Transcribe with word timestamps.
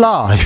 라이브. 0.00 0.44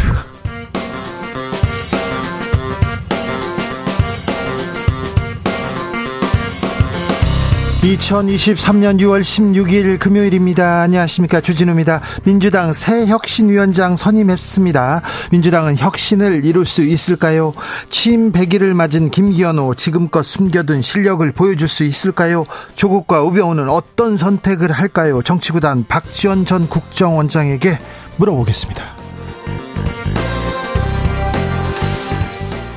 2023년 7.83 8.99
6월 8.99 9.21
16일 9.21 9.99
금요일입니다. 9.99 10.81
안녕하십니까. 10.81 11.43
주진우입니다. 11.43 12.01
민주당 12.25 12.73
새 12.73 13.05
혁신위원장 13.05 13.99
선임했습니다. 13.99 15.03
민주당은 15.33 15.77
혁신을 15.77 16.47
이룰 16.47 16.65
수 16.65 16.81
있을까요? 16.81 17.53
취임 17.91 18.33
100일을 18.33 18.73
맞은 18.73 19.11
김기현호 19.11 19.75
지금껏 19.75 20.23
숨겨둔 20.23 20.81
실력을 20.81 21.31
보여줄 21.31 21.69
수 21.69 21.85
있을까요? 21.85 22.47
조국과 22.75 23.23
우병우는 23.25 23.69
어떤 23.69 24.17
선택을 24.17 24.73
할까요? 24.73 25.21
정치구단 25.21 25.85
박지원 25.89 26.47
전 26.47 26.71
국정원장에게 26.71 27.79
물어보겠습니다. 28.17 28.92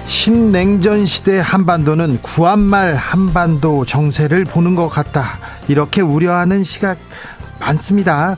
신냉전 0.08 1.06
시대 1.06 1.38
한반도는 1.40 2.20
구한말 2.24 2.96
한반도 2.96 3.86
정세를 3.86 4.46
보는 4.46 4.74
것 4.74 4.88
같다. 4.88 5.38
이렇게 5.68 6.02
우려하는 6.02 6.64
시각 6.64 6.98
많습니다. 7.60 8.36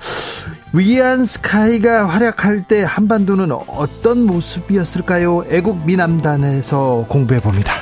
위안 0.74 1.26
스카이가 1.26 2.08
활약할 2.10 2.64
때 2.64 2.84
한반도는 2.84 3.52
어떤 3.52 4.26
모습이었을까요? 4.26 5.46
애국 5.50 5.86
미남단에서 5.86 7.06
공부해 7.08 7.40
봅니다. 7.40 7.74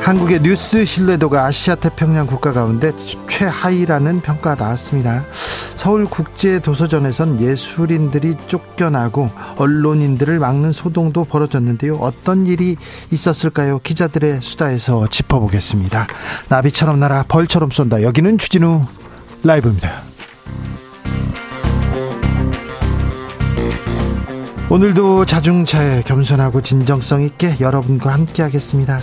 한국의 0.00 0.42
뉴스 0.42 0.84
신뢰도가 0.84 1.46
아시아 1.46 1.74
태평양 1.74 2.26
국가 2.26 2.52
가운데 2.52 2.92
최하위라는 3.28 4.20
평가 4.20 4.54
나왔습니다. 4.54 5.24
서울국제도서전에선 5.78 7.40
예술인들이 7.40 8.34
쫓겨나고 8.48 9.30
언론인들을 9.56 10.38
막는 10.38 10.72
소동도 10.72 11.24
벌어졌는데요. 11.24 11.96
어떤 11.96 12.46
일이 12.46 12.76
있었을까요? 13.12 13.78
기자들의 13.82 14.42
수다에서 14.42 15.06
짚어보겠습니다. 15.06 16.06
나비처럼 16.48 16.98
날아 16.98 17.24
벌처럼 17.28 17.70
쏜다. 17.70 18.02
여기는 18.02 18.38
주진우 18.38 18.84
라이브입니다. 19.44 20.02
오늘도 24.70 25.24
자중차에 25.24 26.02
겸손하고 26.02 26.60
진정성 26.60 27.22
있게 27.22 27.56
여러분과 27.60 28.12
함께 28.12 28.42
하겠습니다. 28.42 29.00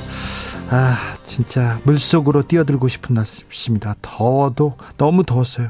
아, 0.69 1.16
진짜 1.23 1.80
물속으로 1.83 2.44
뛰어들고 2.44 2.88
싶은 2.88 3.13
날씨입니다. 3.13 3.95
더워도 4.02 4.77
너무 4.97 5.23
더웠어요. 5.23 5.69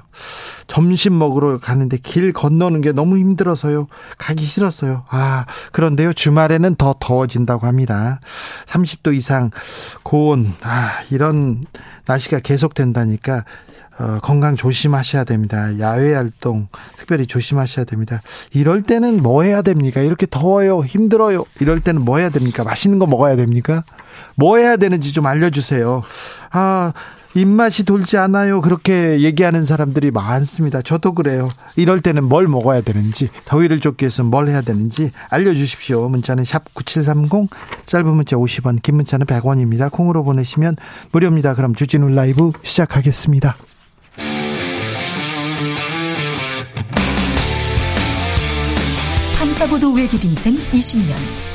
점심 0.68 1.18
먹으러 1.18 1.60
가는데 1.60 1.98
길 1.98 2.32
건너는 2.32 2.82
게 2.82 2.92
너무 2.92 3.18
힘들어서요. 3.18 3.88
가기 4.18 4.46
싫었어요. 4.46 5.04
아, 5.10 5.46
그런데요. 5.72 6.14
주말에는 6.14 6.76
더 6.76 6.96
더워진다고 7.00 7.68
합니다. 7.68 8.20
30도 8.68 9.14
이상 9.14 9.52
고온, 10.04 10.54
아, 10.62 10.92
이런 11.12 11.66
날씨가 12.06 12.40
계속된다니까 12.40 13.44
어, 13.98 14.20
건강 14.22 14.56
조심하셔야 14.56 15.24
됩니다. 15.24 15.80
야외 15.80 16.14
활동 16.14 16.68
특별히 16.98 17.28
조심하셔야 17.28 17.86
됩니다. 17.86 18.22
이럴 18.54 18.82
때는 18.82 19.24
뭐 19.24 19.44
해야 19.44 19.62
됩니까? 19.62 20.02
이렇게 20.02 20.26
더워요, 20.30 20.84
힘들어요. 20.84 21.46
이럴 21.62 21.80
때는 21.80 22.02
뭐 22.02 22.18
해야 22.18 22.30
됩니까? 22.30 22.64
맛있는 22.64 23.00
거 23.00 23.08
먹어야 23.08 23.36
됩니까? 23.38 23.84
뭐 24.36 24.58
해야 24.58 24.78
되는지 24.78 25.14
좀 25.14 25.26
알려주세요. 25.26 26.04
아, 26.52 26.94
입맛이 27.36 27.84
돌지 27.84 28.18
않아요. 28.18 28.62
그렇게 28.62 29.20
얘기하는 29.20 29.66
사람들이 29.66 30.10
많습니다. 30.12 30.82
저도 30.82 31.14
그래요. 31.14 31.50
이럴 31.76 32.00
때는 32.00 32.24
뭘 32.24 32.48
먹어야 32.48 32.80
되는지, 32.80 33.30
더위를 33.44 33.82
쫓기 33.82 34.06
위해서 34.06 34.24
뭘 34.24 34.48
해야 34.48 34.62
되는지 34.62 35.12
알려주십시오. 35.30 36.08
문자는 36.08 36.46
샵 36.46 36.74
9730, 36.74 37.50
짧은 37.86 38.08
문자 38.08 38.38
50원, 38.38 38.82
긴 38.82 38.96
문자는 38.96 39.26
100원입니다. 39.26 39.92
콩으로 39.92 40.24
보내시면 40.24 40.78
무료입니다. 41.12 41.56
그럼 41.56 41.76
주진우 41.76 42.08
라이브 42.10 42.52
시작하겠습니다. 42.64 43.58
탐사보도 49.38 49.92
외길 49.94 50.24
인생 50.24 50.56
20년. 50.72 51.55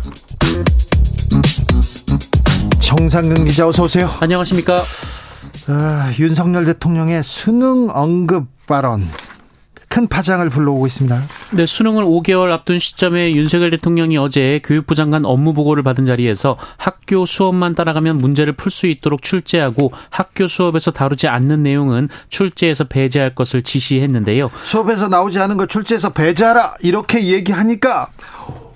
정상근 2.97 3.45
기자 3.45 3.65
어서 3.65 3.83
오세요. 3.83 4.09
안녕하십니까? 4.19 4.81
아, 5.69 6.11
윤석열 6.19 6.65
대통령의 6.65 7.23
수능 7.23 7.87
언급 7.89 8.47
발언 8.67 9.07
큰 9.87 10.09
파장을 10.09 10.49
불러오고 10.49 10.87
있습니다. 10.87 11.21
네, 11.51 11.65
수능을 11.65 12.03
5개월 12.03 12.51
앞둔 12.51 12.79
시점에 12.79 13.31
윤석열 13.31 13.71
대통령이 13.71 14.17
어제 14.17 14.59
교육부 14.65 14.93
장관 14.93 15.23
업무 15.23 15.53
보고를 15.53 15.83
받은 15.83 16.03
자리에서 16.03 16.57
학교 16.75 17.25
수업만 17.25 17.75
따라가면 17.75 18.17
문제를 18.17 18.57
풀 18.57 18.71
수 18.71 18.87
있도록 18.87 19.21
출제하고 19.21 19.93
학교 20.09 20.47
수업에서 20.47 20.91
다루지 20.91 21.29
않는 21.29 21.63
내용은 21.63 22.09
출제에서 22.27 22.85
배제할 22.85 23.35
것을 23.35 23.61
지시했는데요. 23.61 24.51
수업에서 24.65 25.07
나오지 25.07 25.39
않은 25.39 25.55
거 25.55 25.65
출제해서 25.65 26.09
배제하라 26.09 26.75
이렇게 26.81 27.23
얘기하니까 27.23 28.09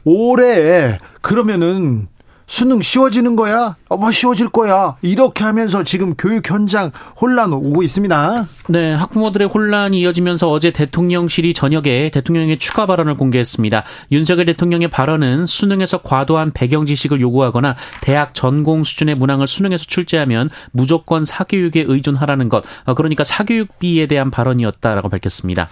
올해 0.05 0.99
그러면은 1.19 2.07
수능 2.47 2.81
쉬워지는 2.81 3.35
거야? 3.35 3.75
어머 3.89 4.11
쉬워질 4.11 4.49
거야. 4.49 4.97
이렇게 5.01 5.43
하면서 5.43 5.83
지금 5.83 6.15
교육 6.15 6.49
현장 6.49 6.91
혼란 7.19 7.53
오고 7.53 7.83
있습니다. 7.83 8.47
네, 8.69 8.93
학부모들의 8.93 9.47
혼란이 9.47 9.99
이어지면서 10.01 10.51
어제 10.51 10.71
대통령실이 10.71 11.53
저녁에 11.53 12.11
대통령의 12.11 12.59
추가 12.59 12.85
발언을 12.85 13.15
공개했습니다. 13.15 13.83
윤석열 14.11 14.45
대통령의 14.45 14.89
발언은 14.89 15.45
수능에서 15.47 16.01
과도한 16.01 16.51
배경 16.53 16.85
지식을 16.85 17.19
요구하거나 17.21 17.75
대학 18.01 18.33
전공 18.33 18.83
수준의 18.83 19.15
문항을 19.15 19.47
수능에서 19.47 19.85
출제하면 19.85 20.49
무조건 20.71 21.25
사교육에 21.25 21.85
의존하라는 21.87 22.49
것. 22.49 22.63
어, 22.85 22.93
그러니까 22.93 23.23
사교육비에 23.23 24.07
대한 24.07 24.29
발언이었다라고 24.29 25.09
밝혔습니다. 25.09 25.67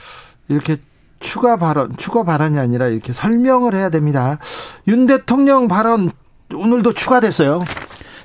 이렇게 0.50 0.78
추가 1.20 1.58
발언, 1.58 1.96
추가 1.98 2.24
발언이 2.24 2.60
아니라 2.60 2.88
이렇게 2.88 3.14
설명을 3.14 3.74
해야 3.74 3.90
됩니다. 3.90 4.40
윤 4.88 5.06
대통령 5.06 5.68
발언 5.68 6.12
오늘도 6.52 6.94
추가됐어요. 6.94 7.64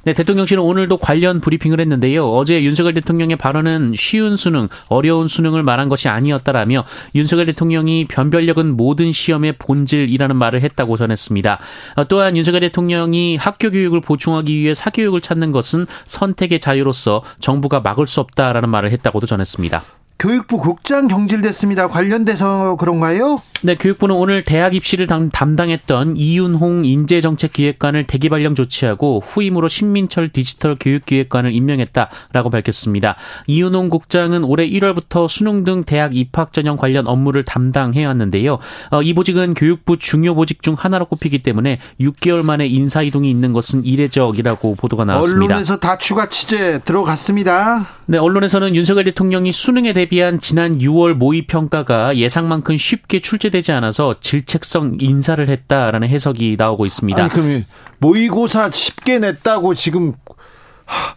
네, 0.04 0.14
대통령실은 0.14 0.62
오늘도 0.62 0.96
관련 0.96 1.40
브리핑을 1.40 1.80
했는데요. 1.80 2.30
어제 2.30 2.62
윤석열 2.62 2.94
대통령의 2.94 3.36
발언은 3.36 3.92
쉬운 3.96 4.36
수능, 4.36 4.68
어려운 4.88 5.28
수능을 5.28 5.62
말한 5.62 5.90
것이 5.90 6.08
아니었다라며 6.08 6.84
윤석열 7.14 7.44
대통령이 7.46 8.06
변별력은 8.06 8.76
모든 8.76 9.12
시험의 9.12 9.58
본질이라는 9.58 10.34
말을 10.36 10.62
했다고 10.62 10.96
전했습니다. 10.96 11.58
어, 11.96 12.08
또한 12.08 12.36
윤석열 12.36 12.60
대통령이 12.60 13.36
학교 13.36 13.70
교육을 13.70 14.00
보충하기 14.00 14.58
위해 14.58 14.72
사교육을 14.72 15.20
찾는 15.20 15.52
것은 15.52 15.86
선택의 16.06 16.60
자유로서 16.60 17.22
정부가 17.40 17.80
막을 17.80 18.06
수 18.06 18.20
없다라는 18.20 18.70
말을 18.70 18.90
했다고도 18.92 19.26
전했습니다. 19.26 19.82
교육부 20.18 20.58
국장 20.58 21.06
경질됐습니다. 21.06 21.86
관련돼서 21.86 22.74
그런가요? 22.74 23.40
네, 23.62 23.76
교육부는 23.76 24.16
오늘 24.16 24.42
대학 24.42 24.74
입시를 24.74 25.06
담당했던 25.06 26.16
이윤홍 26.16 26.84
인재정책기획관을 26.84 28.04
대기 28.04 28.28
발령 28.28 28.56
조치하고 28.56 29.22
후임으로 29.24 29.68
신민철 29.68 30.30
디지털 30.30 30.76
교육기획관을 30.78 31.52
임명했다라고 31.52 32.50
밝혔습니다. 32.50 33.14
이윤홍 33.46 33.90
국장은 33.90 34.42
올해 34.42 34.68
1월부터 34.68 35.28
수능 35.28 35.62
등 35.62 35.84
대학 35.84 36.16
입학 36.16 36.52
전형 36.52 36.76
관련 36.76 37.06
업무를 37.06 37.44
담당해왔는데요. 37.44 38.58
어, 38.90 39.02
이 39.02 39.14
보직은 39.14 39.54
교육부 39.54 39.98
중요 39.98 40.34
보직 40.34 40.62
중 40.62 40.74
하나로 40.76 41.06
꼽히기 41.06 41.42
때문에 41.42 41.78
6개월 42.00 42.44
만에 42.44 42.66
인사 42.66 43.02
이동이 43.02 43.30
있는 43.30 43.52
것은 43.52 43.84
이례적이라고 43.84 44.74
보도가 44.74 45.04
나왔습니다. 45.04 45.54
언론에서 45.54 45.78
다 45.78 45.96
추가 45.96 46.28
취재 46.28 46.80
들어갔습니다. 46.84 47.86
네, 48.06 48.18
언론에서는 48.18 48.74
윤석열 48.74 49.04
대통령이 49.04 49.52
수능에 49.52 49.92
대비 49.92 50.07
대 50.07 50.07
비한 50.08 50.38
지난 50.38 50.78
6월 50.78 51.14
모의 51.14 51.46
평가가 51.46 52.16
예상만큼 52.16 52.76
쉽게 52.76 53.20
출제되지 53.20 53.72
않아서 53.72 54.16
질책성 54.20 54.98
인사를 55.00 55.48
했다라는 55.48 56.08
해석이 56.08 56.56
나오고 56.58 56.86
있습니다. 56.86 57.22
아니, 57.22 57.30
그럼 57.30 57.64
모의고사 57.98 58.70
쉽게 58.72 59.18
냈다고 59.18 59.74
지금 59.74 60.14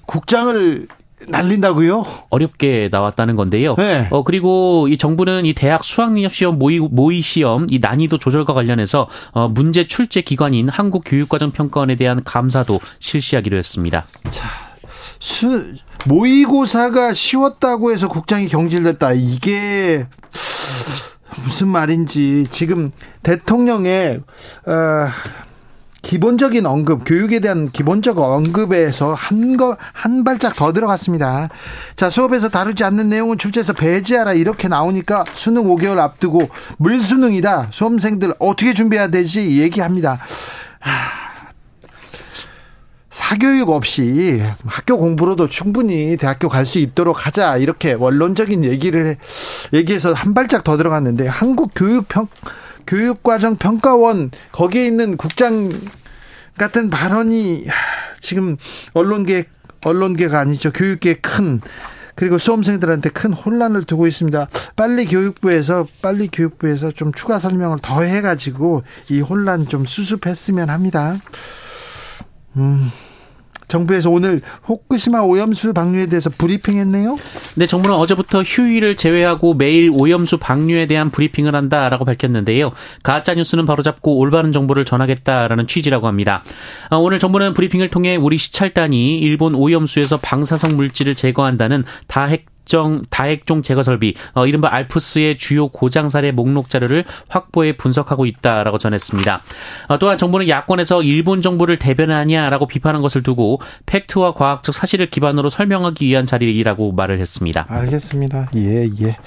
국장을 0.05 0.87
날린다고요? 1.27 2.05
어렵게 2.29 2.89
나왔다는 2.91 3.35
건데요. 3.35 3.75
네. 3.77 4.07
어 4.09 4.23
그리고 4.23 4.87
이 4.89 4.97
정부는 4.97 5.45
이 5.45 5.53
대학 5.53 5.83
수학능력 5.83 6.33
시험 6.33 6.57
모의 6.57 6.79
모의 6.79 7.21
시험 7.21 7.67
이 7.69 7.79
난이도 7.79 8.17
조절과 8.17 8.53
관련해서 8.53 9.07
어 9.31 9.47
문제 9.47 9.85
출제 9.85 10.21
기관인 10.21 10.69
한국교육과정평가원에 10.69 11.95
대한 11.95 12.23
감사도 12.23 12.79
실시하기로 12.99 13.57
했습니다. 13.57 14.05
자, 14.29 14.49
수 15.19 15.75
모의고사가 16.07 17.13
쉬웠다고 17.13 17.91
해서 17.91 18.07
국장이 18.07 18.47
경질됐다. 18.47 19.13
이게 19.13 20.07
무슨 21.43 21.67
말인지 21.67 22.45
지금 22.51 22.91
대통령의 23.23 24.21
어, 24.65 25.07
기본적인 26.01 26.65
언급, 26.65 27.03
교육에 27.05 27.39
대한 27.39 27.69
기본적 27.69 28.17
언급에서 28.17 29.13
한 29.13 29.55
거, 29.55 29.77
한 29.93 30.23
발짝 30.23 30.55
더 30.55 30.73
들어갔습니다. 30.73 31.49
자, 31.95 32.09
수업에서 32.09 32.49
다루지 32.49 32.83
않는 32.83 33.09
내용은 33.09 33.37
출제해서 33.37 33.73
배제하라 33.73 34.33
이렇게 34.33 34.67
나오니까 34.67 35.23
수능 35.33 35.65
5개월 35.65 35.99
앞두고 35.99 36.49
물수능이다. 36.77 37.67
수험생들 37.71 38.33
어떻게 38.39 38.73
준비해야 38.73 39.09
되지? 39.09 39.61
얘기합니다. 39.61 40.19
하, 40.79 41.20
사교육 43.21 43.69
없이 43.69 44.41
학교 44.65 44.97
공부로도 44.97 45.47
충분히 45.47 46.17
대학교 46.17 46.49
갈 46.49 46.65
수 46.65 46.79
있도록 46.79 47.25
하자 47.25 47.57
이렇게 47.57 47.93
원론적인 47.93 48.65
얘기를 48.65 49.17
얘기해서 49.73 50.11
한 50.13 50.33
발짝 50.33 50.63
더 50.63 50.75
들어갔는데 50.75 51.27
한국 51.27 51.71
교육 51.73 52.07
평 52.07 52.27
교육과정 52.85 53.55
평가원 53.55 54.31
거기에 54.51 54.85
있는 54.85 55.15
국장 55.17 55.71
같은 56.57 56.89
발언이 56.89 57.65
지금 58.19 58.57
언론계 58.93 59.45
언론계가 59.85 60.39
아니죠 60.39 60.71
교육계 60.71 61.15
큰 61.15 61.61
그리고 62.15 62.37
수험생들한테 62.37 63.09
큰 63.09 63.31
혼란을 63.33 63.85
두고 63.85 64.07
있습니다. 64.07 64.47
빨리 64.75 65.05
교육부에서 65.05 65.87
빨리 66.01 66.27
교육부에서 66.27 66.91
좀 66.91 67.13
추가 67.13 67.39
설명을 67.39 67.77
더 67.81 68.01
해가지고 68.01 68.83
이 69.09 69.21
혼란 69.21 69.67
좀 69.67 69.85
수습했으면 69.85 70.69
합니다. 70.69 71.15
음. 72.57 72.91
정부에서 73.71 74.11
오늘 74.11 74.41
후쿠시마 74.63 75.21
오염수 75.21 75.73
방류에 75.73 76.05
대해서 76.07 76.29
브리핑했네요. 76.29 77.17
네, 77.55 77.65
정부는 77.65 77.95
어제부터 77.95 78.43
휴일을 78.43 78.95
제외하고 78.95 79.53
매일 79.53 79.89
오염수 79.91 80.37
방류에 80.37 80.85
대한 80.85 81.09
브리핑을 81.09 81.55
한다라고 81.55 82.05
밝혔는데요. 82.05 82.73
가짜 83.03 83.33
뉴스는 83.33 83.65
바로잡고 83.65 84.17
올바른 84.17 84.51
정보를 84.51 84.85
전하겠다라는 84.85 85.67
취지라고 85.67 86.07
합니다. 86.07 86.43
어, 86.89 86.97
오늘 86.97 87.17
정부는 87.17 87.53
브리핑을 87.53 87.89
통해 87.89 88.15
우리 88.17 88.37
시찰단이 88.37 89.19
일본 89.19 89.55
오염수에서 89.55 90.17
방사성 90.17 90.75
물질을 90.75 91.15
제거한다는 91.15 91.83
다핵 92.07 92.50
다액종, 92.71 93.01
다액종 93.09 93.61
제거 93.63 93.83
설비, 93.83 94.15
어, 94.33 94.47
이른바 94.47 94.69
알프스의 94.71 95.37
주요 95.37 95.67
고장 95.67 96.07
사례 96.07 96.31
목록 96.31 96.69
자료를 96.69 97.03
확보해 97.27 97.75
분석하고 97.75 98.25
있다라고 98.25 98.77
전했습니다. 98.77 99.41
어, 99.89 99.99
또한 99.99 100.17
정부는 100.17 100.47
야권에서 100.47 101.03
일본 101.03 101.41
정부를 101.41 101.77
대변하냐라고 101.77 102.67
비판한 102.67 103.01
것을 103.01 103.23
두고 103.23 103.59
팩트와 103.85 104.33
과학적 104.35 104.73
사실을 104.73 105.09
기반으로 105.09 105.49
설명하기 105.49 106.05
위한 106.05 106.25
자리라고 106.25 106.93
말을 106.93 107.19
했습니다. 107.19 107.65
알겠습니다. 107.67 108.49
예, 108.55 108.85
예. 109.01 109.17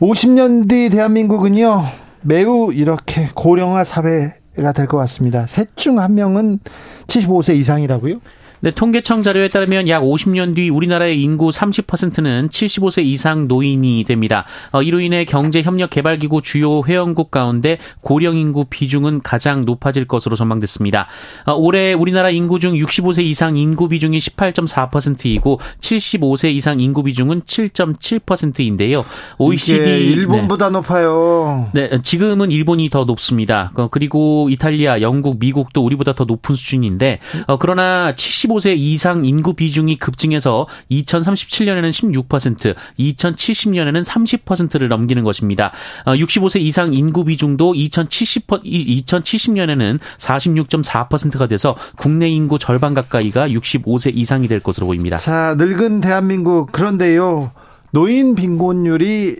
50년 0.00 0.68
뒤 0.68 0.90
대한민국은요, 0.90 1.84
매우 2.22 2.72
이렇게 2.72 3.28
고령화 3.34 3.84
사회가 3.84 4.72
될 4.74 4.86
것 4.88 4.96
같습니다. 4.98 5.46
셋 5.46 5.76
중 5.76 5.98
한 6.00 6.14
명은 6.16 6.58
75세 7.06 7.54
이상이라고요? 7.56 8.16
네, 8.60 8.70
통계청 8.70 9.22
자료에 9.22 9.48
따르면 9.48 9.88
약 9.88 10.02
50년 10.02 10.54
뒤 10.54 10.70
우리나라의 10.70 11.20
인구 11.20 11.50
30%는 11.50 12.48
75세 12.48 13.04
이상 13.04 13.46
노인이 13.46 14.04
됩니다. 14.04 14.46
어, 14.72 14.82
이로 14.82 15.00
인해 15.00 15.24
경제협력개발기구 15.24 16.40
주요 16.42 16.82
회원국 16.82 17.30
가운데 17.30 17.78
고령 18.00 18.36
인구 18.36 18.64
비중은 18.64 19.20
가장 19.22 19.64
높아질 19.64 20.06
것으로 20.06 20.36
전망됐습니다. 20.36 21.08
어, 21.46 21.52
올해 21.52 21.92
우리나라 21.92 22.30
인구 22.30 22.58
중 22.58 22.72
65세 22.72 23.22
이상 23.24 23.56
인구 23.56 23.88
비중이 23.88 24.16
18.4%이고 24.16 25.60
75세 25.80 26.52
이상 26.54 26.80
인구 26.80 27.02
비중은 27.02 27.42
7.7%인데요. 27.42 29.04
OECD 29.38 30.06
일본보다 30.12 30.66
네. 30.66 30.72
높아요. 30.72 31.68
네, 31.74 32.00
지금은 32.02 32.50
일본이 32.50 32.88
더 32.88 33.04
높습니다. 33.04 33.72
어, 33.74 33.88
그리고 33.90 34.48
이탈리아, 34.50 35.00
영국, 35.02 35.38
미국도 35.38 35.84
우리보다 35.84 36.14
더 36.14 36.24
높은 36.24 36.54
수준인데 36.54 37.20
어, 37.46 37.58
그러나 37.58 38.14
75 38.14 38.53
65세 38.54 38.76
이상 38.76 39.24
인구 39.24 39.54
비중이 39.54 39.96
급증해서 39.96 40.66
2037년에는 40.90 42.26
16%, 42.26 42.74
2070년에는 42.98 44.04
30%를 44.04 44.88
넘기는 44.88 45.22
것입니다. 45.24 45.72
65세 46.06 46.56
어, 46.56 46.58
이상 46.60 46.94
인구 46.94 47.24
비중도 47.24 47.74
2070, 47.74 48.46
2070년에는 48.46 49.98
46.4%가 50.18 51.46
돼서 51.46 51.76
국내 51.96 52.28
인구 52.28 52.58
절반 52.58 52.94
가까이가 52.94 53.48
65세 53.48 54.12
이상이 54.14 54.48
될 54.48 54.60
것으로 54.60 54.86
보입니다. 54.86 55.16
자, 55.16 55.54
늙은 55.58 56.00
대한민국 56.00 56.72
그런데요. 56.72 57.52
노인 57.90 58.34
빈곤율이 58.34 59.36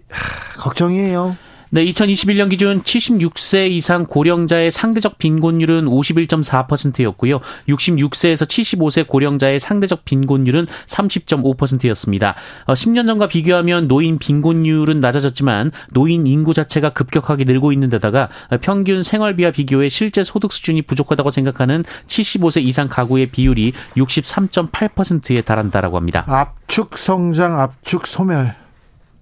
걱정이에요. 0.58 1.36
네, 1.74 1.84
2021년 1.86 2.50
기준 2.50 2.84
76세 2.84 3.68
이상 3.68 4.06
고령자의 4.06 4.70
상대적 4.70 5.18
빈곤율은 5.18 5.86
51.4%였고요. 5.86 7.40
66세에서 7.68 8.46
75세 8.46 9.08
고령자의 9.08 9.58
상대적 9.58 10.04
빈곤율은 10.04 10.66
30.5%였습니다. 10.66 12.36
10년 12.68 13.00
어, 13.00 13.06
전과 13.06 13.26
비교하면 13.26 13.88
노인 13.88 14.18
빈곤율은 14.18 15.00
낮아졌지만 15.00 15.72
노인 15.90 16.28
인구 16.28 16.54
자체가 16.54 16.92
급격하게 16.92 17.42
늘고 17.42 17.72
있는 17.72 17.90
데다가 17.90 18.28
평균 18.60 19.02
생활비와 19.02 19.50
비교해 19.50 19.88
실제 19.88 20.22
소득 20.22 20.52
수준이 20.52 20.82
부족하다고 20.82 21.30
생각하는 21.30 21.82
75세 22.06 22.62
이상 22.62 22.86
가구의 22.86 23.32
비율이 23.32 23.72
63.8%에 23.96 25.40
달한다라고 25.40 25.96
합니다. 25.96 26.24
압축 26.28 26.96
성장, 26.96 27.58
압축 27.58 28.06
소멸, 28.06 28.54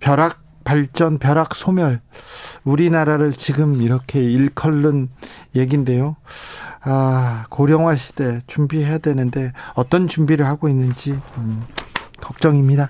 벼락 0.00 0.41
발전, 0.64 1.18
벼락, 1.18 1.54
소멸. 1.54 2.00
우리나라를 2.64 3.32
지금 3.32 3.80
이렇게 3.82 4.22
일컬는 4.22 5.08
얘긴데요. 5.56 6.16
아, 6.84 7.44
고령화 7.50 7.96
시대 7.96 8.40
준비해야 8.46 8.98
되는데 8.98 9.52
어떤 9.74 10.08
준비를 10.08 10.46
하고 10.46 10.68
있는지 10.68 11.18
음, 11.38 11.64
걱정입니다. 12.20 12.88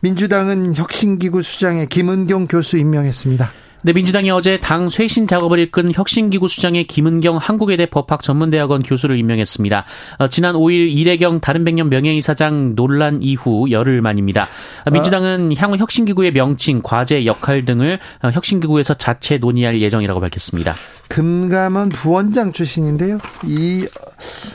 민주당은 0.00 0.74
혁신기구 0.74 1.42
수장에 1.42 1.86
김은경 1.86 2.46
교수 2.46 2.78
임명했습니다. 2.78 3.63
네, 3.86 3.92
민주당이 3.92 4.30
어제 4.30 4.56
당 4.56 4.88
쇄신 4.88 5.26
작업을 5.26 5.58
이끈 5.58 5.92
혁신기구 5.92 6.48
수장의 6.48 6.86
김은경 6.86 7.36
한국외대 7.36 7.84
법학전문대학원 7.84 8.82
교수를 8.82 9.18
임명했습니다. 9.18 9.84
어, 10.20 10.28
지난 10.28 10.54
5일 10.54 10.90
이래경 10.90 11.40
다른백년 11.40 11.90
명예이사장 11.90 12.76
논란 12.76 13.20
이후 13.20 13.70
열흘 13.70 14.00
만입니다. 14.00 14.48
어, 14.86 14.90
민주당은 14.90 15.54
향후 15.58 15.76
혁신기구의 15.76 16.32
명칭, 16.32 16.80
과제, 16.82 17.26
역할 17.26 17.66
등을 17.66 17.98
어, 18.22 18.30
혁신기구에서 18.30 18.94
자체 18.94 19.36
논의할 19.36 19.82
예정이라고 19.82 20.18
밝혔습니다. 20.18 20.72
금감원 21.10 21.90
부원장 21.90 22.52
출신인데요. 22.52 23.18
이 23.44 23.86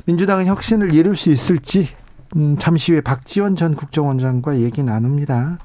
민주당은 0.05 0.47
혁신을 0.47 0.95
이룰 0.95 1.15
수 1.15 1.31
있을지 1.31 1.87
음, 2.35 2.57
잠시 2.57 2.93
후에 2.93 3.01
박지원 3.01 3.55
전 3.55 3.75
국정원장과 3.75 4.57
얘기 4.61 4.81
나눕니다. 4.81 5.59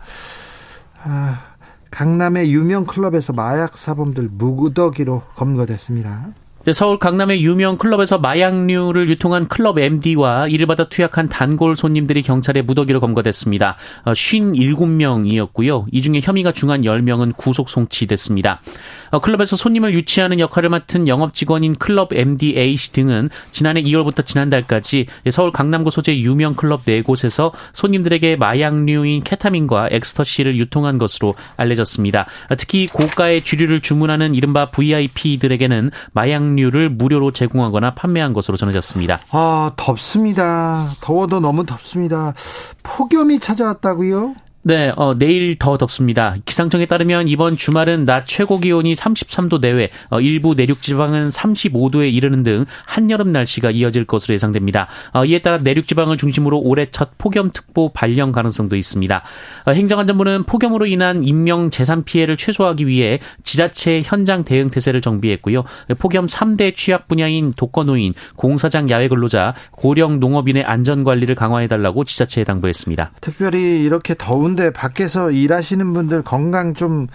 아. 1.02 1.53
강남의 1.94 2.52
유명 2.52 2.86
클럽에서 2.86 3.32
마약 3.32 3.78
사범들 3.78 4.28
무더기로 4.32 5.22
검거됐습니다. 5.36 6.26
네, 6.66 6.73
서울 6.73 6.99
강남의 6.99 7.44
유명 7.44 7.76
클럽에서 7.76 8.16
마약류를 8.16 9.11
유통한 9.11 9.47
클럽 9.49 9.78
MD와 9.78 10.49
이를 10.49 10.66
받아 10.66 10.85
투약한 10.85 11.28
단골 11.28 11.76
손님들이 11.76 12.23
경찰에 12.23 12.62
무더기로 12.62 13.00
검거됐습니다. 13.00 13.76
57명이었고요. 14.06 15.83
어, 15.83 15.87
이 15.92 16.00
중에 16.00 16.21
혐의가 16.23 16.52
중한 16.52 16.80
10명은 16.80 17.37
구속 17.37 17.68
송치됐습니다. 17.68 18.62
어, 19.11 19.18
클럽에서 19.18 19.56
손님을 19.56 19.92
유치하는 19.92 20.40
역할을 20.40 20.71
맡은 20.71 21.06
영업 21.06 21.35
직원인 21.35 21.75
클럽 21.75 22.14
MD 22.14 22.54
A씨 22.56 22.94
등은 22.94 23.28
지난해 23.50 23.83
2월부터 23.83 24.25
지난달까지 24.25 25.04
서울 25.33 25.50
강남구 25.50 25.90
소재 25.90 26.18
유명 26.18 26.54
클럽 26.54 26.87
4곳에서 26.87 27.52
손님들에게 27.75 28.37
마약류인 28.37 29.23
케타민과 29.23 29.88
엑스터시를 29.90 30.56
유통한 30.56 30.97
것으로 30.97 31.35
알려졌습니다. 31.59 32.25
특히 32.56 32.87
고가의 32.87 33.42
주류를 33.44 33.80
주문하는 33.80 34.35
이른바 34.35 34.71
VIP들에게는 34.71 35.90
마약 36.14 36.53
류를 36.56 36.90
무료로 36.90 37.32
제공하거나 37.32 37.94
판매한 37.94 38.32
것으로 38.32 38.56
전해졌습니다. 38.56 39.20
아, 39.30 39.73
덥습니다. 39.76 40.90
더워도 41.00 41.40
너무 41.40 41.64
덥습니다. 41.66 42.34
폭염이 42.82 43.38
찾아왔다고요? 43.38 44.34
네, 44.66 44.90
어, 44.97 45.14
내일 45.14 45.59
더 45.59 45.76
덥습니다. 45.76 46.37
기상청에 46.47 46.87
따르면 46.87 47.28
이번 47.28 47.59
주말은 47.59 48.06
낮 48.06 48.26
최고 48.26 48.59
기온이 48.59 48.94
33도 48.94 49.61
내외, 49.61 49.90
어, 50.09 50.23
일부 50.23 50.54
내륙 50.54 50.80
지방은 50.80 51.28
35도에 51.28 52.11
이르는 52.11 52.42
등 52.42 52.64
한여름 52.87 53.30
날씨가 53.30 53.73
이어질 53.73 54.06
것으로 54.06 54.33
예상됩니다. 54.33 54.88
어, 55.12 55.26
이에 55.26 55.40
따라 55.40 55.59
내륙 55.59 55.87
지방을 55.87 56.16
중심으로 56.16 56.59
올해 56.61 56.87
첫 56.90 57.18
폭염특보 57.18 57.92
발령 57.92 58.33
가능성도 58.33 58.75
있습니다. 58.75 59.23
어, 59.66 59.71
행정안전부는 59.71 60.44
폭염으로 60.44 60.87
인한 60.87 61.25
인명 61.25 61.68
재산 61.68 62.02
피해를 62.02 62.38
최소화하기 62.38 62.87
위해 62.87 63.18
지자체 63.42 64.00
현장 64.02 64.44
대응 64.44 64.71
태세를 64.71 65.02
정비했고요. 65.02 65.64
폭염 65.99 66.25
3대 66.25 66.75
취약 66.75 67.06
분야인 67.06 67.52
독거노인, 67.54 68.14
공사장 68.37 68.88
야외 68.88 69.09
근로자, 69.09 69.52
고령 69.73 70.21
농업인의 70.21 70.64
안전 70.64 71.04
관리를 71.04 71.35
강화해 71.35 71.66
달라고 71.66 72.04
지자체에 72.04 72.44
당부했습니다. 72.44 73.12
특별히 73.21 73.85
이렇게 73.85 74.14
더운 74.16 74.53
더운데 74.54 74.70
밖에서 74.70 75.30
일하시는 75.30 75.92
분들 75.92 76.23
건강 76.23 76.75
좀, 76.75 77.08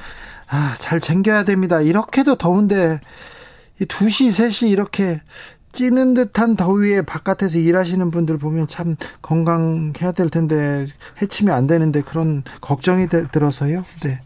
아, 0.48 0.76
잘 0.78 1.00
챙겨야 1.00 1.44
됩니다. 1.44 1.82
이렇게도 1.82 2.36
더운데, 2.36 3.00
이 3.80 3.86
2시, 3.86 4.30
3시 4.30 4.70
이렇게 4.70 5.22
찌는 5.72 6.14
듯한 6.14 6.56
더위에 6.56 7.02
바깥에서 7.04 7.60
일하시는 7.60 8.12
분들 8.12 8.38
보면 8.38 8.68
참 8.68 8.96
건강해야 9.22 10.12
될 10.12 10.30
텐데, 10.30 10.88
해치면 11.22 11.56
안 11.56 11.66
되는데 11.66 12.02
그런 12.02 12.44
걱정이 12.62 13.08
되, 13.08 13.28
들어서요. 13.28 13.84
네. 14.04 14.20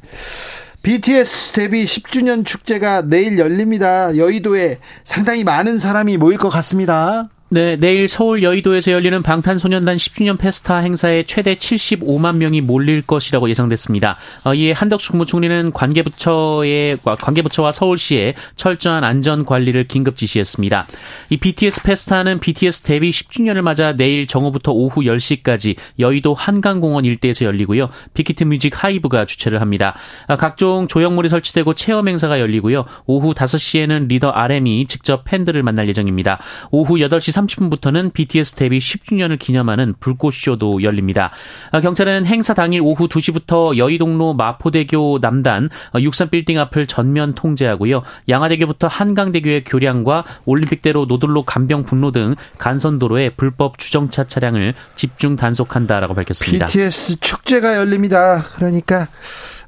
BTS 0.82 1.54
데뷔 1.54 1.86
10주년 1.86 2.46
축제가 2.46 3.04
내일 3.04 3.38
열립니다. 3.38 4.18
여의도에 4.18 4.80
상당히 5.04 5.44
많은 5.44 5.80
사람이 5.80 6.18
모일 6.18 6.38
것 6.38 6.50
같습니다. 6.50 7.30
네, 7.54 7.76
내일 7.76 8.08
서울 8.08 8.42
여의도에서 8.42 8.92
열리는 8.92 9.22
방탄소년단 9.22 9.96
10주년 9.96 10.40
페스타 10.40 10.78
행사에 10.78 11.22
최대 11.22 11.54
75만 11.54 12.38
명이 12.38 12.62
몰릴 12.62 13.04
것이라고 13.04 13.48
예상됐습니다. 13.48 14.18
어, 14.44 14.56
이에 14.56 14.72
한덕수 14.72 15.12
국무총리는 15.12 15.72
관계부처의 15.72 16.98
관계부처와 17.04 17.72
서울시에 17.72 18.34
철저한 18.56 19.04
안전 19.04 19.46
관리를 19.46 19.88
긴급 19.88 20.18
지시했습니다. 20.18 20.88
이 21.30 21.38
BTS 21.38 21.84
페스타는 21.84 22.40
BTS 22.40 22.82
데뷔 22.82 23.12
10주년을 23.12 23.62
맞아 23.62 23.96
내일 23.96 24.26
정오부터 24.26 24.72
오후 24.72 25.02
10시까지 25.02 25.76
여의도 26.00 26.34
한강공원 26.34 27.06
일대에서 27.06 27.46
열리고요. 27.46 27.90
빅히트 28.16 28.46
뮤직 28.46 28.84
하이브가 28.84 29.26
주최를 29.26 29.62
합니다. 29.62 29.96
아, 30.26 30.38
각종 30.38 30.88
조형물이 30.88 31.30
설치되고 31.30 31.76
체험 31.76 32.08
행사가 32.08 32.40
열리고요. 32.40 32.86
오후 33.06 33.36
5시에는 33.36 34.08
리더 34.08 34.32
RM이 34.32 34.88
직접 34.88 35.24
팬들을 35.24 35.62
만날 35.62 35.88
예정입니다. 35.88 36.40
오후 36.72 36.96
8시 36.96 37.43
30분부터는 37.48 38.14
BTS 38.14 38.56
데뷔 38.56 38.78
10주년을 38.80 39.40
기념하는 39.40 39.94
불꽃쇼도 40.00 40.84
열립니다. 40.84 41.32
아, 41.72 41.82
경찰은 41.82 42.26
행사 42.26 42.54
당일 42.54 42.82
오후 42.82 43.08
2시부터 43.08 43.78
여의동로 43.78 44.34
마포대교 44.34 45.20
남단 45.22 45.70
63빌딩 45.94 46.58
앞을 46.58 46.88
전면 46.88 47.34
통제하고요. 47.34 48.04
양화대교부터 48.30 48.88
한강대교의 48.88 49.64
교량과 49.64 50.26
올림픽대로 50.46 51.06
노들로 51.06 51.44
간병분로 51.46 52.12
등 52.12 52.36
간선도로에 52.58 53.32
불법 53.32 53.78
주정차 53.78 54.26
차량을 54.26 54.74
집중 54.96 55.36
단속한다라고 55.36 56.14
밝혔습니다. 56.14 56.66
BTS 56.66 57.20
축제가 57.20 57.78
열립니다. 57.78 58.44
그러니까 58.56 59.08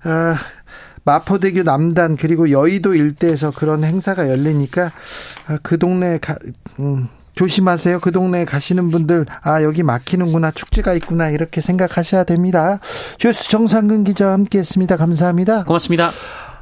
아, 0.04 0.38
마포대교 1.04 1.64
남단 1.64 2.18
그리고 2.18 2.50
여의도 2.50 2.96
일대에서 2.96 3.52
그런 3.52 3.84
행사가 3.84 4.30
열리니까 4.30 4.92
아, 5.48 5.58
그 5.62 5.78
동네 5.78 6.18
가, 6.18 6.36
음, 6.80 7.08
조심하세요. 7.36 8.00
그 8.00 8.12
동네에 8.12 8.46
가시는 8.46 8.92
분들, 8.92 9.26
아, 9.44 9.64
여기 9.64 9.84
막히는구나, 9.84 10.52
축제가 10.52 10.94
있구나, 10.94 11.30
이렇게 11.30 11.62
생각하셔야 11.62 12.24
됩니다. 12.24 12.80
주스 13.18 13.50
정상근 13.50 14.04
기자와 14.06 14.34
함께 14.34 14.60
했습니다. 14.60 14.98
감사합니다. 14.98 15.66
고맙습니다. 15.66 16.12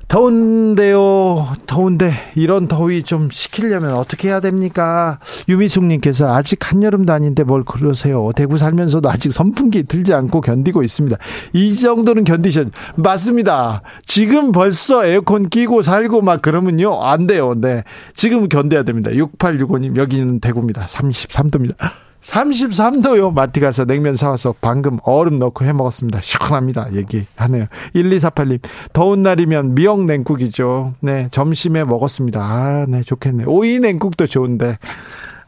더운데요. 0.07 1.55
더운데 1.65 2.13
이런 2.35 2.67
더위 2.67 3.03
좀 3.03 3.29
식히려면 3.31 3.93
어떻게 3.93 4.27
해야 4.27 4.39
됩니까? 4.39 5.19
유미숙님께서 5.49 6.33
아직 6.33 6.71
한여름도 6.71 7.11
아닌데 7.11 7.43
뭘 7.43 7.63
그러세요. 7.63 8.31
대구 8.35 8.57
살면서도 8.57 9.09
아직 9.09 9.31
선풍기 9.31 9.83
들지 9.83 10.13
않고 10.13 10.41
견디고 10.41 10.83
있습니다. 10.83 11.17
이 11.53 11.75
정도는 11.75 12.23
견디셔. 12.23 12.65
맞습니다. 12.95 13.81
지금 14.05 14.51
벌써 14.51 15.05
에어컨 15.05 15.49
끼고 15.49 15.81
살고 15.81 16.21
막 16.21 16.41
그러면요. 16.41 17.01
안 17.01 17.25
돼요. 17.25 17.55
네. 17.55 17.83
지금 18.15 18.47
견뎌야 18.47 18.83
됩니다. 18.83 19.11
6865님 19.11 19.97
여기는 19.97 20.39
대구입니다. 20.39 20.85
33도입니다. 20.85 21.75
33도요. 22.23 23.33
마트 23.33 23.59
가서 23.59 23.85
냉면 23.85 24.15
사와서 24.15 24.55
방금 24.61 24.97
얼음 25.03 25.35
넣고 25.35 25.65
해 25.65 25.73
먹었습니다. 25.73 26.21
시원합니다. 26.21 26.93
얘기하네요. 26.93 27.65
1248님. 27.95 28.59
더운 28.93 29.23
날이면 29.23 29.75
미역 29.75 30.05
냉국이죠. 30.05 30.95
네. 31.01 31.27
점심에 31.31 31.83
먹었습니다. 31.83 32.41
아, 32.41 32.85
네. 32.87 33.03
좋겠네. 33.03 33.43
오이 33.45 33.79
냉국도 33.79 34.27
좋은데. 34.27 34.79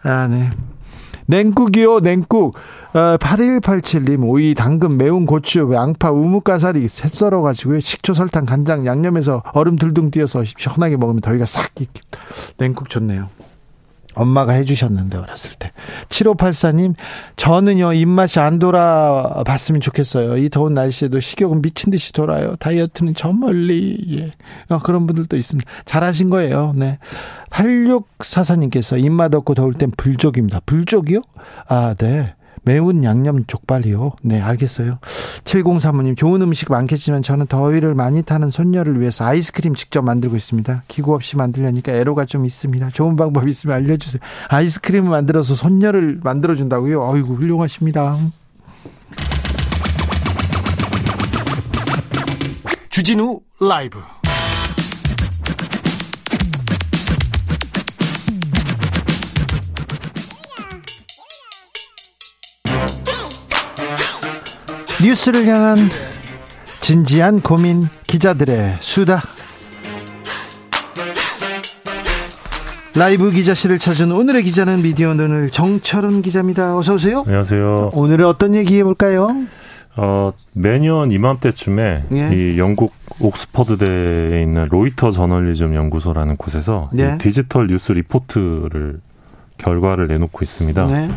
아, 0.04 0.28
네. 0.28 0.50
냉국이요, 1.28 2.02
냉국. 2.02 2.56
어, 2.94 3.18
8187님, 3.18 4.24
오이, 4.24 4.54
당근, 4.54 4.98
매운 4.98 5.26
고추, 5.26 5.70
양파, 5.74 6.12
우뭇가사리, 6.12 6.88
새 6.88 7.10
썰어가지고요. 7.10 7.80
식초, 7.82 8.14
설탕, 8.14 8.46
간장, 8.46 8.86
양념해서 8.86 9.44
얼음 9.54 9.76
들둥 9.76 10.12
띄어서 10.12 10.44
시원하게 10.46 10.96
먹으면 10.96 11.20
더위가 11.20 11.46
싹, 11.46 11.72
냉국 12.58 12.90
좋네요. 12.90 13.28
엄마가 14.16 14.54
해주셨는데 14.54 15.18
어렸을 15.18 15.52
때. 15.60 15.72
7584님 16.10 16.96
저는요 17.36 17.94
입맛이 17.94 18.40
안 18.40 18.60
돌아봤으면 18.60 19.82
좋겠어요. 19.82 20.38
이 20.38 20.50
더운 20.50 20.74
날씨에도 20.74 21.20
식욕은 21.20 21.62
미친 21.62 21.92
듯이 21.92 22.14
돌아요. 22.14 22.56
다이어트는 22.58 23.16
저 23.16 23.32
멀리 23.32 23.98
예. 24.18 24.32
어, 24.74 24.80
그런 24.80 25.08
분들도 25.08 25.36
있습니다. 25.36 25.70
잘하신 25.86 26.30
거예요. 26.30 26.74
네. 26.76 27.00
8644님께서 27.50 29.02
입맛 29.02 29.34
없고 29.34 29.54
더울 29.54 29.74
땐 29.74 29.92
불족입니다. 29.96 30.62
불족이요? 30.66 31.22
아네 31.68 32.35
매운 32.66 33.04
양념 33.04 33.46
족발이요. 33.46 34.14
네, 34.24 34.42
알겠어요. 34.42 34.98
7035님, 35.44 36.18
좋은 36.18 36.42
음식 36.42 36.72
많겠지만 36.72 37.22
저는 37.22 37.46
더위를 37.46 37.94
많이 37.94 38.24
타는 38.24 38.50
손녀를 38.50 39.00
위해서 39.00 39.26
아이스크림 39.26 39.76
직접 39.76 40.02
만들고 40.02 40.36
있습니다. 40.36 40.84
기구 40.88 41.14
없이 41.14 41.38
만들려니까 41.38 41.94
애로가 41.94 42.26
좀 42.26 42.46
있습니다. 42.46 42.90
좋은 42.90 43.16
방법 43.16 43.48
있으면 43.48 43.76
알려주세요. 43.78 44.20
아이스크림을 44.50 45.10
만들어서 45.10 45.56
손녀를 45.56 46.20
만들어준다고요? 46.24 47.14
아이고, 47.14 47.36
훌륭하십니다. 47.36 48.18
주진우 52.90 53.42
라이브 53.60 54.00
뉴스를 65.06 65.46
향한 65.46 65.78
진지한 66.82 67.40
고민 67.40 67.84
기자들의 68.08 68.78
수다 68.80 69.22
라이브 72.96 73.30
기자실을 73.30 73.78
찾은 73.78 74.12
오늘의 74.12 74.42
기자는 74.42 74.82
미디어 74.82 75.14
눈을 75.14 75.52
정철은 75.52 76.24
기자입니다. 76.24 76.76
어서 76.76 76.96
오세요. 76.96 77.20
안녕하세요. 77.28 77.92
오늘은 77.94 78.26
어떤 78.26 78.56
얘기 78.56 78.80
해볼까요? 78.80 79.44
어, 79.96 80.34
매년 80.54 81.12
이맘때쯤에 81.12 82.06
예. 82.12 82.30
이 82.34 82.58
영국 82.58 82.96
옥스퍼드대에 83.20 84.42
있는 84.42 84.68
로이터 84.72 85.12
저널리즘 85.12 85.76
연구소라는 85.76 86.36
곳에서 86.38 86.90
예. 86.98 87.20
디지털 87.20 87.68
뉴스 87.68 87.92
리포트를 87.92 89.02
결과를 89.60 90.08
내놓고 90.08 90.40
있습니다. 90.42 90.86
네. 90.86 91.10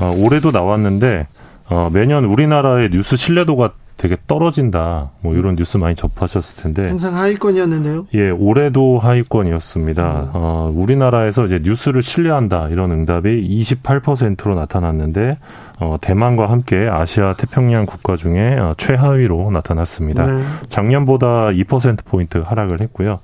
어, 0.00 0.14
올해도 0.16 0.52
나왔는데 0.52 1.26
어, 1.68 1.90
매년 1.92 2.24
우리나라의 2.24 2.90
뉴스 2.90 3.16
신뢰도가 3.16 3.72
되게 3.96 4.16
떨어진다. 4.26 5.10
뭐 5.20 5.34
이런 5.34 5.54
뉴스 5.56 5.76
많이 5.76 5.94
접하셨을 5.94 6.62
텐데. 6.62 6.86
항상 6.88 7.14
하위권이었는데요. 7.14 8.08
예, 8.14 8.30
올해도 8.30 8.98
하위권이었습니다. 8.98 10.02
음. 10.02 10.30
어, 10.34 10.72
우리나라에서 10.74 11.44
이제 11.44 11.60
뉴스를 11.62 12.02
신뢰한다 12.02 12.68
이런 12.70 12.90
응답이 12.90 13.62
28%로 13.62 14.56
나타났는데 14.56 15.38
어, 15.80 15.96
대만과 16.00 16.50
함께 16.50 16.88
아시아 16.90 17.34
태평양 17.34 17.86
국가 17.86 18.16
중에 18.16 18.56
어, 18.58 18.74
최하위로 18.76 19.50
나타났습니다. 19.52 20.22
네. 20.26 20.42
작년보다 20.68 21.50
2% 21.50 22.04
포인트 22.04 22.38
하락을 22.38 22.80
했고요. 22.80 23.20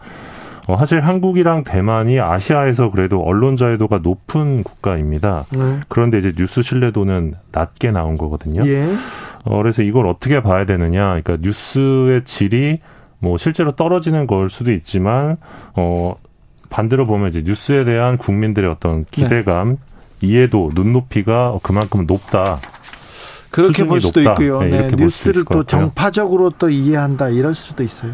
어, 0.71 0.77
사실 0.79 1.01
한국이랑 1.01 1.65
대만이 1.65 2.21
아시아에서 2.21 2.93
그래도 2.93 3.21
언론 3.21 3.57
자유도가 3.57 3.99
높은 3.99 4.63
국가입니다. 4.63 5.45
네. 5.53 5.81
그런데 5.89 6.19
이제 6.19 6.33
뉴스 6.37 6.63
신뢰도는 6.63 7.35
낮게 7.51 7.91
나온 7.91 8.17
거거든요. 8.17 8.63
예. 8.67 8.87
어, 9.45 9.59
그래서 9.59 9.83
이걸 9.83 10.07
어떻게 10.07 10.41
봐야 10.43 10.65
되느냐. 10.65 11.09
그러니까 11.09 11.39
뉴스의 11.41 12.25
질이 12.25 12.79
뭐 13.19 13.37
실제로 13.37 13.73
떨어지는 13.73 14.29
걸 14.29 14.49
수도 14.49 14.71
있지만, 14.71 15.39
어, 15.75 16.15
반대로 16.69 17.05
보면 17.07 17.31
이제 17.31 17.43
뉴스에 17.45 17.83
대한 17.83 18.17
국민들의 18.17 18.71
어떤 18.71 19.05
기대감, 19.11 19.71
네. 19.71 19.77
이해도, 20.21 20.71
눈높이가 20.75 21.59
그만큼 21.65 22.07
높다. 22.07 22.59
그렇게 23.51 23.85
볼 23.85 24.01
수도 24.01 24.21
높다. 24.21 24.33
있고요. 24.33 24.61
네, 24.63 24.89
네, 24.89 24.97
뉴스를 24.97 25.45
또 25.51 25.65
정파적으로 25.65 26.51
또 26.51 26.71
이해한다 26.71 27.31
이럴 27.31 27.55
수도 27.55 27.83
있어요. 27.83 28.13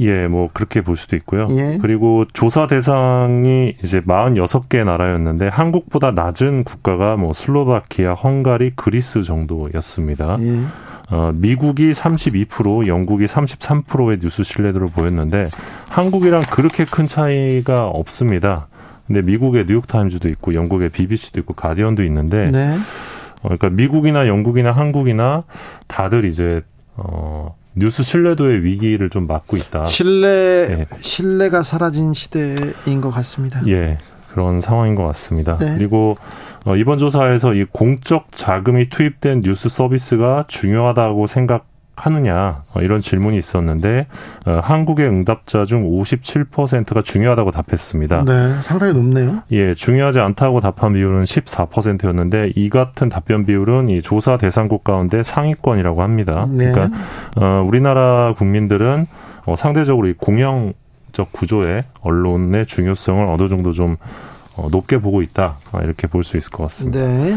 예, 0.00 0.26
뭐 0.26 0.48
그렇게 0.52 0.80
볼 0.80 0.96
수도 0.96 1.16
있고요. 1.16 1.46
예. 1.50 1.78
그리고 1.80 2.24
조사 2.32 2.66
대상이 2.66 3.76
이제 3.82 4.00
46개 4.00 4.84
나라였는데 4.84 5.48
한국보다 5.48 6.12
낮은 6.12 6.64
국가가 6.64 7.16
뭐 7.16 7.32
슬로바키아, 7.32 8.14
헝가리, 8.14 8.72
그리스 8.76 9.22
정도였습니다. 9.22 10.36
예. 10.40 10.60
어, 11.10 11.32
미국이 11.34 11.92
32%, 11.92 12.86
영국이 12.86 13.26
33%의 13.26 14.20
뉴스 14.20 14.44
신뢰도를 14.44 14.88
보였는데 14.88 15.48
한국이랑 15.88 16.42
그렇게 16.50 16.84
큰 16.84 17.06
차이가 17.06 17.88
없습니다. 17.88 18.68
근데 19.06 19.22
미국의 19.22 19.66
뉴욕타임즈도 19.66 20.28
있고 20.28 20.54
영국의 20.54 20.90
BBC도 20.90 21.40
있고 21.40 21.54
가디언도 21.54 22.04
있는데 22.04 22.50
네. 22.50 22.76
어, 23.42 23.48
그러니까 23.48 23.70
미국이나 23.70 24.28
영국이나 24.28 24.70
한국이나 24.70 25.42
다들 25.88 26.24
이제 26.24 26.62
어, 26.96 27.56
뉴스 27.74 28.02
신뢰도의 28.02 28.64
위기를 28.64 29.10
좀 29.10 29.26
맞고 29.26 29.56
있다. 29.56 29.84
신뢰 29.84 30.66
네. 30.68 30.86
신뢰가 31.00 31.62
사라진 31.62 32.14
시대인 32.14 33.00
것 33.00 33.10
같습니다. 33.10 33.60
예, 33.68 33.98
그런 34.32 34.60
상황인 34.60 34.94
것 34.94 35.06
같습니다. 35.06 35.56
네. 35.58 35.76
그리고 35.76 36.16
어, 36.66 36.76
이번 36.76 36.98
조사에서 36.98 37.54
이 37.54 37.64
공적 37.64 38.32
자금이 38.32 38.90
투입된 38.90 39.42
뉴스 39.42 39.68
서비스가 39.68 40.44
중요하다고 40.48 41.26
생각 41.26 41.69
하느냐 42.00 42.62
어, 42.74 42.80
이런 42.80 43.00
질문이 43.00 43.36
있었는데 43.38 44.06
어, 44.46 44.60
한국의 44.62 45.06
응답자 45.06 45.64
중 45.66 45.88
57%가 45.90 47.02
중요하다고 47.02 47.50
답했습니다. 47.50 48.24
네, 48.24 48.60
상당히 48.62 48.92
높네요. 48.94 49.42
예, 49.52 49.74
중요하지 49.74 50.18
않다고 50.20 50.60
답한 50.60 50.94
비율은 50.94 51.24
14%였는데 51.24 52.52
이 52.56 52.70
같은 52.70 53.08
답변 53.08 53.44
비율은 53.44 53.88
이 53.88 54.02
조사 54.02 54.36
대상국 54.36 54.84
가운데 54.84 55.22
상위권이라고 55.22 56.02
합니다. 56.02 56.46
네. 56.50 56.70
그러니까 56.72 56.96
어, 57.36 57.62
우리나라 57.66 58.34
국민들은 58.34 59.06
어, 59.46 59.54
상대적으로 59.56 60.08
이 60.08 60.14
공영적 60.14 61.32
구조의 61.32 61.84
언론의 62.02 62.66
중요성을 62.66 63.26
어느 63.28 63.48
정도 63.48 63.72
좀 63.72 63.96
어, 64.56 64.68
높게 64.70 64.98
보고 64.98 65.22
있다 65.22 65.56
아, 65.72 65.80
이렇게 65.82 66.06
볼 66.06 66.24
수 66.24 66.36
있을 66.36 66.50
것 66.50 66.64
같습니다. 66.64 67.00
네. 67.00 67.36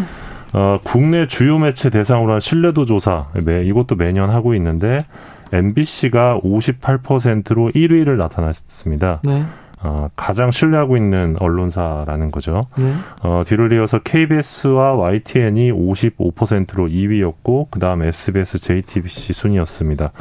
어, 0.54 0.80
국내 0.84 1.28
주요 1.28 1.58
매체 1.58 1.90
대상으로 1.90 2.34
한 2.34 2.40
신뢰도 2.40 2.86
조사 2.86 3.28
매, 3.44 3.64
이것도 3.64 3.96
매년 3.96 4.30
하고 4.30 4.54
있는데 4.56 5.06
MBC가 5.52 6.40
58%로 6.44 7.72
1위를 7.72 8.18
나타났습니다. 8.18 9.22
네. 9.24 9.44
어, 9.86 10.08
가장 10.16 10.50
신뢰하고 10.50 10.96
있는 10.96 11.36
언론사라는 11.40 12.32
거죠. 12.32 12.68
네. 12.78 12.94
어, 13.22 13.44
뒤를 13.46 13.72
이어서 13.74 14.00
KBS와 14.00 14.94
YTN이 14.94 15.72
55%로 15.74 16.88
2위였고, 16.88 17.68
그 17.70 17.80
다음 17.80 18.02
SBS, 18.04 18.60
JTBC 18.60 19.34
순이었습니다. 19.34 20.12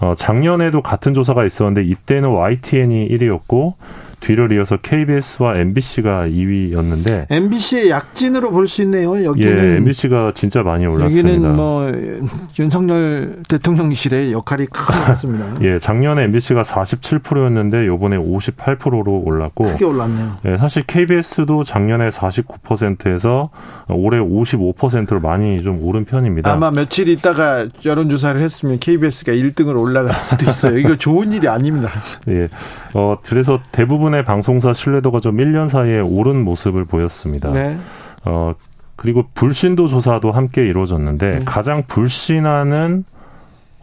어, 0.00 0.14
작년에도 0.16 0.82
같은 0.82 1.14
조사가 1.14 1.44
있었는데, 1.44 1.84
이때는 1.84 2.28
YTN이 2.30 3.08
1위였고, 3.10 3.74
뒤를 4.24 4.50
이어서 4.52 4.78
KBS와 4.78 5.56
MBC가 5.58 6.26
2위였는데, 6.28 7.26
MBC의 7.30 7.90
약진으로 7.90 8.50
볼 8.50 8.66
수 8.66 8.80
있네요. 8.82 9.16
예, 9.20 9.24
여기는 9.26 9.76
MBC가 9.76 10.32
진짜 10.34 10.62
많이 10.62 10.86
올랐습니다. 10.86 11.28
여기는 11.28 11.56
뭐 11.56 11.92
윤석열 12.58 13.42
대통령실의 13.48 14.32
역할이 14.32 14.64
큰 14.66 14.84
것 14.84 15.04
같습니다. 15.06 15.46
예, 15.60 15.78
작년에 15.78 16.22
MBC가 16.24 16.62
47%였는데, 16.62 17.86
요번에 17.86 18.16
58%로 18.16 19.22
올랐고, 19.24 19.64
크게 19.64 19.84
올랐네요. 19.84 20.36
예, 20.46 20.56
사실 20.56 20.82
KBS도 20.86 21.64
작년에 21.64 22.08
49%에서 22.08 23.50
올해 23.88 24.18
55%로 24.18 25.20
많이 25.20 25.62
좀 25.62 25.82
오른 25.82 26.04
편입니다. 26.04 26.50
아마 26.50 26.70
며칠 26.70 27.08
있다가 27.08 27.66
여론조사를 27.84 28.40
했으면 28.40 28.78
KBS가 28.78 29.32
1등으로 29.32 29.80
올라갈 29.80 30.14
수도 30.14 30.48
있어요. 30.48 30.78
이거 30.78 30.96
좋은 30.96 31.32
일이 31.32 31.48
아닙니다. 31.48 31.90
예. 32.28 32.48
어, 32.94 33.18
그래서 33.22 33.60
대부분의 33.72 34.24
방송사 34.24 34.72
신뢰도가 34.72 35.20
좀 35.20 35.36
1년 35.36 35.68
사이에 35.68 36.00
오른 36.00 36.42
모습을 36.42 36.84
보였습니다. 36.86 37.50
네. 37.50 37.78
어, 38.24 38.54
그리고 38.96 39.26
불신도 39.34 39.88
조사도 39.88 40.32
함께 40.32 40.66
이루어졌는데 40.66 41.30
네. 41.30 41.44
가장 41.44 41.82
불신하는 41.86 43.04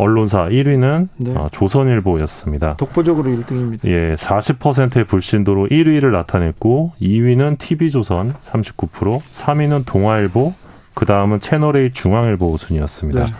언론사 0.02 0.48
1위는 0.48 1.10
네. 1.18 1.36
어, 1.36 1.48
조선일보였습니다. 1.52 2.76
독보적으로 2.78 3.30
1등입니다. 3.30 3.88
예, 3.88 4.16
40%의 4.16 5.04
불신도로 5.06 5.68
1위를 5.68 6.12
나타냈고 6.12 6.94
2위는 7.00 7.60
TV조선 7.60 8.34
39%, 8.52 9.22
3위는 9.32 9.86
동아일보, 9.86 10.54
그 10.96 11.06
다음은 11.06 11.40
채널A 11.40 11.92
중앙일보 11.94 12.58
순이었습니다. 12.58 13.26
네. 13.26 13.32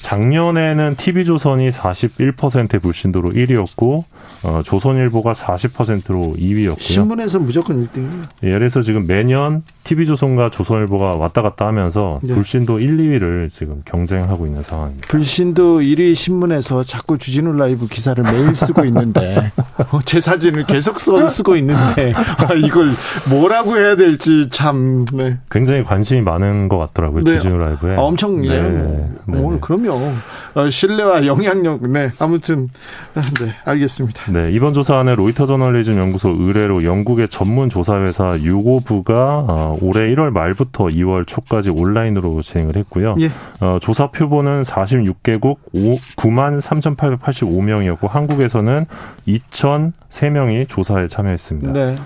작년에는 0.00 0.94
TV조선이 0.96 1.70
41%의 1.70 2.80
불신도로 2.80 3.30
1위였고 3.30 4.04
어, 4.44 4.62
조선일보가 4.64 5.34
40%로 5.34 6.34
2위였고요. 6.38 6.80
신문에서 6.80 7.40
무조건 7.40 7.84
1등이에요. 7.84 8.22
예, 8.44 8.52
그래서 8.52 8.80
지금 8.80 9.06
매년 9.06 9.64
TV조선과 9.86 10.50
조선일보가 10.50 11.14
왔다 11.14 11.42
갔다 11.42 11.66
하면서 11.66 12.18
네. 12.22 12.34
불신도 12.34 12.80
1, 12.80 12.96
2위를 12.96 13.48
지금 13.48 13.82
경쟁하고 13.84 14.46
있는 14.46 14.62
상황입니다. 14.62 15.06
불신도 15.08 15.80
1위 15.80 16.16
신문에서 16.16 16.82
자꾸 16.82 17.16
주진우 17.16 17.52
라이브 17.52 17.86
기사를 17.86 18.22
매일 18.24 18.52
쓰고 18.54 18.84
있는데 18.86 19.52
어, 19.92 20.00
제 20.04 20.20
사진을 20.20 20.66
계속 20.66 21.00
써, 21.00 21.28
쓰고 21.28 21.54
있는데 21.56 22.12
아, 22.14 22.54
이걸 22.54 22.90
뭐라고 23.30 23.76
해야 23.76 23.94
될지 23.94 24.48
참 24.50 25.04
네. 25.12 25.38
굉장히 25.50 25.84
관심이 25.84 26.20
많은 26.20 26.68
것 26.68 26.78
같더라고요. 26.78 27.22
네. 27.22 27.36
주진우 27.36 27.56
라이브에. 27.56 27.94
아, 27.96 28.00
엄청 28.00 28.44
예. 28.44 28.60
네. 28.60 29.08
네. 29.26 29.38
어, 29.38 29.58
그럼요. 29.60 30.12
어, 30.54 30.70
신뢰와 30.70 31.26
영향력 31.26 31.88
네 31.90 32.10
아무튼 32.18 32.68
네 33.14 33.52
알겠습니다. 33.64 34.32
네, 34.32 34.50
이번 34.52 34.74
조사안에 34.74 35.14
로이터 35.14 35.46
저널리즘 35.46 35.96
연구소 35.98 36.30
의뢰로 36.40 36.82
영국의 36.82 37.28
전문 37.28 37.68
조사회사 37.68 38.38
유고부가 38.40 39.44
어, 39.48 39.75
올해 39.80 40.14
1월 40.14 40.30
말부터 40.30 40.86
2월 40.86 41.26
초까지 41.26 41.70
온라인으로 41.70 42.42
진행을 42.42 42.76
했고요. 42.76 43.16
예. 43.20 43.30
어, 43.60 43.78
조사 43.80 44.10
표본은 44.10 44.62
46개국 44.62 45.56
5, 45.72 45.98
9만 46.16 46.60
3,885명이었고 46.60 48.08
한국에서는 48.08 48.86
2,003명이 49.26 50.68
조사에 50.68 51.08
참여했습니다. 51.08 51.72
네. 51.72 51.96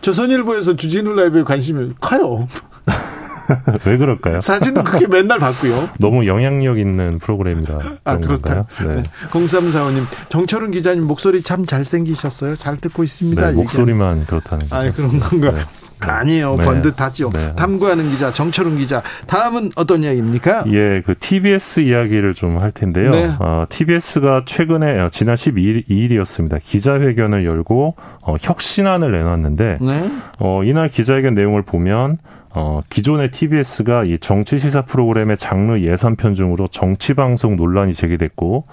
조선일보에서 0.00 0.76
주진우 0.76 1.12
라이브에 1.14 1.42
관심이 1.42 1.92
커요. 2.00 2.46
왜 3.86 3.96
그럴까요? 3.96 4.40
사진도 4.40 4.82
그렇게 4.84 5.06
맨날 5.06 5.38
봤고요. 5.38 5.88
너무 5.98 6.26
영향력 6.26 6.78
있는 6.78 7.18
프로그램이라 7.18 7.78
아, 8.04 8.18
그렇다. 8.18 8.64
건가요? 8.64 8.66
네. 8.86 8.94
네. 8.96 9.02
0345님, 9.30 10.04
정철은 10.28 10.70
기자님 10.70 11.04
목소리 11.04 11.42
참 11.42 11.64
잘생기셨어요. 11.66 12.56
잘 12.56 12.76
듣고 12.76 13.02
있습니다. 13.02 13.50
네, 13.50 13.54
목소리만 13.54 14.26
그렇다는 14.26 14.68
거죠. 14.68 14.76
아, 14.88 14.92
그런 14.92 15.18
건가? 15.18 15.52
네. 15.52 15.60
아니에요. 16.00 16.56
네. 16.56 16.64
번듯하죠. 16.64 17.30
네. 17.32 17.54
탐구하는 17.56 18.04
기자, 18.10 18.30
정철은 18.30 18.76
기자. 18.78 19.02
다음은 19.26 19.70
어떤 19.76 20.02
이야기입니까? 20.02 20.64
예, 20.68 21.02
그 21.04 21.14
TBS 21.18 21.80
이야기를 21.80 22.34
좀 22.34 22.58
할 22.58 22.72
텐데요. 22.72 23.10
네. 23.10 23.30
어, 23.38 23.66
TBS가 23.68 24.42
최근에 24.46 24.98
어, 25.00 25.08
지난 25.12 25.36
12일 25.36 26.10
이었습니다. 26.12 26.58
기자회견을 26.58 27.44
열고 27.44 27.94
어, 28.22 28.36
혁신안을 28.40 29.12
내놨는데 29.12 29.78
네. 29.80 30.10
어, 30.40 30.62
이날 30.64 30.88
기자회견 30.88 31.34
내용을 31.34 31.62
보면 31.62 32.18
어, 32.50 32.80
기존의 32.88 33.30
TBS가 33.30 34.04
이 34.04 34.18
정치 34.18 34.58
시사 34.58 34.82
프로그램의 34.82 35.36
장르 35.36 35.78
예산 35.80 36.16
편중으로 36.16 36.68
정치 36.68 37.14
방송 37.14 37.56
논란이 37.56 37.92
제기됐고 37.94 38.64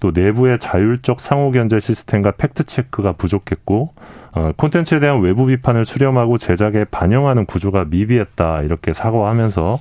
또 0.00 0.12
내부의 0.14 0.58
자율적 0.60 1.20
상호 1.20 1.50
견제 1.50 1.80
시스템과 1.80 2.32
fact 2.38 2.64
check가 2.64 3.12
부족했고 3.12 3.92
어, 3.96 4.23
콘텐츠에 4.56 5.00
대한 5.00 5.20
외부 5.20 5.46
비판을 5.46 5.84
수렴하고 5.84 6.38
제작에 6.38 6.84
반영하는 6.90 7.46
구조가 7.46 7.86
미비했다 7.88 8.62
이렇게 8.62 8.92
사과하면서 8.92 9.78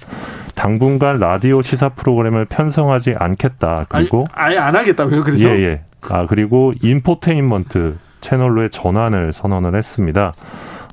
당분간 0.55 1.19
라디오 1.19 1.61
시사 1.61 1.89
프로그램을 1.89 2.45
편성하지 2.45 3.15
않겠다 3.17 3.87
그리고 3.89 4.27
아니, 4.33 4.55
아예 4.55 4.59
안 4.59 4.75
하겠다고요? 4.75 5.21
그래서 5.21 5.49
예, 5.49 5.63
예. 5.63 5.81
아, 6.09 6.27
그리고 6.27 6.73
인포테인먼트 6.81 7.97
채널로의 8.21 8.69
전환을 8.69 9.33
선언을 9.33 9.75
했습니다. 9.75 10.33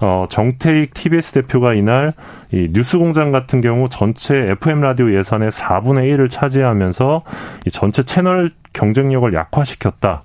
어, 0.00 0.26
정태익 0.30 0.94
TBS 0.94 1.32
대표가 1.32 1.74
이날 1.74 2.14
이 2.52 2.68
뉴스공장 2.72 3.32
같은 3.32 3.60
경우 3.60 3.88
전체 3.90 4.34
FM 4.34 4.80
라디오 4.80 5.12
예산의 5.12 5.50
4분의 5.50 6.14
1을 6.14 6.30
차지하면서 6.30 7.22
이 7.66 7.70
전체 7.70 8.02
채널 8.02 8.50
경쟁력을 8.72 9.32
약화시켰다. 9.32 10.22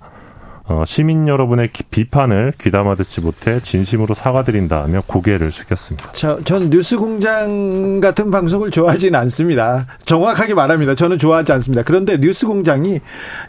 어, 0.68 0.82
시민 0.84 1.28
여러분의 1.28 1.72
기- 1.72 1.84
비판을 1.84 2.52
귀담아 2.60 2.96
듣지 2.96 3.20
못해 3.20 3.60
진심으로 3.62 4.14
사과드린다며 4.14 5.02
고개를 5.06 5.52
숙였습니다. 5.52 6.10
저, 6.12 6.40
전 6.42 6.70
뉴스공장 6.70 8.00
같은 8.00 8.32
방송을 8.32 8.72
좋아하지는 8.72 9.16
않습니다. 9.20 9.86
정확하게 10.06 10.54
말합니다. 10.54 10.96
저는 10.96 11.18
좋아하지 11.18 11.52
않습니다. 11.52 11.84
그런데 11.84 12.16
뉴스공장이 12.18 12.98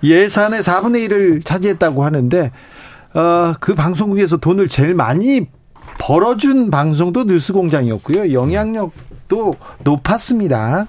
예산의 0.03 0.61
4분의 0.61 1.09
1을 1.09 1.43
차지했다고 1.43 2.03
하는데 2.05 2.51
어, 3.15 3.53
그 3.59 3.73
방송국에서 3.73 4.37
돈을 4.37 4.67
제일 4.67 4.93
많이 4.93 5.47
벌어준 5.99 6.69
방송도 6.69 7.23
뉴스공장이었고요. 7.23 8.31
영향력도 8.31 9.55
높았습니다. 9.83 10.85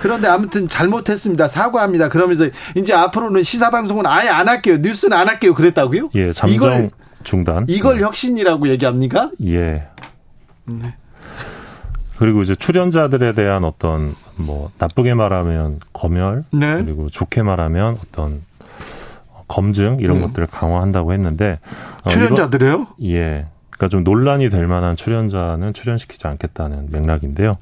그런데 0.00 0.28
아무튼 0.28 0.68
잘못했습니다. 0.68 1.48
사과합니다. 1.48 2.08
그러면서 2.08 2.48
이제 2.74 2.92
앞으로는 2.94 3.42
시사 3.42 3.70
방송은 3.70 4.06
아예 4.06 4.28
안 4.28 4.48
할게요. 4.48 4.78
뉴스는 4.80 5.16
안 5.16 5.28
할게요. 5.28 5.54
그랬다고요? 5.54 6.10
예, 6.14 6.32
잠정 6.32 6.54
이걸, 6.54 6.90
중단. 7.24 7.64
이걸 7.68 7.96
네. 7.96 8.02
혁신이라고 8.02 8.68
얘기합니까? 8.68 9.30
예. 9.44 9.88
네. 10.64 10.94
그리고 12.18 12.42
이제 12.42 12.54
출연자들에 12.54 13.32
대한 13.32 13.64
어떤 13.64 14.14
뭐 14.36 14.70
나쁘게 14.78 15.14
말하면 15.14 15.80
검열 15.92 16.44
네. 16.50 16.76
그리고 16.76 17.10
좋게 17.10 17.42
말하면 17.42 17.98
어떤 18.02 18.42
검증 19.48 19.98
이런 20.00 20.18
음. 20.18 20.22
것들을 20.22 20.46
강화한다고 20.48 21.12
했는데 21.12 21.58
어, 22.04 22.10
출연자들이요? 22.10 22.74
어, 22.74 22.86
예. 23.04 23.46
그러니까 23.70 23.88
좀 23.90 24.04
논란이 24.04 24.48
될 24.48 24.66
만한 24.66 24.96
출연자는 24.96 25.74
출연시키지 25.74 26.26
않겠다는 26.26 26.88
맥락인데요. 26.90 27.58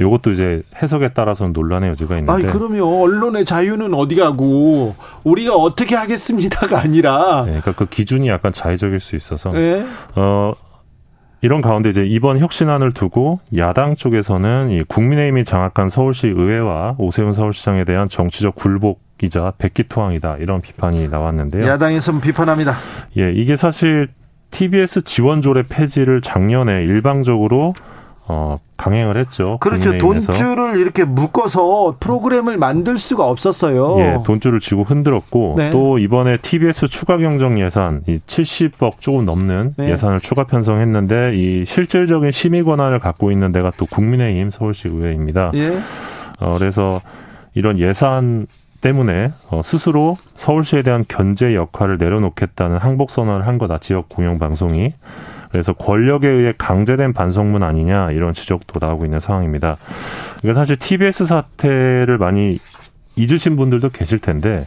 요것도 0.00 0.32
이제 0.32 0.62
해석에 0.82 1.12
따라서는 1.12 1.52
논란의 1.52 1.90
여지가 1.90 2.18
있는데. 2.18 2.32
아니, 2.32 2.46
그러면 2.46 2.82
언론의 2.82 3.44
자유는 3.44 3.94
어디 3.94 4.16
가고 4.16 4.94
우리가 5.24 5.54
어떻게 5.54 5.94
하겠습니다가 5.94 6.80
아니라. 6.80 7.42
네, 7.44 7.60
그러니까 7.60 7.72
그 7.72 7.86
기준이 7.86 8.28
약간 8.28 8.52
자의적일 8.52 8.98
수 9.00 9.14
있어서. 9.14 9.50
네. 9.50 9.84
어, 10.16 10.54
이런 11.42 11.62
가운데 11.62 11.88
이제 11.88 12.04
이번 12.04 12.38
혁신안을 12.38 12.92
두고 12.92 13.40
야당 13.56 13.96
쪽에서는 13.96 14.70
이 14.70 14.82
국민의힘이 14.82 15.44
장악한 15.44 15.88
서울시 15.88 16.28
의회와 16.28 16.96
오세훈 16.98 17.32
서울시장에 17.32 17.84
대한 17.84 18.08
정치적 18.08 18.54
굴복이자 18.56 19.54
백기투항이다 19.58 20.36
이런 20.38 20.60
비판이 20.60 21.08
나왔는데요. 21.08 21.64
야당에서는 21.64 22.20
비판합니다. 22.20 22.74
예, 23.16 23.32
이게 23.32 23.56
사실 23.56 24.08
TBS 24.50 25.02
지원조례 25.04 25.62
폐지를 25.62 26.20
작년에 26.20 26.82
일방적으로 26.84 27.74
어, 28.26 28.60
강행을 28.76 29.16
했죠. 29.16 29.58
그렇죠. 29.60 29.98
돈줄을 29.98 30.78
이렇게 30.78 31.04
묶어서 31.04 31.96
프로그램을 31.98 32.58
만들 32.58 32.98
수가 32.98 33.26
없었어요. 33.26 33.98
예, 33.98 34.18
돈줄을 34.24 34.60
쥐고 34.60 34.84
흔들었고 34.84 35.54
네. 35.56 35.70
또 35.70 35.98
이번에 35.98 36.36
TBS 36.36 36.88
추가 36.88 37.16
경정 37.18 37.60
예산 37.60 38.02
이 38.06 38.20
70억 38.26 39.00
조금 39.00 39.24
넘는 39.24 39.74
네. 39.76 39.90
예산을 39.90 40.20
추가 40.20 40.44
편성했는데 40.44 41.34
이 41.34 41.64
실질적인 41.64 42.30
심의 42.30 42.62
권한을 42.62 43.00
갖고 43.00 43.32
있는 43.32 43.52
데가 43.52 43.72
또 43.76 43.86
국민의힘 43.86 44.50
서울시 44.50 44.88
의회입니다. 44.88 45.50
예. 45.54 45.78
어, 46.40 46.54
그래서 46.56 47.00
이런 47.54 47.78
예산 47.78 48.46
때문에 48.80 49.32
어, 49.50 49.60
스스로 49.62 50.16
서울시에 50.36 50.82
대한 50.82 51.04
견제 51.06 51.54
역할을 51.54 51.98
내려놓겠다는 51.98 52.78
항복 52.78 53.10
선언을 53.10 53.46
한 53.46 53.58
거다 53.58 53.78
지역 53.78 54.08
공영 54.08 54.38
방송이 54.38 54.94
그래서 55.50 55.72
권력에 55.72 56.28
의해 56.28 56.52
강제된 56.56 57.12
반성문 57.12 57.62
아니냐 57.62 58.12
이런 58.12 58.32
지적도 58.32 58.84
나오고 58.84 59.04
있는 59.04 59.20
상황입니다. 59.20 59.76
그러니까 60.40 60.60
사실 60.60 60.76
TBS 60.76 61.24
사태를 61.24 62.18
많이 62.18 62.58
잊으신 63.16 63.56
분들도 63.56 63.90
계실 63.90 64.18
텐데 64.18 64.66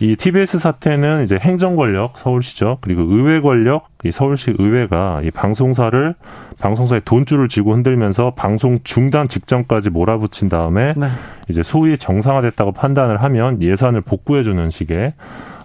이 0.00 0.16
TBS 0.16 0.58
사태는 0.58 1.22
이제 1.22 1.38
행정 1.40 1.76
권력 1.76 2.18
서울시죠 2.18 2.78
그리고 2.80 3.02
의회 3.02 3.40
권력 3.40 3.88
이 4.02 4.10
서울시 4.10 4.52
의회가 4.58 5.20
이 5.22 5.30
방송사를 5.30 6.14
방송사에 6.58 7.00
돈줄을 7.04 7.46
쥐고 7.46 7.72
흔들면서 7.72 8.32
방송 8.34 8.80
중단 8.82 9.28
직전까지 9.28 9.90
몰아붙인 9.90 10.48
다음에 10.48 10.94
네. 10.96 11.06
이제 11.48 11.62
소위 11.62 11.96
정상화됐다고 11.96 12.72
판단을 12.72 13.22
하면 13.22 13.62
예산을 13.62 14.00
복구해 14.00 14.42
주는 14.42 14.70
식의 14.70 15.12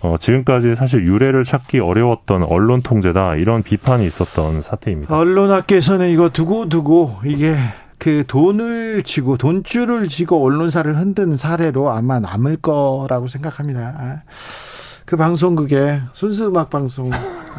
어, 0.02 0.16
지금까지 0.20 0.76
사실 0.76 1.04
유례를 1.06 1.44
찾기 1.44 1.80
어려웠던 1.80 2.44
언론 2.44 2.82
통제다 2.82 3.36
이런 3.36 3.64
비판이 3.64 4.06
있었던 4.06 4.62
사태입니다. 4.62 5.18
언론학계에서는 5.18 6.10
이거 6.10 6.30
두고 6.30 6.70
두고 6.70 7.18
이게 7.26 7.56
그 7.98 8.24
돈을 8.28 9.04
쥐고 9.04 9.38
돈줄을 9.38 10.08
쥐고 10.08 10.44
언론사를 10.46 10.96
흔든 10.98 11.36
사례로 11.36 11.90
아마 11.90 12.20
남을 12.20 12.58
거라고 12.58 13.28
생각합니다. 13.28 13.96
아, 13.98 14.22
그 15.06 15.16
방송국에 15.18 16.02
순수 16.12 16.48
음악 16.48 16.70
방송 16.70 17.10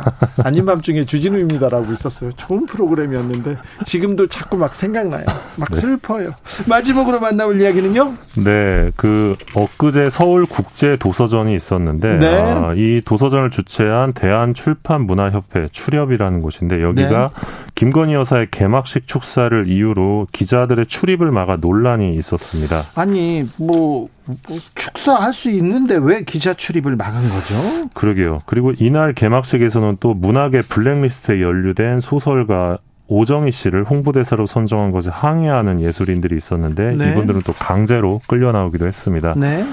아닌 0.45 0.65
밤중에 0.65 1.05
주진우입니다라고 1.05 1.93
있었어요. 1.93 2.33
좋은 2.33 2.67
프로그램이었는데 2.67 3.55
지금도 3.85 4.27
자꾸 4.29 4.57
막 4.57 4.75
생각나요. 4.75 5.25
막 5.57 5.71
네. 5.71 5.79
슬퍼요. 5.79 6.31
마지막으로 6.69 7.21
만나볼 7.21 7.61
이야기는요? 7.61 8.15
네, 8.45 8.91
그 8.97 9.37
엊그제 9.55 10.11
서울 10.11 10.47
국제 10.47 10.97
도서전이 10.97 11.55
있었는데 11.55 12.19
네. 12.19 12.27
아, 12.27 12.73
이 12.77 13.03
도서전을 13.05 13.51
주최한 13.51 14.13
대한출판문화협회 14.13 15.69
출협이라는 15.73 16.41
곳인데 16.43 16.83
여기가 16.83 17.31
네. 17.35 17.49
김건희 17.75 18.15
여사의 18.15 18.49
개막식 18.51 19.07
축사를 19.07 19.69
이유로 19.69 20.29
기자들의 20.33 20.87
출입을 20.87 21.31
막아 21.31 21.57
논란이 21.57 22.17
있었습니다. 22.17 22.83
아니 22.95 23.49
뭐, 23.57 23.69
뭐 23.79 24.09
축사할 24.75 25.33
수 25.33 25.51
있는데 25.51 25.99
왜 26.01 26.23
기자 26.23 26.55
출입을 26.55 26.97
막은 26.97 27.29
거죠? 27.29 27.89
그러게요. 27.95 28.43
그리고 28.47 28.73
이날 28.79 29.13
개막식에서는 29.13 29.99
또 30.01 30.15
문학의 30.15 30.63
블랙리스트에 30.63 31.41
연루된 31.41 32.01
소설가 32.01 32.79
오정희 33.09 33.53
씨를 33.53 33.85
홍보대사로 33.85 34.47
선정한 34.47 34.91
것에 34.91 35.11
항의하는 35.11 35.81
예술인들이 35.81 36.37
있었는데 36.37 36.95
네. 36.97 37.11
이분들은 37.11 37.43
또 37.43 37.53
강제로 37.55 38.21
끌려 38.27 38.53
나오기도 38.53 38.87
했습니다. 38.87 39.35
네. 39.37 39.65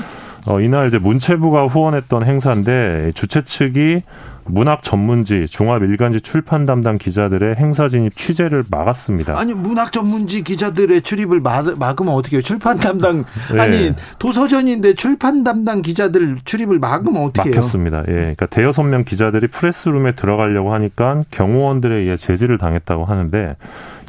어, 0.48 0.62
이날 0.62 0.88
이제 0.88 0.98
문체부가 0.98 1.66
후원했던 1.66 2.26
행사인데 2.26 3.12
주최 3.14 3.44
측이 3.44 4.02
문학 4.48 4.84
전문지, 4.84 5.48
종합 5.50 5.82
일간지 5.82 6.22
출판 6.22 6.66
담당 6.66 6.98
기자들의 6.98 7.56
행사 7.56 7.88
진입 7.88 8.16
취재를 8.16 8.64
막았습니다. 8.70 9.38
아니 9.38 9.54
문학 9.54 9.92
전문지 9.92 10.44
기자들의 10.44 11.02
출입을 11.02 11.40
막, 11.40 11.66
으면 12.02 12.14
어떻게 12.14 12.38
해요? 12.38 12.42
출판 12.42 12.78
담당 12.78 13.26
네. 13.54 13.60
아니 13.60 13.96
도서전인데 14.20 14.94
출판 14.94 15.44
담당 15.44 15.82
기자들 15.82 16.38
출입을 16.46 16.80
막으면 16.80 17.24
어떻게 17.24 17.50
해요? 17.50 17.56
막혔습니다. 17.56 18.04
예, 18.08 18.14
그러니까 18.14 18.46
대여섯 18.46 18.86
명 18.86 19.04
기자들이 19.04 19.48
프레스룸에 19.48 20.14
들어가려고 20.14 20.74
하니까 20.74 21.24
경호원들에 21.32 21.96
의해 21.96 22.18
제지를 22.18 22.58
당했다고 22.58 23.06
하는데 23.06 23.56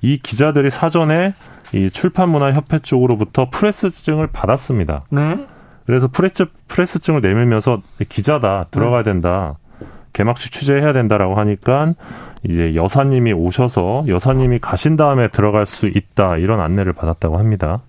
이 0.02 0.18
기자들이 0.18 0.70
사전에 0.70 1.32
이 1.72 1.90
출판문화협회 1.90 2.80
쪽으로부터 2.80 3.48
press증을 3.50 4.28
받았습니다. 4.28 5.04
네. 5.10 5.46
그래서 5.86 6.08
press 6.08 6.46
press증을 6.68 7.20
내밀면서 7.20 7.80
기자다 8.08 8.66
들어가야 8.70 9.02
된다. 9.02 9.56
개막식 10.16 10.50
취재해야 10.50 10.94
된다라고 10.94 11.34
하니까 11.34 11.92
이제 12.42 12.74
여사님이 12.74 13.34
오셔서 13.34 14.04
여사님이 14.08 14.60
가신 14.60 14.96
다음에 14.96 15.28
들어갈 15.28 15.66
수 15.66 15.86
있다 15.88 16.38
이런 16.38 16.60
안내를 16.60 16.94
받았다고 16.94 17.38
합니다. 17.38 17.82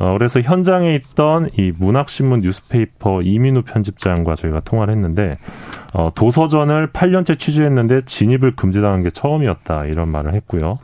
어, 0.00 0.14
그래서 0.14 0.40
현장에 0.40 0.94
있던 0.94 1.50
이 1.56 1.72
문학신문 1.76 2.40
뉴스페이퍼 2.40 3.22
이민우 3.22 3.62
편집장과 3.62 4.34
저희가 4.34 4.60
통화를 4.60 4.94
했는데 4.94 5.38
어, 5.92 6.10
도서전을 6.14 6.88
8년째 6.88 7.38
취재했는데 7.38 8.06
진입을 8.06 8.56
금지당한 8.56 9.02
게 9.04 9.10
처음이었다 9.10 9.84
이런 9.84 10.08
말을 10.08 10.34
했고요. 10.34 10.78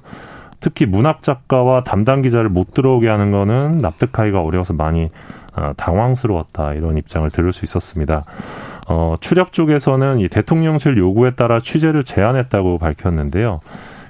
특히 0.61 0.87
문학 0.87 1.23
작가와 1.23 1.83
담당 1.83 2.23
기자를 2.23 2.51
못 2.51 2.73
들어오게 2.73 3.09
하는 3.09 3.33
거는 3.33 3.79
납득하기가 3.79 4.43
어려워서 4.43 4.75
많이 4.75 5.11
어, 5.57 5.73
당황스러웠다 5.77 6.75
이런 6.75 6.99
입장을 6.99 7.29
들을 7.31 7.53
수 7.53 7.65
있었습니다. 7.65 8.25
어, 8.88 9.16
추력 9.20 9.53
쪽에서는 9.53 10.20
이 10.20 10.29
대통령실 10.29 10.96
요구에 10.96 11.33
따라 11.33 11.61
취재를 11.61 12.05
제한했다고 12.05 12.79
밝혔는데요. 12.79 13.61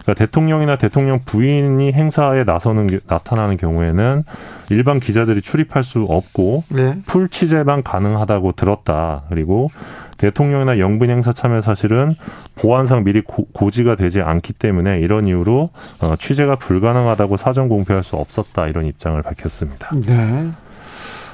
그러니까 0.02 0.24
대통령이나 0.24 0.76
대통령 0.76 1.20
부인이 1.24 1.92
행사에 1.92 2.44
나서는 2.44 3.00
나타나는 3.08 3.56
경우에는 3.56 4.22
일반 4.70 5.00
기자들이 5.00 5.42
출입할 5.42 5.82
수 5.82 6.06
없고 6.08 6.62
네. 6.68 6.96
풀 7.06 7.28
취재만 7.28 7.82
가능하다고 7.82 8.52
들었다. 8.52 9.22
그리고 9.28 9.70
대통령이나 10.18 10.78
영분 10.78 11.10
행사 11.10 11.32
참여 11.32 11.60
사실은 11.60 12.14
보안상 12.54 13.04
미리 13.04 13.20
고, 13.20 13.70
지가 13.70 13.96
되지 13.96 14.22
않기 14.22 14.52
때문에 14.54 15.00
이런 15.00 15.26
이유로 15.26 15.70
어, 16.00 16.14
취재가 16.16 16.56
불가능하다고 16.56 17.36
사전 17.36 17.68
공표할 17.68 18.04
수 18.04 18.16
없었다 18.16 18.68
이런 18.68 18.86
입장을 18.86 19.20
밝혔습니다. 19.20 19.90
네. 20.06 20.48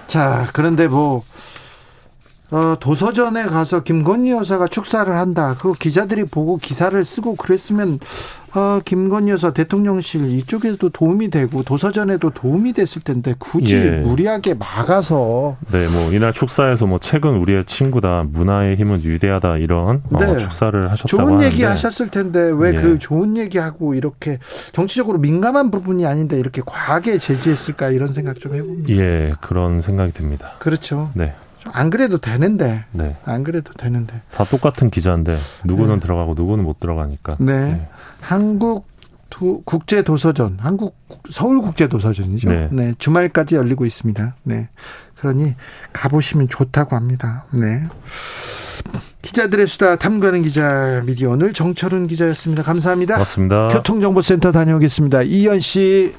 자 0.06 0.46
그런데 0.52 0.88
뭐 0.88 1.22
어, 2.52 2.76
도서전에 2.78 3.44
가서 3.44 3.82
김건희 3.82 4.30
여사가 4.32 4.68
축사를 4.68 5.10
한다. 5.10 5.56
그 5.58 5.72
기자들이 5.72 6.24
보고 6.24 6.58
기사를 6.58 7.02
쓰고 7.02 7.34
그랬으면 7.36 7.98
어, 8.54 8.78
김건희 8.84 9.30
여사 9.30 9.52
대통령실 9.52 10.28
이쪽에도 10.28 10.90
도움이 10.90 11.30
되고 11.30 11.62
도서전에도 11.62 12.28
도움이 12.28 12.74
됐을 12.74 13.00
텐데 13.00 13.34
굳이 13.38 13.76
예. 13.76 13.90
무리하게 14.00 14.52
막아서 14.52 15.56
네, 15.72 15.86
뭐 15.88 16.12
이날 16.12 16.34
축사에서 16.34 16.84
뭐 16.84 16.98
책은 16.98 17.30
우리의 17.38 17.64
친구다, 17.64 18.24
문화의 18.28 18.76
힘은 18.76 19.00
위대하다 19.02 19.56
이런 19.56 20.02
어, 20.12 20.18
네. 20.18 20.26
어, 20.26 20.36
축사를 20.36 20.90
하셨다고 20.90 21.08
좋은 21.08 21.24
하는데 21.24 21.46
얘기 21.46 21.62
하셨을 21.62 22.10
텐데 22.10 22.52
왜그 22.54 22.76
예. 22.76 22.82
그 22.82 22.98
좋은 22.98 23.38
얘기하고 23.38 23.94
이렇게 23.94 24.38
정치적으로 24.74 25.16
민감한 25.16 25.70
부분이 25.70 26.04
아닌데 26.04 26.38
이렇게 26.38 26.60
과하게 26.66 27.16
제지했을까 27.16 27.88
이런 27.88 28.08
생각 28.08 28.38
좀 28.40 28.54
해봅니다. 28.54 28.90
예, 28.90 29.32
그런 29.40 29.80
생각이 29.80 30.12
듭니다. 30.12 30.56
그렇죠. 30.58 31.10
네. 31.14 31.32
안 31.72 31.90
그래도 31.90 32.18
되는데. 32.18 32.84
네. 32.92 33.16
안 33.24 33.44
그래도 33.44 33.72
되는데. 33.74 34.20
다 34.34 34.44
똑같은 34.44 34.90
기자인데 34.90 35.36
누구는 35.64 35.96
네. 35.96 36.00
들어가고 36.00 36.34
누구는 36.34 36.64
못 36.64 36.80
들어가니까. 36.80 37.36
네. 37.38 37.52
네. 37.52 37.88
한국 38.20 38.86
도, 39.30 39.62
국제 39.64 40.02
도서전, 40.02 40.58
한국 40.60 40.96
서울 41.30 41.60
국제 41.62 41.88
도서전이죠. 41.88 42.50
네. 42.50 42.68
네. 42.70 42.94
주말까지 42.98 43.54
열리고 43.56 43.86
있습니다. 43.86 44.36
네. 44.42 44.68
그러니 45.16 45.54
가보시면 45.92 46.48
좋다고 46.48 46.96
합니다. 46.96 47.44
네. 47.52 47.82
기자들의 49.22 49.66
수다 49.68 49.96
탐구하는 49.96 50.42
기자 50.42 51.02
미디어 51.06 51.30
오늘 51.30 51.52
정철은 51.52 52.08
기자였습니다. 52.08 52.62
감사합니다. 52.62 53.18
맞습니다. 53.18 53.68
교통정보센터 53.68 54.52
다녀오겠습니다. 54.52 55.22
이현 55.22 55.60
씨. 55.60 56.12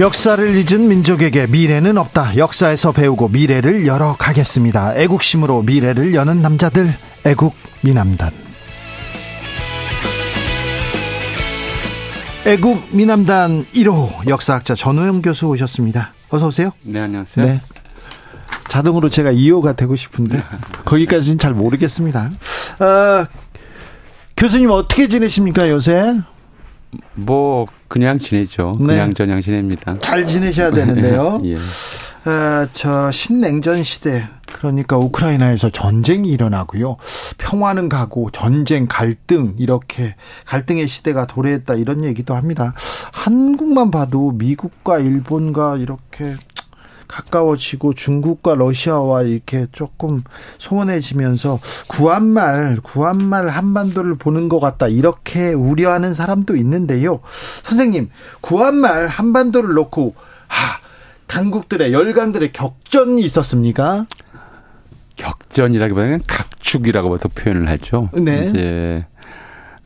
역사를 0.00 0.56
잊은 0.56 0.88
민족에게 0.88 1.46
미래는 1.46 1.98
없다. 1.98 2.38
역사에서 2.38 2.90
배우고 2.90 3.28
미래를 3.28 3.86
열어 3.86 4.16
가겠습니다. 4.18 4.96
애국심으로 4.96 5.60
미래를 5.60 6.14
여는 6.14 6.40
남자들, 6.40 6.90
애국 7.26 7.54
미남단. 7.82 8.32
애국 12.46 12.96
미남단 12.96 13.66
1호 13.74 14.26
역사학자 14.26 14.74
전호영 14.74 15.20
교수 15.20 15.48
오셨습니다. 15.48 16.14
어서 16.30 16.46
오세요. 16.46 16.70
네, 16.82 17.00
안녕하세요. 17.00 17.44
네. 17.44 17.60
자동으로 18.68 19.10
제가 19.10 19.32
2호가 19.32 19.76
되고 19.76 19.96
싶은데 19.96 20.42
거기까지는 20.86 21.36
잘 21.36 21.52
모르겠습니다. 21.52 22.30
어, 22.78 23.26
교수님 24.34 24.70
어떻게 24.70 25.08
지내십니까 25.08 25.68
요새? 25.68 26.14
뭐 27.14 27.66
그냥 27.88 28.18
지내죠. 28.18 28.72
네. 28.80 28.86
그냥 28.86 29.14
저냥 29.14 29.40
지냅니다. 29.40 29.98
잘 30.00 30.26
지내셔야 30.26 30.70
되는데요. 30.70 31.40
예. 31.44 31.56
어, 31.56 32.68
저 32.72 33.10
신냉전 33.10 33.82
시대 33.82 34.28
그러니까 34.52 34.98
우크라이나에서 34.98 35.70
전쟁이 35.70 36.28
일어나고요. 36.30 36.96
평화는 37.38 37.88
가고 37.88 38.30
전쟁 38.30 38.86
갈등 38.86 39.54
이렇게 39.58 40.14
갈등의 40.44 40.86
시대가 40.86 41.26
도래했다 41.26 41.74
이런 41.74 42.04
얘기도 42.04 42.34
합니다. 42.34 42.74
한국만 43.12 43.90
봐도 43.90 44.32
미국과 44.32 44.98
일본과 44.98 45.76
이렇게 45.76 46.36
가까워지고 47.10 47.94
중국과 47.94 48.54
러시아와 48.54 49.22
이렇게 49.22 49.66
조금 49.72 50.22
소원해지면서 50.58 51.58
구한말 51.88 52.78
구한말 52.82 53.48
한반도를 53.48 54.14
보는 54.14 54.48
것 54.48 54.60
같다 54.60 54.86
이렇게 54.86 55.52
우려하는 55.52 56.14
사람도 56.14 56.56
있는데요. 56.56 57.20
선생님 57.62 58.10
구한말 58.40 59.08
한반도를 59.08 59.74
놓고 59.74 60.14
하 60.46 60.80
당국들의 61.26 61.92
열강들의 61.92 62.52
격전이 62.52 63.22
있었습니까? 63.22 64.06
격전이라기보다는 65.16 66.22
각축이라고 66.26 67.16
보 67.16 67.28
표현을 67.28 67.68
하죠. 67.68 68.08
네. 68.14 68.46
이제 68.46 69.06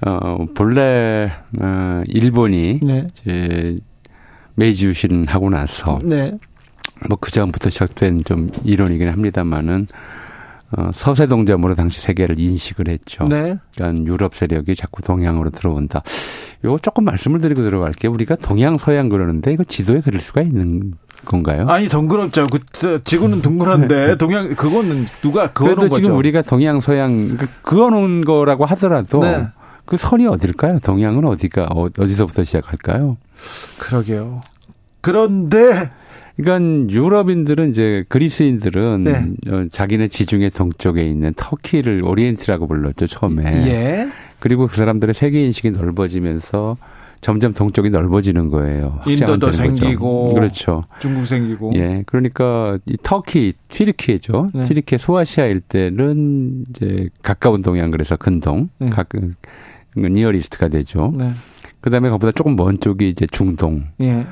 어 0.07 0.45
본래 0.55 1.33
어 1.61 2.03
일본이 2.07 2.81
네. 2.83 3.07
이제 3.13 3.79
메이지 4.55 4.87
유신 4.87 5.27
하고 5.27 5.51
나서 5.51 5.99
네. 6.03 6.33
뭐 7.09 7.19
그 7.21 7.31
전부터 7.31 7.71
시작된 7.71 8.25
좀 8.25 8.51
이론이긴 8.65 9.09
합니다만은 9.09 9.87
어, 10.77 10.91
서세 10.93 11.27
동점으로 11.27 11.75
당시 11.75 12.01
세계를 12.01 12.39
인식을 12.39 12.89
했죠. 12.89 13.25
네. 13.25 13.57
그러니까 13.77 14.05
유럽 14.05 14.35
세력이 14.35 14.75
자꾸 14.75 15.03
동양으로 15.03 15.51
들어온다. 15.51 16.03
요거 16.65 16.79
조금 16.79 17.05
말씀을 17.05 17.41
드리고 17.41 17.63
들어갈게요. 17.63 18.11
우리가 18.11 18.37
동양 18.37 18.79
서양 18.79 19.09
그러는데 19.09 19.53
이거 19.53 19.63
지도에 19.63 20.01
그릴 20.01 20.21
수가 20.21 20.43
있는 20.43 20.95
건가요? 21.25 21.67
아니 21.69 21.89
동그랗죠. 21.89 22.47
그 22.51 23.03
지구는 23.05 23.41
둥그런데 23.43 24.17
동양 24.19 24.55
그거는 24.55 25.07
누가 25.23 25.53
그어놓은 25.53 25.77
거죠. 25.77 25.95
지금 25.97 26.17
우리가 26.17 26.43
동양 26.43 26.81
서양 26.81 27.37
그 27.37 27.47
그어놓은 27.63 28.25
거라고 28.25 28.65
하더라도 28.67 29.21
네. 29.21 29.47
그 29.85 29.97
선이 29.97 30.27
어딜까요? 30.27 30.81
동양은 30.81 31.25
어디가 31.25 31.69
어, 31.71 31.89
어디서부터 31.99 32.45
시작할까요? 32.45 33.17
그러게요. 33.79 34.41
그런데 35.03 35.91
그러니까 36.37 36.93
유럽인들은 36.93 37.71
이제 37.71 38.05
그리스인들은 38.09 39.05
네. 39.05 39.53
어, 39.53 39.67
자기네 39.71 40.09
지중해 40.09 40.51
동쪽에 40.51 41.03
있는 41.03 41.33
터키를 41.37 42.03
오리엔트라고 42.05 42.67
불렀죠 42.67 43.07
처음에. 43.07 43.45
예. 43.69 44.09
그리고 44.41 44.67
그 44.67 44.77
사람들의 44.77 45.15
세계 45.15 45.45
인식이 45.45 45.71
넓어지면서 45.71 46.77
점점 47.21 47.55
동쪽이 47.55 47.89
넓어지는 47.89 48.51
거예요. 48.51 49.01
인도도 49.07 49.53
생기고 49.53 50.25
거죠. 50.25 50.35
그렇죠. 50.35 50.85
중국 50.99 51.25
생기고. 51.27 51.73
예. 51.77 52.03
그러니까 52.07 52.79
이 52.85 52.97
터키, 53.03 53.55
튀르키예죠. 53.69 54.51
네. 54.53 54.65
튀르키 54.65 54.99
소아시아 54.99 55.47
일대는 55.47 56.67
이제 56.69 57.09
가까운 57.23 57.63
동양 57.63 57.91
그래서 57.91 58.17
근동, 58.17 58.69
네. 58.79 58.91
각 58.91 59.09
Near 59.97 60.26
East가 60.26 60.69
되죠. 60.69 61.15
네. 61.17 61.31
그다음에 61.81 62.11
그보다 62.11 62.33
조금 62.33 62.57
먼 62.57 62.79
쪽이 62.79 63.09
이제 63.09 63.27
중동. 63.31 63.85
예. 64.03 64.27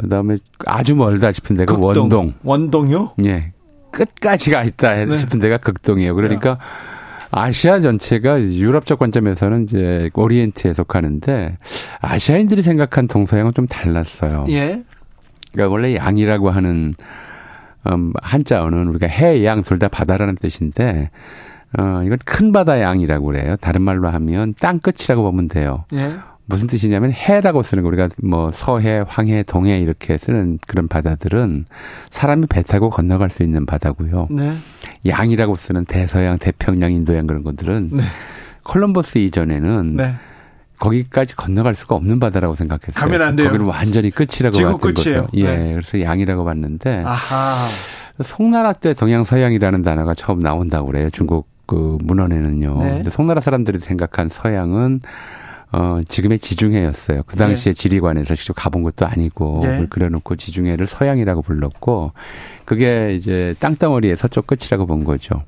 그다음에 0.00 0.36
아주 0.66 0.96
멀다 0.96 1.32
싶은 1.32 1.56
데가 1.56 1.74
극동. 1.74 2.02
원동. 2.02 2.32
원동요? 2.42 3.12
예. 3.24 3.52
끝까지 3.90 4.50
가 4.50 4.64
있다 4.64 5.04
네. 5.04 5.16
싶은 5.16 5.38
데가 5.38 5.58
극동이에요. 5.58 6.14
그러니까 6.14 6.50
야. 6.50 6.58
아시아 7.30 7.80
전체가 7.80 8.40
유럽적 8.42 8.98
관점에서는 8.98 9.64
이제 9.64 10.10
오리엔트에 10.14 10.72
속하는데 10.74 11.56
아시아인들이 12.00 12.62
생각한 12.62 13.06
동서양은 13.06 13.52
좀 13.54 13.66
달랐어요. 13.66 14.46
예. 14.50 14.82
그러니까 15.52 15.72
원래 15.72 15.94
양이라고 15.96 16.50
하는 16.50 16.94
음, 17.90 18.12
한자어는 18.22 18.86
우리가 18.88 19.06
해, 19.08 19.44
양 19.44 19.62
둘 19.62 19.78
다 19.78 19.88
바다라는 19.88 20.36
뜻인데 20.36 21.10
어, 21.78 22.02
이건 22.04 22.18
큰 22.24 22.52
바다 22.52 22.80
양이라고 22.80 23.26
그래요. 23.26 23.56
다른 23.60 23.82
말로 23.82 24.08
하면 24.08 24.54
땅 24.60 24.78
끝이라고 24.78 25.22
보면 25.22 25.48
돼요. 25.48 25.84
예. 25.94 26.12
무슨 26.52 26.66
뜻이냐면 26.68 27.12
해라고 27.12 27.62
쓰는 27.62 27.82
거 27.82 27.88
우리가 27.88 28.08
뭐 28.22 28.50
서해, 28.50 29.02
황해, 29.06 29.42
동해 29.42 29.80
이렇게 29.80 30.18
쓰는 30.18 30.58
그런 30.66 30.86
바다들은 30.86 31.64
사람이 32.10 32.46
배 32.46 32.62
타고 32.62 32.90
건너갈 32.90 33.30
수 33.30 33.42
있는 33.42 33.64
바다고요. 33.64 34.28
네. 34.30 34.52
양이라고 35.06 35.54
쓰는 35.56 35.86
대서양, 35.86 36.36
태평양, 36.36 36.92
인도양 36.92 37.26
그런 37.26 37.42
것들은 37.42 37.90
네. 37.92 38.02
콜럼버스 38.64 39.18
이전에는 39.18 39.96
네. 39.96 40.14
거기까지 40.78 41.36
건너갈 41.36 41.74
수가 41.74 41.94
없는 41.94 42.20
바다라고 42.20 42.54
생각했어요. 42.54 43.00
가면 43.00 43.22
안 43.22 43.36
돼요. 43.36 43.48
거기는 43.48 43.66
완전히 43.66 44.10
끝이라고 44.10 44.56
봤던 44.58 44.94
끝이에요. 44.94 45.22
거죠. 45.22 45.28
예, 45.34 45.44
네. 45.56 45.72
그래서 45.72 46.00
양이라고 46.02 46.44
봤는데 46.44 47.02
아하. 47.06 47.66
송나라 48.22 48.74
때 48.74 48.92
동양 48.92 49.24
서양이라는 49.24 49.82
단어가 49.82 50.12
처음 50.12 50.40
나온다고 50.40 50.88
그래요. 50.88 51.08
중국 51.08 51.48
그 51.66 51.96
문헌에는요. 52.02 52.82
네. 52.82 53.02
송나라 53.08 53.40
사람들이 53.40 53.78
생각한 53.78 54.28
서양은 54.28 55.00
어, 55.72 56.00
지금의 56.06 56.38
지중해였어요. 56.38 57.22
그 57.26 57.36
당시에 57.36 57.72
네. 57.72 57.80
지리관에서 57.80 58.34
직접 58.34 58.52
가본 58.52 58.82
것도 58.82 59.06
아니고, 59.06 59.60
네. 59.62 59.86
그래놓고 59.88 60.36
지중해를 60.36 60.86
서양이라고 60.86 61.40
불렀고, 61.40 62.12
그게 62.66 63.14
이제 63.14 63.54
땅덩어리의 63.58 64.16
서쪽 64.16 64.46
끝이라고 64.46 64.86
본 64.86 65.04
거죠. 65.04 65.42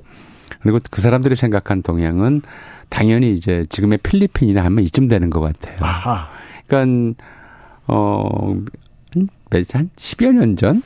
그리고 0.61 0.79
그 0.91 1.03
사람들이 1.03 1.37
생각한 1.37 1.83
동양은 1.83 2.41
당연히 2.89 3.33
이제 3.33 3.65
지금의 3.69 3.99
필리핀이나 3.99 4.65
하면 4.65 4.85
이쯤 4.85 5.09
되는 5.09 5.29
것 5.29 5.41
같아요. 5.41 5.77
아하. 5.81 6.29
그러니까, 6.67 7.23
어, 7.87 8.57
한, 9.15 9.29
한 9.53 9.91
10여 9.95 10.33
년 10.33 10.57
전? 10.57 10.83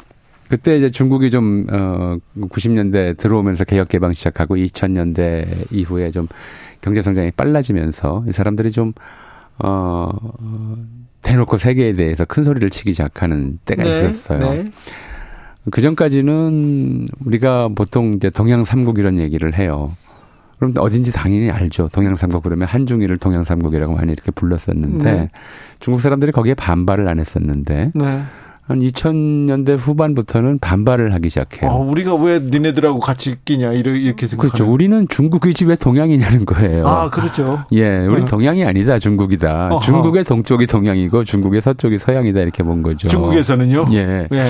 그때 0.48 0.76
이제 0.76 0.90
중국이 0.90 1.30
좀, 1.30 1.66
어, 1.70 2.16
90년대 2.40 3.16
들어오면서 3.18 3.64
개혁 3.64 3.88
개방 3.88 4.12
시작하고 4.12 4.56
2000년대 4.56 5.70
이후에 5.70 6.10
좀 6.10 6.26
경제 6.80 7.02
성장이 7.02 7.30
빨라지면서 7.32 8.24
이 8.28 8.32
사람들이 8.32 8.72
좀 8.72 8.94
어, 9.58 10.10
대놓고 11.22 11.58
세계에 11.58 11.94
대해서 11.94 12.24
큰 12.24 12.44
소리를 12.44 12.68
치기 12.70 12.92
시작하는 12.92 13.58
때가 13.64 13.84
네, 13.84 13.90
있었어요. 13.90 14.38
네. 14.38 14.70
그 15.70 15.82
전까지는 15.82 17.06
우리가 17.24 17.68
보통 17.74 18.12
이제 18.14 18.30
동양 18.30 18.64
삼국 18.64 18.98
이런 18.98 19.18
얘기를 19.18 19.56
해요. 19.56 19.94
그럼 20.58 20.74
어딘지 20.78 21.12
당연히 21.12 21.50
알죠. 21.50 21.88
동양 21.92 22.14
삼국 22.14 22.42
그러면 22.42 22.66
한중일을 22.66 23.18
동양 23.18 23.44
삼국이라고 23.44 23.94
많이 23.94 24.12
이렇게 24.12 24.30
불렀었는데 24.32 25.12
네. 25.12 25.30
중국 25.78 26.00
사람들이 26.00 26.32
거기에 26.32 26.54
반발을 26.54 27.08
안 27.08 27.20
했었는데 27.20 27.92
네. 27.94 28.22
한 28.68 28.80
2000년대 28.80 29.76
후반부터는 29.78 30.58
반발을 30.58 31.14
하기 31.14 31.30
시작해요. 31.30 31.70
아, 31.70 31.74
우리가 31.76 32.14
왜 32.16 32.38
니네들하고 32.40 33.00
같이 33.00 33.36
끼냐 33.44 33.72
이렇게 33.72 34.26
생각하는. 34.26 34.38
그렇죠. 34.38 34.70
우리는 34.70 35.08
중국이지 35.08 35.64
왜 35.64 35.74
동양이냐는 35.74 36.44
거예요. 36.44 36.86
아, 36.86 37.08
그렇죠. 37.08 37.64
예, 37.72 37.96
우리 38.06 38.22
어. 38.22 38.24
동양이 38.26 38.62
아니다. 38.64 38.98
중국이다. 38.98 39.68
어허. 39.72 39.80
중국의 39.80 40.24
동쪽이 40.24 40.66
동양이고 40.66 41.24
중국의 41.24 41.62
서쪽이 41.62 41.98
서양이다 41.98 42.40
이렇게 42.40 42.62
본 42.62 42.82
거죠. 42.82 43.08
중국에서는요? 43.08 43.86
예. 43.92 44.28
예. 44.30 44.44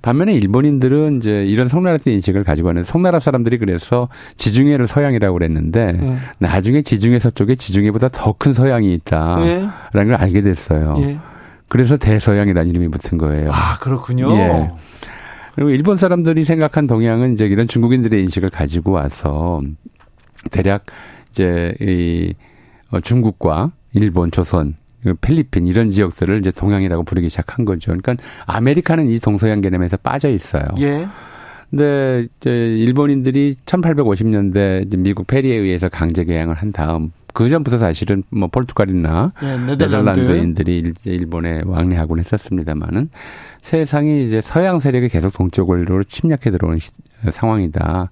반면에 0.00 0.32
일본인들은 0.32 1.18
이제 1.18 1.44
이런 1.44 1.68
송나라 1.68 1.98
때 1.98 2.10
인식을 2.12 2.44
가지고 2.44 2.70
하는 2.70 2.82
송나라 2.82 3.18
사람들이 3.18 3.58
그래서 3.58 4.08
지중해를 4.38 4.86
서양이라고 4.88 5.34
그랬는데 5.36 5.98
예. 6.02 6.16
나중에 6.38 6.80
지중해 6.80 7.18
서쪽에 7.18 7.56
지중해보다 7.56 8.08
더 8.08 8.32
큰 8.38 8.54
서양이 8.54 8.94
있다라는 8.94 9.46
예. 9.94 10.04
걸 10.04 10.14
알게 10.14 10.40
됐어요. 10.40 10.96
예. 11.72 11.74
그래서 11.74 11.96
대서양이라는 11.96 12.70
이름이 12.70 12.88
붙은 12.88 13.16
거예요. 13.16 13.50
아, 13.50 13.78
그렇군요. 13.80 14.30
예. 14.36 14.70
그리고 15.54 15.70
일본 15.70 15.96
사람들이 15.96 16.44
생각한 16.44 16.86
동양은 16.86 17.32
이제 17.32 17.46
이런 17.46 17.66
중국인들의 17.66 18.22
인식을 18.22 18.50
가지고 18.50 18.92
와서 18.92 19.58
대략 20.50 20.84
이제 21.30 21.74
이 21.80 22.34
어, 22.90 23.00
중국과 23.00 23.72
일본, 23.94 24.30
조선, 24.30 24.76
필리핀 25.20 25.66
이런 25.66 25.90
지역들을 25.90 26.40
이제 26.40 26.50
동양이라고 26.50 27.04
부르기 27.04 27.30
시작한 27.30 27.64
거죠. 27.64 27.92
그러니까 27.92 28.16
아메리카는 28.46 29.06
이 29.06 29.18
동서양 29.18 29.62
개념에서 29.62 29.96
빠져 29.96 30.30
있어요. 30.30 30.64
예. 30.80 31.06
근데 31.70 32.28
이제 32.36 32.50
일본인들이 32.50 33.54
1850년대 33.64 34.86
이제 34.86 34.96
미국 34.98 35.26
페리에 35.26 35.56
의해서 35.56 35.88
강제 35.88 36.24
개항을 36.24 36.54
한 36.54 36.70
다음 36.70 37.12
그 37.32 37.48
전부터 37.48 37.78
사실은 37.78 38.22
뭐 38.30 38.48
포르투갈이나 38.48 39.32
네, 39.40 39.58
네덜란드. 39.58 40.20
네덜란드인들이 40.20 40.92
일본에 41.06 41.62
왕래하곤 41.64 42.18
했었습니다만은 42.18 43.10
세상이 43.62 44.26
이제 44.26 44.40
서양 44.40 44.80
세력이 44.80 45.08
계속 45.08 45.32
동쪽으로 45.32 46.04
침략해 46.04 46.50
들어오는 46.50 46.78
상황이다. 47.30 48.10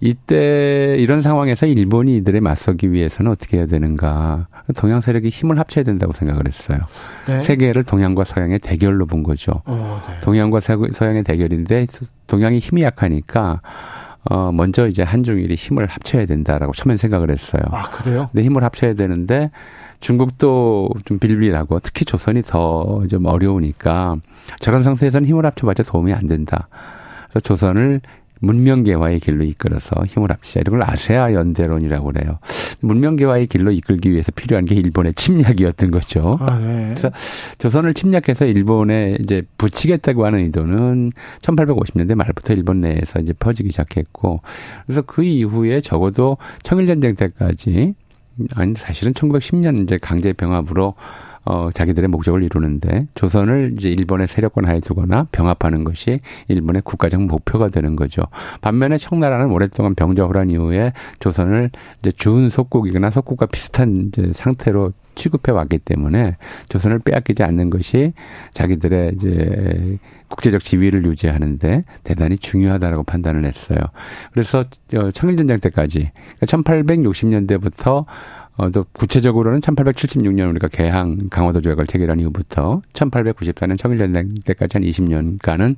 이때 0.00 0.96
이런 0.98 1.22
상황에서 1.22 1.66
일본이 1.66 2.18
이들에 2.18 2.38
맞서기 2.40 2.92
위해서는 2.92 3.32
어떻게 3.32 3.58
해야 3.58 3.66
되는가? 3.66 4.46
동양 4.76 5.00
세력이 5.00 5.28
힘을 5.28 5.58
합쳐야 5.58 5.84
된다고 5.84 6.12
생각을 6.12 6.46
했어요. 6.46 6.78
네. 7.26 7.40
세계를 7.40 7.82
동양과 7.84 8.24
서양의 8.24 8.60
대결로 8.60 9.06
본 9.06 9.24
거죠. 9.24 9.62
오, 9.66 9.72
어, 9.72 10.02
네. 10.08 10.20
동양과 10.20 10.60
서양의 10.60 11.24
대결인데 11.24 11.86
동양이 12.28 12.60
힘이 12.60 12.82
약하니까 12.82 13.60
어 14.24 14.50
먼저 14.52 14.86
이제 14.88 15.02
한중일이 15.02 15.54
힘을 15.54 15.86
합쳐야 15.86 16.26
된다라고 16.26 16.72
처음엔 16.72 16.96
생각을 16.98 17.30
했어요. 17.30 17.62
아 17.70 17.88
그래요? 17.90 18.28
근데 18.32 18.44
힘을 18.44 18.62
합쳐야 18.64 18.94
되는데 18.94 19.50
중국도 20.00 20.90
좀 21.04 21.18
빌빌하고 21.18 21.80
특히 21.80 22.04
조선이 22.04 22.42
더 22.42 23.02
좀 23.08 23.26
어려우니까 23.26 24.16
저런 24.60 24.82
상태에서는 24.84 25.26
힘을 25.28 25.46
합쳐봤자 25.46 25.82
도움이 25.84 26.12
안 26.12 26.26
된다. 26.26 26.68
그래서 27.30 27.40
조선을 27.40 28.00
문명개화의 28.40 29.20
길로 29.20 29.44
이끌어서 29.44 30.04
힘을 30.06 30.30
합치자. 30.30 30.60
이걸 30.60 30.82
아세아 30.82 31.32
연대론이라고 31.32 32.12
그래요. 32.12 32.38
문명개화의 32.80 33.46
길로 33.48 33.70
이끌기 33.72 34.10
위해서 34.10 34.32
필요한 34.32 34.64
게 34.64 34.74
일본의 34.74 35.14
침략이었던 35.14 35.90
거죠. 35.90 36.38
아, 36.40 36.58
네. 36.58 36.86
그래서 36.88 37.10
조선을 37.58 37.94
침략해서 37.94 38.46
일본에 38.46 39.16
이제 39.20 39.42
붙이겠다고 39.58 40.24
하는 40.24 40.40
의도는 40.40 41.12
1850년대 41.42 42.14
말부터 42.14 42.54
일본 42.54 42.80
내에서 42.80 43.20
이제 43.20 43.32
퍼지기 43.32 43.70
시작했고, 43.70 44.40
그래서 44.86 45.02
그 45.02 45.24
이후에 45.24 45.80
적어도 45.80 46.36
청일전쟁 46.62 47.14
때까지 47.14 47.94
아니 48.54 48.74
사실은 48.76 49.12
1910년 49.12 49.82
이제 49.82 49.98
강제 49.98 50.32
병합으로 50.32 50.94
어, 51.50 51.70
자기들의 51.72 52.10
목적을 52.10 52.42
이루는데 52.42 53.06
조선을 53.14 53.72
이제 53.72 53.88
일본의 53.88 54.28
세력권 54.28 54.68
하에 54.68 54.80
두거나 54.80 55.28
병합하는 55.32 55.82
것이 55.82 56.20
일본의 56.48 56.82
국가적 56.82 57.22
목표가 57.22 57.70
되는 57.70 57.96
거죠. 57.96 58.24
반면에 58.60 58.98
청나라는 58.98 59.50
오랫동안 59.50 59.94
병자호란 59.94 60.50
이후에 60.50 60.92
조선을 61.20 61.70
이제 62.00 62.12
준 62.12 62.50
속국이거나 62.50 63.10
속국과 63.10 63.46
비슷한 63.46 64.08
이제 64.08 64.28
상태로 64.34 64.92
취급해 65.14 65.50
왔기 65.50 65.78
때문에 65.78 66.36
조선을 66.68 66.98
빼앗기지 66.98 67.42
않는 67.42 67.70
것이 67.70 68.12
자기들의 68.52 69.14
이제 69.14 69.98
국제적 70.28 70.62
지위를 70.62 71.06
유지하는데 71.06 71.84
대단히 72.04 72.36
중요하다라고 72.36 73.04
판단을 73.04 73.46
했어요. 73.46 73.78
그래서 74.32 74.64
청일전쟁 75.14 75.58
때까지 75.60 76.12
1860년대부터 76.42 78.04
어, 78.58 78.70
또 78.70 78.84
구체적으로는 78.92 79.60
1876년 79.60 80.50
우리가 80.50 80.66
개항 80.68 81.28
강화도 81.30 81.60
조약을 81.60 81.86
체결한 81.86 82.18
이후부터 82.18 82.82
1894년 82.92 83.78
청일전쟁 83.78 84.34
때까지 84.44 84.78
한 84.78 84.82
20년간은 84.82 85.76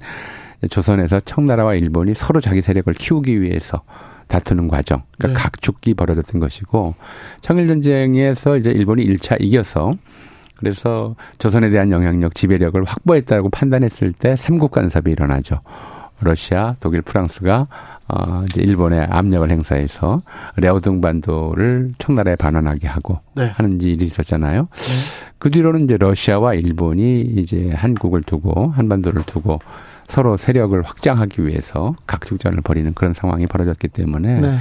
조선에서 0.71 1.21
청나라와 1.21 1.75
일본이 1.75 2.15
서로 2.15 2.41
자기 2.41 2.63
세력을 2.63 2.93
키우기 2.95 3.43
위해서 3.43 3.83
다투는 4.29 4.69
과정, 4.69 5.03
그러니까 5.19 5.39
네. 5.39 5.43
각축기 5.43 5.95
벌어졌던 5.95 6.41
것이고 6.41 6.95
청일전쟁에서 7.41 8.57
이제 8.57 8.71
일본이 8.71 9.05
1차 9.07 9.37
이겨서 9.41 9.97
그래서 10.57 11.17
조선에 11.39 11.71
대한 11.71 11.91
영향력, 11.91 12.35
지배력을 12.35 12.83
확보했다고 12.83 13.51
판단했을 13.51 14.13
때 14.13 14.37
삼국 14.37 14.71
간섭이 14.71 15.11
일어나죠. 15.11 15.61
러시아, 16.21 16.77
독일, 16.81 17.03
프랑스가 17.03 17.67
어 18.09 18.45
이제 18.49 18.61
일본에 18.61 19.01
압력을 19.01 19.49
행사해서 19.49 20.23
랴오둥 20.57 21.01
반도를 21.01 21.93
청나라에 21.99 22.37
반환하게 22.37 22.89
하고 22.89 23.21
네. 23.35 23.47
하는 23.55 23.81
일이 23.81 24.05
있었잖아요. 24.05 24.69
네. 24.71 25.31
그 25.39 25.51
뒤로는 25.51 25.85
이제 25.85 25.97
러시아와 25.97 26.55
일본이 26.55 27.21
이제 27.21 27.71
한국을 27.71 28.23
두고 28.23 28.69
한반도를 28.71 29.23
두고 29.23 29.61
서로 30.07 30.37
세력을 30.37 30.83
확장하기 30.83 31.47
위해서 31.47 31.95
각축전을 32.07 32.63
벌이는 32.63 32.95
그런 32.95 33.15
상황이 33.15 33.47
벌어졌기 33.47 33.89
때문에 33.89 34.41
네. 34.41 34.59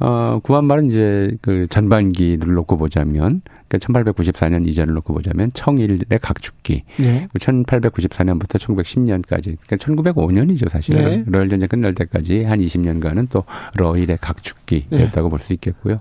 어, 0.00 0.40
구한말은 0.42 0.86
이제 0.86 1.36
그 1.40 1.68
전반기를 1.68 2.52
놓고 2.54 2.76
보자면 2.76 3.42
그러니까 3.72 4.12
1894년 4.12 4.66
이전을 4.68 4.94
놓고 4.94 5.14
보자면 5.14 5.50
청일의 5.54 6.18
각축기. 6.20 6.84
네. 6.98 7.28
1894년부터 7.38 8.58
1910년까지 8.58 9.56
그러니까 9.60 9.76
1905년이죠, 9.76 10.68
사실은. 10.68 11.04
네. 11.04 11.24
러일 11.26 11.48
전쟁 11.48 11.68
끝날 11.68 11.94
때까지 11.94 12.44
한 12.44 12.58
20년간은 12.58 13.28
또 13.30 13.44
러일의 13.74 14.18
각축기였다고 14.20 15.28
네. 15.28 15.30
볼수 15.30 15.52
있겠고요. 15.54 15.98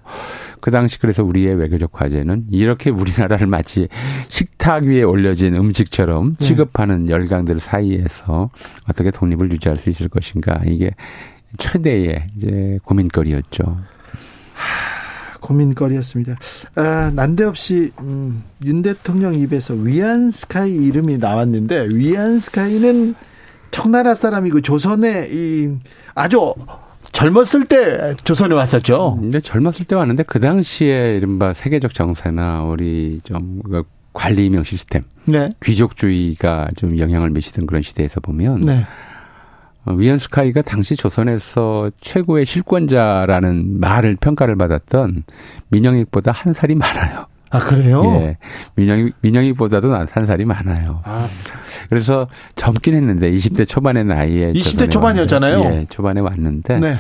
그 0.60 0.72
당시 0.72 1.00
그래서 1.00 1.24
우리의 1.24 1.56
외교적 1.56 1.92
과제는 1.92 2.48
이렇게 2.52 2.90
우리나라를 2.90 3.48
마치 3.48 3.88
식탁 4.28 4.84
위에 4.84 5.04
올려진 5.04 5.56
음식처럼 5.56 6.36
네. 6.36 6.46
취급하는 6.46 7.10
열강들 7.10 7.60
사이에서 7.60 8.50
어떻게 8.90 9.12
독립을 9.12 9.52
유지할 9.52 9.78
수 9.78 9.90
있을 9.90 10.10
것인가. 10.10 10.62
이게 10.66 10.92
최대의 11.58 12.28
이제 12.36 12.80
고민거리였죠. 12.84 13.64
하, 13.64 14.91
고민거리였습니다. 15.42 16.38
아, 16.76 17.12
난데없이 17.14 17.92
음, 18.00 18.44
윤 18.64 18.82
대통령 18.82 19.38
입에서 19.38 19.74
위안스카이 19.74 20.74
이름이 20.74 21.18
나왔는데 21.18 21.88
위안스카이는 21.90 23.16
청나라 23.72 24.16
사람이고 24.16 24.62
조선의 24.62 25.30
이 25.32 25.72
아주 26.16 26.54
젊었을 27.12 27.66
때 27.66 28.16
조선에 28.24 28.56
왔었죠. 28.56 29.18
근데 29.20 29.40
젊었을 29.40 29.86
때 29.86 29.96
왔는데 29.96 30.24
그 30.24 30.40
당시에 30.40 31.18
이른바 31.18 31.54
세계적 31.54 31.94
정세나 31.94 32.64
우리 32.64 33.20
좀그 33.24 33.84
관리 34.14 34.46
임명 34.46 34.64
시스템, 34.64 35.04
네. 35.26 35.50
귀족주의가 35.64 36.68
좀 36.76 36.98
영향을 36.98 37.30
미치던 37.30 37.66
그런 37.66 37.82
시대에서 37.82 38.20
보면 38.20 38.62
네. 38.62 38.86
어, 39.86 39.94
위안스카이가 39.94 40.62
당시 40.62 40.96
조선에서 40.96 41.92
최고의 42.00 42.46
실권자라는 42.46 43.80
말을 43.80 44.16
평가를 44.18 44.56
받았던 44.56 45.24
민영익보다 45.70 46.32
한 46.32 46.54
살이 46.54 46.76
많아요. 46.76 47.26
아 47.54 47.60
그래요? 47.60 48.02
예, 48.06 48.38
민영익 48.76 49.16
민영익보다도 49.22 49.94
한 49.94 50.26
살이 50.26 50.46
많아요. 50.46 51.02
아. 51.04 51.28
그래서 51.90 52.28
젊긴 52.56 52.94
했는데 52.94 53.30
20대 53.30 53.68
초반의 53.68 54.06
나이에 54.06 54.54
20대 54.54 54.90
초반이었잖아요. 54.90 55.60
예, 55.66 55.86
초반에 55.90 56.22
왔는데 56.22 56.80
네. 56.80 56.96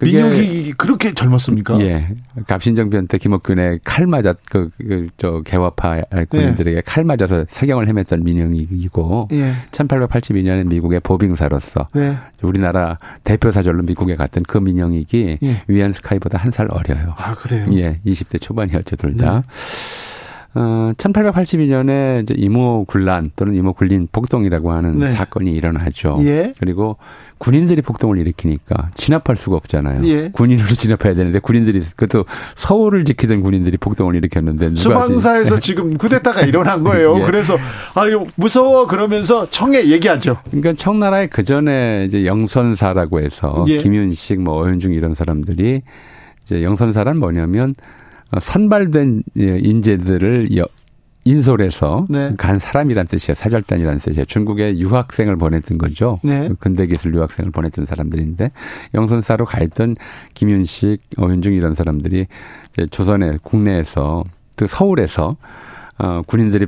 민혁이 0.00 0.72
그렇게 0.76 1.14
젊었습니까? 1.14 1.80
예. 1.80 2.08
갑신정변 2.46 3.06
때 3.08 3.18
김옥균의 3.18 3.80
칼 3.84 4.06
맞았 4.06 4.36
그, 4.50 4.70
그, 4.78 5.08
저 5.16 5.40
개화파 5.42 6.02
군인들에게 6.28 6.76
예. 6.76 6.82
칼 6.84 7.04
맞아서 7.04 7.44
사경을 7.48 7.86
헤맸던 7.86 8.22
민영이고 8.24 9.28
예. 9.32 9.52
1882년에 9.72 10.66
미국의 10.66 11.00
보빙사로서 11.00 11.88
예. 11.96 12.16
우리나라 12.42 12.98
대표 13.24 13.50
사절로 13.50 13.82
미국에 13.82 14.16
갔던 14.16 14.44
그 14.46 14.58
민영익이 14.58 15.38
예. 15.42 15.62
위안 15.68 15.92
스카이보다 15.92 16.38
한 16.38 16.52
살 16.52 16.66
어려요. 16.70 17.14
아 17.16 17.34
그래요? 17.34 17.66
예, 17.74 17.98
20대 18.06 18.40
초반이었죠 18.40 18.96
둘 18.96 19.16
다. 19.16 19.42
네. 20.54 20.60
어, 20.60 20.92
1882년에 20.96 22.22
이제 22.22 22.34
이모 22.36 22.84
굴란 22.86 23.30
또는 23.36 23.54
이모 23.54 23.74
굴린 23.74 24.08
폭동이라고 24.10 24.72
하는 24.72 24.98
네. 24.98 25.10
사건이 25.10 25.52
일어나죠. 25.52 26.20
예. 26.22 26.54
그리고 26.58 26.96
군인들이 27.38 27.82
폭동을 27.82 28.18
일으키니까 28.18 28.90
진압할 28.96 29.36
수가 29.36 29.56
없잖아요. 29.56 30.04
예. 30.08 30.30
군인으로 30.30 30.68
진압해야 30.74 31.14
되는데 31.14 31.38
군인들이 31.38 31.80
그것도 31.96 32.24
서울을 32.56 33.04
지키던 33.04 33.42
군인들이 33.42 33.76
폭동을 33.76 34.16
일으켰는데 34.16 34.74
수방사에서 34.74 35.60
지금 35.60 35.96
쿠데타가 35.96 36.42
일어난 36.42 36.82
거예요. 36.82 37.18
예. 37.20 37.24
그래서 37.24 37.56
아유 37.94 38.24
무서워 38.34 38.86
그러면서 38.86 39.48
청에 39.50 39.86
얘기하죠. 39.86 40.38
그러니까 40.50 40.72
청나라의 40.72 41.28
그 41.28 41.44
전에 41.44 42.04
이제 42.06 42.26
영선사라고 42.26 43.20
해서 43.20 43.64
예. 43.68 43.78
김윤식 43.78 44.40
뭐 44.40 44.62
어현중 44.64 44.92
이런 44.92 45.14
사람들이 45.14 45.82
이제 46.42 46.62
영선사란 46.62 47.16
뭐냐면 47.16 47.74
선발된 48.40 49.22
인재들을 49.36 50.48
인솔해서 51.24 52.06
네. 52.08 52.32
간 52.38 52.58
사람이란 52.58 53.06
뜻이에요. 53.06 53.34
사절단이라는 53.34 54.00
뜻이에요. 54.00 54.24
중국에 54.24 54.78
유학생을 54.78 55.36
보냈던 55.36 55.76
거죠. 55.76 56.20
네. 56.22 56.48
근대기술 56.58 57.14
유학생을 57.14 57.50
보냈던 57.50 57.84
사람들인데 57.86 58.50
영선사로 58.94 59.44
가 59.44 59.62
있던 59.62 59.94
김윤식, 60.34 61.02
어윤중 61.18 61.52
이런 61.52 61.74
사람들이 61.74 62.26
조선의 62.90 63.40
국내에서 63.42 64.24
또 64.56 64.66
서울에서 64.66 65.36
어 65.98 66.22
군인들이 66.26 66.66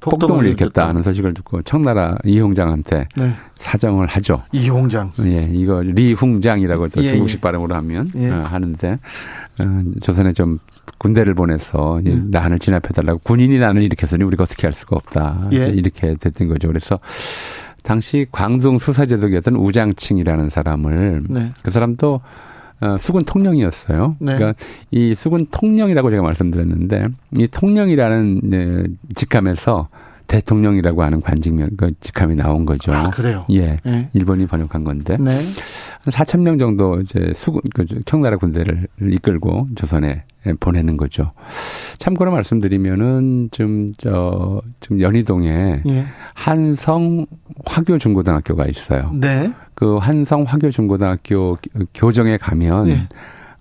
폭동을 0.00 0.46
일으켰다는 0.46 1.02
소식을 1.02 1.34
듣고 1.34 1.62
청나라 1.62 2.16
이홍장한테 2.24 3.08
네. 3.16 3.34
사정을 3.58 4.06
하죠. 4.06 4.44
이홍장. 4.52 5.12
예, 5.24 5.48
이거 5.52 5.82
리홍장이라고 5.82 6.88
또 6.88 7.02
예, 7.02 7.10
중국식 7.10 7.38
예. 7.38 7.40
발음으로 7.40 7.74
하면 7.74 8.10
예. 8.14 8.30
어, 8.30 8.38
하는데 8.42 8.98
어, 9.60 9.80
조선에 10.00 10.34
좀 10.34 10.60
군대를 10.98 11.34
보내서 11.34 12.00
예. 12.06 12.14
난을 12.14 12.58
진압해달라고 12.58 13.20
군인이 13.22 13.58
난을 13.58 13.82
일으켰으니 13.82 14.24
우리가 14.24 14.44
어떻게 14.44 14.66
할 14.66 14.72
수가 14.72 14.96
없다. 14.96 15.48
예. 15.52 15.56
이렇게 15.68 16.14
됐던 16.14 16.48
거죠. 16.48 16.68
그래서 16.68 16.98
당시 17.82 18.26
광종 18.32 18.78
수사제독이었던 18.78 19.54
우장칭이라는 19.54 20.50
사람을 20.50 21.22
네. 21.28 21.52
그 21.62 21.70
사람도 21.70 22.20
어, 22.80 22.96
수군 22.98 23.24
통령이었어요. 23.24 24.16
네. 24.20 24.34
그러니까 24.36 24.54
이 24.90 25.14
수군 25.14 25.46
통령이라고 25.50 26.10
제가 26.10 26.22
말씀드렸는데 26.22 27.06
이 27.36 27.48
통령이라는 27.48 28.40
네, 28.44 28.84
직함에서 29.14 29.88
대통령이라고 30.28 31.02
하는 31.02 31.20
관직명 31.20 31.70
그 31.76 31.90
직함이 32.00 32.36
나온 32.36 32.64
거죠. 32.64 32.92
아, 32.92 33.10
그래요? 33.10 33.44
예. 33.50 33.80
네. 33.84 34.10
일본이 34.12 34.46
번역한 34.46 34.84
건데. 34.84 35.16
네. 35.18 35.32
한 35.34 35.44
4천 36.12 36.40
명 36.42 36.58
정도 36.58 36.98
이제 36.98 37.32
수군 37.34 37.62
그 37.74 37.84
청나라 38.04 38.36
군대를 38.36 38.86
이끌고 39.00 39.66
조선에 39.74 40.24
보내는 40.60 40.96
거죠. 40.96 41.32
참고로 41.98 42.30
말씀드리면은 42.30 43.48
좀 43.50 43.88
저 43.98 44.60
좀 44.80 45.00
연희동에 45.00 45.82
예. 45.86 46.04
한성 46.34 47.26
화교 47.66 47.98
중고등학교가 47.98 48.66
있어요. 48.66 49.10
네. 49.14 49.52
그 49.74 49.96
한성 49.96 50.44
화교 50.44 50.70
중고등학교 50.70 51.58
교정에 51.94 52.36
가면 52.36 52.88
예. 52.88 53.08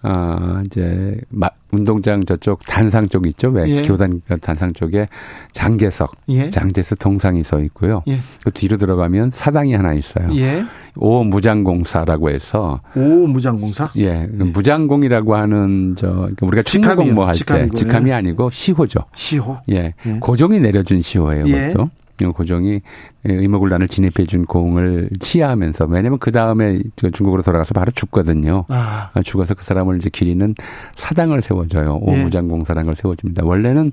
어, 0.08 0.62
이제, 0.66 1.20
마, 1.30 1.50
운동장 1.72 2.24
저쪽 2.24 2.60
단상 2.66 3.10
쪽 3.10 3.28
있죠? 3.28 3.50
왜? 3.50 3.68
예. 3.68 3.82
교단 3.82 4.22
단상 4.42 4.72
쪽에 4.72 5.08
장계석, 5.52 6.16
예. 6.30 6.50
장제스 6.50 6.96
동상이 6.96 7.44
서 7.44 7.60
있고요. 7.60 8.04
예. 8.08 8.20
그 8.46 8.52
뒤로 8.52 8.78
들어가면 8.78 9.32
사당이 9.34 9.74
하나 9.74 9.94
있어요. 9.94 10.30
예. 10.38 10.64
오 10.96 11.24
무장공사라고 11.26 12.30
해서. 12.30 12.80
오 12.96 13.00
무장공사? 13.28 13.92
예. 13.98 14.28
그 14.28 14.44
무장공이라고 14.44 15.36
하는 15.36 15.96
저, 15.98 16.08
그러니까 16.14 16.46
우리가 16.46 16.64
직함 16.64 17.14
뭐할 17.14 17.36
때, 17.36 17.70
직함이 17.74 18.14
아니고 18.14 18.50
시호죠. 18.50 19.02
시호. 19.14 19.58
예. 19.72 19.94
예. 20.06 20.20
고종이 20.22 20.62
내려준 20.62 21.02
시호예요, 21.02 21.44
예. 21.48 21.68
그것도. 21.74 21.90
고종이 22.34 22.82
의무군란을 23.26 23.88
진입해 23.88 24.26
준 24.28 24.46
공을 24.46 25.10
치하하면서 25.20 25.86
왜냐면 25.86 26.20
그 26.20 26.32
다음에 26.32 26.80
중국으로 26.96 27.42
돌아가서 27.42 27.74
바로 27.74 27.92
죽거든요. 27.92 28.66
아. 28.68 29.10
아. 29.14 29.22
죽어서 29.22 29.54
그 29.54 29.64
사람을 29.64 29.98
이제 29.98 30.10
기리는 30.10 30.56
사당을 30.96 31.42
세워줘요. 31.42 32.02
예. 32.08 32.12
오무장공사랑을 32.12 32.94
세워줍니다. 32.96 33.46
원래는 33.46 33.92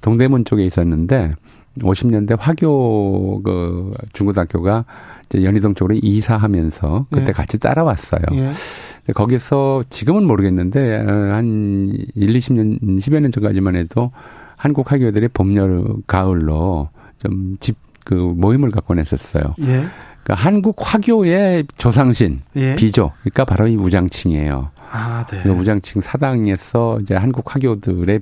동대문 0.00 0.44
쪽에 0.44 0.64
있었는데 0.64 1.34
50년대 1.78 2.36
화교 2.38 3.42
그 3.42 3.94
중고등학교가 4.12 4.84
이제 5.26 5.44
연희동 5.44 5.74
쪽으로 5.74 5.98
이사하면서 6.02 7.06
그때 7.10 7.28
예. 7.28 7.32
같이 7.32 7.58
따라왔어요. 7.58 8.22
예. 8.32 8.52
거기서 9.12 9.84
지금은 9.90 10.26
모르겠는데 10.26 10.96
한 10.96 11.88
1, 11.88 12.32
20년, 12.32 12.80
10여 12.80 13.20
년 13.20 13.30
전까지만 13.30 13.76
해도 13.76 14.10
한국 14.56 14.92
학교들이 14.92 15.28
봄, 15.28 15.56
여름, 15.56 16.02
가을로 16.06 16.90
좀 17.20 17.56
집 17.60 17.76
그 18.04 18.14
모임을 18.14 18.70
갖고 18.70 18.94
냈었어요. 18.94 19.54
예. 19.60 19.84
그러니까 20.24 20.34
한국 20.34 20.76
화교의 20.78 21.64
조상신 21.76 22.42
예. 22.56 22.74
비조. 22.76 23.12
그러니까 23.20 23.44
바로 23.44 23.66
이 23.68 23.76
우장칭이에요. 23.76 24.70
아, 24.90 25.24
네. 25.30 25.40
그 25.42 25.50
우장칭 25.50 26.00
사당에서 26.00 26.98
이제 27.00 27.14
한국 27.14 27.54
화교들의 27.54 28.20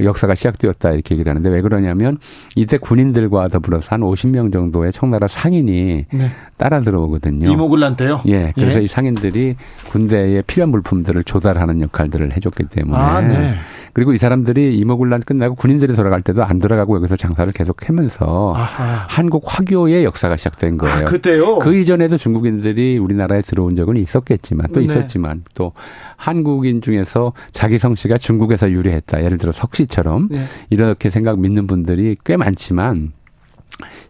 역사가 0.00 0.34
시작되었다 0.36 0.92
이렇게 0.92 1.14
얘기를 1.14 1.30
하는데 1.30 1.50
왜 1.50 1.60
그러냐면 1.60 2.16
이때 2.54 2.78
군인들과 2.78 3.48
더불어서 3.48 3.88
한 3.90 4.00
50명 4.00 4.52
정도의 4.52 4.92
청나라 4.92 5.26
상인이 5.26 6.06
네. 6.12 6.30
따라 6.56 6.80
들어오거든요. 6.80 7.50
이모굴란 7.50 7.96
때요? 7.96 8.22
예. 8.26 8.52
그래서 8.54 8.78
예. 8.78 8.84
이 8.84 8.88
상인들이 8.88 9.56
군대에 9.90 10.42
필요한 10.42 10.70
물품들을 10.70 11.24
조달하는 11.24 11.82
역할들을 11.82 12.34
해줬기 12.36 12.64
때문에 12.66 12.96
아, 12.96 13.20
네. 13.20 13.56
그리고 13.92 14.12
이 14.12 14.18
사람들이 14.18 14.76
이모군란 14.78 15.20
끝나고 15.20 15.54
군인들이 15.54 15.94
돌아갈 15.94 16.22
때도 16.22 16.44
안 16.44 16.58
돌아가고 16.58 16.96
여기서 16.96 17.16
장사를 17.16 17.52
계속 17.52 17.88
하면서 17.88 18.52
아하. 18.54 19.06
한국 19.08 19.44
화교의 19.46 20.04
역사가 20.04 20.36
시작된 20.36 20.78
거예요. 20.78 20.96
아, 20.96 21.04
그때요? 21.04 21.58
그 21.58 21.74
이전에도 21.74 22.16
중국인들이 22.16 22.98
우리나라에 22.98 23.42
들어온 23.42 23.74
적은 23.74 23.96
있었겠지만 23.96 24.68
또 24.72 24.80
네. 24.80 24.84
있었지만 24.84 25.44
또 25.54 25.72
한국인 26.16 26.80
중에서 26.80 27.32
자기 27.52 27.78
성씨가 27.78 28.18
중국에서 28.18 28.70
유래했다. 28.70 29.24
예를 29.24 29.38
들어 29.38 29.52
석씨처럼 29.52 30.28
네. 30.30 30.40
이렇게 30.70 31.10
생각 31.10 31.38
믿는 31.40 31.66
분들이 31.66 32.16
꽤 32.24 32.36
많지만 32.36 33.12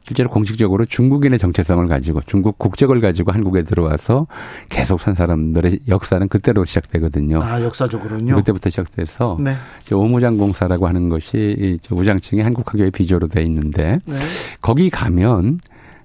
실제로 0.03 0.29
공식적으로 0.29 0.85
중국인의 0.85 1.39
정체성을 1.39 1.87
가지고 1.87 2.21
중국 2.27 2.59
국적을 2.59 3.01
가지고 3.01 3.33
한국에 3.33 3.62
들어와서 3.62 4.27
계속 4.68 5.01
산 5.01 5.14
사람들의 5.14 5.81
역사는 5.89 6.29
그때로 6.29 6.64
시작되거든요. 6.64 7.43
아, 7.43 7.62
역사적으로는요? 7.62 8.37
그때부터 8.37 8.71
시작돼서 8.71 9.39
네. 9.41 9.55
오무장공사라고 9.93 10.87
하는 10.87 11.09
것이 11.09 11.79
우장층이 11.91 12.43
한국 12.43 12.68
학교의 12.68 12.91
비조로 12.91 13.29
돼 13.29 13.43
있는데 13.43 13.99
네. 14.05 14.16
거기 14.61 14.91
가면 14.91 15.61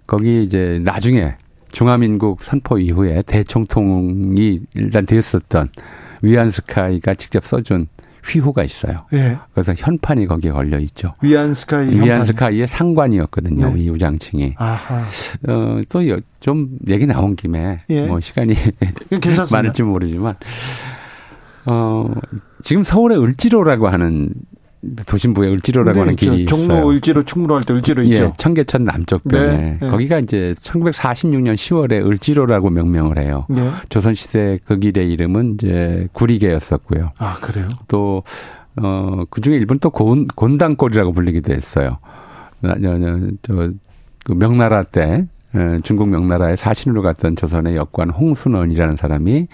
거기 0.07 0.43
이제 0.43 0.79
나중에 0.83 1.35
중화민국 1.71 2.41
선포 2.41 2.77
이후에 2.77 3.21
대총통이 3.23 4.61
일단 4.75 5.05
되었었던 5.05 5.69
위안스카이가 6.21 7.15
직접 7.15 7.45
써준 7.45 7.87
휘호가 8.27 8.63
있어요. 8.63 9.05
예. 9.13 9.37
그래서 9.53 9.73
현판이 9.75 10.27
거기에 10.27 10.51
걸려 10.51 10.79
있죠. 10.79 11.13
위안스카이 11.21 12.01
위안스카이의 12.01 12.67
상관이었거든요. 12.67 13.73
네. 13.73 13.81
이 13.81 13.89
우장층이. 13.89 14.55
아하. 14.57 15.05
어, 15.47 15.81
또좀 15.89 16.77
얘기 16.89 17.05
나온 17.05 17.35
김에 17.35 17.81
예. 17.89 18.07
뭐 18.07 18.19
시간이 18.19 18.55
많을지 19.51 19.83
모르지만 19.83 20.35
어, 21.65 22.11
지금 22.61 22.83
서울의 22.83 23.21
을지로라고 23.21 23.87
하는 23.87 24.33
도심부에 25.05 25.49
을지로라고 25.49 25.93
네, 25.93 25.99
하는 25.99 26.15
길이 26.15 26.43
있어요. 26.43 26.45
종로 26.45 26.89
을지로 26.89 27.23
충무로 27.23 27.55
할 27.55 27.63
때 27.63 27.73
을지로 27.73 28.03
예, 28.05 28.09
있죠. 28.09 28.33
청계천 28.37 28.83
남쪽 28.85 29.23
변에 29.23 29.47
네, 29.57 29.77
네. 29.81 29.89
거기가 29.89 30.19
이제 30.19 30.53
1946년 30.57 31.53
10월에 31.55 32.05
을지로라고 32.05 32.69
명명을 32.69 33.17
해요. 33.17 33.45
네. 33.49 33.69
조선 33.89 34.13
시대 34.13 34.59
그 34.65 34.77
길의 34.79 35.11
이름은 35.11 35.55
이제 35.55 36.07
구리개였었고요. 36.13 37.11
아 37.17 37.35
그래요? 37.41 37.67
또 37.87 38.23
어, 38.77 39.23
그 39.29 39.41
중에 39.41 39.55
일본 39.55 39.79
또 39.79 39.89
곤, 39.89 40.25
곤당골이라고 40.25 41.13
불리기도 41.13 41.53
했어요. 41.53 41.97
저, 43.41 43.69
그 44.25 44.33
명나라 44.33 44.83
때, 44.83 45.27
중국 45.83 46.09
명나라에 46.09 46.55
사신으로 46.55 47.01
갔던 47.01 47.35
조선의 47.37 47.75
역관 47.77 48.09
홍순원이라는 48.09 48.97
사람이 48.97 49.47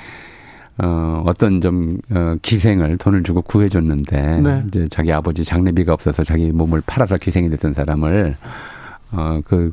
어, 0.83 1.23
어떤 1.27 1.61
좀, 1.61 1.97
어, 2.11 2.35
기생을 2.41 2.97
돈을 2.97 3.23
주고 3.23 3.41
구해줬는데, 3.41 4.41
네. 4.41 4.63
이제 4.67 4.87
자기 4.89 5.11
아버지 5.11 5.43
장례비가 5.43 5.93
없어서 5.93 6.23
자기 6.23 6.51
몸을 6.51 6.81
팔아서 6.85 7.17
기생이 7.17 7.49
됐던 7.51 7.73
사람을, 7.73 8.35
어, 9.11 9.41
그, 9.45 9.71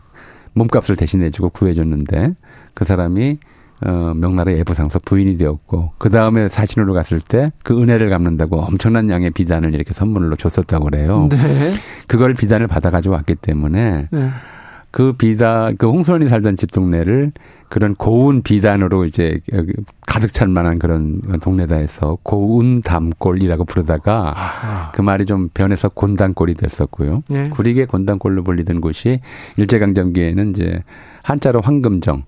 몸값을 0.53 0.97
대신해주고 0.97 1.51
구해줬는데, 1.51 2.35
그 2.75 2.85
사람이, 2.85 3.39
어, 3.87 4.13
명나라 4.17 4.53
예부상서 4.53 4.99
부인이 5.05 5.39
되었고, 5.39 5.93
그 5.99 6.11
다음에 6.11 6.49
사신으로 6.49 6.93
갔을 6.95 7.21
때 7.21 7.53
그 7.63 7.81
은혜를 7.81 8.11
갚는다고 8.11 8.61
엄청난 8.61 9.09
양의 9.09 9.31
비단을 9.31 9.75
이렇게 9.75 9.93
선물로 9.95 10.37
줬었다고 10.37 10.87
그래요. 10.87 11.29
네. 11.31 11.73
그걸 12.07 12.35
비단을 12.35 12.67
받아가지고 12.67 13.15
왔기 13.15 13.37
때문에, 13.37 14.09
네. 14.11 14.31
그 14.91 15.13
비단, 15.13 15.77
그 15.77 15.89
홍순원이 15.89 16.29
살던 16.29 16.57
집 16.57 16.73
동네를 16.73 17.33
그런 17.69 17.95
고운 17.95 18.43
비단으로 18.43 19.05
이제 19.05 19.41
가득 20.07 20.33
찰 20.33 20.49
만한 20.49 20.79
그런 20.79 21.21
동네다 21.43 21.77
해서 21.77 22.17
고운 22.23 22.81
담골이라고 22.81 23.67
부르다가 23.67 24.33
아하. 24.35 24.91
그 24.93 25.03
말이 25.03 25.27
좀 25.27 25.49
변해서 25.53 25.91
곤단골이 25.91 26.55
됐었고요. 26.55 27.23
예. 27.31 27.51
구리개 27.51 27.85
곤단골로 27.85 28.43
불리던 28.43 28.81
곳이 28.81 29.21
일제강점기에는 29.59 30.51
이제 30.51 30.83
한자로 31.23 31.61
황금정 31.61 32.25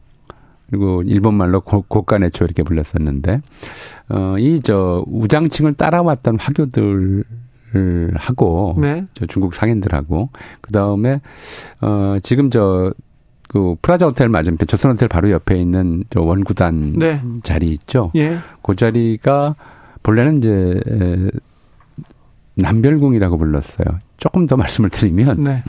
그리고 0.68 1.02
일본말로 1.02 1.62
고가내초 1.62 2.44
이렇게 2.44 2.62
불렀었는데 2.62 3.40
어이 4.08 4.60
저 4.60 5.02
우장층을 5.08 5.72
따라왔던 5.72 6.38
화교들 6.38 7.24
하고 8.14 8.76
네. 8.80 9.06
저 9.14 9.26
중국 9.26 9.54
상인들하고 9.54 10.30
그 10.60 10.72
다음에 10.72 11.20
어 11.80 12.16
지금 12.22 12.50
저그 12.50 13.76
프라자 13.82 14.06
호텔 14.06 14.28
맞은편 14.28 14.66
조선 14.66 14.92
호텔 14.92 15.08
바로 15.08 15.30
옆에 15.30 15.58
있는 15.60 16.04
저 16.10 16.20
원구단 16.20 16.94
네. 16.98 17.22
자리 17.42 17.70
있죠. 17.70 18.10
예. 18.16 18.38
그 18.62 18.74
자리가 18.74 19.54
본래는 20.02 20.38
이제 20.38 20.80
남별궁이라고 22.56 23.38
불렀어요. 23.38 23.98
조금 24.16 24.46
더 24.46 24.56
말씀을 24.56 24.90
드리면 24.90 25.44
네. 25.44 25.62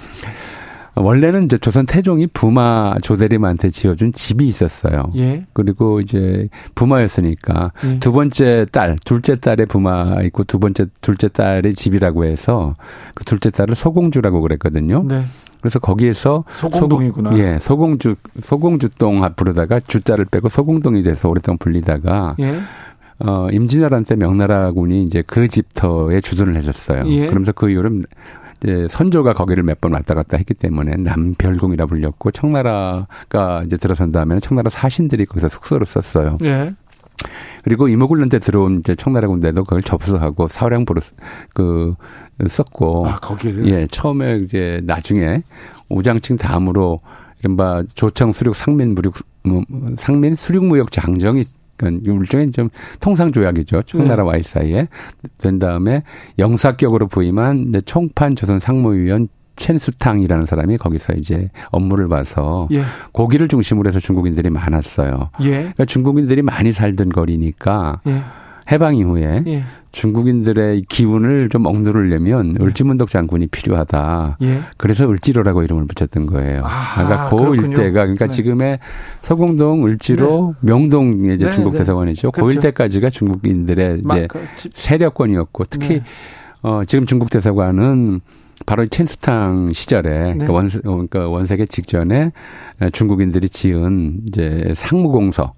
원래는 0.96 1.46
이제 1.46 1.58
조선 1.58 1.86
태종이 1.86 2.28
부마 2.28 2.96
조대림한테 3.02 3.70
지어준 3.70 4.14
집이 4.14 4.48
있었어요. 4.48 5.12
예. 5.16 5.46
그리고 5.54 6.00
이제 6.00 6.50
부마였으니까 6.76 7.72
예. 7.86 8.00
두 8.00 8.12
번째 8.12 8.66
딸, 8.72 8.96
둘째 9.06 9.40
딸의 9.40 9.68
부마 9.68 10.22
있고 10.24 10.44
두 10.44 10.60
번째 10.60 10.88
둘째 11.02 11.30
딸의 11.30 11.76
집이라고 11.76 12.26
해서 12.26 12.76
그 13.14 13.24
둘째 13.24 13.52
딸을 13.52 13.76
소공주라고 13.76 14.42
그랬거든요. 14.42 15.04
네. 15.08 15.24
그래서 15.62 15.80
거기에서 15.80 16.44
소공동이구나. 16.54 17.30
소공, 17.30 17.40
예, 17.40 17.60
소공주 17.60 18.16
소공주동 18.42 19.22
부르다가 19.36 19.80
주자를 19.80 20.26
빼고 20.26 20.50
소공동이 20.50 21.04
돼서 21.04 21.30
오랫동안 21.30 21.58
불리다가 21.60 22.36
예. 22.40 22.60
어, 23.20 23.48
임진왜란 23.52 24.06
때 24.06 24.16
명나라군이 24.16 25.04
이제 25.04 25.24
그 25.26 25.48
집터에 25.48 26.20
주둔을 26.22 26.56
해줬어요. 26.58 27.04
예. 27.08 27.28
그러면서 27.28 27.52
그 27.52 27.70
이후로 27.70 27.92
이제 28.64 28.88
선조가 28.88 29.34
거기를 29.34 29.64
몇 29.64 29.82
번 29.82 29.94
왔다 29.94 30.14
갔다 30.14 30.38
했기 30.38 30.54
때문에 30.54 30.98
남별궁이라 30.98 31.88
불렸고 31.88 32.30
청나라가 32.32 33.64
이제 33.66 33.78
들어선 33.78 34.12
다음에는 34.12 34.40
청나라 34.42 34.70
사신들이 34.70 35.26
거기서 35.26 35.50
숙소를 35.50 35.88
썼어요. 35.88 36.38
예. 36.44 36.76
그리고 37.64 37.88
이모군란 37.88 38.30
때 38.30 38.40
들어온 38.40 38.80
이제 38.80 38.96
청나라 38.96 39.28
군대도 39.28 39.64
그걸 39.64 39.82
접수하고 39.84 40.48
사령부로 40.48 41.02
그 41.54 41.96
썼고 42.48 43.08
아, 43.08 43.16
거기를 43.18 43.68
예 43.68 43.88
처음에 43.88 44.38
이제 44.38 44.82
나중에 44.84 45.44
우장층 45.90 46.38
다음으로 46.38 47.02
이른바 47.40 47.84
조청 47.96 48.32
수륙 48.32 48.56
상민 48.56 48.96
무륙 48.96 49.16
뭐, 49.44 49.64
상민 49.98 50.36
수륙 50.36 50.66
무역 50.66 50.92
장정이 50.92 51.44
그러니까 51.82 52.12
일종의 52.12 52.52
좀 52.52 52.70
통상 53.00 53.32
조약이죠. 53.32 53.82
청나라와의 53.84 54.42
네. 54.42 54.50
사이에 54.50 54.88
된 55.40 55.60
다음에 55.60 56.04
영사격으로 56.40 57.08
부임한 57.08 57.74
총판 57.86 58.36
조선 58.36 58.60
상무위원 58.60 59.28
첸수탕이라는 59.56 60.46
사람이 60.46 60.78
거기서 60.78 61.14
이제 61.20 61.50
업무를 61.70 62.08
봐서 62.08 62.68
예. 62.72 62.82
고기를 63.12 63.48
중심으로 63.48 63.88
해서 63.90 64.00
중국인들이 64.00 64.50
많았어요. 64.50 65.30
예. 65.42 65.50
그러니까 65.50 65.86
중국인들이 65.86 66.42
많이 66.42 66.74
살던 66.74 67.10
거리니까 67.10 68.02
예. 68.08 68.24
해방 68.70 68.96
이후에 68.96 69.44
예. 69.48 69.64
중국인들의 69.92 70.84
기운을 70.88 71.50
좀 71.50 71.66
억누르려면 71.66 72.56
예. 72.60 72.64
을지문덕 72.64 73.10
장군이 73.10 73.48
필요하다. 73.48 74.38
예. 74.42 74.62
그래서 74.78 75.10
을지로라고 75.10 75.64
이름을 75.64 75.86
붙였던 75.88 76.28
거예요. 76.28 76.64
아, 76.66 76.94
그러니까 76.96 77.30
고 77.30 77.56
일대가 77.56 78.02
그러니까 78.04 78.28
네. 78.28 78.32
지금의 78.32 78.80
서공동, 79.22 79.86
을지로, 79.86 80.56
네. 80.62 80.72
명동 80.72 81.26
이제 81.26 81.46
네, 81.46 81.52
중국 81.52 81.72
네. 81.72 81.80
대사관이죠. 81.80 82.32
그렇죠. 82.32 82.46
고 82.46 82.52
일대까지가 82.52 83.10
중국인들의 83.10 84.02
이제 84.06 84.28
그 84.28 84.40
세력권이었고 84.74 85.66
특히 85.70 85.88
네. 85.96 86.04
어 86.62 86.84
지금 86.86 87.06
중국 87.06 87.30
대사관은 87.30 88.22
바로 88.66 88.86
첸스탕 88.86 89.74
시절에 89.74 90.10
네. 90.10 90.46
그러니까 90.46 90.54
원 90.54 90.70
그러니까 90.70 91.28
원세계 91.28 91.66
직전에 91.66 92.32
중국인들이 92.94 93.50
지은 93.50 94.22
이제 94.28 94.74
상무공서 94.76 95.54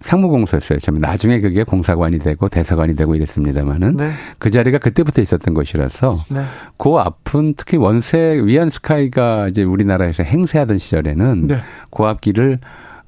상무공소였어요. 0.00 0.78
참 0.80 0.94
나중에 0.96 1.40
그게 1.40 1.62
공사관이 1.62 2.18
되고 2.18 2.48
대사관이 2.48 2.94
되고 2.94 3.14
이랬습니다만은 3.14 3.96
네. 3.96 4.10
그 4.38 4.50
자리가 4.50 4.78
그때부터 4.78 5.20
있었던 5.20 5.54
것이라서 5.54 6.24
네. 6.30 6.42
그 6.78 6.90
앞은 6.96 7.54
특히 7.56 7.76
원세 7.76 8.40
위안 8.42 8.70
스카이가 8.70 9.48
이제 9.48 9.62
우리나라에서 9.62 10.22
행세하던 10.22 10.78
시절에는 10.78 11.46
네. 11.46 11.58
그 11.90 12.04
앞길을 12.04 12.60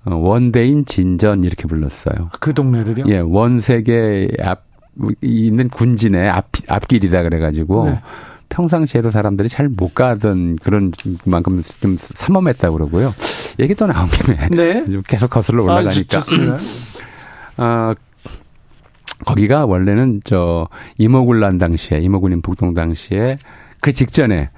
어, 0.05 0.17
원대인 0.17 0.85
진전 0.85 1.45
이렇게 1.45 1.67
불렀어요. 1.67 2.31
그 2.41 2.53
동네를요? 2.53 3.05
예, 3.09 3.19
원세계 3.19 4.29
앞 4.43 4.65
있는 5.23 5.69
군진의 5.69 6.29
앞 6.29 6.49
앞길이다 6.69 7.23
그래가지고 7.23 7.87
네. 7.87 8.01
평상시에도 8.53 9.11
사람들이 9.11 9.49
잘 9.49 9.69
못 9.69 9.95
가던 9.95 10.57
그런 10.57 10.93
만큼 11.25 11.63
좀 11.81 11.97
삼엄했다고 11.99 12.77
그러고요. 12.77 13.13
얘기 13.59 13.75
또 13.75 13.87
나온 13.87 14.09
김에 14.09 14.49
네. 14.51 14.85
계속 15.09 15.31
거슬러 15.31 15.63
올라가니까. 15.65 16.23
아, 17.57 17.63
어, 17.63 17.95
거기가 19.25 19.65
원래는 19.67 20.21
저 20.25 20.69
이모군란 20.99 21.59
당시에 21.59 21.99
이모군인 22.01 22.43
북동 22.43 22.75
당시에 22.75 23.39
그 23.81 23.93
직전에 23.93 24.51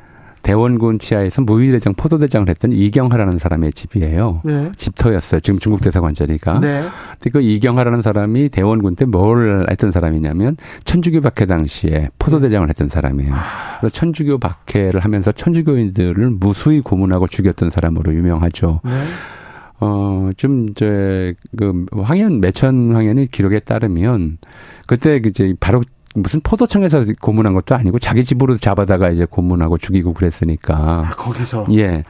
대원군 0.45 0.99
치하에서 0.99 1.43
무위대장 1.43 1.95
포도대장을 1.95 2.49
했던 2.49 2.71
이경하라는 2.71 3.39
사람의 3.39 3.73
집이에요. 3.73 4.43
네. 4.45 4.71
집터였어요. 4.77 5.41
지금 5.41 5.59
중국 5.59 5.81
대사관 5.81 6.15
자리가. 6.15 6.61
네. 6.61 6.83
근데 7.15 7.31
그 7.31 7.41
이경하라는 7.41 8.03
사람이 8.03 8.51
대원군 8.51 8.95
때 8.95 9.07
뭘 9.07 9.67
했던 9.71 9.91
사람이냐면 9.91 10.57
천주교 10.85 11.23
박해 11.23 11.47
당시에 11.47 12.11
포도대장을 12.19 12.69
했던 12.69 12.89
사람이에요. 12.89 13.35
그래서 13.81 13.93
천주교 13.95 14.39
박해를 14.39 15.01
하면서 15.01 15.33
천주교인들을 15.33 16.31
무수히 16.31 16.81
고문하고 16.81 17.27
죽였던 17.27 17.71
사람으로 17.71 18.15
유명하죠. 18.15 18.81
네. 18.85 18.91
어, 19.81 20.31
좀, 20.37 20.69
이제, 20.71 21.35
그, 21.57 21.85
황현, 21.93 22.41
매천 22.41 22.95
황현의 22.95 23.27
기록에 23.27 23.59
따르면, 23.59 24.39
그때 24.87 25.21
이제 25.27 25.53
바로 25.59 25.81
무슨 26.17 26.41
포도청에서 26.41 27.05
고문한 27.21 27.55
것도 27.55 27.75
아니고 27.75 27.99
자기 27.99 28.23
집으로 28.23 28.57
잡아다가 28.57 29.11
이제 29.11 29.25
고문하고 29.25 29.79
죽이고 29.79 30.15
그랬으니까. 30.15 30.75
아, 31.09 31.11
거기서. 31.17 31.67
예. 31.73 32.05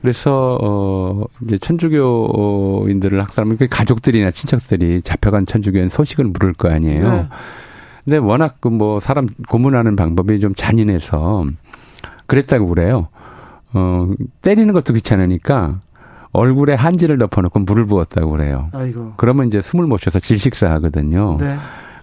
그래서 0.00 0.56
어 0.62 1.24
이제 1.44 1.58
천주교인들을 1.58 3.20
학살하면 3.20 3.56
그 3.56 3.66
가족들이나 3.68 4.30
친척들이 4.30 5.02
잡혀간 5.02 5.46
천주교인 5.46 5.88
소식을 5.88 6.26
물을 6.26 6.52
거 6.54 6.68
아니에요. 6.70 7.10
네. 7.12 7.28
근데 8.04 8.16
워낙 8.18 8.60
그 8.60 8.70
뭐 8.70 9.00
사람 9.00 9.26
고문하는 9.48 9.96
방법이 9.96 10.38
좀 10.40 10.54
잔인해서 10.54 11.44
그랬다고 12.26 12.66
그래요. 12.68 13.08
어 13.74 14.08
때리는 14.42 14.72
것도 14.72 14.94
귀찮으니까 14.94 15.80
얼굴에 16.32 16.74
한지를 16.74 17.18
덮어놓고 17.18 17.58
물을 17.60 17.84
부었다고 17.86 18.30
그래요. 18.30 18.68
아이고. 18.72 19.14
그러면 19.16 19.46
이제 19.48 19.60
숨을 19.60 19.86
못 19.86 19.98
쉬어서 19.98 20.20
질식사 20.20 20.70
하거든요. 20.74 21.36
네. 21.40 21.56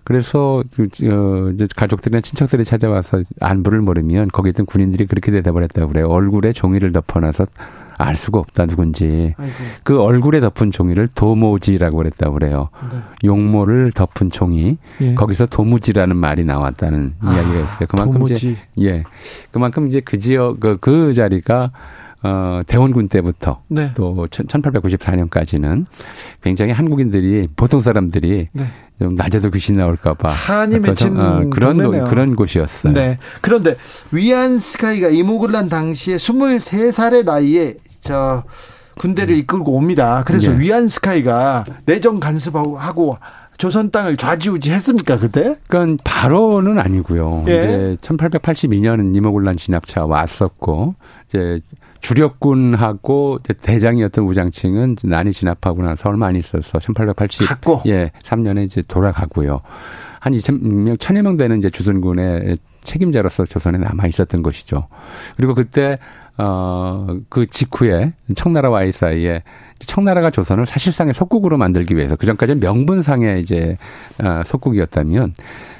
그래서 0.07 0.63
그, 0.73 0.83
어, 0.83 1.51
이제 1.53 1.67
가족들이나 1.75 2.21
친척들이 2.21 2.63
찾아와서 2.63 3.23
안부를 3.41 3.81
물으면 3.81 4.29
거기 4.29 4.51
있던 4.51 4.65
군인들이 4.65 5.05
그렇게 5.05 5.33
대답을 5.33 5.63
했다고 5.63 5.89
그래요. 5.89 6.07
얼굴에 6.07 6.53
종이를 6.53 6.93
덮어놔서 6.93 7.45
알 7.97 8.15
수가 8.15 8.39
없다 8.39 8.67
누군지. 8.67 9.33
아이고. 9.37 9.53
그 9.83 10.01
얼굴에 10.01 10.39
덮은 10.39 10.71
종이를 10.71 11.09
도모지라고 11.09 11.97
그랬다고 11.97 12.35
그래요. 12.35 12.69
네. 12.89 12.99
용모를 13.25 13.91
덮은 13.91 14.31
종이 14.31 14.77
예. 15.01 15.13
거기서 15.13 15.47
도무지라는 15.47 16.15
말이 16.15 16.45
나왔다는 16.45 17.15
아, 17.19 17.33
이야기가 17.33 17.59
있어요. 17.59 17.87
그만큼 17.89 18.13
도무지. 18.13 18.33
이제 18.77 18.87
예, 18.87 19.03
그만큼 19.51 19.87
이제 19.89 19.99
그 19.99 20.17
지역 20.19 20.61
그, 20.61 20.77
그 20.77 21.13
자리가 21.13 21.71
어, 22.23 22.61
대원군 22.65 23.09
때부터 23.09 23.61
네. 23.67 23.91
또 23.95 24.25
1894년까지는 24.29 25.85
굉장히 26.41 26.71
한국인들이 26.71 27.47
보통 27.55 27.79
사람들이 27.79 28.49
네. 28.51 28.65
좀 28.99 29.13
낮에도 29.15 29.51
귀신 29.51 29.77
나올까봐 29.77 30.29
한이 30.29 30.79
맺힌 30.79 31.19
어, 31.19 31.43
그런 31.51 31.77
동네네요. 31.77 32.09
그런 32.09 32.35
곳이었어요. 32.35 32.93
네. 32.93 33.19
그런데 33.41 33.75
위안 34.11 34.57
스카이가 34.57 35.09
이모글란 35.09 35.69
당시에 35.69 36.15
23살의 36.17 37.25
나이에 37.25 37.75
저 38.01 38.43
군대를 38.97 39.35
음. 39.35 39.39
이끌고 39.39 39.73
옵니다. 39.75 40.23
그래서 40.25 40.51
네. 40.51 40.59
위안 40.59 40.87
스카이가 40.87 41.65
내정 41.85 42.19
간섭하고 42.19 43.17
조선 43.59 43.89
땅을 43.91 44.17
좌지우지 44.17 44.71
했습니까 44.71 45.17
그때? 45.17 45.55
그러니까 45.67 46.01
바로는 46.03 46.79
아니고요. 46.79 47.45
예. 47.47 47.57
이제 47.57 47.97
1882년은 48.01 49.15
이모굴란 49.15 49.55
진압차 49.55 50.05
왔었고 50.05 50.95
이제 51.27 51.59
주력군하고 52.01 53.39
대장이었던 53.43 54.23
우장층은 54.25 54.97
난이 55.03 55.31
진압하고 55.31 55.81
나서 55.81 56.09
얼마 56.09 56.27
안 56.27 56.35
있어서 56.35 56.79
1880 56.79 57.47
갔고. 57.47 57.81
예, 57.87 58.11
3년에 58.23 58.65
이제 58.65 58.81
돌아가고요. 58.87 59.61
한 60.19 60.33
2천 60.33 60.97
1000여 60.97 61.21
명 61.21 61.37
되는 61.37 61.57
이제 61.57 61.69
주둔군의 61.69 62.57
책임자로서 62.83 63.45
조선에 63.45 63.77
남아 63.77 64.07
있었던 64.07 64.41
것이죠. 64.41 64.87
그리고 65.35 65.53
그때 65.53 65.99
어그 66.37 67.47
직후에 67.49 68.13
청나라와 68.35 68.83
의 68.83 68.91
사이에 68.91 69.43
청나라가 69.79 70.29
조선을 70.29 70.65
사실상의 70.65 71.13
속국으로 71.13 71.57
만들기 71.57 71.95
위해서 71.95 72.15
그 72.15 72.25
전까지는 72.25 72.59
명분상의 72.59 73.41
이제 73.41 73.77
어 74.23 74.41
속국이었다면 74.43 75.33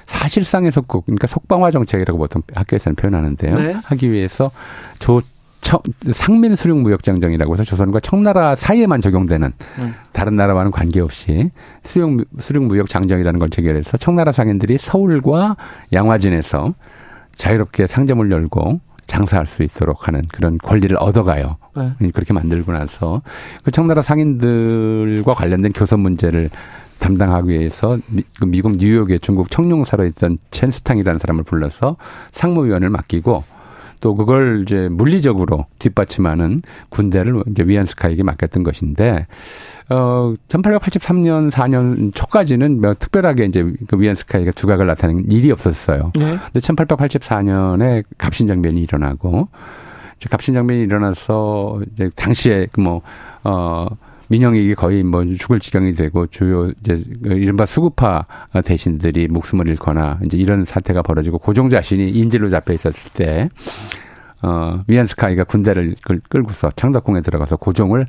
사실상의 0.05 0.71
속국 0.71 1.05
그러니까 1.05 1.27
속방화 1.27 1.71
정책이라고 1.71 2.17
보통 2.17 2.41
학교에서는 2.53 2.95
표현하는데요. 2.95 3.55
네. 3.55 3.73
하기 3.85 4.11
위해서 4.11 4.51
조 4.99 5.21
청, 5.67 5.81
상민 6.13 6.55
수륙 6.55 6.79
무역 6.79 7.03
장정이라고 7.03 7.51
해서 7.51 7.65
조선과 7.65 7.99
청나라 7.99 8.55
사이에만 8.55 9.01
적용되는 9.01 9.51
음. 9.79 9.95
다른 10.13 10.37
나라와는 10.37 10.71
관계없이 10.71 11.51
수륙 11.83 12.23
수륙 12.39 12.63
무역 12.63 12.87
장정이라는 12.87 13.37
걸 13.37 13.49
체결해서 13.49 13.97
청나라 13.97 14.31
상인들이 14.31 14.77
서울과 14.77 15.57
양화진에서 15.91 16.73
자유롭게 17.35 17.85
상점을 17.85 18.31
열고 18.31 18.79
장사할 19.07 19.45
수 19.45 19.61
있도록 19.61 20.07
하는 20.07 20.21
그런 20.31 20.57
권리를 20.57 20.95
얻어가요. 20.97 21.57
네. 21.75 22.11
그렇게 22.11 22.31
만들고 22.33 22.71
나서 22.71 23.21
그 23.63 23.71
청나라 23.71 24.01
상인들과 24.01 25.33
관련된 25.33 25.73
교섭 25.73 25.99
문제를 25.99 26.49
담당하기 26.99 27.49
위해서 27.49 27.97
미, 28.07 28.23
그 28.39 28.45
미국 28.45 28.77
뉴욕의 28.77 29.19
중국 29.19 29.51
청룡사로 29.51 30.05
있던 30.05 30.37
첸스탕이라는 30.49 31.19
사람을 31.19 31.43
불러서 31.43 31.97
상무위원을 32.31 32.89
맡기고 32.89 33.56
또 33.99 34.15
그걸 34.15 34.61
이제 34.61 34.89
물리적으로 34.89 35.65
뒷받침하는 35.79 36.59
군대를 36.89 37.43
이제 37.49 37.63
위안스카이에게 37.63 38.23
맡겼던 38.23 38.63
것인데 38.63 39.27
어 39.89 40.33
1883년 40.47 41.49
4년 41.51 42.13
초까지는 42.13 42.81
뭐 42.81 42.93
특별하게 42.93 43.45
이제 43.45 43.65
그 43.87 43.99
위안스카이가 43.99 44.51
두각을 44.51 44.85
나타내는 44.87 45.31
일이 45.31 45.51
없었어요. 45.51 46.11
네. 46.15 46.37
근데 46.37 46.59
1884년에 46.59 48.03
갑신정변이 48.17 48.81
일어나고 48.81 49.47
갑신정변이 50.29 50.81
일어나서 50.81 51.81
이제 51.93 52.09
당시에 52.15 52.67
그뭐 52.71 53.01
어 53.43 53.87
민영이 54.29 54.75
거의 54.75 55.03
뭐 55.03 55.23
죽을 55.25 55.59
지경이 55.59 55.93
되고 55.93 56.27
주요 56.27 56.69
이제 56.79 57.01
이른바 57.23 57.65
수구파 57.65 58.25
대신들이 58.65 59.27
목숨을 59.27 59.67
잃거나 59.67 60.19
이제 60.25 60.37
이런 60.37 60.65
사태가 60.65 61.01
벌어지고 61.01 61.39
고종 61.39 61.69
자신이 61.69 62.09
인질로 62.09 62.49
잡혀 62.49 62.73
있었을 62.73 63.11
때 63.13 63.49
어, 64.43 64.83
위안스카이가 64.87 65.45
군대를 65.45 65.95
끌고서 66.29 66.69
창덕궁에 66.75 67.21
들어가서 67.21 67.57
고종을 67.57 68.05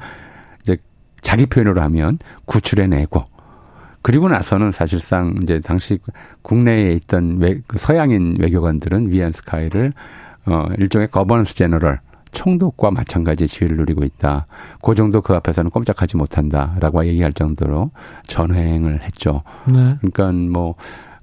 이제 0.63 0.77
자기 1.21 1.47
표현으로 1.47 1.81
하면 1.83 2.19
구출해내고 2.47 3.25
그리고 4.03 4.29
나서는 4.29 4.73
사실상 4.73 5.35
이제 5.43 5.61
당시 5.61 5.99
국내에 6.43 6.93
있던 6.93 7.39
외, 7.41 7.61
그 7.67 7.79
서양인 7.79 8.37
외교관들은 8.39 9.11
위안스카이를 9.11 9.93
어, 10.47 10.67
일종의 10.79 11.09
Governor 11.11 11.55
General 11.57 12.01
총독과 12.33 12.91
마찬가지 12.91 13.47
지위를 13.47 13.77
누리고 13.77 14.05
있다. 14.05 14.47
그 14.83 14.95
정도 14.95 15.21
그 15.21 15.35
앞에서는 15.35 15.71
꼼짝하지 15.71 16.17
못한다라고 16.17 17.07
얘기할 17.07 17.33
정도로 17.33 17.91
전횡을 18.27 19.03
했죠. 19.03 19.43
네. 19.67 19.97
그러니까 20.01 20.33
뭐 20.33 20.75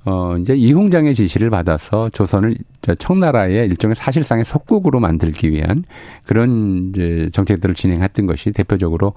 어, 0.06 0.38
이제 0.38 0.56
이홍장의 0.56 1.16
지시를 1.16 1.49
받아서 1.49 2.10
조선을 2.10 2.58
청나라의 2.99 3.68
일종의 3.68 3.95
사실상의 3.95 4.43
속국으로 4.43 4.99
만들기 4.99 5.51
위한 5.51 5.84
그런 6.26 6.89
이제 6.89 7.30
정책들을 7.34 7.74
진행했던 7.74 8.28
것이 8.28 8.51
대표적으로 8.51 9.14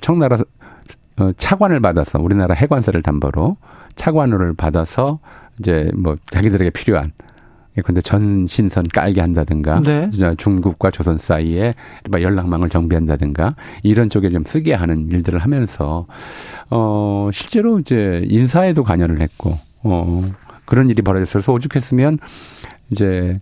청나라 0.00 0.38
어, 1.18 1.30
차관을 1.36 1.80
받아서 1.80 2.18
우리나라 2.18 2.54
해관세를 2.54 3.00
담보로 3.00 3.56
차관을 3.94 4.54
받아서 4.54 5.20
이제 5.60 5.88
뭐 5.94 6.16
자기들에게 6.26 6.70
필요한 6.70 7.12
예컨대 7.76 8.00
전신선 8.00 8.88
깔게 8.88 9.20
한다든가 9.20 9.80
네. 9.80 10.08
중국과 10.36 10.90
조선 10.90 11.18
사이에 11.18 11.74
연락망을 12.12 12.68
정비한다든가 12.68 13.56
이런 13.82 14.08
쪽에 14.08 14.30
좀 14.30 14.44
쓰게 14.44 14.74
하는 14.74 15.08
일들을 15.10 15.38
하면서 15.38 16.06
어 16.70 17.28
실제로 17.32 17.78
이제 17.78 18.22
인사에도 18.28 18.84
관여를 18.84 19.20
했고 19.20 19.58
어 19.82 20.22
그런 20.64 20.88
일이 20.88 21.02
벌어졌어서 21.02 21.52
오죽했으면 21.52 22.18
이제 22.90 23.40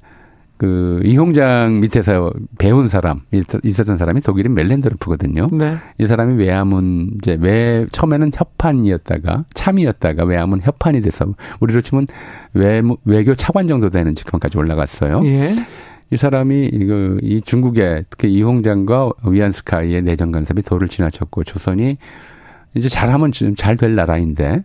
그 0.62 1.00
이홍장 1.04 1.80
밑에서 1.80 2.32
배운 2.56 2.86
사람 2.86 3.18
있었던 3.64 3.98
사람이 3.98 4.20
독일인 4.20 4.54
멜렌드르프거든요. 4.54 5.48
네. 5.50 5.74
이 5.98 6.06
사람이 6.06 6.40
외화문 6.40 7.14
이제 7.16 7.36
외 7.40 7.84
처음에는 7.90 8.30
협판이었다가 8.32 9.46
참이었다가 9.54 10.22
외화문 10.22 10.60
협판이 10.60 11.00
돼서 11.00 11.34
우리로 11.58 11.80
치면 11.80 12.06
외 12.54 12.80
외교 13.04 13.34
차관 13.34 13.66
정도 13.66 13.90
되는 13.90 14.14
직함까지 14.14 14.56
올라갔어요. 14.56 15.22
예. 15.24 15.56
이 16.12 16.16
사람이 16.16 16.66
이거 16.72 17.16
이 17.22 17.40
중국의 17.40 18.04
특히 18.08 18.32
이홍장과 18.32 19.10
위안스카이의 19.26 20.02
내정 20.02 20.30
간섭이 20.30 20.62
도를 20.62 20.86
지나쳤고 20.86 21.42
조선이 21.42 21.98
이제 22.74 22.88
잘하면 22.88 23.32
잘될 23.56 23.96
나라인데 23.96 24.64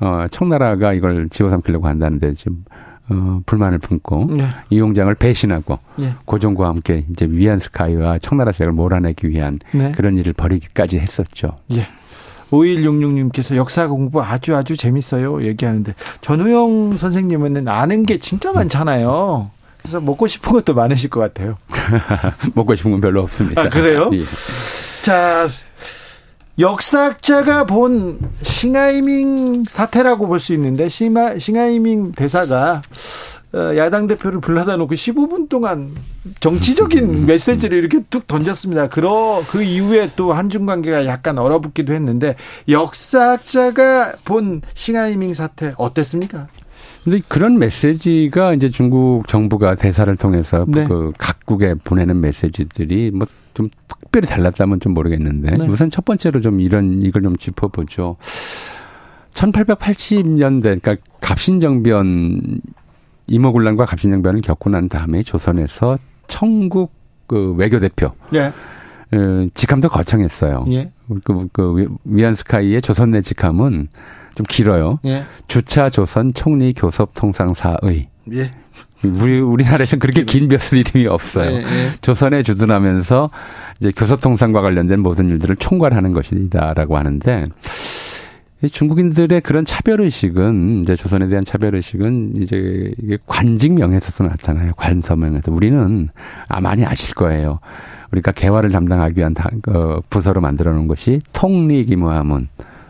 어 0.00 0.26
청나라가 0.30 0.92
이걸 0.92 1.30
집어삼키려고 1.30 1.88
한다는데 1.88 2.34
지금 2.34 2.62
어, 3.10 3.40
불만을 3.44 3.78
품고 3.78 4.28
네. 4.30 4.48
이용장을 4.70 5.12
배신하고 5.14 5.78
네. 5.96 6.14
고종과 6.24 6.68
함께 6.68 7.04
이제 7.10 7.26
위안 7.28 7.58
스카이와 7.58 8.18
청나라 8.18 8.52
세력을 8.52 8.74
몰아내기 8.74 9.28
위한 9.28 9.58
네. 9.72 9.92
그런 9.92 10.16
일을 10.16 10.32
벌이기까지 10.32 10.98
했었죠. 10.98 11.56
예. 11.72 11.86
5166님께서 12.50 13.56
역사 13.56 13.86
공부 13.86 14.22
아주 14.22 14.56
아주 14.56 14.76
재밌어요. 14.76 15.44
얘기하는데 15.46 15.94
전우영 16.20 16.96
선생님은 16.96 17.68
아는 17.68 18.04
게 18.04 18.18
진짜 18.18 18.52
많잖아요. 18.52 19.50
그래서 19.78 20.00
먹고 20.00 20.26
싶은 20.26 20.52
것도 20.52 20.74
많으실 20.74 21.10
것 21.10 21.20
같아요. 21.20 21.56
먹고 22.54 22.74
싶은 22.74 22.90
건 22.90 23.00
별로 23.00 23.22
없습니다. 23.22 23.62
아, 23.62 23.68
그래요? 23.68 24.10
예. 24.14 24.22
자, 25.02 25.46
역사학자가 26.60 27.64
본 27.64 28.18
싱하이밍 28.42 29.64
사태라고 29.64 30.26
볼 30.26 30.38
수 30.40 30.52
있는데 30.54 30.88
싱하, 30.88 31.38
싱하이밍 31.38 32.12
대사가 32.12 32.82
어, 33.52 33.76
야당 33.76 34.06
대표를 34.06 34.40
불러다 34.40 34.76
놓고 34.76 34.94
15분 34.94 35.48
동안 35.48 35.94
정치적인 36.38 37.26
메시지를 37.26 37.78
이렇게 37.78 38.00
툭 38.10 38.28
던졌습니다. 38.28 38.88
그러 38.88 39.42
그 39.50 39.62
이후에 39.62 40.10
또 40.14 40.32
한중 40.32 40.66
관계가 40.66 41.06
약간 41.06 41.38
얼어붙기도 41.38 41.92
했는데 41.92 42.36
역사학자가 42.68 44.12
본 44.24 44.60
싱하이밍 44.74 45.34
사태 45.34 45.72
어땠습니까? 45.78 46.46
근데 47.02 47.20
그런 47.26 47.58
메시지가 47.58 48.52
이제 48.54 48.68
중국 48.68 49.26
정부가 49.26 49.74
대사를 49.74 50.14
통해서 50.16 50.64
네. 50.68 50.84
그 50.86 51.12
각국에 51.18 51.74
보내는 51.82 52.20
메시지들이 52.20 53.10
뭐좀 53.12 53.39
특별히 54.10 54.26
달랐다면 54.26 54.80
좀 54.80 54.92
모르겠는데 54.92 55.56
네. 55.56 55.66
우선 55.68 55.88
첫 55.88 56.04
번째로 56.04 56.40
좀 56.40 56.60
이런 56.60 57.00
이걸 57.00 57.22
좀 57.22 57.36
짚어보죠. 57.36 58.16
1880년대 59.32 60.82
그러니까 60.82 60.96
갑신정변 61.20 62.60
이모군란과 63.28 63.84
갑신정변을 63.84 64.40
겪고 64.40 64.70
난 64.70 64.88
다음에 64.88 65.22
조선에서 65.22 65.98
청국 66.26 66.92
그 67.28 67.52
외교 67.52 67.78
대표 67.78 68.12
네. 68.32 68.46
어, 69.12 69.46
직함도 69.54 69.88
거창했어요. 69.88 70.66
예. 70.72 70.90
그, 71.22 71.48
그 71.52 71.88
위안스카이의 72.04 72.82
조선 72.82 73.12
내 73.12 73.22
직함은 73.22 73.88
좀 74.34 74.46
길어요. 74.48 74.98
예. 75.04 75.24
주차 75.46 75.88
조선 75.88 76.34
총리 76.34 76.72
교섭 76.72 77.14
통상사의. 77.14 78.08
예. 78.32 78.52
우리 79.04 79.40
우리나라에서는 79.40 80.00
그렇게 80.00 80.24
긴 80.24 80.48
벼슬 80.48 80.78
이름이 80.78 81.06
없어요. 81.06 81.50
네, 81.50 81.62
네. 81.62 81.90
조선에 82.00 82.42
주둔하면서 82.42 83.30
이제 83.80 83.92
교섭통상과 83.96 84.60
관련된 84.60 85.00
모든 85.00 85.28
일들을 85.28 85.56
총괄하는 85.56 86.12
것이다라고 86.12 86.96
하는데 86.98 87.46
중국인들의 88.70 89.40
그런 89.40 89.64
차별 89.64 90.02
의식은 90.02 90.82
이제 90.82 90.94
조선에 90.94 91.28
대한 91.28 91.42
차별 91.44 91.74
의식은 91.74 92.34
이제 92.38 92.92
이게 93.02 93.16
관직 93.26 93.72
명에서도 93.72 94.24
나타나요. 94.24 94.72
관서명에서 94.76 95.50
우리는 95.50 96.08
아 96.48 96.60
많이 96.60 96.84
아실 96.84 97.14
거예요. 97.14 97.60
우리가 98.12 98.32
개화를 98.32 98.70
담당하기 98.70 99.18
위한 99.18 99.34
어, 99.68 100.00
부서로 100.10 100.40
만들어 100.40 100.72
놓은 100.72 100.88
것이 100.88 101.22
통리기무하문. 101.32 102.48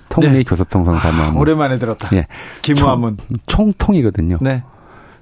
통리 0.09 0.29
네. 0.29 0.43
교섭통상 0.43 0.99
사무하문. 0.99 1.37
아, 1.37 1.41
오랜만에 1.41 1.77
들었다. 1.77 2.09
예. 2.15 2.27
기무하문. 2.63 3.17
총, 3.47 3.71
총통이거든요. 3.71 4.39
네. 4.41 4.65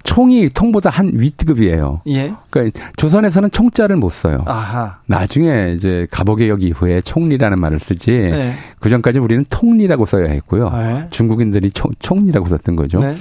총이 0.08 0.48
통보다 0.48 0.88
한 0.88 1.10
위급이에요. 1.12 2.00
예. 2.06 2.32
그러니까 2.48 2.90
조선에서는 2.96 3.50
총자를 3.50 3.96
못 3.96 4.10
써요. 4.10 4.42
아하. 4.46 5.00
나중에 5.04 5.74
이제 5.76 6.06
갑오개혁 6.10 6.62
이후에 6.62 7.02
총리라는 7.02 7.60
말을 7.60 7.78
쓰지. 7.78 8.12
네. 8.12 8.54
그 8.80 8.88
전까지 8.88 9.18
우리는 9.18 9.44
통리라고 9.50 10.06
써야 10.06 10.30
했고요. 10.30 10.70
네. 10.70 11.06
중국인들이 11.10 11.70
총, 11.72 11.90
총리라고 11.98 12.48
썼던 12.48 12.74
거죠. 12.74 13.00
네. 13.00 13.16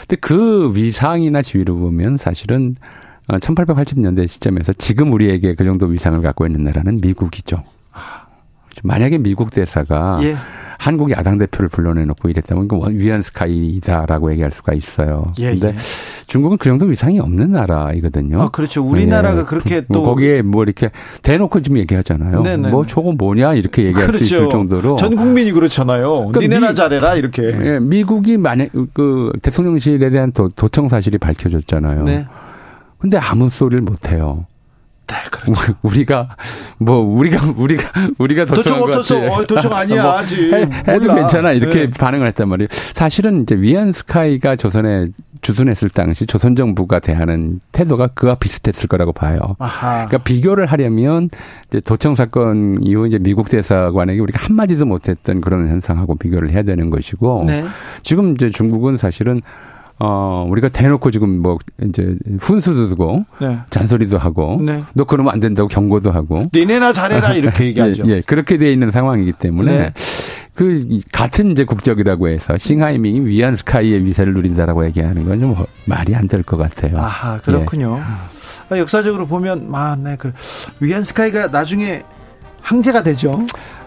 근데 0.00 0.16
그 0.20 0.72
위상이나 0.74 1.40
지위를 1.40 1.72
보면 1.72 2.18
사실은 2.18 2.74
1880년대 3.28 4.24
어, 4.24 4.26
시점에서 4.26 4.72
지금 4.72 5.12
우리에게 5.12 5.54
그 5.54 5.64
정도 5.64 5.86
위상을 5.86 6.20
갖고 6.20 6.46
있는 6.46 6.64
나라는 6.64 7.00
미국이죠. 7.00 7.62
아. 7.92 8.26
만약에 8.82 9.18
미국 9.18 9.52
대사가 9.52 10.18
예. 10.24 10.34
한국 10.78 11.10
야당 11.12 11.38
대표를 11.38 11.68
불러내놓고 11.68 12.28
이랬다면 12.28 12.68
그 12.68 12.78
위안 12.90 13.22
스카이다라고 13.22 14.32
얘기할 14.32 14.50
수가 14.50 14.74
있어요. 14.74 15.32
예, 15.38 15.52
근데 15.52 15.68
예. 15.68 15.76
중국은 16.26 16.58
그 16.58 16.68
정도 16.68 16.86
위상이 16.86 17.20
없는 17.20 17.52
나라이거든요. 17.52 18.40
아, 18.40 18.48
그렇죠. 18.50 18.84
우리나라가 18.84 19.40
네. 19.40 19.46
그렇게 19.46 19.82
또 19.92 20.02
거기에 20.02 20.42
뭐 20.42 20.62
이렇게 20.62 20.90
대놓고 21.22 21.62
좀 21.62 21.78
얘기하잖아요. 21.78 22.42
네네. 22.42 22.56
네, 22.56 22.70
뭐 22.70 22.82
네. 22.82 22.88
저거 22.88 23.12
뭐냐 23.12 23.54
이렇게 23.54 23.84
얘기할 23.84 24.08
그렇죠. 24.08 24.24
수 24.24 24.34
있을 24.34 24.50
정도로 24.50 24.96
전 24.96 25.16
국민이 25.16 25.52
그렇잖아요. 25.52 26.28
그러니까 26.28 26.40
니네나 26.40 26.68
미, 26.70 26.74
잘해라 26.74 27.14
이렇게. 27.16 27.42
예, 27.42 27.78
미국이 27.80 28.36
만약 28.36 28.70
그 28.92 29.32
대통령실에 29.42 30.10
대한 30.10 30.32
도, 30.32 30.48
도청 30.48 30.88
사실이 30.88 31.18
밝혀졌잖아요. 31.18 32.04
네. 32.04 32.26
근데 32.98 33.18
아무 33.18 33.50
소리를 33.50 33.82
못 33.82 34.10
해요. 34.10 34.46
네, 35.06 35.16
그렇죠. 35.30 35.74
우리가 35.82 36.36
뭐 36.78 36.98
우리가 36.98 37.52
우리가 37.56 37.90
우리가 38.18 38.44
도청 38.46 38.82
없었어. 38.82 39.32
어, 39.32 39.44
도청 39.44 39.72
아니야 39.72 40.02
뭐 40.02 40.18
아직. 40.18 40.52
해, 40.52 40.98
도 40.98 41.14
괜찮아 41.14 41.52
이렇게 41.52 41.90
네. 41.90 41.90
반응을 41.90 42.26
했단 42.28 42.48
말이에요. 42.48 42.68
사실은 42.70 43.42
이제 43.42 43.54
위안 43.56 43.92
스카이가 43.92 44.56
조선에 44.56 45.08
주둔했을 45.42 45.90
당시 45.90 46.26
조선 46.26 46.56
정부가 46.56 47.00
대하는 47.00 47.60
태도가 47.72 48.08
그와 48.08 48.36
비슷했을 48.36 48.88
거라고 48.88 49.12
봐요. 49.12 49.40
아하. 49.58 50.06
그러니까 50.06 50.18
비교를 50.18 50.66
하려면 50.66 51.28
이제 51.68 51.80
도청 51.80 52.14
사건 52.14 52.78
이후 52.82 53.06
이제 53.06 53.18
미국 53.18 53.50
대사관에게 53.50 54.20
우리가 54.20 54.42
한 54.42 54.56
마디도 54.56 54.86
못했던 54.86 55.42
그런 55.42 55.68
현상하고 55.68 56.16
비교를 56.16 56.50
해야 56.50 56.62
되는 56.62 56.88
것이고 56.88 57.44
네. 57.46 57.64
지금 58.02 58.32
이제 58.32 58.50
중국은 58.50 58.96
사실은 58.96 59.42
어, 60.00 60.46
우리가 60.50 60.68
대놓고 60.68 61.10
지금 61.12 61.40
뭐, 61.40 61.58
이제, 61.84 62.16
훈수도 62.40 62.88
두고, 62.88 63.24
네. 63.40 63.58
잔소리도 63.70 64.18
하고, 64.18 64.60
네. 64.60 64.82
너 64.94 65.04
그러면 65.04 65.32
안 65.32 65.40
된다고 65.40 65.68
경고도 65.68 66.10
하고. 66.10 66.48
니네나 66.52 66.92
잘해라, 66.92 67.34
이렇게 67.38 67.66
얘기하죠. 67.66 68.02
예, 68.06 68.16
예, 68.16 68.20
그렇게 68.22 68.58
돼 68.58 68.72
있는 68.72 68.90
상황이기 68.90 69.32
때문에, 69.32 69.78
네. 69.78 69.92
그, 70.54 70.84
같은 71.12 71.52
이제 71.52 71.64
국적이라고 71.64 72.28
해서, 72.28 72.58
싱하이밍이 72.58 73.20
위안 73.26 73.54
스카이의 73.56 74.04
위세를 74.04 74.34
누린다라고 74.34 74.84
얘기하는 74.86 75.24
건 75.26 75.40
좀 75.40 75.54
말이 75.84 76.14
안 76.14 76.26
될 76.26 76.42
것 76.42 76.56
같아요. 76.56 76.98
아하, 76.98 77.38
그렇군요. 77.40 78.00
예. 78.72 78.78
역사적으로 78.80 79.26
보면, 79.26 79.68
아, 79.72 79.96
네, 79.96 80.16
그, 80.18 80.32
위안 80.80 81.04
스카이가 81.04 81.48
나중에 81.48 82.02
황제가 82.62 83.02
되죠. 83.04 83.44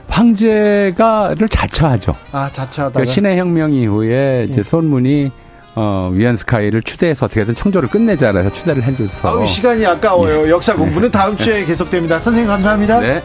황제가를 0.08 1.50
자처하죠. 1.50 2.16
아, 2.32 2.50
자처하다. 2.52 2.94
그러니까 2.94 3.12
신의 3.14 3.38
혁명 3.38 3.74
이후에 3.74 4.46
이제 4.50 4.60
예. 4.60 4.64
손문이 4.64 5.32
어, 5.80 6.10
위안스카이를 6.12 6.82
추대해서 6.82 7.28
어떻게든 7.28 7.54
청조를 7.54 7.88
끝내자 7.90 8.36
해서 8.36 8.52
추대를 8.52 8.82
해줘서. 8.82 9.28
아우, 9.28 9.46
시간이 9.46 9.86
아까워요. 9.86 10.46
네. 10.46 10.50
역사 10.50 10.76
공부는 10.76 11.12
다음 11.12 11.38
주에 11.38 11.64
계속됩니다. 11.66 12.18
선생님 12.18 12.50
감사합니다. 12.50 13.00
네. 13.00 13.24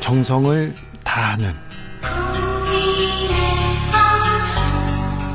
정성을 0.00 0.74
다하는 1.04 1.54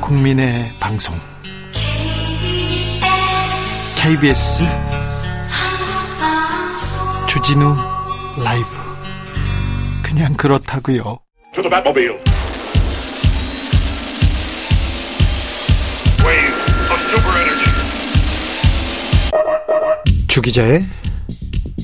국민의 0.02 0.72
방송 0.78 1.18
KBS 3.96 4.62
주진우 7.26 7.74
라이브 8.44 8.89
그냥 10.10 10.34
그렇다고요. 10.34 11.20
주기자의 20.26 20.82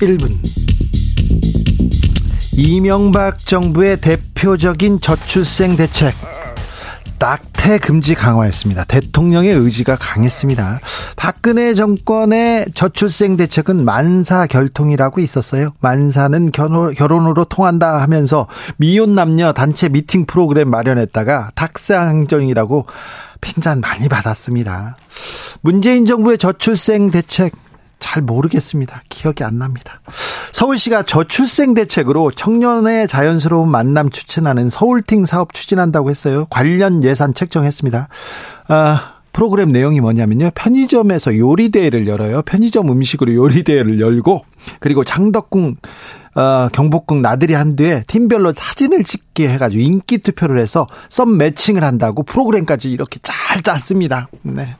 1분. 0.01 0.37
이명박 2.57 3.37
정부의 3.37 4.01
대표적인 4.01 4.99
저출생 4.99 5.77
대책 5.77 6.13
낙태 7.57 7.79
금지 7.79 8.15
강화했습니다. 8.15 8.85
대통령의 8.85 9.51
의지가 9.51 9.97
강했습니다. 9.97 10.79
박근혜 11.15 11.73
정권의 11.73 12.67
저출생 12.73 13.35
대책은 13.35 13.83
만사 13.83 14.47
결통이라고 14.47 15.19
있었어요. 15.19 15.73
만사는 15.81 16.51
결혼으로 16.51 17.45
통한다 17.45 18.01
하면서 18.01 18.47
미혼 18.77 19.15
남녀 19.15 19.51
단체 19.51 19.89
미팅 19.89 20.25
프로그램 20.25 20.69
마련했다가 20.69 21.51
탁상정이라고 21.55 22.85
핀잔 23.41 23.81
많이 23.81 24.07
받았습니다. 24.07 24.95
문재인 25.61 26.05
정부의 26.05 26.37
저출생 26.37 27.11
대책 27.11 27.53
잘 27.99 28.21
모르겠습니다. 28.21 29.03
기억이 29.09 29.43
안 29.43 29.57
납니다. 29.57 30.01
서울시가 30.51 31.03
저출생 31.03 31.73
대책으로 31.73 32.31
청년의 32.31 33.07
자연스러운 33.07 33.69
만남 33.69 34.09
추진하는 34.09 34.69
서울팅 34.69 35.25
사업 35.25 35.53
추진한다고 35.53 36.09
했어요. 36.09 36.45
관련 36.49 37.03
예산 37.03 37.33
책정했습니다. 37.33 38.07
아, 38.69 39.13
프로그램 39.33 39.71
내용이 39.71 40.01
뭐냐면요. 40.01 40.49
편의점에서 40.55 41.37
요리대회를 41.37 42.07
열어요. 42.07 42.41
편의점 42.41 42.89
음식으로 42.89 43.35
요리대회를 43.35 43.99
열고, 43.99 44.43
그리고 44.79 45.03
장덕궁, 45.03 45.75
어, 46.33 46.69
경복궁 46.71 47.21
나들이 47.21 47.53
한 47.53 47.75
뒤에 47.75 48.03
팀별로 48.07 48.53
사진을 48.53 49.03
찍게 49.03 49.49
해가지고 49.49 49.81
인기 49.81 50.19
투표를 50.19 50.59
해서 50.59 50.87
썸 51.09 51.37
매칭을 51.37 51.83
한다고 51.83 52.23
프로그램까지 52.23 52.91
이렇게 52.91 53.19
잘 53.21 53.61
짰습니다. 53.61 54.27
네. 54.41 54.75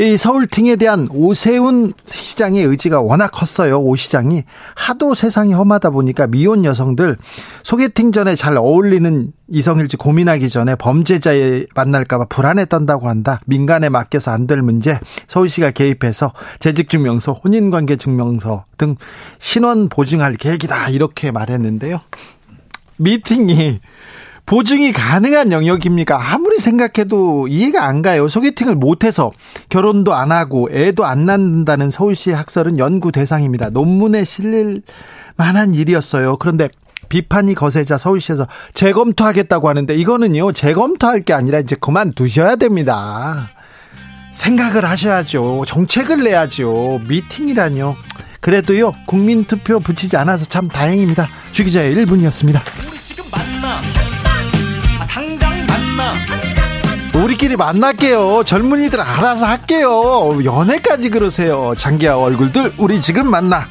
이 0.00 0.16
서울팅에 0.16 0.76
대한 0.76 1.08
오세훈 1.10 1.92
시장의 2.04 2.62
의지가 2.62 3.00
워낙 3.00 3.32
컸어요. 3.32 3.80
오 3.80 3.96
시장이 3.96 4.44
하도 4.76 5.14
세상이 5.14 5.54
험하다 5.54 5.90
보니까 5.90 6.28
미혼 6.28 6.64
여성들 6.64 7.16
소개팅 7.64 8.12
전에 8.12 8.36
잘 8.36 8.56
어울리는 8.56 9.32
이성일지 9.48 9.96
고민하기 9.96 10.48
전에 10.50 10.76
범죄자에 10.76 11.66
만날까봐 11.74 12.26
불안에 12.26 12.66
떤다고 12.66 13.08
한다. 13.08 13.40
민간에 13.46 13.88
맡겨서 13.88 14.30
안 14.30 14.46
될 14.46 14.62
문제 14.62 14.98
서울시가 15.26 15.72
개입해서 15.72 16.32
재직증명서, 16.60 17.32
혼인관계 17.44 17.96
증명서 17.96 18.64
등 18.78 18.94
신원 19.38 19.88
보증할 19.88 20.36
계획이다 20.36 20.88
이렇게 20.90 21.30
말했는데요. 21.32 22.00
미팅이 22.98 23.80
보증이 24.48 24.92
가능한 24.92 25.52
영역입니까? 25.52 26.32
아무리 26.32 26.58
생각해도 26.58 27.48
이해가 27.48 27.84
안 27.84 28.00
가요. 28.00 28.28
소개팅을 28.28 28.76
못해서 28.76 29.30
결혼도 29.68 30.14
안 30.14 30.32
하고 30.32 30.70
애도 30.72 31.04
안 31.04 31.26
낳는다는 31.26 31.90
서울시 31.90 32.32
학설은 32.32 32.78
연구 32.78 33.12
대상입니다. 33.12 33.68
논문에 33.68 34.24
실릴 34.24 34.80
만한 35.36 35.74
일이었어요. 35.74 36.38
그런데 36.38 36.70
비판이 37.10 37.54
거세자 37.54 37.98
서울시에서 37.98 38.46
재검토하겠다고 38.72 39.68
하는데 39.68 39.94
이거는요, 39.94 40.52
재검토할 40.52 41.20
게 41.20 41.34
아니라 41.34 41.58
이제 41.58 41.76
그만두셔야 41.78 42.56
됩니다. 42.56 43.50
생각을 44.32 44.86
하셔야죠. 44.86 45.64
정책을 45.66 46.24
내야죠. 46.24 47.02
미팅이라뇨. 47.06 47.96
그래도요, 48.40 48.94
국민투표 49.06 49.78
붙이지 49.78 50.16
않아서 50.16 50.46
참 50.46 50.68
다행입니다. 50.68 51.28
주기자의 51.52 51.94
1분이었습니다. 51.96 52.62
우리끼리 57.28 57.56
만날게요. 57.56 58.42
젊은이들 58.44 59.02
알아서 59.02 59.44
할게요. 59.44 60.42
연애까지 60.42 61.10
그러세요. 61.10 61.74
장기하 61.76 62.16
얼굴들 62.16 62.72
우리 62.78 63.02
지금 63.02 63.30
만나. 63.30 63.68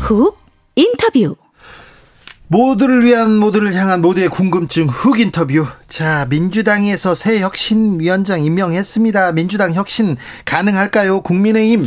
훅 0.00 0.36
인터뷰 0.74 1.36
모두를 2.52 3.04
위한 3.04 3.36
모두를 3.36 3.74
향한 3.74 4.02
모두의 4.02 4.28
궁금증 4.28 4.88
흑 4.88 5.20
인터뷰. 5.20 5.66
자, 5.88 6.26
민주당에서 6.28 7.14
새 7.14 7.38
혁신위원장 7.38 8.42
임명했습니다. 8.42 9.30
민주당 9.32 9.72
혁신 9.72 10.16
가능할까요? 10.44 11.20
국민의힘, 11.20 11.86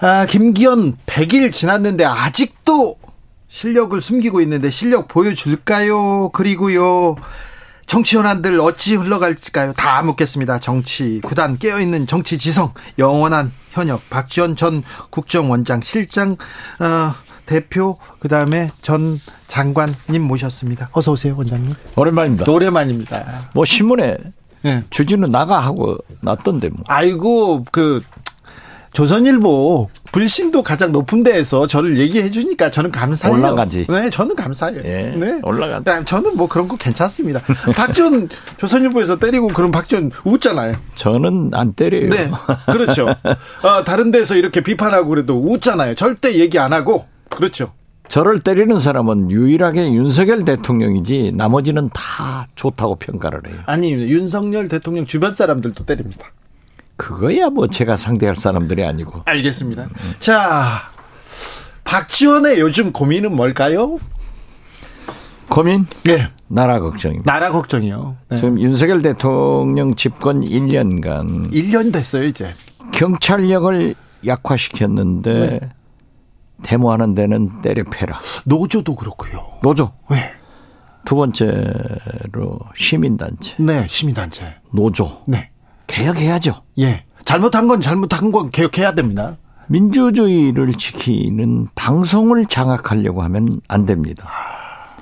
아, 0.00 0.24
김기현 0.24 0.96
100일 1.04 1.52
지났는데 1.52 2.06
아직도 2.06 2.96
실력을 3.48 4.00
숨기고 4.00 4.40
있는데 4.40 4.70
실력 4.70 5.08
보여줄까요? 5.08 6.30
그리고요. 6.30 7.16
정치 7.86 8.16
현안들 8.16 8.60
어찌 8.60 8.94
흘러갈까요? 8.94 9.74
다 9.74 10.02
묻겠습니다. 10.02 10.58
정치 10.58 11.20
구단 11.22 11.58
깨어있는 11.58 12.06
정치 12.06 12.38
지성 12.38 12.72
영원한 12.98 13.52
현역 13.72 14.08
박지원 14.08 14.56
전 14.56 14.82
국정원장 15.10 15.82
실장 15.82 16.36
어, 16.80 17.14
대표 17.48 17.96
그다음에 18.18 18.70
전 18.82 19.18
장관님 19.46 20.22
모셨습니다. 20.22 20.90
어서 20.92 21.12
오세요, 21.12 21.34
원장님. 21.36 21.72
오랜만입니다. 21.96 22.52
오랜만입니다. 22.52 23.48
뭐 23.54 23.64
신문에 23.64 24.18
네. 24.62 24.84
주진우 24.90 25.28
나가 25.28 25.58
하고 25.58 25.96
놨던데 26.20 26.68
뭐. 26.68 26.84
아이고 26.88 27.64
그 27.72 28.02
조선일보 28.92 29.88
불신도 30.12 30.62
가장 30.62 30.92
높은 30.92 31.22
데에서 31.22 31.66
저를 31.66 31.98
얘기해 31.98 32.30
주니까 32.30 32.70
저는 32.70 32.90
감사해요. 32.90 33.38
올라가지. 33.38 33.86
네, 33.88 34.10
저는 34.10 34.34
감사해요. 34.34 34.82
예, 34.84 35.14
네. 35.16 35.40
올라가. 35.42 35.80
네, 35.80 36.04
저는 36.04 36.36
뭐 36.36 36.48
그런 36.48 36.68
거 36.68 36.76
괜찮습니다. 36.76 37.40
박지원 37.76 38.28
조선일보에서 38.58 39.18
때리고 39.18 39.48
그런 39.48 39.70
박지원 39.70 40.10
웃잖아요. 40.24 40.74
저는 40.96 41.50
안 41.54 41.72
때려요. 41.72 42.10
네, 42.10 42.30
그렇죠. 42.66 43.08
어, 43.62 43.84
다른 43.84 44.10
데서 44.10 44.34
이렇게 44.34 44.62
비판하고 44.62 45.08
그래도 45.08 45.40
웃잖아요. 45.40 45.94
절대 45.94 46.34
얘기 46.34 46.58
안 46.58 46.72
하고 46.72 47.06
그렇죠. 47.28 47.72
저를 48.08 48.40
때리는 48.40 48.78
사람은 48.80 49.30
유일하게 49.30 49.92
윤석열 49.92 50.44
대통령이지 50.44 51.32
나머지는 51.34 51.90
다 51.92 52.48
좋다고 52.54 52.96
평가를 52.96 53.42
해요. 53.46 53.58
아니 53.66 53.92
윤석열 53.92 54.68
대통령 54.68 55.04
주변 55.04 55.34
사람들도 55.34 55.84
때립니다. 55.84 56.26
그거야 56.96 57.48
뭐 57.50 57.68
제가 57.68 57.96
상대할 57.96 58.34
사람들이 58.34 58.84
아니고. 58.84 59.22
알겠습니다. 59.26 59.88
자, 60.18 60.90
박지원의 61.84 62.60
요즘 62.60 62.92
고민은 62.92 63.36
뭘까요? 63.36 63.98
고민? 65.48 65.86
네. 66.04 66.28
나라 66.48 66.80
걱정입니다. 66.80 67.30
나라 67.30 67.50
걱정이요. 67.50 68.16
네. 68.30 68.36
지금 68.36 68.60
윤석열 68.60 69.02
대통령 69.02 69.94
집권 69.94 70.40
1년간 70.40 71.52
1년 71.52 71.92
됐어요, 71.92 72.24
이제. 72.24 72.52
경찰력을 72.92 73.94
약화시켰는데 74.26 75.32
네. 75.60 75.60
데모하는 76.62 77.14
데는 77.14 77.62
때려 77.62 77.84
패라. 77.84 78.18
노조도 78.44 78.94
그렇고요. 78.96 79.46
노조. 79.62 79.92
네. 80.10 80.30
두 81.04 81.14
번째로 81.16 82.58
시민단체. 82.76 83.54
네, 83.58 83.86
시민단체. 83.88 84.54
노조. 84.72 85.22
네. 85.26 85.50
개혁해야죠. 85.86 86.54
예. 86.80 87.04
잘못한 87.24 87.66
건 87.68 87.80
잘못한 87.80 88.30
건 88.30 88.50
개혁해야 88.50 88.94
됩니다. 88.94 89.36
민주주의를 89.68 90.74
지키는 90.74 91.68
방송을 91.74 92.46
장악하려고 92.46 93.22
하면 93.22 93.46
안 93.68 93.84
됩니다. 93.86 94.28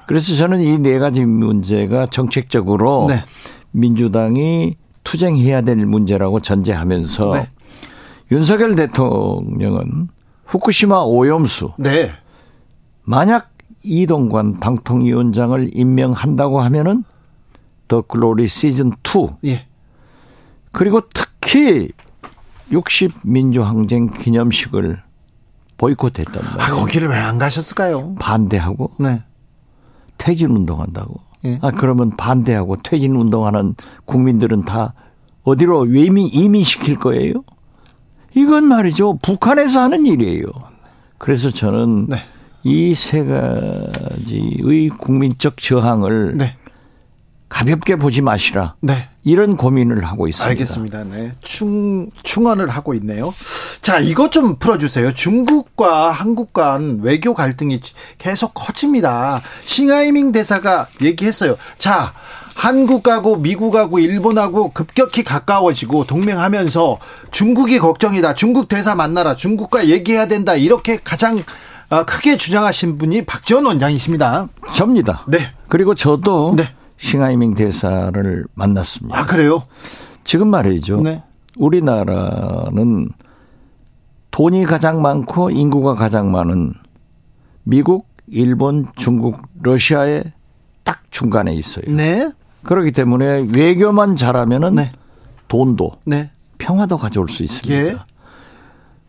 그래서 0.07 0.35
저는 0.35 0.61
이 0.61 0.79
네 0.79 0.99
가지 0.99 1.25
문제가 1.25 2.07
정책적으로 2.07 3.07
네. 3.09 3.25
민주당이 3.73 4.77
투쟁해야 5.05 5.63
될 5.63 5.77
문제라고 5.77 6.41
전제하면서 6.41 7.33
네. 7.33 7.49
윤석열 8.33 8.75
대통령은 8.75 10.09
후쿠시마 10.47 11.03
오염수 11.03 11.73
네. 11.79 12.13
만약 13.03 13.51
이동관 13.83 14.55
방통위원장을 14.61 15.71
임명한다고 15.73 16.61
하면은 16.61 17.05
더 17.89 18.03
글로리 18.03 18.49
시즌 18.49 18.91
2 19.05 19.29
예. 19.49 19.67
그리고 20.73 21.01
특히 21.15 21.91
60 22.73 23.13
민주항쟁 23.25 24.09
기념식을 24.09 25.01
보이콧했단 25.79 26.33
말이에요. 26.35 26.59
아, 26.61 26.75
거기를 26.75 27.09
왜 27.09 27.17
안 27.17 27.39
가셨을까요? 27.39 28.15
반대하고 28.19 28.93
네. 28.99 29.23
퇴진 30.19 30.51
운동한다고. 30.51 31.21
예. 31.45 31.59
아 31.63 31.71
그러면 31.71 32.17
반대하고 32.17 32.77
퇴진 32.83 33.15
운동하는 33.15 33.75
국민들은 34.07 34.63
다 34.63 34.95
어디로 35.45 35.87
이민 35.87 36.27
이민시킬 36.33 36.97
거예요? 36.97 37.45
이건 38.37 38.65
말이죠. 38.65 39.19
북한에서 39.23 39.81
하는 39.81 40.05
일이에요. 40.07 40.45
그래서 41.19 41.51
저는 41.51 42.07
네. 42.09 42.23
이세 42.63 43.25
가지의 43.25 44.91
국민적 44.91 45.57
저항을 45.57 46.37
네. 46.37 46.57
가볍게 47.49 47.97
보지 47.97 48.21
마시라. 48.21 48.75
네. 48.81 49.09
이런 49.25 49.57
고민을 49.57 50.05
하고 50.05 50.29
있습니다. 50.29 50.51
알겠습니다. 50.51 51.05
네. 51.05 51.33
충, 51.41 52.11
충원을 52.23 52.69
하고 52.69 52.93
있네요. 52.95 53.33
자, 53.81 54.01
이것 54.01 54.33
좀 54.33 54.57
풀어주세요. 54.57 55.15
중국과 55.15 56.11
한국 56.11 56.53
간 56.53 57.01
외교 57.03 57.33
갈등이 57.33 57.81
계속 58.19 58.53
커집니다. 58.53 59.41
싱하이밍 59.65 60.33
대사가 60.33 60.89
얘기했어요. 61.01 61.57
자, 61.79 62.13
한국하고 62.57 63.37
미국하고 63.37 63.99
일본하고 63.99 64.71
급격히 64.71 65.23
가까워지고 65.23 66.05
동맹하면서 66.05 66.99
중국이 67.31 67.79
걱정이다. 67.79 68.35
중국 68.35 68.69
대사 68.69 68.95
만나라. 68.95 69.37
중국과 69.37 69.89
얘기해야 69.89 70.27
된다. 70.27 70.55
이렇게 70.55 70.97
가장 70.97 71.37
어, 71.91 72.05
크게 72.07 72.39
주장하신 72.39 72.97
분이 72.97 73.27
박지원 73.27 73.67
원장이십니다. 73.67 74.49
접니다. 74.75 75.25
네. 75.29 75.39
그리고 75.69 75.95
저도 75.95 76.55
네. 76.57 76.71
싱하이밍 76.97 77.55
대사를 77.55 78.47
만났습니다. 78.55 79.19
아, 79.19 79.27
그래요? 79.27 79.65
지금 80.25 80.49
말이죠. 80.49 81.03
네. 81.03 81.23
우리나라는 81.59 83.11
돈이 84.31 84.65
가장 84.65 85.03
많고 85.03 85.51
인구가 85.51 85.95
가장 85.95 86.33
많은 86.33 86.73
미국, 87.65 88.09
일본, 88.27 88.87
중국, 88.97 89.43
러시아의 89.63 90.25
딱 90.85 91.03
중간에 91.11 91.53
있어요. 91.53 91.85
네. 91.89 92.31
그렇기 92.67 92.93
때문에 92.93 93.47
외교만 93.55 94.17
잘하면은 94.17 94.75
네. 94.75 94.93
돈도 95.49 95.93
네. 96.05 96.31
평화도 96.59 96.99
가져올 96.99 97.29
수 97.29 97.43
있습니다. 97.43 97.75
예. 97.75 97.97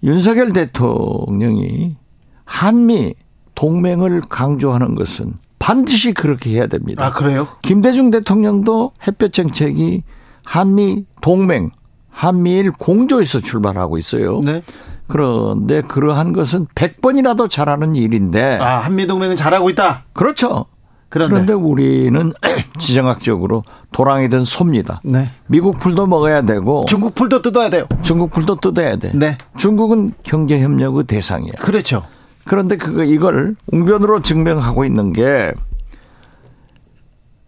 윤석열 0.04 0.54
대통령이 0.54 1.98
한미 2.46 3.16
동맹을 3.56 4.22
강조하는 4.30 4.96
것은 4.96 5.34
반드시 5.60 6.14
그렇게 6.14 6.52
해야 6.52 6.68
됩니다. 6.68 7.06
아, 7.06 7.12
그래요? 7.12 7.48
김대중 7.62 8.12
대통령도 8.12 8.92
햇볕 9.08 9.34
정책이 9.34 10.04
한미 10.46 11.06
동맹, 11.22 11.72
한미일 12.10 12.72
공조에서 12.72 13.42
출발하고 13.42 13.98
있어요. 13.98 14.40
네. 14.42 14.62
그런데 15.08 15.82
그러한 15.82 16.34
것은 16.34 16.68
100번이라도 16.76 17.50
잘하는 17.50 17.96
일인데. 17.96 18.60
아, 18.62 18.80
한미 18.80 19.08
동맹은 19.08 19.36
잘하고 19.36 19.70
있다? 19.72 20.06
그렇죠. 20.14 20.66
그런데, 21.10 21.34
그런데 21.34 21.54
우리는 21.54 22.34
지정학적으로 22.80 23.64
도랑이든 23.92 24.44
소입니다. 24.44 25.02
네. 25.04 25.30
미국 25.48 25.80
풀도 25.80 26.08
먹어야 26.08 26.42
되고 26.42 26.86
중국 26.86 27.16
풀도 27.16 27.42
뜯어야 27.42 27.70
돼요. 27.70 27.86
중국 28.02 28.32
풀도 28.32 28.58
뜯어야 28.58 28.98
돼. 28.98 29.12
네. 29.14 29.38
중국은 29.58 30.14
경제 30.24 30.62
협력의 30.62 31.06
대상이야. 31.06 31.54
그렇죠. 31.60 32.04
그런데 32.46 32.78
그거 32.78 33.04
이걸 33.04 33.56
웅변으로 33.72 34.22
증명하고 34.22 34.86
있는 34.86 35.14
게 35.14 35.54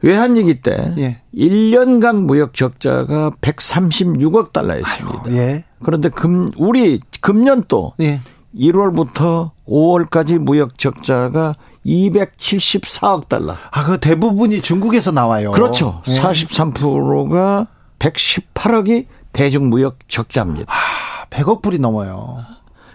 외환위기 0.02 0.56
때 0.56 0.94
예. 0.98 1.22
1년간 1.34 2.24
무역 2.24 2.54
적자가 2.54 3.32
136억 3.42 4.54
달러였습니다. 4.54 5.22
아이고, 5.24 5.32
예. 5.36 5.66
그런데 5.84 6.10
금 6.10 6.52
우리 6.58 7.02
금년 7.22 7.64
또 7.68 7.94
예. 8.00 8.22
1월부터 8.56 9.52
5월까지 9.68 10.40
무역 10.40 10.78
적자가 10.78 11.56
274억 11.90 13.28
달러. 13.28 13.56
아, 13.72 13.84
그 13.84 14.00
대부분이 14.00 14.62
중국에서 14.62 15.12
나와요. 15.12 15.52
그렇죠. 15.52 16.02
예. 16.08 16.20
43%가 16.20 17.68
118억이 17.98 19.08
대중무역 19.34 19.98
적자입니다. 20.08 20.72
아, 20.72 21.26
100억 21.30 21.62
불이 21.62 21.80
넘어요. 21.80 22.38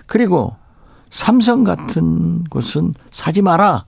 그리고 0.06 0.56
삼성 1.10 1.64
같은 1.64 2.44
곳은 2.44 2.94
사지 3.10 3.42
마라. 3.42 3.84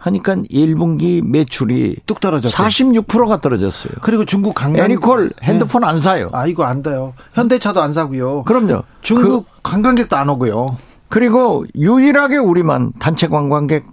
하니까 0.00 0.36
1분기 0.36 1.22
매출이 1.22 1.96
뚝 2.06 2.20
떨어졌어요. 2.20 2.68
46%가 2.68 3.40
떨어졌어요. 3.40 3.94
그리고 4.00 4.24
중국 4.24 4.54
관광 4.54 4.84
애니콜 4.84 5.32
핸드폰 5.42 5.82
네. 5.82 5.88
안 5.88 5.98
사요. 5.98 6.30
아 6.32 6.46
이거 6.46 6.62
안 6.62 6.82
돼요. 6.84 7.14
현대차도 7.32 7.82
안 7.82 7.92
사고요. 7.92 8.44
그럼요. 8.44 8.84
중국 9.00 9.46
그, 9.50 9.60
관광객도 9.64 10.14
안 10.14 10.28
오고요. 10.28 10.76
그리고 11.08 11.66
유일하게 11.74 12.36
우리만 12.36 12.92
단체 13.00 13.26
관광객 13.26 13.86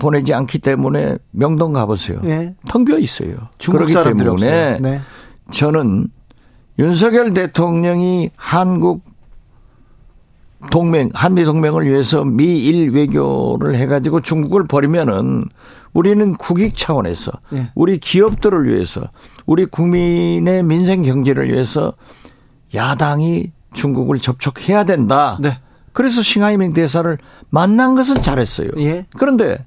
보내지 0.00 0.34
않기 0.34 0.58
때문에 0.58 1.18
명동 1.30 1.72
가보세요. 1.72 2.18
네. 2.22 2.56
텅비어 2.68 2.98
있어요. 2.98 3.36
그렇기 3.64 3.92
때문에 3.92 4.78
네. 4.80 5.00
저는 5.52 6.08
윤석열 6.80 7.32
대통령이 7.32 8.30
한국 8.34 9.04
동맹, 10.70 11.10
한미 11.14 11.44
동맹을 11.44 11.86
위해서 11.86 12.24
미일 12.24 12.90
외교를 12.90 13.76
해가지고 13.76 14.20
중국을 14.20 14.66
버리면은 14.66 15.44
우리는 15.92 16.34
국익 16.34 16.76
차원에서 16.76 17.32
네. 17.50 17.70
우리 17.74 17.98
기업들을 17.98 18.68
위해서 18.68 19.02
우리 19.46 19.66
국민의 19.66 20.62
민생 20.62 21.02
경제를 21.02 21.52
위해서 21.52 21.94
야당이 22.74 23.52
중국을 23.74 24.18
접촉해야 24.18 24.84
된다. 24.84 25.38
네. 25.40 25.58
그래서 25.92 26.22
싱하이밍 26.22 26.72
대사를 26.72 27.18
만난 27.50 27.94
것은 27.94 28.22
잘했어요. 28.22 28.68
예. 28.78 29.06
그런데 29.16 29.64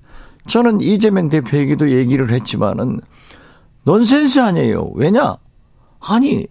저는 0.47 0.81
이재명 0.81 1.29
대표에게도 1.29 1.91
얘기를 1.91 2.31
했지만은 2.31 2.99
넌센스 3.83 4.39
아니에요. 4.39 4.91
왜냐? 4.95 5.37
아니 5.99 6.47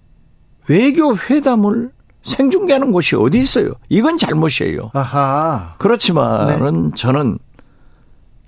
외교 0.69 1.17
회담을 1.17 1.91
생중계하는 2.23 2.93
곳이 2.93 3.17
어디 3.17 3.39
있어요? 3.39 3.73
이건 3.89 4.17
잘못이에요. 4.17 4.91
아하. 4.95 5.75
그렇지만은 5.79 6.91
네. 6.91 6.91
저는 6.95 7.39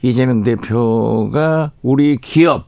이재명 0.03 0.43
대표가 0.43 1.73
우리 1.83 2.17
기업 2.19 2.67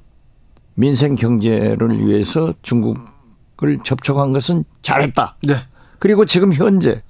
민생 0.74 1.14
경제를 1.14 2.06
위해서 2.06 2.52
중국을 2.62 3.78
접촉한 3.84 4.32
것은 4.32 4.64
잘했다. 4.82 5.36
네. 5.44 5.54
그리고 5.98 6.24
지금 6.24 6.52
현재 6.52 7.02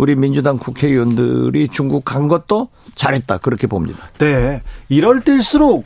우리 0.00 0.14
민주당 0.16 0.56
국회의원들이 0.56 1.68
중국 1.68 2.06
간 2.06 2.26
것도 2.26 2.68
잘했다. 2.94 3.36
그렇게 3.38 3.66
봅니다. 3.66 3.98
네. 4.18 4.62
이럴 4.88 5.20
때일수록 5.20 5.84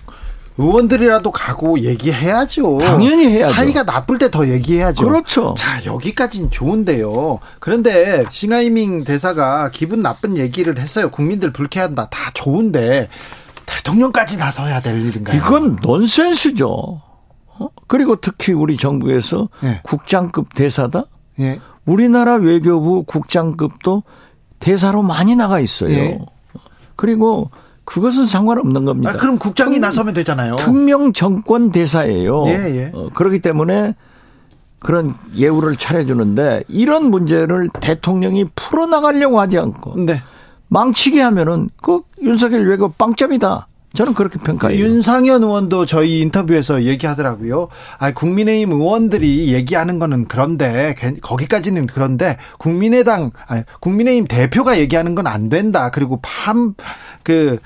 의원들이라도 0.56 1.32
가고 1.32 1.80
얘기해야죠. 1.80 2.78
당연히 2.78 3.26
해야죠. 3.26 3.50
사이가 3.52 3.82
나쁠 3.82 4.18
때 4.18 4.30
더 4.30 4.48
얘기해야죠. 4.48 5.04
그렇죠. 5.04 5.54
자, 5.58 5.84
여기까지는 5.84 6.52
좋은데요. 6.52 7.40
그런데 7.58 8.24
싱하이밍 8.30 9.02
대사가 9.02 9.70
기분 9.70 10.00
나쁜 10.00 10.36
얘기를 10.36 10.78
했어요. 10.78 11.10
국민들 11.10 11.52
불쾌한다. 11.52 12.06
다 12.08 12.30
좋은데 12.34 13.08
대통령까지 13.66 14.36
나서야 14.36 14.80
될 14.80 15.04
일인가요? 15.04 15.36
이건 15.36 15.76
넌센스죠. 15.82 16.68
어? 16.68 17.68
그리고 17.88 18.14
특히 18.20 18.52
우리 18.52 18.76
정부에서 18.76 19.48
네. 19.60 19.80
국장급 19.82 20.54
대사다? 20.54 21.06
네. 21.36 21.60
우리나라 21.84 22.34
외교부 22.34 23.04
국장급도 23.04 24.02
대사로 24.60 25.02
많이 25.02 25.36
나가 25.36 25.60
있어요. 25.60 25.90
네. 25.90 26.18
그리고 26.96 27.50
그것은 27.84 28.26
상관없는 28.26 28.84
겁니다. 28.84 29.10
아, 29.10 29.16
그럼 29.16 29.38
국장이 29.38 29.74
특, 29.74 29.80
나서면 29.80 30.14
되잖아요. 30.14 30.56
특명 30.56 31.12
정권 31.12 31.70
대사예요. 31.70 32.44
예, 32.46 32.52
예. 32.52 32.90
어, 32.94 33.10
그렇기 33.12 33.40
때문에 33.40 33.94
그런 34.78 35.14
예우를 35.36 35.76
차려주는데 35.76 36.64
이런 36.68 37.10
문제를 37.10 37.68
대통령이 37.80 38.46
풀어나가려고 38.54 39.40
하지 39.40 39.58
않고 39.58 40.04
네. 40.04 40.22
망치게 40.68 41.20
하면은 41.20 41.70
그 41.82 42.02
윤석열 42.22 42.66
외교 42.66 42.88
빵점이다. 42.88 43.66
저는 43.94 44.14
그렇게 44.14 44.38
평가해요. 44.38 44.78
윤상현 44.78 45.42
의원도 45.42 45.86
저희 45.86 46.20
인터뷰에서 46.20 46.82
얘기하더라고요. 46.84 47.68
아, 47.98 48.12
국민의힘 48.12 48.72
의원들이 48.72 49.52
얘기하는 49.52 49.98
거는 49.98 50.26
그런데 50.26 50.94
거기까지는 51.22 51.86
그런데 51.86 52.38
국민의당 52.58 53.30
아니, 53.46 53.62
국민의힘 53.80 54.26
대표가 54.26 54.78
얘기하는 54.78 55.14
건 55.14 55.24
안 55.26 55.48
된다. 55.48 55.90
그리고 55.90 56.20
팜그 56.22 57.58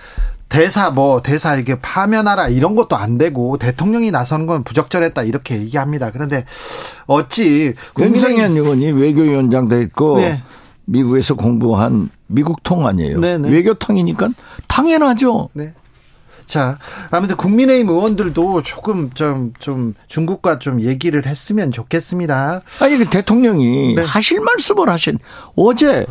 대사 0.49 0.91
뭐 0.91 1.23
대사 1.23 1.57
이게 1.57 1.75
파면하라 1.81 2.49
이런 2.49 2.77
것도 2.77 2.97
안 2.97 3.19
되고 3.19 3.59
대통령이 3.59 4.11
나서는 4.11 4.47
건 4.47 4.65
부적절했다 4.65 5.23
이렇게 5.25 5.57
얘기합니다. 5.57 6.11
그런데 6.11 6.45
어찌 7.07 7.75
국민의힘 7.95 8.57
의원이 8.57 8.93
외교위원장도 8.93 9.81
있고 9.83 10.19
네. 10.21 10.43
미국에서 10.85 11.35
공부한 11.35 12.11
미국 12.29 12.63
통 12.63 12.87
아니에요. 12.87 13.21
네네. 13.21 13.49
네. 13.49 13.55
외교통이니까 13.55 14.31
당연하죠. 14.69 15.51
네. 15.53 15.75
자, 16.49 16.79
아무튼 17.11 17.37
국민의힘 17.37 17.91
의원들도 17.91 18.63
조금 18.63 19.11
좀, 19.13 19.53
좀 19.61 19.95
중국과 20.09 20.59
좀 20.59 20.81
얘기를 20.81 21.25
했으면 21.27 21.71
좋겠습니다. 21.71 22.63
아니, 22.81 22.97
그 22.97 23.05
대통령이 23.05 23.95
네. 23.95 24.03
하실 24.03 24.41
말씀을 24.41 24.89
하신 24.89 25.19
어제 25.55 26.07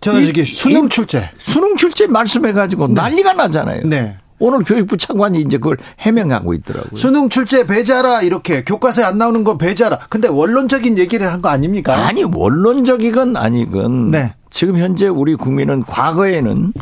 저기 0.00 0.44
수능 0.46 0.88
출제. 0.88 1.30
수능 1.38 1.76
출제 1.76 2.06
말씀해가지고 2.06 2.88
네. 2.88 2.94
난리가 2.94 3.34
나잖아요. 3.34 3.82
네. 3.84 4.16
오늘 4.40 4.62
교육부 4.62 4.96
차관이 4.96 5.40
이제 5.40 5.58
그걸 5.58 5.76
해명하고 5.98 6.54
있더라고요. 6.54 6.96
수능 6.96 7.28
출제 7.28 7.66
배제하라 7.66 8.22
이렇게 8.22 8.62
교과서에 8.62 9.04
안 9.04 9.18
나오는 9.18 9.42
거 9.42 9.58
배제하라. 9.58 9.98
근데 10.08 10.28
원론적인 10.28 10.96
얘기를 10.96 11.30
한 11.32 11.42
거 11.42 11.48
아닙니까? 11.48 12.06
아니 12.06 12.22
원론적이건 12.24 13.36
아니건 13.36 14.12
네. 14.12 14.34
지금 14.50 14.78
현재 14.78 15.08
우리 15.08 15.34
국민은 15.34 15.82
과거에는 15.82 16.72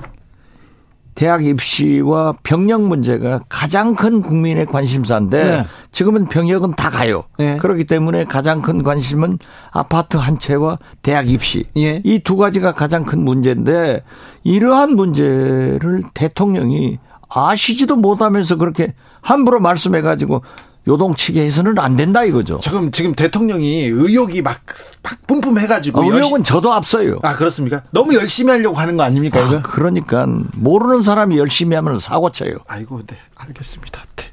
대학 1.17 1.45
입시와 1.45 2.35
병역 2.43 2.83
문제가 2.83 3.41
가장 3.49 3.95
큰 3.97 4.21
국민의 4.21 4.67
관심사인데 4.67 5.45
네. 5.45 5.65
지금은 5.91 6.27
병역은 6.29 6.77
다 6.77 6.91
가요. 6.91 7.25
네. 7.39 7.57
그렇기 7.57 7.85
때문에 7.85 8.25
가장 8.25 8.61
큰 8.61 8.83
관심은 8.83 9.39
아파트 9.73 10.19
한 10.19 10.39
채와 10.39 10.79
대학 11.03 11.29
입시 11.29 11.65
예. 11.77 12.03
이두 12.05 12.37
가지가 12.37 12.73
가장 12.73 13.05
큰 13.05 13.25
문제인데 13.25 14.05
이러한 14.45 14.95
문제를 14.95 16.03
대통령이 16.13 16.99
아시지도 17.29 17.97
못하면서 17.97 18.57
그렇게 18.57 18.95
함부로 19.23 19.59
말씀해 19.59 20.03
가지고 20.03 20.43
요동치게 20.89 21.43
해서는 21.45 21.79
안 21.79 21.97
된다 21.97 22.23
이거죠. 22.25 22.61
지금 22.63 22.91
지금 22.93 23.15
대통령이 23.15 23.85
의욕이 23.87 24.43
막, 24.43 24.61
막 25.03 25.27
뿜뿜 25.27 25.59
해가지고 25.59 26.01
아, 26.01 26.05
의욕은 26.05 26.21
열심... 26.23 26.43
저도 26.45 26.73
앞서요. 26.73 27.19
아 27.23 27.35
그렇습니까? 27.37 27.83
너무 27.93 28.15
열심히 28.15 28.53
하려고 28.53 28.77
하는 28.77 28.97
거 28.97 29.03
아닙니까? 29.03 29.41
아, 29.41 29.63
그러니까 29.63 30.27
모르는 30.55 31.03
사람이 31.03 31.39
열심히 31.39 31.75
하면 31.77 31.99
사고 31.99 32.31
쳐요. 32.31 32.59
아이고, 32.69 33.03
네, 33.07 33.17
알겠습니다. 33.37 34.05
네. 34.17 34.25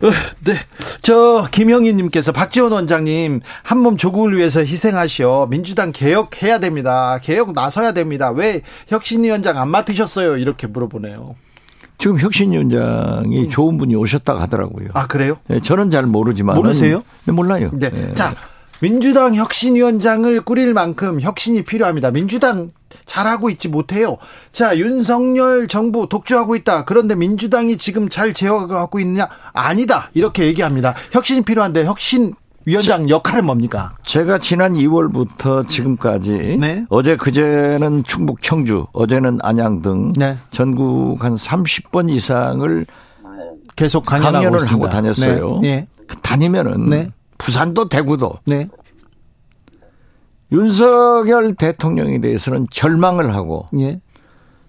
어, 0.00 0.12
네. 0.44 0.54
저, 1.02 1.44
김영희님께서 1.50 2.30
박지원 2.30 2.70
원장님, 2.70 3.40
한 3.64 3.78
몸 3.78 3.96
조국을 3.96 4.36
위해서 4.36 4.60
희생하시어 4.60 5.48
민주당 5.50 5.90
개혁해야 5.92 6.60
됩니다. 6.60 7.18
개혁 7.22 7.52
나서야 7.52 7.92
됩니다. 7.92 8.30
왜 8.30 8.62
혁신위원장 8.88 9.58
안 9.58 9.68
맡으셨어요? 9.70 10.36
이렇게 10.36 10.66
물어보네요. 10.68 11.34
지금 11.98 12.18
혁신위원장이 12.18 13.44
음. 13.44 13.48
좋은 13.48 13.76
분이 13.76 13.94
오셨다고 13.96 14.38
하더라고요. 14.40 14.88
아 14.94 15.06
그래요? 15.06 15.36
네, 15.48 15.60
저는 15.60 15.90
잘 15.90 16.06
모르지만 16.06 16.56
모르세요? 16.56 17.02
네, 17.24 17.32
몰라요. 17.32 17.70
네. 17.74 17.90
네. 17.90 18.14
자 18.14 18.34
민주당 18.80 19.34
혁신위원장을 19.34 20.40
꾸릴 20.42 20.72
만큼 20.72 21.20
혁신이 21.20 21.64
필요합니다. 21.64 22.12
민주당 22.12 22.70
잘하고 23.04 23.50
있지 23.50 23.68
못해요. 23.68 24.16
자 24.52 24.78
윤석열 24.78 25.66
정부 25.66 26.08
독주하고 26.08 26.54
있다. 26.54 26.84
그런데 26.84 27.16
민주당이 27.16 27.76
지금 27.76 28.08
잘 28.08 28.32
제어하고 28.32 29.00
있느냐? 29.00 29.28
아니다. 29.52 30.10
이렇게 30.14 30.46
얘기합니다. 30.46 30.94
혁신이 31.10 31.42
필요한데 31.42 31.84
혁신 31.84 32.34
위원장 32.68 33.08
역할은 33.08 33.46
뭡니까? 33.46 33.96
제가 34.02 34.36
지난 34.36 34.74
2월부터 34.74 35.66
지금까지 35.66 36.58
네. 36.60 36.84
어제 36.90 37.16
그제는 37.16 38.04
충북 38.04 38.42
청주, 38.42 38.86
어제는 38.92 39.38
안양 39.40 39.80
등 39.80 40.12
네. 40.14 40.36
전국 40.50 41.24
한 41.24 41.34
30번 41.34 42.10
이상을 42.10 42.86
계속 43.74 44.04
강연을 44.04 44.70
하고 44.70 44.86
다녔어요. 44.86 45.60
네. 45.62 45.86
네. 46.06 46.16
다니면은 46.20 46.84
네. 46.84 47.08
부산도 47.38 47.88
대구도 47.88 48.34
네. 48.44 48.68
윤석열 50.52 51.54
대통령에 51.54 52.20
대해서는 52.20 52.66
절망을 52.70 53.34
하고 53.34 53.68
예. 53.78 53.98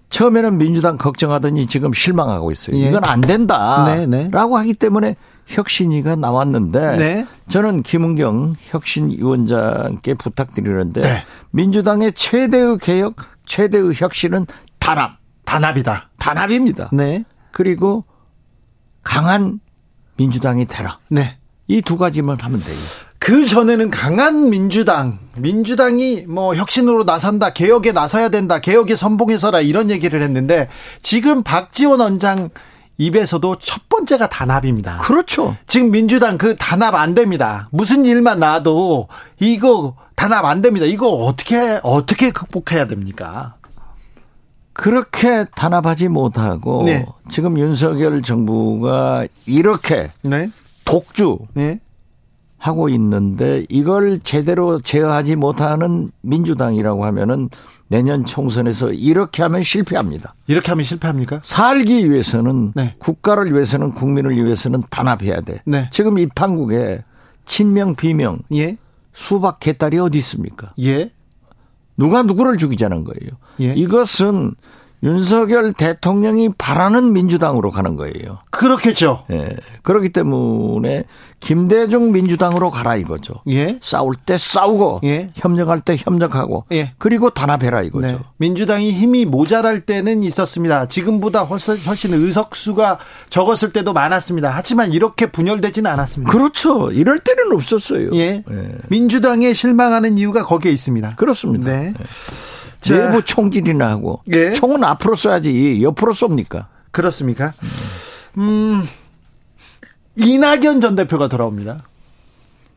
처음에는 0.08 0.56
민주당 0.56 0.96
걱정하더니 0.96 1.66
지금 1.66 1.92
실망하고 1.92 2.50
있어요. 2.50 2.76
예. 2.76 2.88
이건 2.88 3.02
안 3.04 3.20
된다라고 3.20 3.98
네, 3.98 4.36
하기 4.36 4.74
때문에 4.74 5.16
혁신위가 5.50 6.16
나왔는데 6.16 6.96
네. 6.96 7.26
저는 7.48 7.82
김은경 7.82 8.54
혁신위원장께 8.68 10.14
부탁드리는데 10.14 11.00
네. 11.00 11.24
민주당의 11.50 12.12
최대의 12.12 12.78
개혁, 12.78 13.16
최대의 13.46 13.92
혁신은 13.94 14.46
단합. 14.78 15.18
단합이다. 15.44 16.10
단합입니다. 16.18 16.90
네. 16.92 17.24
그리고 17.50 18.04
강한 19.02 19.60
민주당이 20.16 20.66
되라. 20.66 20.98
네. 21.08 21.36
이 21.66 21.80
두 21.82 21.96
가지만 21.98 22.36
하면 22.40 22.60
돼요. 22.60 22.76
그 23.18 23.44
전에는 23.46 23.90
강한 23.90 24.50
민주당, 24.50 25.18
민주당이 25.36 26.24
뭐 26.26 26.54
혁신으로 26.56 27.04
나선다, 27.04 27.52
개혁에 27.52 27.92
나서야 27.92 28.28
된다, 28.30 28.60
개혁에 28.60 28.96
선봉해서라 28.96 29.60
이런 29.60 29.90
얘기를 29.90 30.22
했는데 30.22 30.68
지금 31.02 31.42
박지원 31.42 32.00
원장 32.00 32.50
입에서도 33.00 33.56
첫 33.58 33.88
번째가 33.88 34.28
단합입니다. 34.28 34.98
그렇죠. 34.98 35.56
지금 35.66 35.90
민주당 35.90 36.36
그 36.36 36.54
단합 36.56 36.94
안 36.94 37.14
됩니다. 37.14 37.68
무슨 37.72 38.04
일만 38.04 38.40
나도 38.40 39.08
이거 39.38 39.96
단합 40.14 40.44
안 40.44 40.60
됩니다. 40.60 40.84
이거 40.84 41.08
어떻게 41.08 41.80
어떻게 41.82 42.30
극복해야 42.30 42.86
됩니까? 42.86 43.54
그렇게 44.74 45.46
단합하지 45.56 46.08
못하고 46.08 46.82
네. 46.84 47.06
지금 47.30 47.58
윤석열 47.58 48.20
정부가 48.20 49.26
이렇게 49.46 50.10
네. 50.20 50.50
독주 50.84 51.38
네. 51.54 51.80
하고 52.60 52.90
있는데 52.90 53.64
이걸 53.70 54.18
제대로 54.18 54.80
제어하지 54.80 55.34
못하는 55.36 56.10
민주당이라고 56.20 57.06
하면은 57.06 57.48
내년 57.88 58.26
총선에서 58.26 58.92
이렇게 58.92 59.42
하면 59.42 59.62
실패합니다. 59.62 60.34
이렇게 60.46 60.70
하면 60.70 60.84
실패합니까? 60.84 61.40
살기 61.42 62.08
위해서는 62.10 62.72
네. 62.76 62.94
국가를 62.98 63.52
위해서는 63.52 63.92
국민을 63.92 64.36
위해서는 64.36 64.82
단합해야 64.90 65.40
돼. 65.40 65.62
네. 65.64 65.88
지금 65.90 66.18
이 66.18 66.26
판국에 66.26 67.02
친명 67.46 67.96
비명 67.96 68.40
예. 68.52 68.76
수박 69.14 69.58
개딸이 69.58 69.98
어디 69.98 70.18
있습니까? 70.18 70.74
예. 70.80 71.10
누가 71.96 72.22
누구를 72.22 72.58
죽이자는 72.58 73.04
거예요. 73.04 73.30
예. 73.60 73.74
이것은 73.74 74.52
윤석열 75.02 75.72
대통령이 75.72 76.50
바라는 76.58 77.12
민주당으로 77.12 77.70
가는 77.70 77.96
거예요. 77.96 78.38
그렇겠죠. 78.50 79.24
예. 79.30 79.56
그렇기 79.82 80.10
때문에 80.10 81.04
김대중 81.40 82.12
민주당으로 82.12 82.70
가라 82.70 82.96
이거죠. 82.96 83.34
예. 83.48 83.78
싸울 83.80 84.14
때 84.14 84.36
싸우고 84.36 85.00
예. 85.04 85.30
협력할 85.34 85.80
때 85.80 85.96
협력하고 85.98 86.66
예. 86.72 86.92
그리고 86.98 87.30
단합해라 87.30 87.82
이거죠. 87.82 88.06
네. 88.06 88.18
민주당이 88.36 88.92
힘이 88.92 89.24
모자랄 89.24 89.80
때는 89.80 90.22
있었습니다. 90.22 90.86
지금보다 90.86 91.44
훨씬, 91.44 91.78
훨씬 91.78 92.12
의석수가 92.12 92.98
적었을 93.30 93.72
때도 93.72 93.94
많았습니다. 93.94 94.50
하지만 94.54 94.92
이렇게 94.92 95.26
분열되지는 95.26 95.90
않았습니다. 95.90 96.30
그렇죠. 96.30 96.90
이럴 96.92 97.20
때는 97.20 97.52
없었어요. 97.52 98.10
예. 98.14 98.44
예. 98.50 98.74
민주당에 98.88 99.54
실망하는 99.54 100.18
이유가 100.18 100.44
거기에 100.44 100.70
있습니다. 100.72 101.14
그렇습니다. 101.16 101.70
네. 101.70 101.94
예. 101.98 102.04
내부 102.82 103.22
총질이나 103.24 103.88
하고 103.90 104.22
예. 104.32 104.52
총은 104.52 104.82
앞으로 104.84 105.14
쏴야지 105.14 105.82
옆으로 105.82 106.12
쏩니까? 106.12 106.66
그렇습니까? 106.90 107.52
음, 108.38 108.86
이낙연 110.16 110.80
전 110.80 110.94
대표가 110.94 111.28
돌아옵니다. 111.28 111.84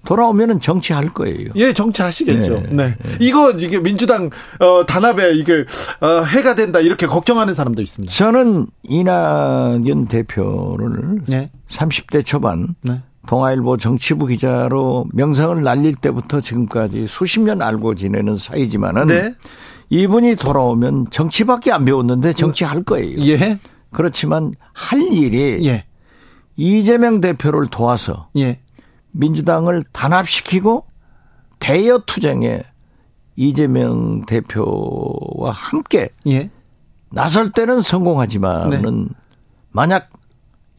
돌아오면은 0.05 0.59
정치할 0.59 1.13
거예요. 1.13 1.51
예, 1.55 1.71
정치하시겠죠. 1.73 2.49
네. 2.49 2.67
네. 2.71 2.95
네. 3.01 3.17
이거 3.21 3.51
이게 3.51 3.79
민주당 3.79 4.29
어 4.59 4.85
단합에 4.85 5.31
이게 5.31 5.65
어 6.01 6.23
해가 6.23 6.55
된다 6.55 6.79
이렇게 6.81 7.07
걱정하는 7.07 7.53
사람도 7.53 7.81
있습니다. 7.81 8.13
저는 8.13 8.67
이낙연 8.83 10.07
대표를 10.09 11.21
네. 11.27 11.49
30대 11.69 12.25
초반 12.25 12.75
네. 12.81 13.01
동아일보 13.27 13.77
정치부 13.77 14.25
기자로 14.25 15.07
명성을 15.13 15.63
날릴 15.63 15.95
때부터 15.95 16.41
지금까지 16.41 17.07
수십 17.07 17.39
년 17.39 17.61
알고 17.61 17.95
지내는 17.95 18.35
사이지만은 18.35 19.07
네. 19.07 19.33
이분이 19.93 20.37
돌아오면 20.37 21.11
정치밖에 21.11 21.71
안 21.71 21.85
배웠는데 21.85 22.33
정치할 22.33 22.81
거예요. 22.81 23.19
예. 23.27 23.59
그렇지만 23.91 24.51
할 24.73 24.99
일이 25.13 25.63
예. 25.67 25.85
이재명 26.55 27.21
대표를 27.21 27.67
도와서 27.67 28.27
예. 28.35 28.59
민주당을 29.11 29.83
단합시키고 29.91 30.87
대여 31.59 31.99
투쟁에 32.07 32.63
이재명 33.35 34.25
대표와 34.25 35.51
함께 35.51 36.09
예. 36.25 36.49
나설 37.11 37.51
때는 37.51 37.83
성공하지만은 37.83 39.03
네. 39.03 39.13
만약 39.69 40.09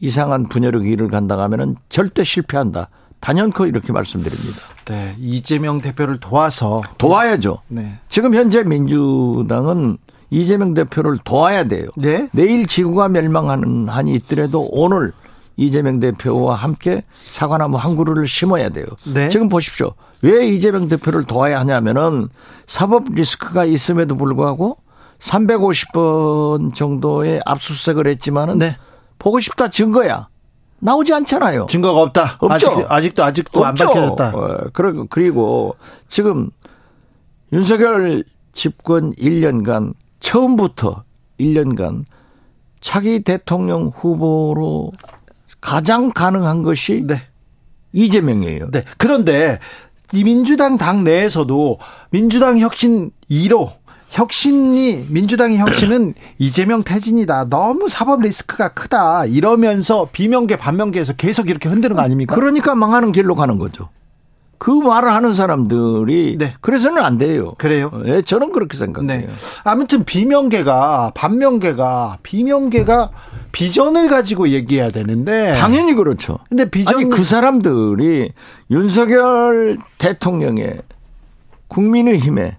이상한 0.01 0.49
분열의 0.49 0.83
길을 0.83 1.07
간다 1.07 1.37
하면은 1.39 1.77
절대 1.87 2.25
실패한다. 2.25 2.89
단연코 3.25 3.65
이렇게 3.65 3.91
말씀드립니다. 3.91 4.59
네, 4.85 5.15
이재명 5.17 5.81
대표를 5.81 6.19
도와서 6.19 6.83
도와야죠. 6.99 7.57
네. 7.69 7.97
지금 8.07 8.35
현재 8.35 8.61
민주당은 8.61 9.97
이재명 10.29 10.75
대표를 10.75 11.17
도와야 11.23 11.63
돼요. 11.63 11.87
네? 11.97 12.29
내일 12.33 12.67
지구가 12.67 13.09
멸망하는 13.09 13.89
한이 13.89 14.13
있더라도 14.13 14.67
오늘 14.69 15.11
이재명 15.57 15.99
대표와 15.99 16.53
함께 16.53 17.03
사과나무 17.31 17.77
한 17.77 17.95
그루를 17.95 18.27
심어야 18.27 18.69
돼요. 18.69 18.85
네? 19.11 19.27
지금 19.29 19.49
보십시오. 19.49 19.93
왜 20.21 20.47
이재명 20.47 20.87
대표를 20.87 21.23
도와야 21.23 21.59
하냐면은 21.61 22.29
사법 22.67 23.05
리스크가 23.09 23.65
있음에도 23.65 24.13
불구하고 24.13 24.77
350번 25.17 26.75
정도의 26.75 27.41
압수수색을 27.43 28.05
했지만은 28.05 28.59
네. 28.59 28.77
보고 29.17 29.39
싶다 29.39 29.69
증거야. 29.69 30.27
나오지 30.79 31.13
않잖아요. 31.13 31.67
증거가 31.69 32.01
없다. 32.01 32.37
없죠. 32.39 32.71
아직, 32.71 32.91
아직도 32.91 33.23
아직도 33.23 33.65
없죠. 33.65 33.83
안 33.83 33.93
밝혀졌다. 33.93 34.37
어, 34.37 34.57
그리고 35.09 35.75
지금 36.07 36.49
윤석열 37.53 38.23
집권 38.53 39.11
1년간 39.13 39.93
처음부터 40.19 41.03
1년간 41.39 42.05
차기 42.81 43.23
대통령 43.23 43.91
후보로 43.95 44.91
가장 45.61 46.11
가능한 46.11 46.63
것이 46.63 47.03
네. 47.05 47.15
이재명이에요. 47.93 48.69
네. 48.71 48.83
그런데 48.97 49.59
이 50.13 50.23
민주당 50.23 50.77
당 50.77 51.03
내에서도 51.03 51.79
민주당 52.11 52.59
혁신 52.59 53.11
2로 53.29 53.71
혁신이 54.15 55.07
민주당의 55.09 55.57
혁신은 55.57 56.13
이재명 56.39 56.83
퇴진이다. 56.83 57.49
너무 57.49 57.89
사법 57.89 58.21
리스크가 58.21 58.69
크다. 58.69 59.25
이러면서 59.25 60.07
비명계 60.11 60.55
반명계에서 60.55 61.13
계속 61.13 61.49
이렇게 61.49 61.67
흔드는 61.67 61.97
거 61.97 62.01
아닙니까? 62.01 62.33
그러니까 62.33 62.75
망하는 62.75 63.11
길로 63.11 63.35
가는 63.35 63.57
거죠. 63.57 63.89
그 64.57 64.71
말을 64.71 65.11
하는 65.11 65.33
사람들이 65.33 66.37
네. 66.39 66.53
그래서는 66.61 67.03
안 67.03 67.17
돼요. 67.17 67.55
그래요? 67.57 67.91
예, 68.05 68.21
저는 68.21 68.53
그렇게 68.53 68.77
생각해요. 68.77 69.27
네. 69.27 69.29
아무튼 69.65 70.05
비명계가 70.05 71.11
반명계가 71.13 72.19
비명계가 72.23 73.09
비전을 73.51 74.07
가지고 74.07 74.49
얘기해야 74.49 74.91
되는데 74.91 75.53
당연히 75.55 75.93
그렇죠. 75.93 76.39
근데 76.47 76.69
비전 76.69 76.95
아니 76.95 77.09
그 77.09 77.25
사람들이 77.25 78.31
윤석열 78.71 79.77
대통령의 79.97 80.81
국민의힘에 81.67 82.57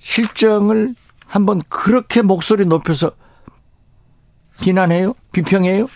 실정을 0.00 0.94
한번 1.26 1.60
그렇게 1.68 2.22
목소리 2.22 2.64
높여서 2.64 3.12
비난해요? 4.60 5.14
비평해요? 5.32 5.86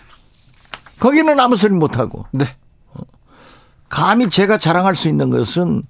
거기는 0.99 1.39
아무 1.39 1.55
소리 1.55 1.73
못하고. 1.73 2.25
네. 2.31 2.45
감히 3.89 4.29
제가 4.29 4.57
자랑할 4.57 4.95
수 4.95 5.09
있는 5.09 5.29
것은 5.29 5.83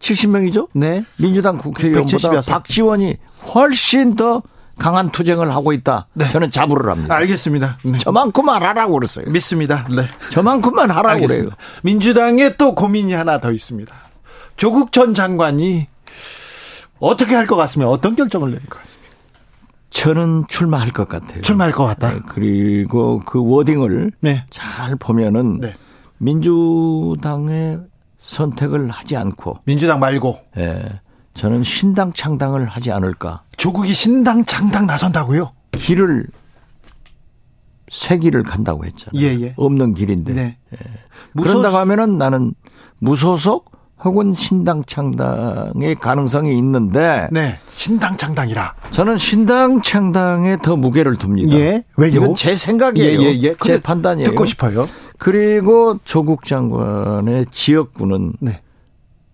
170명이죠? 0.00 0.68
네. 0.72 1.04
민주당 1.18 1.58
국회의원보다 1.58 2.40
박지원이 2.40 3.18
훨씬 3.54 4.16
더 4.16 4.42
강한 4.78 5.10
투쟁을 5.10 5.50
하고 5.50 5.72
있다. 5.72 6.08
네. 6.14 6.28
저는 6.30 6.50
자부를 6.50 6.90
합니다. 6.90 7.14
알겠습니다. 7.14 7.78
네. 7.84 7.98
저만큼만 7.98 8.62
하라고 8.62 8.94
그랬어요. 8.94 9.26
믿습니다. 9.28 9.86
네. 9.94 10.08
저만큼만 10.32 10.90
하라고 10.90 11.08
알겠습니다. 11.08 11.54
그래요. 11.54 11.80
민주당에 11.82 12.56
또 12.56 12.74
고민이 12.74 13.12
하나 13.12 13.38
더 13.38 13.52
있습니다. 13.52 13.94
조국 14.56 14.92
전 14.92 15.14
장관이 15.14 15.86
어떻게 17.00 17.34
할 17.34 17.46
것 17.46 17.56
같습니까? 17.56 17.90
어떤 17.90 18.14
결정을 18.14 18.50
내릴 18.50 18.66
것 18.66 18.78
같습니까? 18.78 19.00
저는 19.90 20.44
출마할 20.48 20.90
것 20.92 21.08
같아요. 21.08 21.42
출마할 21.42 21.72
것 21.72 21.84
같다. 21.84 22.12
네, 22.14 22.20
그리고 22.28 23.18
그 23.18 23.42
워딩을 23.44 24.12
네. 24.20 24.44
잘 24.50 24.94
보면은 24.96 25.58
네. 25.58 25.74
민주당의 26.18 27.80
선택을 28.20 28.88
하지 28.90 29.16
않고 29.16 29.58
민주당 29.64 29.98
말고 29.98 30.38
예. 30.58 31.00
저는 31.34 31.62
신당 31.64 32.12
창당을 32.12 32.66
하지 32.66 32.92
않을까. 32.92 33.42
조국이 33.56 33.94
신당 33.94 34.44
창당 34.44 34.86
나선다고요? 34.86 35.52
길을 35.72 36.26
새 37.90 38.18
길을 38.18 38.42
간다고 38.44 38.84
했잖아요. 38.84 39.20
예, 39.20 39.40
예. 39.40 39.54
없는 39.56 39.94
길인데. 39.94 40.34
네. 40.34 40.58
예. 40.72 40.76
무소속... 41.32 41.60
그런다고 41.60 41.78
하면은 41.78 42.18
나는 42.18 42.54
무소속 42.98 43.69
혹은 44.02 44.32
신당 44.32 44.82
창당의 44.84 45.96
가능성이 46.00 46.56
있는데 46.58 47.28
네. 47.30 47.58
신당 47.70 48.16
창당이라. 48.16 48.74
저는 48.90 49.18
신당 49.18 49.82
창당에 49.82 50.56
더 50.62 50.76
무게를 50.76 51.16
둡니다. 51.22 51.56
예. 51.58 51.84
왜요? 51.96 52.12
이건 52.14 52.34
제 52.34 52.56
생각이에요. 52.56 53.20
예, 53.20 53.26
예, 53.26 53.40
예. 53.42 53.54
제 53.62 53.80
판단이에요. 53.80 54.30
듣고 54.30 54.46
싶어요. 54.46 54.88
그리고 55.18 55.98
조국 56.04 56.44
장관의 56.44 57.46
지역구는 57.50 58.34
네. 58.40 58.60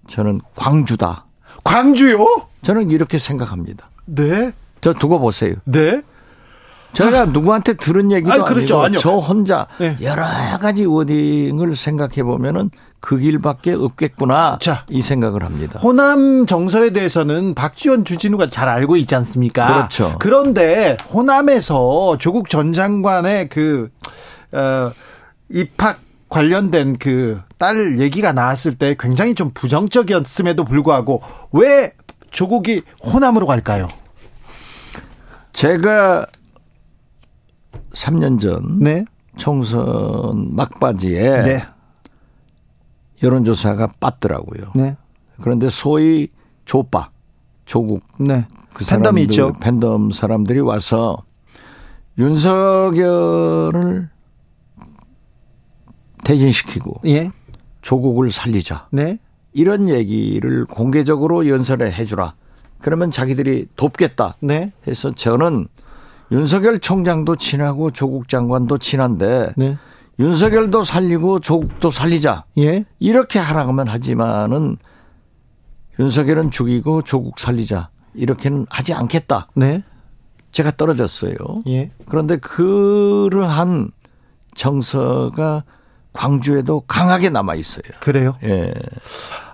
저는 0.09 0.41
광주다. 0.57 1.27
광주요? 1.62 2.27
저는 2.62 2.91
이렇게 2.91 3.19
생각합니다. 3.19 3.91
네. 4.07 4.53
저 4.81 4.93
두고 4.93 5.19
보세요. 5.21 5.55
네. 5.64 6.03
제가 6.97 7.21
아. 7.23 7.25
누구한테 7.27 7.75
들은 7.75 8.11
얘기도 8.13 8.33
아니, 8.33 8.45
그렇죠. 8.45 8.83
아니고 8.83 9.01
저 9.01 9.11
혼자 9.17 9.67
네. 9.79 9.97
여러 10.03 10.25
가지 10.61 10.85
워딩을 10.85 11.77
생각해 11.77 12.23
보면은 12.23 12.71
그 13.01 13.19
길밖에 13.19 13.75
없겠구나. 13.75 14.59
자, 14.61 14.85
이 14.89 15.03
생각을 15.03 15.45
합니다. 15.45 15.79
호남 15.81 16.47
정서에 16.47 16.91
대해서는 16.91 17.55
박지원 17.55 18.05
주진우가 18.05 18.51
잘 18.51 18.69
알고 18.69 18.97
있지 18.97 19.15
않습니까? 19.15 19.67
그렇죠. 19.67 20.17
그런데 20.19 20.97
호남에서 21.13 22.17
조국 22.19 22.49
전 22.49 22.73
장관의 22.73 23.49
그 23.49 23.91
어, 24.53 24.93
입학 25.51 26.01
관련된 26.29 26.99
그 26.99 27.47
딸 27.59 27.99
얘기가 28.01 28.33
나왔을 28.33 28.75
때 28.75 28.97
굉장히 28.99 29.35
좀 29.35 29.51
부정적이었음에도 29.55 30.65
불구하고 30.65 31.23
왜 31.53 31.93
조국이 32.31 32.83
호남으로 33.03 33.47
갈까요? 33.47 33.89
제가 35.53 36.27
3년 37.97 38.39
전 38.39 38.79
네. 38.79 39.05
총선 39.37 40.55
막바지에 40.55 41.43
네. 41.43 41.63
여론조사가 43.23 43.95
빠더라고요. 43.99 44.73
네. 44.75 44.97
그런데 45.41 45.69
소위 45.69 46.29
조빠, 46.65 47.11
조국, 47.65 48.03
네. 48.19 48.47
그 48.75 48.85
팬덤이 48.85 49.23
있죠. 49.23 49.55
팬덤 49.55 50.11
사람들이 50.11 50.61
와서 50.61 51.17
윤석열을 52.19 54.11
대진시키고 56.25 57.01
예. 57.07 57.31
조국을 57.81 58.31
살리자. 58.31 58.89
네. 58.91 59.19
이런 59.53 59.89
얘기를 59.89 60.67
공개적으로 60.67 61.49
연설해 61.49 61.91
해주라. 61.91 62.35
그러면 62.81 63.11
자기들이 63.11 63.69
돕겠다. 63.77 64.37
네. 64.41 64.73
해서 64.87 65.15
저는 65.15 65.69
윤석열 66.31 66.79
총장도 66.79 67.37
친하고 67.37 67.91
조국 67.91 68.29
장관도 68.29 68.79
친한데 68.79 69.53
네. 69.57 69.77
윤석열도 70.18 70.83
살리고 70.83 71.41
조국도 71.41 71.91
살리자. 71.91 72.45
예. 72.59 72.85
이렇게 72.99 73.39
하라고만 73.39 73.89
하지만은 73.89 74.77
윤석열은 75.99 76.51
죽이고 76.51 77.03
조국 77.03 77.39
살리자. 77.39 77.91
이렇게는 78.14 78.66
하지 78.70 78.95
않겠다. 78.95 79.49
네. 79.55 79.83
제가 80.53 80.72
떨어졌어요. 80.72 81.37
예. 81.66 81.91
그런데 82.07 82.39
그러한 82.39 83.91
정서가 84.55 85.64
광주에도 86.14 86.81
강하게 86.81 87.29
남아 87.29 87.57
있어요. 87.57 87.83
그래요? 88.01 88.37
예. 88.43 88.72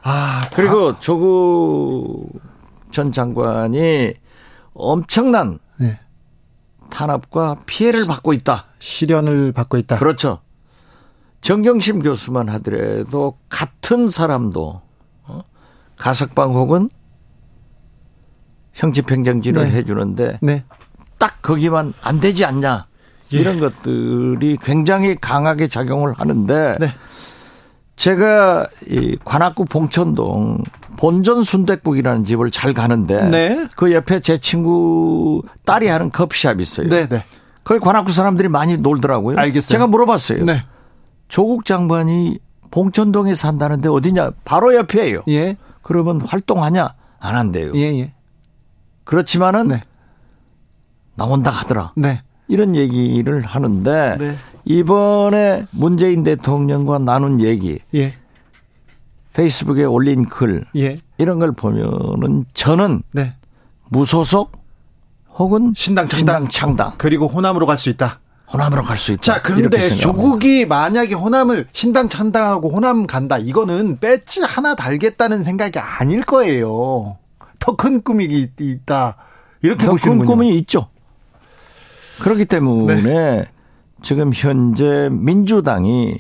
아, 0.04 0.48
그리고 0.54 0.90
아. 0.90 1.00
조국 1.00 2.30
전 2.92 3.10
장관이 3.10 4.14
엄청난 4.74 5.59
네. 5.78 5.98
탄압과 6.93 7.56
피해를 7.66 8.06
받고 8.06 8.32
있다. 8.35 8.66
시련을 8.78 9.52
받고 9.52 9.78
있다. 9.78 9.98
그렇죠. 9.98 10.40
정경심 11.40 12.02
교수만 12.02 12.48
하더라도 12.51 13.39
같은 13.48 14.06
사람도 14.06 14.82
어? 15.24 15.43
가석방 15.97 16.52
혹은 16.52 16.89
형집행정지를 18.74 19.64
네. 19.64 19.70
해주는데 19.70 20.39
네. 20.40 20.64
딱 21.19 21.43
거기만 21.43 21.94
안 22.02 22.20
되지 22.20 22.44
않냐 22.44 22.86
예. 23.32 23.36
이런 23.39 23.59
것들이 23.59 24.56
굉장히 24.60 25.16
강하게 25.16 25.69
작용을 25.69 26.12
하는데 26.12 26.77
네. 26.78 26.94
제가 27.97 28.69
이 28.89 29.16
관악구 29.24 29.64
봉천동 29.64 30.62
본전 30.97 31.43
순대국이라는 31.43 32.24
집을 32.24 32.51
잘 32.51 32.74
가는데 32.74 33.28
네. 33.31 33.66
그 33.77 33.93
옆에 33.93 34.20
제 34.20 34.39
친구 34.39 35.43
딸이 35.64 35.89
하는 35.89 36.10
커피숍이 36.10 36.62
있어요. 36.62 36.89
네, 36.89 37.09
네. 37.09 37.24
거기 37.64 37.81
관악구 37.81 38.12
사람들이 38.12 38.48
많이 38.48 38.77
놀더라고요. 38.77 39.39
알겠어요. 39.39 39.69
제가 39.69 39.86
물어봤어요. 39.86 40.44
네. 40.44 40.64
조국 41.28 41.64
장관이 41.64 42.39
봉천동에 42.70 43.35
산다는데 43.35 43.89
어디냐? 43.89 44.32
바로 44.44 44.74
옆이에요. 44.74 45.23
예. 45.28 45.56
그러면 45.82 46.20
활동하냐? 46.20 46.94
안 47.20 47.36
한대요. 47.36 47.73
예, 47.74 47.98
예. 48.01 48.12
그렇지만은 49.05 49.69
네. 49.69 49.81
나온다 51.14 51.51
하더라. 51.51 51.93
네. 51.97 52.23
이런 52.48 52.74
얘기를 52.74 53.43
하는데 53.43 54.16
네. 54.19 54.36
이번에 54.64 55.66
문재인 55.70 56.23
대통령과 56.23 56.98
나눈 56.98 57.40
얘기, 57.40 57.78
예. 57.94 58.14
페이스북에 59.32 59.84
올린 59.84 60.28
글 60.28 60.64
예. 60.76 60.98
이런 61.18 61.38
걸 61.38 61.52
보면은 61.52 62.44
저는 62.54 63.02
네. 63.12 63.34
무소속 63.88 64.52
혹은 65.38 65.72
신당 65.76 66.09
창당, 66.09 66.48
창당 66.48 66.92
그리고 66.98 67.26
호남으로 67.26 67.66
갈 67.66 67.76
수 67.78 67.88
있다. 67.88 68.20
호남으로 68.52 68.82
갈 68.82 68.98
수 68.98 69.12
있다. 69.12 69.22
자, 69.22 69.40
그런데 69.42 69.88
조국이 69.94 70.66
만약에 70.66 71.14
호남을 71.14 71.68
신당 71.72 72.10
창당하고 72.10 72.68
호남 72.68 73.06
간다. 73.06 73.38
이거는 73.38 73.98
배지 73.98 74.42
하나 74.42 74.74
달겠다는 74.74 75.42
생각이 75.42 75.78
아닐 75.78 76.22
거예요. 76.22 77.16
더 77.59 77.76
큰 77.76 78.02
꿈이 78.02 78.48
있다. 78.59 79.16
이렇게 79.62 79.86
보시는군요. 79.86 80.18
큰 80.18 80.26
꿈이 80.26 80.56
있죠. 80.59 80.88
그렇기 82.20 82.44
때문에 82.44 83.00
네. 83.02 83.44
지금 84.02 84.32
현재 84.34 85.09
민주당이 85.10 86.18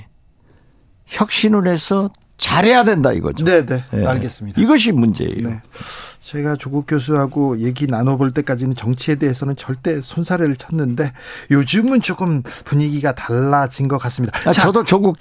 혁신을 1.06 1.66
해서 1.66 2.08
잘해야 2.42 2.82
된다 2.82 3.12
이거죠. 3.12 3.44
네, 3.44 3.64
네. 3.64 3.84
네. 3.92 4.04
알겠습니다. 4.04 4.60
이것이 4.60 4.90
문제예요. 4.90 5.48
네. 5.48 5.62
제가 6.20 6.56
조국 6.56 6.86
교수하고 6.88 7.60
얘기 7.60 7.86
나눠볼 7.86 8.32
때까지는 8.32 8.74
정치에 8.74 9.14
대해서는 9.14 9.54
절대 9.54 10.00
손사래를 10.02 10.56
쳤는데 10.56 11.12
요즘은 11.52 12.00
조금 12.00 12.42
분위기가 12.64 13.14
달라진 13.14 13.86
것 13.86 13.98
같습니다. 13.98 14.36
아, 14.44 14.50
저도 14.50 14.82
조국 14.82 15.18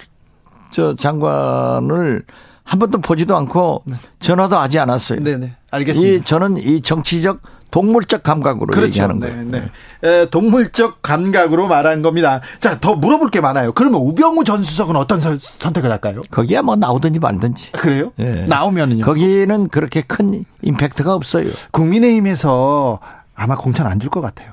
저 0.72 0.96
장관을 0.96 2.24
한 2.64 2.78
번도 2.78 3.00
보지도 3.00 3.36
않고 3.36 3.82
네. 3.86 3.94
전화도 4.18 4.56
하지 4.58 4.80
않았어요. 4.80 5.20
네네. 5.20 5.46
네. 5.46 5.56
알겠습니다. 5.70 6.16
이 6.16 6.24
저는 6.24 6.56
이 6.56 6.80
정치적 6.80 7.40
동물적 7.72 8.22
감각으로 8.22 8.66
그렇죠. 8.66 8.86
얘기하는 8.86 9.18
네, 9.18 9.30
거예요. 9.30 9.44
네, 9.50 9.62
네. 10.02 10.08
에, 10.08 10.26
동물적 10.30 11.02
감각으로 11.02 11.66
말한 11.66 12.02
겁니다. 12.02 12.40
자, 12.60 12.78
더 12.78 12.94
물어볼 12.94 13.30
게 13.30 13.40
많아요. 13.40 13.72
그러면 13.72 14.00
우병우 14.02 14.44
전 14.44 14.62
수석은 14.62 14.94
어떤 14.94 15.20
선, 15.20 15.40
택을 15.72 15.90
할까요? 15.90 16.20
거기야 16.30 16.62
뭐 16.62 16.76
나오든지 16.76 17.18
말든지. 17.18 17.72
그래요? 17.72 18.12
네. 18.16 18.46
나오면은요. 18.46 19.04
거기는 19.04 19.68
그렇게 19.68 20.02
큰 20.02 20.44
임팩트가 20.60 21.12
없어요. 21.14 21.48
국민의힘에서 21.72 23.00
아마 23.34 23.56
공천 23.56 23.86
안 23.86 23.98
줄 23.98 24.10
것 24.10 24.20
같아요. 24.20 24.52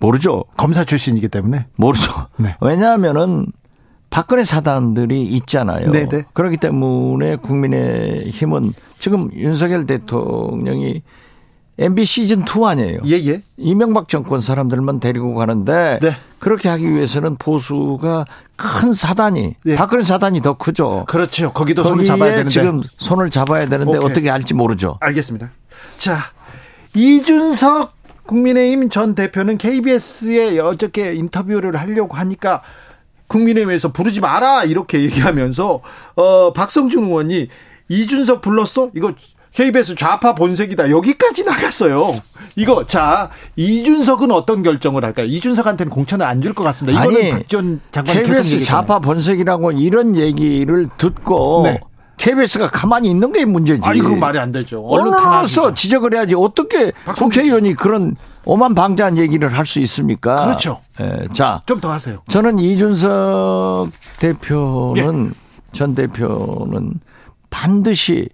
모르죠. 0.00 0.44
검사 0.56 0.82
출신이기 0.84 1.28
때문에. 1.28 1.66
모르죠. 1.76 2.26
네. 2.38 2.56
왜냐하면은 2.60 3.46
박근혜 4.10 4.44
사단들이 4.44 5.22
있잖아요. 5.22 5.92
네네. 5.92 6.08
네. 6.08 6.24
그렇기 6.32 6.56
때문에 6.56 7.36
국민의 7.36 8.24
힘은 8.30 8.72
지금 8.98 9.30
윤석열 9.32 9.86
대통령이 9.86 11.02
MB 11.78 12.04
시즌 12.04 12.42
2 12.42 12.64
아니에요. 12.66 13.00
예, 13.06 13.12
예. 13.26 13.42
이명박 13.56 14.08
정권 14.08 14.42
사람들만 14.42 15.00
데리고 15.00 15.34
가는데 15.34 15.98
네. 16.02 16.10
그렇게 16.38 16.68
하기 16.68 16.90
위해서는 16.90 17.36
보수가 17.36 18.26
큰 18.56 18.92
사단이 18.92 19.54
예. 19.64 19.74
박근혜 19.76 20.02
사단이 20.02 20.42
더 20.42 20.58
크죠. 20.58 21.06
그렇죠. 21.08 21.52
거기도 21.52 21.82
손을 21.82 22.04
잡아야 22.04 22.32
되는데 22.32 22.50
지금 22.50 22.82
손을 22.98 23.30
잡아야 23.30 23.66
되는데 23.66 23.96
오케이. 23.96 24.10
어떻게 24.10 24.28
할지 24.28 24.52
모르죠. 24.52 24.98
알겠습니다. 25.00 25.52
자, 25.96 26.18
이준석 26.94 27.94
국민의힘 28.26 28.90
전 28.90 29.14
대표는 29.14 29.56
KBS에 29.56 30.58
어저께 30.58 31.14
인터뷰를 31.14 31.76
하려고 31.76 32.16
하니까 32.16 32.60
국민의힘에서 33.30 33.92
부르지 33.92 34.20
마라 34.20 34.64
이렇게 34.64 35.00
얘기하면서 35.02 35.80
어 36.16 36.52
박성준 36.52 37.04
의원이 37.04 37.48
이준석 37.88 38.42
불렀어? 38.42 38.90
이거 38.94 39.12
KBS 39.52 39.94
좌파 39.96 40.34
본색이다. 40.34 40.90
여기까지 40.90 41.44
나갔어요. 41.44 42.14
이거 42.56 42.84
자 42.86 43.30
이준석은 43.56 44.30
어떤 44.30 44.62
결정을 44.62 45.04
할까요? 45.04 45.26
이준석한테는 45.26 45.90
공천을 45.90 46.24
안 46.26 46.40
줄 46.42 46.52
것 46.54 46.62
같습니다. 46.64 47.02
이거는 47.04 47.30
박전 47.30 47.80
장관이 47.92 48.22
KBS 48.22 48.64
좌파 48.64 48.98
본색이라고 48.98 49.72
이런 49.72 50.14
얘기를 50.16 50.86
듣고 50.98 51.62
네. 51.64 51.80
KBS가 52.18 52.68
가만히 52.68 53.10
있는 53.10 53.32
게 53.32 53.44
문제지. 53.44 53.80
아니 53.84 54.00
그 54.00 54.08
말이 54.12 54.38
안 54.38 54.52
되죠. 54.52 54.84
언론으로서 54.86 55.72
지적을 55.74 56.14
해야지 56.14 56.34
어떻게 56.36 56.92
박성준. 57.04 57.14
국회의원이 57.28 57.74
그런 57.74 58.14
오만 58.44 58.74
방자한 58.74 59.18
얘기를 59.18 59.48
할 59.56 59.66
수 59.66 59.80
있습니까? 59.80 60.44
그렇죠. 60.46 60.80
예, 61.00 61.28
자, 61.32 61.62
좀 61.66 61.80
더 61.80 61.90
하세요. 61.92 62.22
저는 62.28 62.58
이준석 62.58 63.90
대표는 64.18 65.32
예. 65.34 65.50
전 65.72 65.94
대표는 65.94 67.00
반드시 67.50 68.28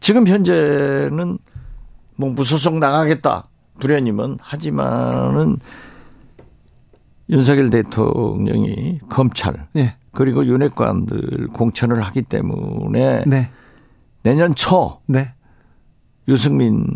지금 0.00 0.26
현재는 0.26 1.38
뭐 2.16 2.30
무소속 2.30 2.78
나가겠다 2.78 3.48
부려님은 3.80 4.38
하지만은 4.40 5.58
윤석열 7.30 7.70
대통령이 7.70 9.00
검찰 9.08 9.66
예. 9.76 9.96
그리고 10.12 10.44
윤핵관들 10.44 11.48
공천을 11.48 12.02
하기 12.02 12.22
때문에 12.22 13.24
네. 13.26 13.50
내년 14.22 14.54
초 14.54 15.00
네. 15.06 15.32
유승민 16.28 16.86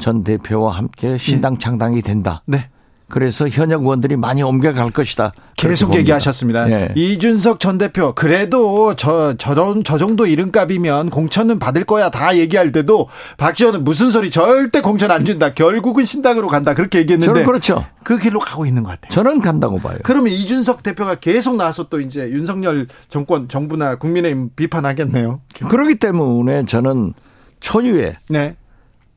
전 0.00 0.24
대표와 0.24 0.72
함께 0.72 1.16
신당 1.18 1.54
예. 1.54 1.58
창당이 1.58 2.02
된다. 2.02 2.42
네. 2.46 2.68
그래서 3.10 3.48
현역 3.48 3.82
의원들이 3.82 4.16
많이 4.16 4.42
옮겨갈 4.42 4.92
것이다. 4.92 5.32
계속 5.56 5.94
얘기하셨습니다. 5.94 6.64
네. 6.66 6.92
이준석 6.94 7.60
전 7.60 7.76
대표 7.76 8.14
그래도 8.14 8.94
저 8.94 9.34
저런 9.36 9.84
저 9.84 9.98
정도 9.98 10.26
이름값이면 10.26 11.10
공천은 11.10 11.58
받을 11.58 11.84
거야 11.84 12.08
다 12.10 12.36
얘기할 12.36 12.72
때도 12.72 13.08
박지원은 13.36 13.84
무슨 13.84 14.10
소리 14.10 14.30
절대 14.30 14.80
공천 14.80 15.10
안 15.10 15.24
준다. 15.24 15.52
결국은 15.52 16.04
신당으로 16.04 16.46
간다 16.46 16.72
그렇게 16.72 17.00
얘기했는데 17.00 17.26
저는 17.26 17.44
그렇죠. 17.44 17.84
그 18.04 18.16
길로 18.16 18.38
가고 18.38 18.64
있는 18.64 18.84
것 18.84 18.90
같아요. 18.90 19.10
저는 19.10 19.40
간다고 19.40 19.78
봐요. 19.80 19.98
그러면 20.04 20.32
이준석 20.32 20.84
대표가 20.84 21.16
계속 21.16 21.56
나와서 21.56 21.88
또 21.88 22.00
이제 22.00 22.30
윤석열 22.30 22.86
정권 23.08 23.48
정부나 23.48 23.96
국민의힘 23.96 24.50
비판하겠네요. 24.54 25.40
그렇기 25.68 25.96
때문에 25.96 26.64
저는 26.64 27.12
초유의 27.58 28.14
네. 28.30 28.56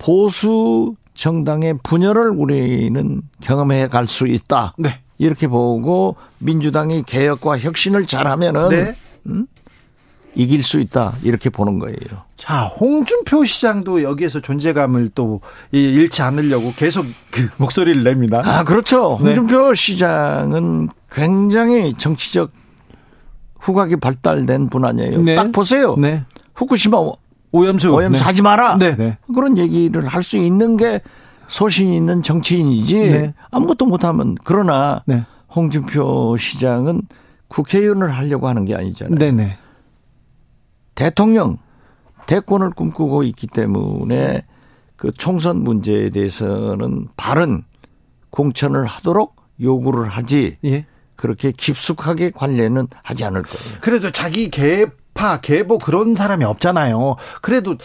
보수 0.04 0.96
정당의 1.14 1.76
분열을 1.82 2.32
우리는 2.32 3.22
경험해 3.42 3.88
갈 3.88 4.08
수 4.08 4.28
있다. 4.28 4.74
네. 4.78 5.00
이렇게 5.18 5.48
보고 5.48 6.18
민주당이 6.40 7.04
개혁과 7.04 7.60
혁신을 7.60 8.06
잘하면은 8.06 8.70
네. 8.70 8.96
음? 9.28 9.48
이길 10.36 10.62
수 10.64 10.80
있다 10.82 11.14
이렇게 11.24 11.50
보는 11.50 11.80
거예요. 11.80 12.24
자, 12.36 12.64
홍준표 12.64 13.46
시장도 13.46 14.04
여기에서 14.04 14.42
존재감을 14.42 15.12
또 15.16 15.40
잃지 15.72 16.22
않으려고 16.22 16.74
계속 16.76 17.06
그 17.32 17.48
목소리를 17.58 18.04
냅니다. 18.04 18.42
아, 18.44 18.64
그렇죠. 18.66 19.20
네. 19.22 19.28
홍준표 19.28 19.70
네. 19.70 19.74
시장은 19.74 20.90
굉장히 21.12 21.94
정치적 21.94 22.52
후각이 23.60 23.96
발달된 23.98 24.68
분 24.68 24.84
아니에요. 24.84 25.22
네. 25.22 25.36
딱 25.36 25.52
보세요. 25.54 25.96
네. 25.96 26.26
후쿠시마 26.56 26.98
오염수. 27.54 27.96
오염수 27.96 28.20
네. 28.20 28.26
하지 28.26 28.42
마라. 28.42 28.78
네, 28.78 28.96
네. 28.98 29.18
그런 29.34 29.58
얘기를 29.58 30.06
할 30.06 30.24
수 30.24 30.38
있는 30.38 30.76
게 30.76 31.02
소신 31.48 31.94
있는 31.94 32.22
정치인이지 32.22 32.96
네. 32.98 33.34
아무것도 33.52 33.86
못하면 33.86 34.36
그러나 34.44 35.04
네. 35.06 35.24
홍준표 35.56 36.36
시장은 36.38 37.04
국회의원을 37.48 38.12
하려고 38.12 38.48
하는 38.48 38.66
게 38.66 38.76
아니잖아요. 38.76 39.18
네네. 39.18 39.44
네. 39.44 39.58
대통령 40.96 41.58
대권을 42.26 42.72
꿈꾸고 42.72 43.24
있기 43.24 43.48
때문에 43.48 44.44
그 44.96 45.12
총선 45.12 45.64
문제에 45.64 46.10
대해서는 46.10 47.08
바른 47.18 47.64
공천을 48.30 48.86
하도록 48.86 49.36
요구를 49.62 50.08
하지 50.08 50.58
예. 50.64 50.86
그렇게 51.16 51.52
깊숙하게 51.52 52.32
관련은 52.32 52.88
하지 53.04 53.26
않을 53.26 53.44
거예요. 53.44 53.80
그래도 53.82 54.12
자기 54.12 54.50
개 54.50 54.86
파 55.14 55.40
계보 55.40 55.78
그런 55.80 56.16
사람이 56.16 56.44
없잖아요. 56.46 57.16
그래도 57.42 57.76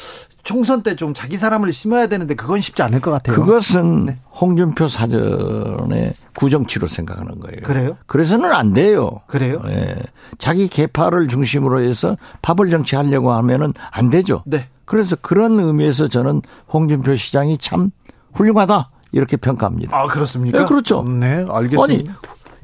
총선 0.45 0.83
때 0.83 0.97
좀 0.97 1.13
자기 1.13 1.37
사람을 1.37 1.73
심어야 1.73 2.07
되는데 2.07 2.35
그건 2.35 2.59
쉽지 2.61 2.83
않을 2.83 3.01
것 3.01 3.11
같아요. 3.11 3.37
그것은 3.37 4.07
네. 4.07 4.19
홍준표 4.41 4.89
사전의 4.89 6.15
구정치로 6.37 6.89
생각하는 6.89 7.39
거예요. 7.41 7.61
그래요? 7.63 7.97
그래서는 8.07 8.53
안 8.53 8.73
돼요. 8.73 9.21
그래요? 9.27 9.61
예. 9.67 9.97
자기 10.39 10.69
개파를 10.69 11.29
중심으로 11.29 11.83
해서 11.83 12.17
파벌 12.41 12.71
정치하려고 12.71 13.33
하면은 13.33 13.73
안 13.91 14.09
되죠. 14.09 14.43
네. 14.47 14.69
그래서 14.87 15.17
그런 15.21 15.61
의미에서 15.61 16.09
저는 16.09 16.41
홍준표 16.73 17.15
시장이 17.17 17.59
참 17.59 17.91
훌륭하다 18.33 18.91
이렇게 19.13 19.37
평가합니다. 19.37 19.95
아 19.95 20.07
그렇습니까? 20.07 20.61
네, 20.61 20.65
그렇죠. 20.65 21.03
네, 21.03 21.45
알겠습니다. 21.49 21.83
아니 21.83 22.09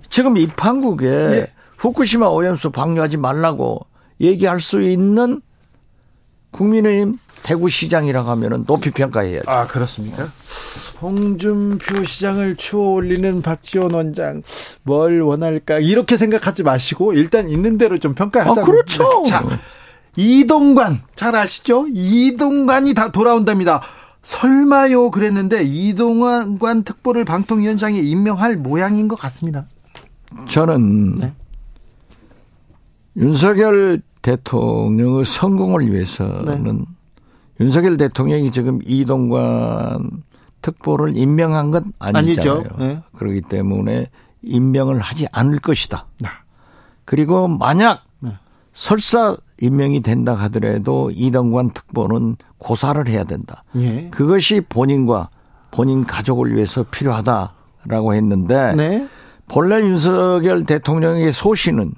지금 0.08 0.38
이 0.38 0.46
판국에 0.46 1.06
예. 1.06 1.52
후쿠시마 1.76 2.28
오염수 2.28 2.70
방류하지 2.70 3.18
말라고 3.18 3.84
얘기할 4.20 4.60
수 4.60 4.82
있는 4.82 5.40
국민의힘 6.50 7.18
대구시장이라고 7.42 8.30
하면은 8.30 8.64
높이 8.64 8.90
평가해야죠. 8.90 9.50
아, 9.50 9.66
그렇습니까? 9.66 10.30
홍준표 11.02 12.04
시장을 12.04 12.56
추워 12.56 12.94
올리는 12.94 13.42
박지원 13.42 13.92
원장 13.92 14.42
뭘 14.82 15.20
원할까 15.20 15.78
이렇게 15.78 16.16
생각하지 16.16 16.62
마시고 16.62 17.12
일단 17.12 17.50
있는 17.50 17.76
대로 17.76 17.98
좀 17.98 18.14
평가하자. 18.14 18.60
아, 18.60 18.64
그렇죠. 18.64 19.24
자, 19.28 19.44
이동관 20.16 21.02
잘 21.14 21.34
아시죠? 21.34 21.86
이동관이 21.92 22.94
다 22.94 23.12
돌아온답니다. 23.12 23.82
설마요 24.22 25.10
그랬는데 25.10 25.64
이동관 25.64 26.84
특보를 26.84 27.26
방통위원장에 27.26 27.98
임명할 27.98 28.56
모양인 28.56 29.06
것 29.06 29.16
같습니다. 29.16 29.66
저는 30.48 31.18
네. 31.18 31.32
윤석열 33.16 34.00
대통령의 34.22 35.24
성공을 35.24 35.92
위해서는 35.92 36.78
네. 36.78 36.84
윤석열 37.60 37.96
대통령이 37.96 38.50
지금 38.50 38.80
이동관 38.84 40.22
특보를 40.62 41.16
임명한 41.16 41.70
건 41.70 41.92
아니잖아요. 41.98 42.64
네. 42.78 43.02
그렇기 43.16 43.42
때문에 43.42 44.06
임명을 44.42 44.98
하지 44.98 45.26
않을 45.30 45.58
것이다. 45.60 46.06
네. 46.20 46.28
그리고 47.04 47.46
만약 47.48 48.04
네. 48.20 48.30
설사 48.72 49.36
임명이 49.60 50.00
된다 50.00 50.34
하더라도 50.34 51.10
이동관 51.14 51.70
특보는 51.70 52.36
고사를 52.58 53.06
해야 53.08 53.24
된다. 53.24 53.62
예. 53.76 54.08
그것이 54.10 54.62
본인과 54.68 55.28
본인 55.70 56.04
가족을 56.04 56.54
위해서 56.54 56.82
필요하다라고 56.84 58.14
했는데 58.14 58.74
네. 58.74 59.08
본래 59.48 59.80
윤석열 59.80 60.64
대통령의 60.64 61.32
소신은 61.32 61.92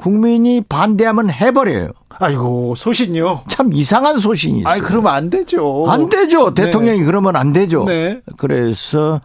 국민이 0.00 0.62
반대하면 0.62 1.30
해버려요. 1.30 1.90
아이고 2.08 2.74
소신요. 2.74 3.42
참 3.48 3.70
이상한 3.74 4.18
소신이 4.18 4.60
있어요. 4.60 4.72
아, 4.72 4.78
그러면 4.78 5.12
안 5.12 5.28
되죠. 5.28 5.84
안 5.88 6.08
되죠. 6.08 6.54
네. 6.54 6.64
대통령이 6.64 7.00
네. 7.00 7.04
그러면 7.04 7.36
안 7.36 7.52
되죠. 7.52 7.84
네. 7.84 8.22
그래서 8.38 9.20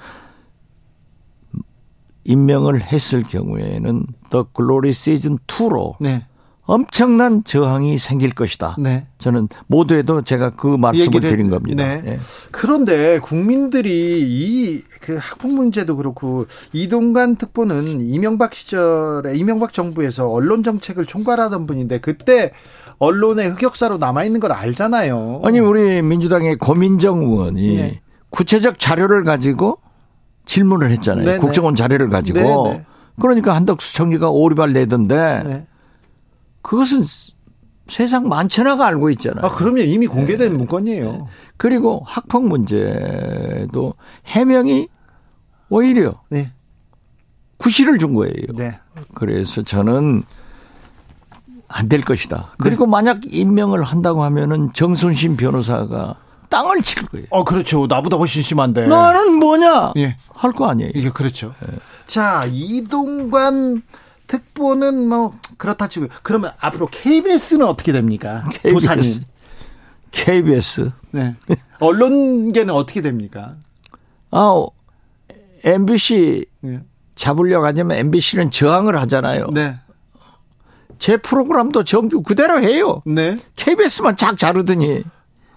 임명을 2.25 2.81
했을 2.81 3.23
경우에는 3.23 4.05
더 4.29 4.47
글로리 4.51 4.91
시즌 4.91 5.37
2로 5.47 5.95
네. 6.01 6.25
엄청난 6.65 7.43
저항이 7.43 7.97
생길 7.99 8.33
것이다. 8.33 8.75
네. 8.79 9.05
저는 9.17 9.47
모두에도 9.67 10.21
제가 10.21 10.51
그 10.51 10.67
말씀을 10.67 11.21
드린 11.21 11.49
겁니다. 11.49 11.83
네. 11.83 12.01
네. 12.01 12.19
그런데 12.51 13.19
국민들이 13.19 14.21
이 14.21 14.83
그 15.05 15.17
학폭 15.21 15.53
문제도 15.53 15.95
그렇고 15.95 16.47
이동관 16.73 17.35
특보는 17.35 18.01
이명박 18.01 18.55
시절에 18.55 19.35
이명박 19.35 19.71
정부에서 19.71 20.31
언론 20.31 20.63
정책을 20.63 21.05
총괄하던 21.05 21.67
분인데 21.67 21.99
그때 21.99 22.51
언론의 22.97 23.51
흑역사로 23.51 23.99
남아 23.99 24.23
있는 24.23 24.39
걸 24.39 24.51
알잖아요. 24.51 25.41
아니 25.43 25.59
우리 25.59 26.01
민주당의 26.01 26.55
고민정 26.55 27.19
의원이 27.19 27.75
네. 27.75 28.01
구체적 28.31 28.79
자료를 28.79 29.23
가지고 29.23 29.77
질문을 30.45 30.89
했잖아요. 30.89 31.25
네네. 31.25 31.37
국정원 31.37 31.75
자료를 31.75 32.09
가지고. 32.09 32.39
네네. 32.69 32.85
그러니까 33.21 33.55
한덕수 33.55 33.93
총리가 33.93 34.31
오리발 34.31 34.73
내던데 34.73 35.43
네. 35.45 35.67
그것은 36.65 37.03
세상 37.87 38.27
많천하가 38.27 38.87
알고 38.87 39.11
있잖아요. 39.11 39.45
아, 39.45 39.53
그러면 39.53 39.85
이미 39.85 40.07
공개된 40.07 40.51
네. 40.51 40.57
문건이에요. 40.57 41.11
네. 41.11 41.19
그리고 41.57 42.01
학폭 42.07 42.47
문제도 42.47 43.93
해명이 44.25 44.87
오히려 45.69 46.19
네. 46.29 46.51
구실을 47.57 47.99
준 47.99 48.15
거예요. 48.15 48.33
네. 48.55 48.79
그래서 49.13 49.61
저는 49.61 50.23
안 51.67 51.87
될 51.87 52.01
것이다. 52.01 52.53
그리고 52.57 52.85
네. 52.85 52.91
만약 52.91 53.19
임명을 53.25 53.83
한다고 53.83 54.23
하면은 54.23 54.73
정순신 54.73 55.37
변호사가 55.37 56.15
땅을 56.49 56.81
칠 56.81 57.05
거예요. 57.05 57.27
어, 57.29 57.43
그렇죠. 57.43 57.85
나보다 57.87 58.17
훨씬 58.17 58.41
심한데. 58.41 58.87
나는 58.87 59.33
뭐냐? 59.35 59.93
예. 59.97 60.17
할 60.33 60.51
거 60.53 60.67
아니에요. 60.67 60.91
이게 60.95 61.09
그렇죠. 61.11 61.53
예. 61.67 61.75
자, 62.07 62.45
이동관 62.51 63.83
특보는 64.27 65.07
뭐 65.07 65.37
그렇다 65.57 65.87
치고 65.87 66.07
그러면 66.23 66.51
앞으로 66.59 66.87
KBS는 66.87 67.65
어떻게 67.65 67.91
됩니까? 67.91 68.43
KBS. 68.51 68.73
도산이. 68.73 69.19
KBS. 70.11 70.91
네. 71.11 71.35
언론계는 71.79 72.73
어떻게 72.73 73.01
됩니까? 73.01 73.55
아, 74.31 74.65
MBC 75.63 76.45
네. 76.61 76.81
잡으려고 77.15 77.65
하냐면 77.65 77.97
MBC는 77.97 78.51
저항을 78.51 78.99
하잖아요. 79.01 79.47
네. 79.53 79.77
제 80.99 81.17
프로그램도 81.17 81.83
정규 81.83 82.21
그대로 82.21 82.61
해요. 82.61 83.01
네. 83.05 83.37
KBS만 83.55 84.15
쫙 84.15 84.37
자르더니. 84.37 85.03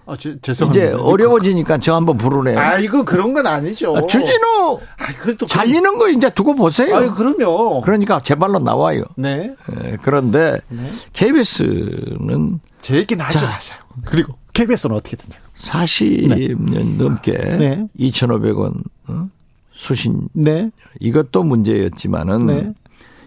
아, 0.09 0.15
저, 0.19 0.35
죄송합니다. 0.41 0.85
이제 0.87 0.93
어려워지니까 0.93 1.77
저 1.77 1.95
한번 1.95 2.17
부르래요. 2.17 2.57
아, 2.59 2.79
이거 2.79 3.03
그런 3.03 3.33
건 3.33 3.45
아니죠. 3.45 3.95
아, 3.95 4.05
주진우 4.05 4.79
아, 4.97 5.45
잘리는 5.47 5.97
거 5.97 6.09
이제 6.09 6.29
두고 6.29 6.55
보세요. 6.55 6.95
아, 6.95 7.13
그럼요. 7.13 7.81
그러니까 7.81 8.19
제 8.21 8.35
발로 8.35 8.59
나와요. 8.59 9.03
네. 9.15 9.55
네 9.67 9.97
그런데 10.01 10.59
네. 10.69 10.89
KBS는 11.13 12.59
제 12.81 12.95
얘기는 12.95 13.23
하지 13.23 13.45
마세요. 13.45 13.77
그리고 14.05 14.33
KBS는 14.53 14.95
어떻게 14.95 15.15
되냐? 15.15 15.37
40년 15.59 16.71
네. 16.71 16.83
넘게 16.97 17.31
네. 17.33 17.87
2,500원 17.99 18.81
어? 19.09 19.29
수신 19.73 20.27
네. 20.33 20.71
이것도 20.99 21.43
문제였지만은 21.43 22.45
네. 22.47 22.73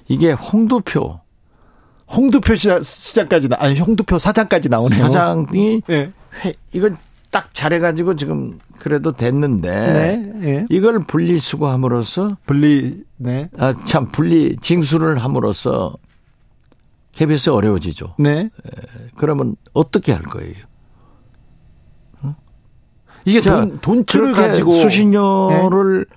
이게 0.08 0.32
홍두표 0.32 1.20
홍두표 2.10 2.54
시장까지 2.56 3.48
나 3.48 3.56
아니 3.58 3.78
홍두표 3.78 4.18
사장까지 4.18 4.68
나오네요. 4.68 5.04
사장이 5.04 5.82
네. 5.86 6.12
회, 6.44 6.54
이걸 6.72 6.96
딱 7.30 7.54
잘해가지고 7.54 8.16
지금 8.16 8.58
그래도 8.78 9.12
됐는데 9.12 9.70
네, 9.70 10.16
네. 10.34 10.66
이걸 10.70 10.98
분리수거함으로써 11.06 12.36
분리 12.44 13.04
네. 13.16 13.48
아 13.58 13.72
참 13.86 14.10
분리 14.12 14.56
징수를 14.60 15.18
함으로써 15.18 15.94
KBS 17.12 17.50
어려워지죠. 17.50 18.14
네. 18.18 18.40
에, 18.40 18.50
그러면 19.16 19.56
어떻게 19.72 20.12
할 20.12 20.22
거예요? 20.22 20.54
어? 22.22 22.36
이게 23.24 23.40
자, 23.40 23.60
돈 23.60 23.78
돈줄을 23.80 24.32
가지고 24.34 24.70
수신료를 24.72 26.06
네. 26.08 26.16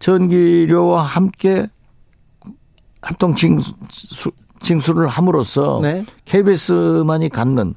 전기료와 0.00 1.02
함께 1.02 1.66
합동 3.02 3.34
징수, 3.34 3.72
징수를 4.60 5.06
함으로써 5.08 5.80
네. 5.82 6.04
KBS만이 6.26 7.28
갖는 7.30 7.74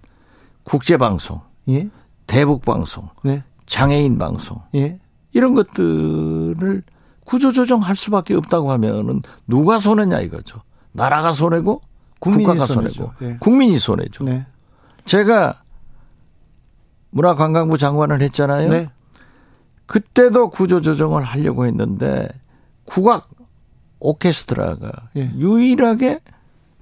국제 0.64 0.98
방송, 0.98 1.42
예? 1.70 1.90
대북 2.28 2.64
방송, 2.64 3.10
네. 3.24 3.44
장애인 3.66 4.18
방송 4.18 4.62
예? 4.76 5.00
이런 5.32 5.54
것들을 5.54 6.84
구조 7.26 7.52
조정할 7.52 7.96
수밖에 7.96 8.36
없다고 8.36 8.72
하면은 8.72 9.22
누가 9.48 9.80
손해냐 9.80 10.20
이거죠. 10.22 10.62
나라가 10.92 11.34
손해고 11.34 11.82
국가가 12.20 12.66
손해고 12.66 13.14
예. 13.22 13.38
국민이 13.40 13.80
손해죠. 13.80 14.24
네. 14.24 14.46
제가 15.06 15.64
문화관광부 17.10 17.78
장관을 17.78 18.22
했잖아요. 18.22 18.70
네. 18.70 18.90
그때도 19.86 20.50
구조 20.50 20.82
조정을 20.82 21.24
하려고 21.24 21.66
했는데 21.66 22.28
국악 22.86 23.30
오케스트라가 24.00 25.10
예. 25.16 25.32
유일하게 25.36 26.20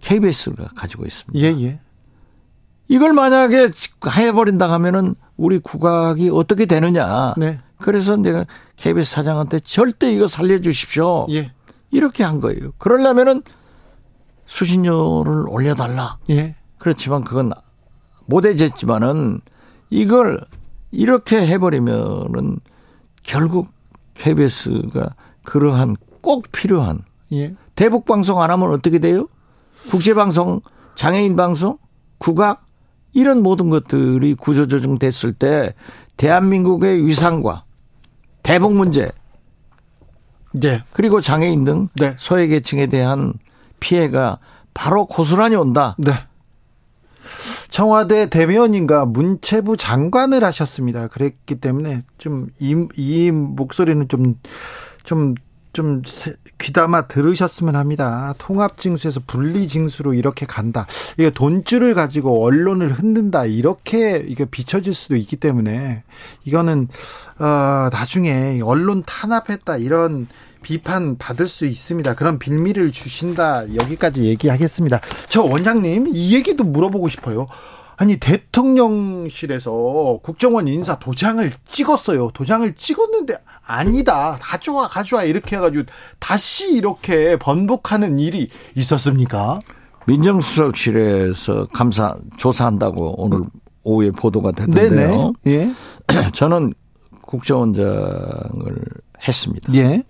KBS가 0.01 0.69
가지고 0.75 1.05
있습니다. 1.05 1.39
예, 1.39 1.53
예. 1.63 1.79
이걸 2.91 3.13
만약에 3.13 3.71
해버린다 4.05 4.69
하면은 4.73 5.15
우리 5.37 5.59
국악이 5.59 6.29
어떻게 6.29 6.65
되느냐. 6.65 7.33
네. 7.37 7.57
그래서 7.77 8.17
내가 8.17 8.45
KBS 8.75 9.13
사장한테 9.13 9.61
절대 9.61 10.11
이거 10.11 10.27
살려주십시오. 10.27 11.27
예. 11.29 11.53
이렇게 11.89 12.25
한 12.25 12.41
거예요. 12.41 12.73
그러려면은 12.79 13.43
수신료를 14.45 15.45
올려달라. 15.47 16.17
예. 16.31 16.55
그렇지만 16.79 17.23
그건 17.23 17.53
못해졌지만은 18.25 19.39
이걸 19.89 20.45
이렇게 20.91 21.47
해버리면은 21.47 22.59
결국 23.23 23.69
KBS가 24.15 25.15
그러한 25.45 25.95
꼭 26.19 26.51
필요한 26.51 27.05
예. 27.31 27.55
대북 27.75 28.03
방송 28.03 28.41
안 28.41 28.51
하면 28.51 28.69
어떻게 28.71 28.99
돼요? 28.99 29.29
국제 29.89 30.13
방송, 30.13 30.59
장애인 30.95 31.37
방송, 31.37 31.77
국악 32.17 32.65
이런 33.13 33.43
모든 33.43 33.69
것들이 33.69 34.35
구조조정 34.35 34.99
됐을 34.99 35.33
때 35.33 35.73
대한민국의 36.17 37.05
위상과 37.05 37.63
대북 38.43 38.73
문제, 38.73 39.11
네. 40.53 40.83
그리고 40.91 41.21
장애인 41.21 41.63
등 41.63 41.87
네. 41.95 42.15
소외계층에 42.17 42.87
대한 42.87 43.33
피해가 43.79 44.39
바로 44.73 45.05
고스란히 45.05 45.55
온다. 45.55 45.95
네. 45.97 46.11
청와대 47.69 48.29
대변인과 48.29 49.05
문체부 49.05 49.77
장관을 49.77 50.43
하셨습니다. 50.43 51.07
그랬기 51.07 51.55
때문에 51.55 52.01
좀이 52.17 52.87
이 52.97 53.31
목소리는 53.31 54.07
좀 54.07 54.35
좀 55.03 55.35
좀 55.73 56.01
귀담아 56.59 57.07
들으셨으면 57.07 57.75
합니다. 57.75 58.33
통합징수에서 58.37 59.21
분리징수로 59.25 60.13
이렇게 60.13 60.45
간다. 60.45 60.85
이게 61.17 61.29
돈줄을 61.29 61.93
가지고 61.93 62.43
언론을 62.43 62.91
흔든다. 62.91 63.45
이렇게 63.45 64.23
이게 64.27 64.45
비춰질 64.45 64.93
수도 64.93 65.15
있기 65.15 65.37
때문에 65.37 66.03
이거는 66.43 66.87
어 67.39 67.89
나중에 67.91 68.59
언론 68.61 69.03
탄압했다 69.05 69.77
이런 69.77 70.27
비판 70.61 71.17
받을 71.17 71.47
수 71.47 71.65
있습니다. 71.65 72.15
그런 72.15 72.37
빌미를 72.37 72.91
주신다. 72.91 73.63
여기까지 73.73 74.25
얘기하겠습니다. 74.25 74.99
저 75.27 75.41
원장님 75.41 76.09
이 76.11 76.35
얘기도 76.35 76.63
물어보고 76.63 77.07
싶어요. 77.07 77.47
아니 78.01 78.17
대통령실에서 78.17 79.71
국정원 80.23 80.67
인사 80.67 80.97
도장을 80.97 81.51
찍었어요. 81.69 82.31
도장을 82.33 82.73
찍었는데 82.73 83.37
아니다. 83.63 84.39
가져와 84.41 84.87
가져와 84.87 85.23
이렇게 85.23 85.55
해가지고 85.55 85.83
다시 86.17 86.73
이렇게 86.73 87.37
번복하는 87.37 88.17
일이 88.17 88.49
있었습니까? 88.73 89.59
민정수석실에서 90.07 91.67
감사 91.67 92.17
조사한다고 92.37 93.21
오늘 93.21 93.43
오후에 93.83 94.09
보도가 94.09 94.53
됐는데요. 94.53 95.33
예. 95.45 95.71
저는 96.33 96.73
국정원장을 97.21 98.83
했습니다. 99.27 99.75
예. 99.75 100.03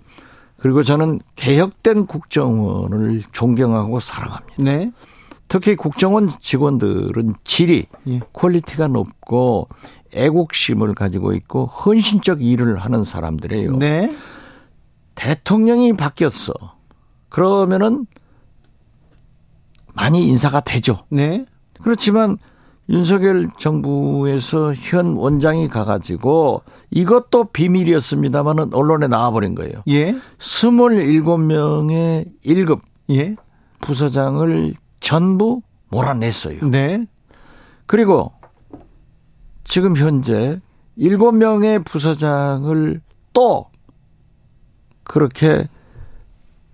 그리고 0.55 0.83
저는 0.83 1.19
개혁된 1.35 2.05
국정원을 2.05 3.23
존경하고 3.33 3.99
사랑합니다. 3.99 4.63
네. 4.63 4.93
특히 5.51 5.75
국정원 5.75 6.29
직원들은 6.39 7.33
질이 7.43 7.85
예. 8.07 8.21
quality가 8.31 8.87
높고 8.87 9.67
애국심을 10.15 10.95
가지고 10.95 11.33
있고 11.33 11.65
헌신적 11.65 12.41
일을 12.41 12.77
하는 12.77 13.03
사람들이에요. 13.03 13.75
네. 13.75 14.15
대통령이 15.15 15.97
바뀌었어. 15.97 16.53
그러면은 17.27 18.05
많이 19.93 20.25
인사가 20.25 20.61
되죠. 20.61 20.99
네. 21.09 21.45
그렇지만 21.81 22.37
윤석열 22.87 23.49
정부에서 23.57 24.73
현 24.73 25.17
원장이 25.17 25.67
가가지고 25.67 26.61
이것도 26.91 27.51
비밀이었습니다만은 27.51 28.73
언론에 28.73 29.09
나와버린 29.09 29.53
거예요. 29.55 29.83
예. 29.89 30.15
27명의 30.39 32.29
1급 32.45 32.79
예. 33.09 33.35
부서장을 33.81 34.75
전부 35.01 35.61
몰아냈어요. 35.89 36.69
네. 36.69 37.03
그리고 37.85 38.31
지금 39.65 39.97
현재 39.97 40.61
7명의 40.97 41.83
부서장을 41.83 43.01
또 43.33 43.65
그렇게 45.03 45.67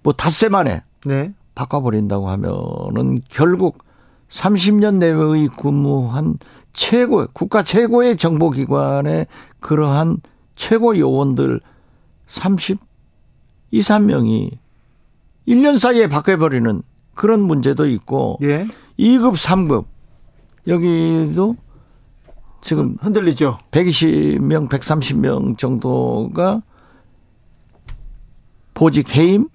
뭐 0.04 0.14
닷새 0.14 0.50
만에 0.50 0.84
네. 1.06 1.34
바꿔버린다고 1.56 2.30
하면은 2.30 3.22
결국 3.30 3.84
30년 4.30 4.98
내외의 4.98 5.48
근무한 5.58 6.38
최고, 6.74 7.26
국가 7.34 7.64
최고의 7.64 8.18
정보기관의 8.18 9.26
그러한 9.60 10.18
최고 10.56 10.98
요원들 10.98 11.62
30, 12.28 12.78
2, 13.72 13.80
3명이 13.80 14.58
1년 15.48 15.80
사이에 15.80 16.08
바꿔버리는 16.08 16.84
그런 17.18 17.42
문제도 17.42 17.86
있고 17.86 18.40
예. 18.44 18.66
2급, 18.98 19.34
3급 19.34 19.86
여기도 20.68 21.58
지금 22.62 22.98
흔들리죠. 23.02 23.60
120명, 23.72 24.70
130명 24.70 25.58
정도가 25.58 26.62
보직 28.74 29.16
해임, 29.16 29.50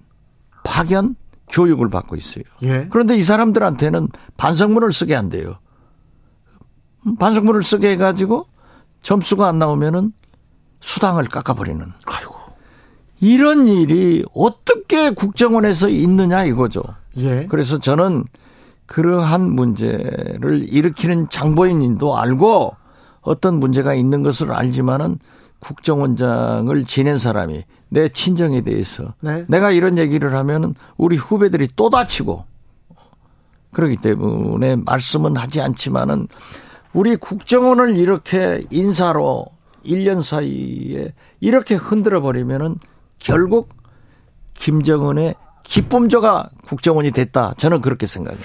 파견, 0.63 1.15
교육을 1.49 1.89
받고 1.89 2.15
있어요. 2.15 2.43
예. 2.63 2.87
그런데 2.89 3.15
이 3.15 3.21
사람들한테는 3.21 4.09
반성문을 4.37 4.91
쓰게 4.91 5.15
한대요. 5.15 5.59
반성문을 7.19 7.63
쓰게 7.63 7.91
해가지고 7.91 8.47
점수가 9.01 9.47
안 9.47 9.59
나오면은 9.59 10.13
수당을 10.81 11.25
깎아버리는. 11.25 11.85
아이고. 12.05 12.32
이런 13.23 13.69
일이 13.69 14.25
어떻게 14.33 15.11
국정원에서 15.11 15.87
있느냐 15.87 16.43
이거죠. 16.43 16.83
예. 17.19 17.45
그래서 17.45 17.79
저는 17.79 18.25
그러한 18.85 19.49
문제를 19.49 20.67
일으키는 20.67 21.29
장보인님도 21.29 22.17
알고 22.17 22.75
어떤 23.21 23.61
문제가 23.61 23.93
있는 23.93 24.23
것을 24.23 24.51
알지만은 24.51 25.19
국정원장을 25.61 26.83
지낸 26.83 27.17
사람이 27.17 27.63
내 27.87 28.09
친정에 28.09 28.59
대해서 28.59 29.13
네. 29.21 29.45
내가 29.47 29.71
이런 29.71 29.97
얘기를 29.97 30.35
하면은 30.35 30.75
우리 30.97 31.15
후배들이 31.15 31.69
또 31.77 31.89
다치고 31.89 32.43
그렇기 33.71 33.97
때문에 33.97 34.75
말씀은 34.75 35.37
하지 35.37 35.61
않지만은 35.61 36.27
우리 36.91 37.15
국정원을 37.15 37.95
이렇게 37.95 38.63
인사로 38.69 39.45
1년 39.85 40.21
사이에 40.21 41.13
이렇게 41.39 41.75
흔들어 41.75 42.21
버리면은 42.21 42.75
결국 43.23 43.69
김정은의 44.53 45.35
기쁨조가 45.63 46.49
국정원이 46.67 47.11
됐다. 47.11 47.53
저는 47.57 47.81
그렇게 47.81 48.05
생각해요. 48.05 48.43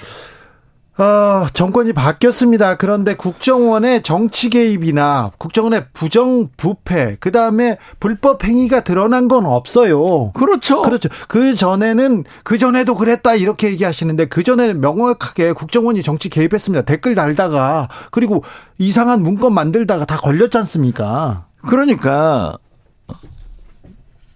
어, 0.97 1.47
정권이 1.53 1.93
바뀌었습니다. 1.93 2.75
그런데 2.75 3.15
국정원의 3.15 4.03
정치 4.03 4.49
개입이나 4.49 5.31
국정원의 5.37 5.85
부정 5.93 6.49
부패, 6.57 7.15
그 7.21 7.31
다음에 7.31 7.77
불법 8.01 8.43
행위가 8.43 8.81
드러난 8.81 9.29
건 9.29 9.45
없어요. 9.45 10.31
그렇죠. 10.33 10.81
그렇죠. 10.81 11.07
그 11.29 11.55
전에는 11.55 12.25
그 12.43 12.57
전에도 12.57 12.95
그랬다 12.95 13.35
이렇게 13.35 13.67
얘기하시는데 13.71 14.25
그 14.25 14.43
전에는 14.43 14.81
명확하게 14.81 15.53
국정원이 15.53 16.03
정치 16.03 16.27
개입했습니다. 16.27 16.83
댓글 16.83 17.15
달다가 17.15 17.87
그리고 18.11 18.43
이상한 18.77 19.23
문건 19.23 19.53
만들다가 19.53 20.03
다 20.03 20.17
걸렸지 20.17 20.57
않습니까? 20.57 21.45
그러니까 21.65 22.57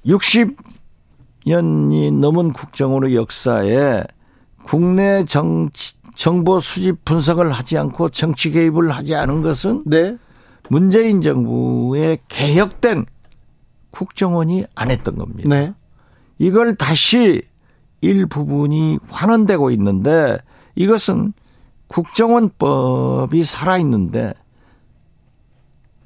60년이 0.06 2.14
넘은 2.20 2.54
국정원의 2.54 3.16
역사에 3.16 4.04
국내 4.64 5.26
정치 5.26 5.96
정보 6.16 6.60
수집 6.60 7.04
분석을 7.06 7.52
하지 7.52 7.78
않고 7.78 8.10
정치 8.10 8.52
개입을 8.52 8.92
하지 8.92 9.16
않은 9.16 9.42
것은 9.42 9.84
네. 9.86 10.18
문재인 10.70 11.22
정부의 11.22 12.20
개혁된 12.28 13.06
국정원이 13.92 14.66
안 14.76 14.92
했던 14.92 15.18
겁니다. 15.18 15.50
네. 15.50 15.74
이걸 16.38 16.76
다시 16.76 17.42
일부분이 18.02 19.00
환원되고 19.10 19.72
있는데 19.72 20.38
이것은 20.76 21.34
국정원법이 21.88 23.44
살아있는데 23.44 24.34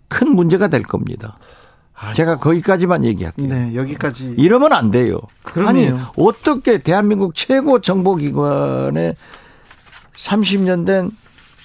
큰 0.07 0.36
문제가 0.36 0.68
될 0.68 0.84
겁니다. 0.84 1.38
아이고. 1.99 2.14
제가 2.15 2.38
거기까지만 2.38 3.03
얘기할게요. 3.03 3.48
네, 3.48 3.74
여기까지. 3.76 4.36
이러면 4.38 4.72
안 4.74 4.91
돼요. 4.91 5.19
그러네요. 5.44 5.95
아니, 5.95 6.03
어떻게 6.18 6.78
대한민국 6.78 7.34
최고 7.34 7.82
정보기관의 7.82 9.15
30년 10.15 10.86
된 10.86 11.10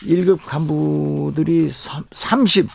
1급 0.05 0.39
간부들이 0.45 1.71
30, 2.13 2.69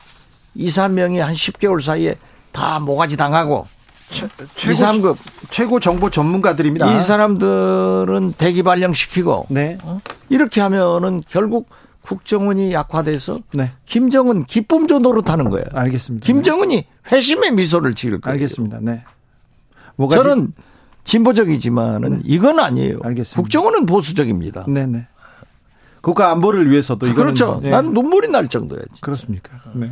2, 0.56 0.68
3명이 0.68 1.18
한 1.18 1.34
10개월 1.34 1.82
사이에 1.82 2.16
다 2.52 2.80
모가지 2.80 3.18
당하고 3.18 3.66
최, 4.10 4.28
최고, 4.56 4.72
2, 4.72 4.76
3급 4.76 5.18
최고 5.50 5.80
정보 5.80 6.10
전문가들입니다. 6.10 6.94
이 6.96 7.00
사람들은 7.02 8.34
대기 8.38 8.64
발령시키고 8.64 9.48
네. 9.50 9.78
어? 9.84 10.00
이렇게 10.30 10.62
하면은 10.62 11.24
결국 11.28 11.70
국정원이 12.08 12.72
약화돼서 12.72 13.40
네. 13.54 13.74
김정은 13.86 14.46
기쁨조 14.46 15.00
노릇하는 15.00 15.50
거예요. 15.50 15.66
알겠습니다. 15.74 16.26
김정은이 16.26 16.88
회심의 17.12 17.52
미소를 17.52 17.96
지을 17.96 18.22
거예요. 18.22 18.34
알겠습니다. 18.34 18.80
네. 18.82 19.04
저는 20.10 20.54
진보적이지만은 21.04 22.10
네. 22.10 22.20
이건 22.24 22.60
아니에요. 22.60 23.00
알겠습니다. 23.04 23.42
국정원은 23.42 23.86
보수적입니다. 23.86 24.66
네네. 24.68 24.86
네. 24.86 25.08
국가 26.00 26.32
안보를 26.32 26.72
위해서도 26.72 27.08
이거는 27.08 27.34
그렇죠. 27.34 27.60
예. 27.66 27.72
난 27.72 27.90
눈물이 27.90 28.30
날 28.30 28.48
정도야지. 28.48 29.02
그렇습니까? 29.02 29.52
네. 29.76 29.92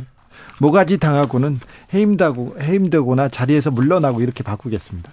모가지 0.58 0.98
당하고는 0.98 1.60
해임되고 1.92 2.56
해임되거나 2.58 3.28
자리에서 3.28 3.70
물러나고 3.70 4.22
이렇게 4.22 4.42
바꾸겠습니다. 4.42 5.10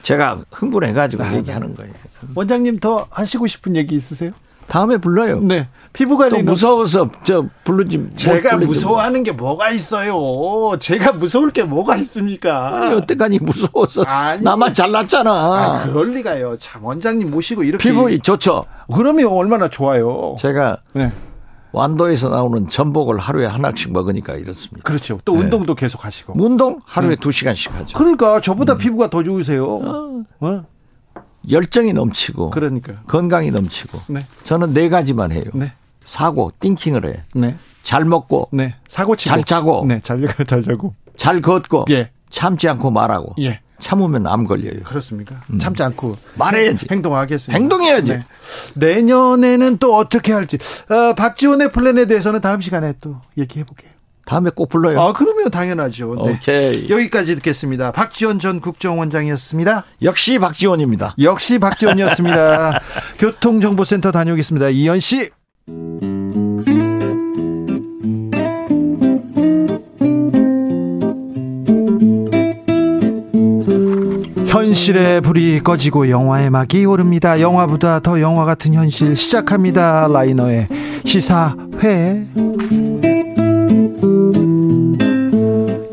제가 0.00 0.44
흥분해가지고 0.50 1.22
아, 1.22 1.34
얘기하는 1.34 1.74
거예요. 1.74 1.92
원장님 2.34 2.78
더 2.78 3.06
하시고 3.10 3.46
싶은 3.46 3.76
얘기 3.76 3.94
있으세요? 3.94 4.30
다음에 4.68 4.98
불러요. 4.98 5.40
네. 5.40 5.68
피부 5.92 6.16
관리 6.16 6.42
무서워서 6.42 7.10
저 7.24 7.46
부르지. 7.64 8.10
제가 8.14 8.58
무서워하는 8.58 9.22
게 9.22 9.32
뭐가 9.32 9.70
있어요? 9.70 10.78
제가 10.78 11.12
무서울 11.12 11.50
게 11.50 11.64
뭐가 11.64 11.96
있습니까? 11.96 12.82
아니, 12.82 12.94
여태까지 12.94 13.38
무서워서 13.40 14.02
아니, 14.04 14.44
나만 14.44 14.74
잘났잖아. 14.74 15.30
아, 15.30 15.82
그럴 15.84 16.10
리가요. 16.10 16.56
참 16.58 16.84
원장님 16.84 17.30
모시고 17.30 17.64
이렇게 17.64 17.88
피부 17.88 18.16
좋죠. 18.20 18.64
그러면 18.94 19.26
얼마나 19.28 19.68
좋아요. 19.68 20.36
제가 20.38 20.78
네. 20.92 21.10
완도에서 21.72 22.28
나오는 22.28 22.68
전복을 22.68 23.18
하루에 23.18 23.46
하나씩 23.46 23.92
먹으니까 23.92 24.34
이렇습니다. 24.34 24.84
그렇죠. 24.84 25.20
또 25.24 25.34
네. 25.34 25.40
운동도 25.40 25.74
계속 25.74 26.04
하시고. 26.04 26.34
운동 26.36 26.80
하루에 26.84 27.16
네. 27.16 27.16
2시간씩 27.16 27.72
하죠. 27.72 27.96
그러니까 27.96 28.40
저보다 28.40 28.74
음. 28.74 28.78
피부가 28.78 29.10
더 29.10 29.22
좋으세요. 29.22 29.64
어. 29.66 30.24
어? 30.40 30.64
열정이 31.50 31.92
넘치고 31.92 32.50
그러니까 32.50 32.94
건강이 33.06 33.50
넘치고 33.50 34.00
네. 34.08 34.26
저는 34.44 34.72
네 34.74 34.88
가지만 34.88 35.32
해요. 35.32 35.44
네. 35.54 35.72
사고, 36.08 36.50
띵킹을 36.58 37.06
해. 37.06 37.24
네. 37.34 37.56
잘 37.82 38.06
먹고, 38.06 38.48
네. 38.50 38.74
사고 38.88 39.14
치고, 39.14 39.30
잘 39.30 39.44
자고, 39.44 39.84
네. 39.86 40.00
잘, 40.02 40.26
잘 40.46 40.62
자고, 40.62 40.94
잘 41.16 41.42
걷고, 41.42 41.84
예. 41.90 42.10
참지 42.30 42.66
않고 42.66 42.90
말하고, 42.90 43.34
예. 43.40 43.60
참으면 43.78 44.26
암 44.26 44.44
걸려요. 44.44 44.82
그렇습니까? 44.84 45.40
음. 45.52 45.58
참지 45.58 45.82
않고 45.82 46.16
말해야지. 46.36 46.86
행동하겠습니다. 46.90 47.56
행동해야지. 47.56 48.12
네. 48.12 48.22
내년에는 48.74 49.76
또 49.76 49.96
어떻게 49.96 50.32
할지. 50.32 50.56
어, 50.88 51.14
박지원의 51.14 51.72
플랜에 51.72 52.06
대해서는 52.06 52.40
다음 52.40 52.60
시간에 52.60 52.94
또 53.00 53.20
얘기해 53.36 53.64
볼게요. 53.64 53.90
다음에 54.28 54.50
꼭 54.54 54.68
불러요. 54.68 55.00
아, 55.00 55.14
그러면 55.14 55.50
당연하죠. 55.50 56.14
네. 56.14 56.32
오케이. 56.32 56.90
여기까지 56.90 57.34
듣겠습니다. 57.36 57.92
박지원 57.92 58.38
전 58.38 58.60
국정원장이었습니다. 58.60 59.84
역시 60.02 60.38
박지원입니다. 60.38 61.14
역시 61.18 61.58
박지원이었습니다. 61.58 62.80
교통정보센터 63.18 64.12
다녀오겠습니다. 64.12 64.68
이현 64.68 65.00
씨. 65.00 65.30
현실의 74.46 75.22
불이 75.22 75.62
꺼지고 75.62 76.10
영화의 76.10 76.50
막이 76.50 76.84
오릅니다. 76.84 77.40
영화보다 77.40 78.00
더 78.00 78.20
영화 78.20 78.44
같은 78.44 78.74
현실 78.74 79.16
시작합니다. 79.16 80.08
라이너의 80.08 80.68
시사회. 81.06 82.26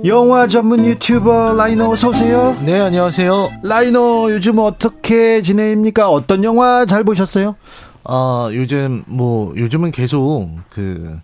영화 0.05 0.45
전문 0.45 0.85
유튜버 0.85 1.53
라이너 1.53 1.89
어서 1.89 2.09
오세요. 2.09 2.55
네, 2.63 2.79
안녕하세요. 2.79 3.53
라이너 3.63 4.29
요즘 4.29 4.59
어떻게 4.59 5.41
지내입니까? 5.41 6.09
어떤 6.09 6.43
영화 6.43 6.85
잘 6.85 7.03
보셨어요? 7.03 7.55
아, 8.03 8.49
요즘 8.53 9.03
뭐 9.07 9.53
요즘은 9.57 9.89
계속 9.89 10.49
그 10.69 11.17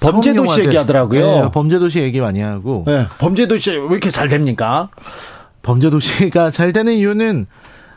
범죄도시 0.00 0.64
얘기하더라고요. 0.66 1.20
네, 1.20 1.50
범죄도시 1.50 2.00
얘기 2.00 2.20
많이 2.20 2.40
하고. 2.40 2.84
네, 2.86 3.06
범죄도시 3.18 3.70
왜 3.70 3.86
이렇게 3.86 4.10
잘 4.10 4.28
됩니까? 4.28 4.90
범죄도시가 5.62 6.50
잘 6.50 6.74
되는 6.74 6.92
이유는 6.92 7.46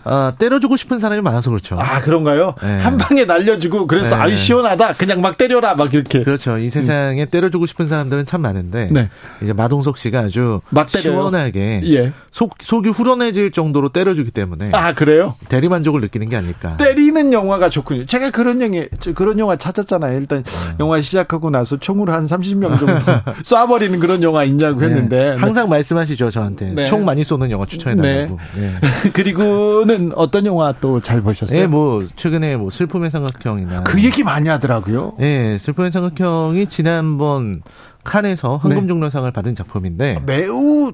어, 0.05 0.33
때려주고 0.37 0.77
싶은 0.77 0.99
사람이 0.99 1.21
많아서 1.21 1.49
그렇죠. 1.49 1.77
아, 1.79 2.01
그런가요? 2.01 2.55
네. 2.61 2.79
한 2.79 2.97
방에 2.97 3.25
날려주고, 3.25 3.87
그래서, 3.87 4.15
네. 4.15 4.21
아유, 4.21 4.35
시원하다. 4.35 4.93
그냥 4.93 5.21
막 5.21 5.37
때려라. 5.37 5.75
막 5.75 5.93
이렇게. 5.93 6.23
그렇죠. 6.23 6.57
이 6.57 6.69
세상에 6.69 7.23
음. 7.23 7.27
때려주고 7.29 7.65
싶은 7.65 7.87
사람들은 7.87 8.25
참 8.25 8.41
많은데, 8.41 8.87
네. 8.91 9.09
이제 9.41 9.53
마동석 9.53 9.97
씨가 9.97 10.19
아주 10.19 10.61
막 10.69 10.89
시원하게, 10.89 11.81
예. 11.85 12.13
속, 12.31 12.55
속이 12.59 12.89
후련해질 12.89 13.51
정도로 13.51 13.89
때려주기 13.89 14.31
때문에. 14.31 14.71
아, 14.73 14.93
그래요? 14.93 15.35
대리 15.47 15.69
만족을 15.69 16.01
느끼는 16.01 16.29
게 16.29 16.35
아닐까. 16.35 16.75
때리는 16.77 17.31
영화가 17.31 17.69
좋군요. 17.69 18.05
제가 18.05 18.31
그런 18.31 18.61
영화, 18.61 18.85
그런 19.15 19.39
영화 19.39 19.55
찾았잖아요. 19.55 20.17
일단, 20.19 20.43
네. 20.43 20.75
영화 20.79 20.99
시작하고 21.01 21.49
나서 21.49 21.77
총으로 21.77 22.11
한 22.11 22.25
30명 22.25 22.77
정도 22.79 22.93
쏴버리는 23.43 23.99
그런 23.99 24.21
영화 24.23 24.43
있냐고 24.43 24.81
네. 24.81 24.87
했는데. 24.87 25.29
항상 25.37 25.69
말씀하시죠, 25.69 26.29
저한테. 26.29 26.73
네. 26.73 26.87
총 26.87 27.05
많이 27.05 27.23
쏘는 27.23 27.51
영화 27.51 27.65
추천해달라고. 27.65 28.39
그리고는 29.13 29.92
최근에는 29.93 30.11
어떤 30.15 30.45
영화 30.45 30.73
또 30.73 30.99
잘 30.99 31.21
보셨어요? 31.21 31.59
네, 31.59 31.67
뭐 31.67 32.05
최근에 32.15 32.57
뭐 32.57 32.69
슬픔의 32.69 33.09
삼각형이나 33.11 33.81
그 33.81 34.03
얘기 34.03 34.23
많이 34.23 34.49
하더라고요. 34.49 35.13
네, 35.19 35.57
슬픔의 35.57 35.91
삼각형이 35.91 36.67
지난번 36.67 37.61
칸에서 38.03 38.57
황금종려상을 38.57 39.27
네. 39.29 39.33
받은 39.33 39.55
작품인데 39.55 40.21
매우 40.25 40.91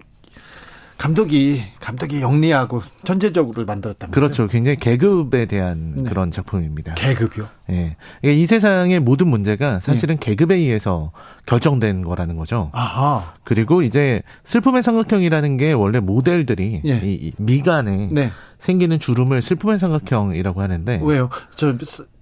감독이 1.00 1.64
감독이 1.80 2.20
영리하고 2.20 2.82
전체적으로 3.06 3.66
만들었다. 3.66 4.08
그렇죠. 4.08 4.48
굉장히 4.48 4.76
계급에 4.76 5.46
대한 5.46 5.94
네. 5.96 6.04
그런 6.04 6.30
작품입니다. 6.30 6.94
계급이요? 6.96 7.48
예. 7.70 7.96
네. 8.22 8.34
이 8.34 8.46
세상의 8.46 9.00
모든 9.00 9.30
문제가 9.30 9.80
사실은 9.80 10.18
네. 10.18 10.26
계급에 10.26 10.56
의해서 10.56 11.14
결정된 11.46 12.04
거라는 12.04 12.36
거죠. 12.36 12.70
아하. 12.74 13.34
그리고 13.46 13.82
이제 13.82 14.22
슬픔의 14.44 14.84
삼각형이라는 14.84 15.56
게 15.56 15.72
원래 15.72 16.02
모델들이 16.02 16.82
네. 16.84 17.02
이 17.02 17.32
미간에 17.38 18.10
네. 18.12 18.32
생기는 18.58 19.00
주름을 19.00 19.42
슬픔의 19.42 19.80
삼각형이라고 19.80 20.62
하는데 20.62 21.00
왜요? 21.02 21.30
저 21.56 21.78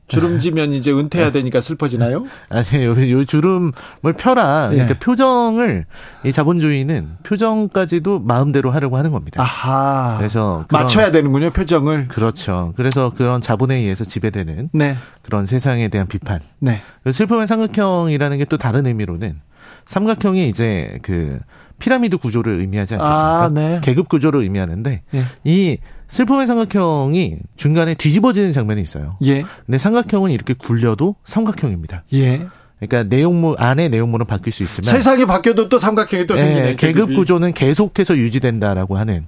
주름지면 0.07 0.73
이제 0.73 0.91
은퇴해야 0.91 1.31
되니까 1.31 1.61
슬퍼지나요? 1.61 2.25
아니요, 2.49 3.11
요 3.11 3.25
주름을 3.25 4.13
펴라. 4.17 4.69
그러니까 4.69 4.95
예. 4.95 4.99
표정을 4.99 5.85
이 6.25 6.31
자본주의는 6.31 7.17
표정까지도 7.23 8.19
마음대로 8.21 8.71
하려고 8.71 8.97
하는 8.97 9.11
겁니다. 9.11 9.41
아하. 9.41 10.17
그래서 10.17 10.65
맞춰야 10.71 11.11
되는군요, 11.11 11.51
표정을. 11.51 12.07
그렇죠. 12.07 12.73
그래서 12.75 13.11
그런 13.15 13.39
자본에 13.41 13.75
의해서 13.75 14.03
지배되는 14.03 14.69
네. 14.73 14.95
그런 15.21 15.45
세상에 15.45 15.89
대한 15.89 16.07
비판. 16.07 16.39
네. 16.59 16.81
슬픔의 17.11 17.45
삼각형이라는 17.45 18.37
게 18.39 18.47
또 18.49 18.57
다른 18.57 18.85
의미로는 18.85 19.39
삼각형이 19.85 20.47
이제 20.49 20.99
그 21.01 21.39
피라미드 21.79 22.17
구조를 22.17 22.59
의미하지 22.59 22.95
않겠습니까? 22.95 23.43
아, 23.43 23.49
네. 23.53 23.79
계급 23.83 24.09
구조를 24.09 24.41
의미하는데 24.41 25.01
예. 25.13 25.23
이 25.43 25.77
슬픔의 26.07 26.47
삼각형이 26.47 27.37
중간에 27.55 27.93
뒤집어지는 27.93 28.51
장면이 28.51 28.81
있어요. 28.81 29.17
예. 29.23 29.43
근데 29.65 29.77
삼각형은 29.77 30.31
이렇게 30.31 30.53
굴려도 30.53 31.15
삼각형입니다. 31.23 32.03
예. 32.13 32.47
그러니까 32.79 33.03
내용물 33.03 33.55
안에 33.59 33.89
내용물은 33.89 34.25
바뀔 34.27 34.53
수 34.53 34.63
있지만 34.63 34.83
세상이 34.95 35.25
바뀌어도 35.25 35.67
또 35.69 35.79
삼각형이 35.79 36.27
또 36.27 36.35
예, 36.35 36.39
생기네. 36.39 36.75
계급 36.75 37.13
구조는 37.15 37.53
계속해서 37.53 38.15
유지된다라고 38.17 38.97
하는 38.97 39.25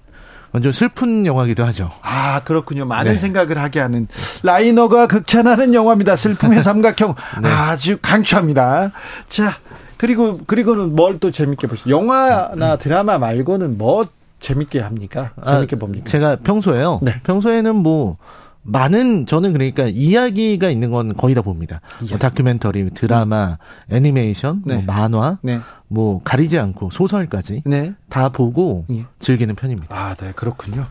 완전 0.51 0.71
슬픈 0.71 1.25
영화기도 1.25 1.63
하죠. 1.65 1.91
아 2.01 2.41
그렇군요. 2.43 2.85
많은 2.85 3.13
네. 3.13 3.17
생각을 3.19 3.57
하게 3.59 3.79
하는 3.79 4.07
라이너가 4.43 5.07
극찬하는 5.07 5.73
영화입니다. 5.73 6.15
슬픔의 6.15 6.61
삼각형 6.63 7.15
네. 7.43 7.49
아주 7.49 7.97
강추합니다. 8.01 8.91
자 9.27 9.57
그리고 9.99 10.39
그리고는 10.47 10.95
뭘 10.95 11.19
또 11.19 11.29
재밌게 11.29 11.67
보시? 11.67 11.89
영화나 11.89 12.77
드라마 12.77 13.17
말고는 13.17 13.77
뭐 13.77 14.05
재밌게 14.39 14.79
합니까? 14.79 15.31
아, 15.41 15.53
재밌게 15.53 15.75
아, 15.75 15.79
봅니까? 15.79 16.05
제가 16.05 16.37
평소에요. 16.37 16.99
네. 17.03 17.19
평소에는 17.23 17.75
뭐 17.75 18.15
많은 18.61 19.25
저는 19.25 19.51
그러니까 19.51 19.87
이야기가 19.87 20.69
있는 20.69 20.91
건 20.91 21.13
거의 21.13 21.35
다 21.35 21.41
봅니다. 21.41 21.81
뭐 22.09 22.17
다큐멘터리, 22.17 22.91
드라마, 22.91 23.57
음. 23.89 23.95
애니메이션, 23.95 24.61
네. 24.65 24.75
뭐 24.75 24.83
만화, 24.85 25.37
네. 25.41 25.59
뭐 25.89 26.21
가리지 26.23 26.57
않고 26.57 26.89
소설까지 26.91 27.63
네. 27.65 27.93
다 28.09 28.29
보고 28.29 28.85
예. 28.91 29.05
즐기는 29.19 29.53
편입니다. 29.55 29.93
아, 29.93 30.15
네, 30.15 30.31
그렇군요. 30.35 30.85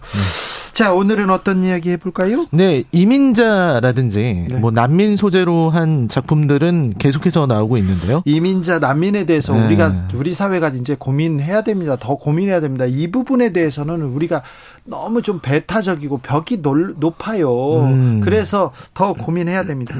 네. 0.78 0.84
자, 0.84 0.92
오늘은 0.92 1.28
어떤 1.30 1.64
이야기 1.64 1.90
해볼까요? 1.90 2.46
네, 2.52 2.84
이민자라든지 2.92 4.46
네. 4.48 4.58
뭐 4.60 4.70
난민 4.70 5.16
소재로 5.16 5.70
한 5.70 6.06
작품들은 6.06 6.94
계속해서 6.98 7.46
나오고 7.46 7.78
있는데요. 7.78 8.22
이민자, 8.24 8.78
난민에 8.78 9.24
대해서 9.24 9.54
네. 9.54 9.66
우리가 9.66 9.92
우리 10.14 10.30
사회가 10.30 10.68
이제 10.68 10.94
고민해야 10.96 11.62
됩니다. 11.62 11.96
더 11.98 12.14
고민해야 12.14 12.60
됩니다. 12.60 12.84
이 12.84 13.10
부분에 13.10 13.52
대해서는 13.52 14.02
우리가 14.02 14.42
너무 14.84 15.20
좀 15.20 15.40
배타적이고 15.40 16.18
벽이 16.18 16.62
높아요. 16.96 17.80
음. 17.80 18.20
그래서 18.22 18.70
더 18.94 19.14
고민해야 19.14 19.64
됩니다. 19.64 19.96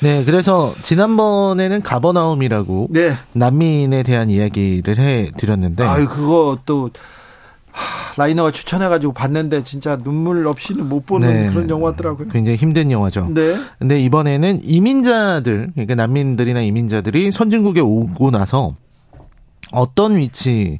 네, 0.00 0.26
그래서 0.26 0.74
지난번에는 0.82 1.80
가버나움이라고 1.80 2.88
네. 2.90 3.14
난민에 3.32 4.02
대한 4.02 4.28
이야기를 4.28 4.98
해 4.98 5.30
드렸는데 5.38 5.84
아유, 5.84 6.06
그거 6.06 6.58
또 6.66 6.90
라이너가 8.16 8.50
추천해가지고 8.50 9.12
봤는데 9.12 9.62
진짜 9.62 9.96
눈물 9.96 10.46
없이는 10.46 10.88
못 10.88 11.04
보는 11.04 11.28
네. 11.28 11.50
그런 11.50 11.68
영화더라고요. 11.68 12.28
굉장히 12.28 12.56
힘든 12.56 12.90
영화죠. 12.90 13.28
네. 13.34 13.56
근데 13.78 14.00
이번에는 14.00 14.60
이민자들, 14.62 15.72
그러니까 15.74 15.94
난민들이나 15.94 16.62
이민자들이 16.62 17.30
선진국에 17.30 17.80
오고 17.80 18.30
나서 18.30 18.74
어떤 19.72 20.16
위치에 20.16 20.78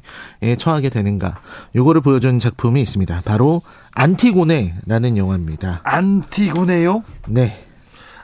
처하게 0.57 0.89
되는가 0.89 1.39
요거를 1.75 2.01
보여준 2.01 2.39
작품이 2.39 2.81
있습니다. 2.81 3.21
바로 3.25 3.61
안티고네라는 3.93 5.17
영화입니다. 5.17 5.81
안티고네요? 5.83 7.03
네. 7.27 7.66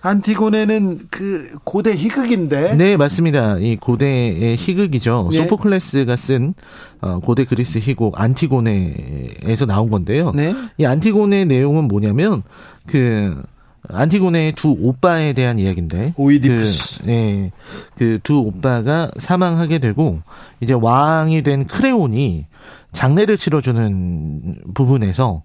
안티고네는 0.04 1.08
그 1.10 1.50
고대 1.64 1.96
희극인데. 1.96 2.76
네, 2.76 2.98
맞습니다. 2.98 3.58
이 3.58 3.78
고대의 3.78 4.58
희극이죠. 4.58 5.30
네. 5.32 5.38
소포클레스가 5.38 6.18
쓴 6.18 6.54
어, 7.00 7.20
고대 7.20 7.46
그리스 7.46 7.80
희곡 7.80 8.20
안티고네에서 8.20 9.66
나온 9.66 9.90
건데요. 9.90 10.34
네. 10.36 10.54
이 10.78 10.86
안티고네 10.86 11.46
내용은 11.46 11.88
뭐냐면 11.88 12.44
그 12.86 13.42
안티고네의 13.88 14.54
두 14.54 14.76
오빠에 14.78 15.32
대한 15.32 15.58
이야기인데. 15.58 16.14
오이디푸스. 16.18 17.00
그, 17.00 17.06
네. 17.06 17.52
그두 17.98 18.40
오빠가 18.40 19.10
사망하게 19.16 19.80
되고 19.80 20.20
이제 20.60 20.74
왕이 20.74 21.44
된 21.44 21.66
크레온이 21.66 22.46
장례를 22.94 23.38
치러주는 23.38 24.62
부분에서 24.74 25.44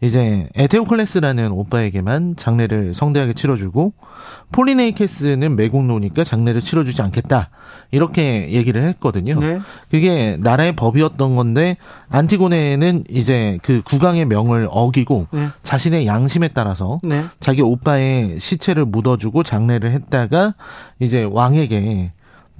이제 0.00 0.48
에테오클레스라는 0.54 1.52
오빠에게만 1.52 2.36
장례를 2.36 2.92
성대하게 2.92 3.34
치러주고 3.34 3.92
폴리네이케스는 4.52 5.56
매국노니까 5.56 6.24
장례를 6.24 6.60
치러주지 6.60 7.00
않겠다 7.02 7.50
이렇게 7.90 8.50
얘기를 8.50 8.82
했거든요. 8.82 9.38
네. 9.38 9.60
그게 9.90 10.36
나라의 10.40 10.74
법이었던 10.74 11.36
건데 11.36 11.76
안티고네는 12.10 13.04
이제 13.08 13.58
그 13.62 13.82
국왕의 13.82 14.26
명을 14.26 14.68
어기고 14.70 15.28
네. 15.30 15.48
자신의 15.62 16.06
양심에 16.06 16.48
따라서 16.48 16.98
네. 17.04 17.24
자기 17.40 17.62
오빠의 17.62 18.40
시체를 18.40 18.84
묻어주고 18.86 19.44
장례를 19.44 19.92
했다가 19.92 20.54
이제 20.98 21.22
왕에게 21.22 22.12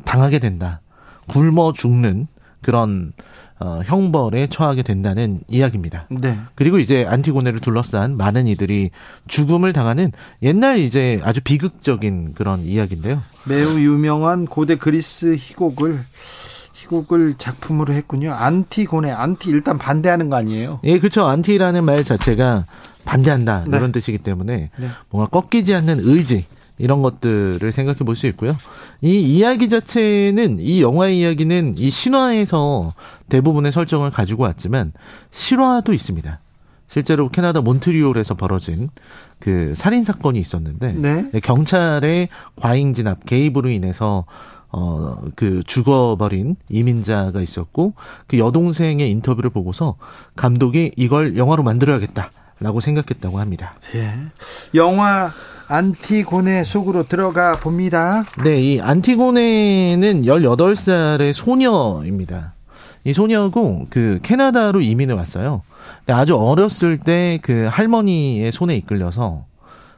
당하게 0.05 0.39
된다. 0.39 0.81
굶어 1.27 1.73
죽는 1.73 2.29
그런 2.63 3.13
어, 3.61 3.81
형벌에 3.85 4.47
처하게 4.47 4.83
된다는 4.83 5.41
이야기입니다. 5.49 6.07
네. 6.11 6.39
그리고 6.55 6.79
이제 6.79 7.05
안티고네를 7.07 7.61
둘러싼 7.61 8.17
많은 8.17 8.47
이들이 8.47 8.91
죽음을 9.27 9.73
당하는 9.73 10.13
옛날 10.43 10.79
이제 10.79 11.21
아주 11.25 11.41
비극적인 11.41 12.35
그런 12.35 12.65
이야기인데요. 12.65 13.23
매우 13.45 13.81
유명한 13.81 14.47
고대 14.47 14.77
그리스 14.77 15.35
희곡을 15.37 16.01
희곡을 16.75 17.35
작품으로 17.39 17.93
했군요. 17.93 18.33
안티고네, 18.33 19.11
안티 19.11 19.51
일단 19.51 19.77
반대하는 19.79 20.31
거 20.31 20.37
아니에요? 20.37 20.81
예, 20.85 20.99
그렇죠. 20.99 21.27
안티라는 21.27 21.85
말 21.85 22.05
자체가 22.05 22.65
반대한다 23.05 23.65
네. 23.67 23.77
이런 23.77 23.91
뜻이기 23.91 24.19
때문에 24.19 24.71
네. 24.77 24.89
뭔가 25.11 25.29
꺾이지 25.31 25.75
않는 25.75 26.01
의지 26.01 26.47
이런 26.79 27.03
것들을 27.03 27.71
생각해 27.73 27.99
볼 27.99 28.17
수 28.17 28.27
있고요. 28.29 28.57
이 29.01 29.21
이야기 29.21 29.69
자체는 29.69 30.59
이 30.61 30.83
영화의 30.83 31.19
이야기는 31.19 31.75
이 31.79 31.91
신화에서 31.91 32.95
대부분의 33.29 33.73
설정을 33.73 34.11
가지고 34.11 34.45
왔지만 34.45 34.93
실화도 35.31 35.93
있습니다. 35.93 36.41
실제로 36.89 37.29
캐나다 37.29 37.61
몬트리올에서 37.61 38.35
벌어진 38.35 38.89
그 39.39 39.73
살인 39.75 40.05
사건이 40.05 40.39
있었는데 40.39 40.93
네. 40.93 41.41
경찰의 41.41 42.29
과잉 42.57 42.95
진압 42.95 43.27
개입으로 43.27 43.69
인해서 43.69 44.25
어, 44.71 45.17
그 45.35 45.63
죽어버린 45.67 46.57
이민자가 46.69 47.41
있었고, 47.41 47.95
그 48.27 48.39
여동생의 48.39 49.11
인터뷰를 49.11 49.49
보고서 49.49 49.97
감독이 50.37 50.93
이걸 50.95 51.39
영화로 51.39 51.63
만들어야겠다라고 51.63 52.81
생각했다고 52.81 53.41
합니다. 53.41 53.77
예. 53.95 54.13
영화 54.75 55.33
안티고네 55.69 56.65
속으로 56.65 57.07
들어가 57.07 57.53
봅니다. 57.59 58.25
네, 58.43 58.61
이 58.61 58.81
안티고네는 58.81 60.23
18살의 60.23 61.33
소녀입니다. 61.35 62.55
이 63.05 63.13
소녀고 63.13 63.87
그 63.91 64.19
캐나다로 64.23 64.81
이민을 64.81 65.15
왔어요. 65.15 65.63
아주 66.09 66.37
어렸을 66.37 66.99
때 66.99 67.39
그 67.43 67.69
할머니의 67.71 68.51
손에 68.51 68.77
이끌려서 68.77 69.45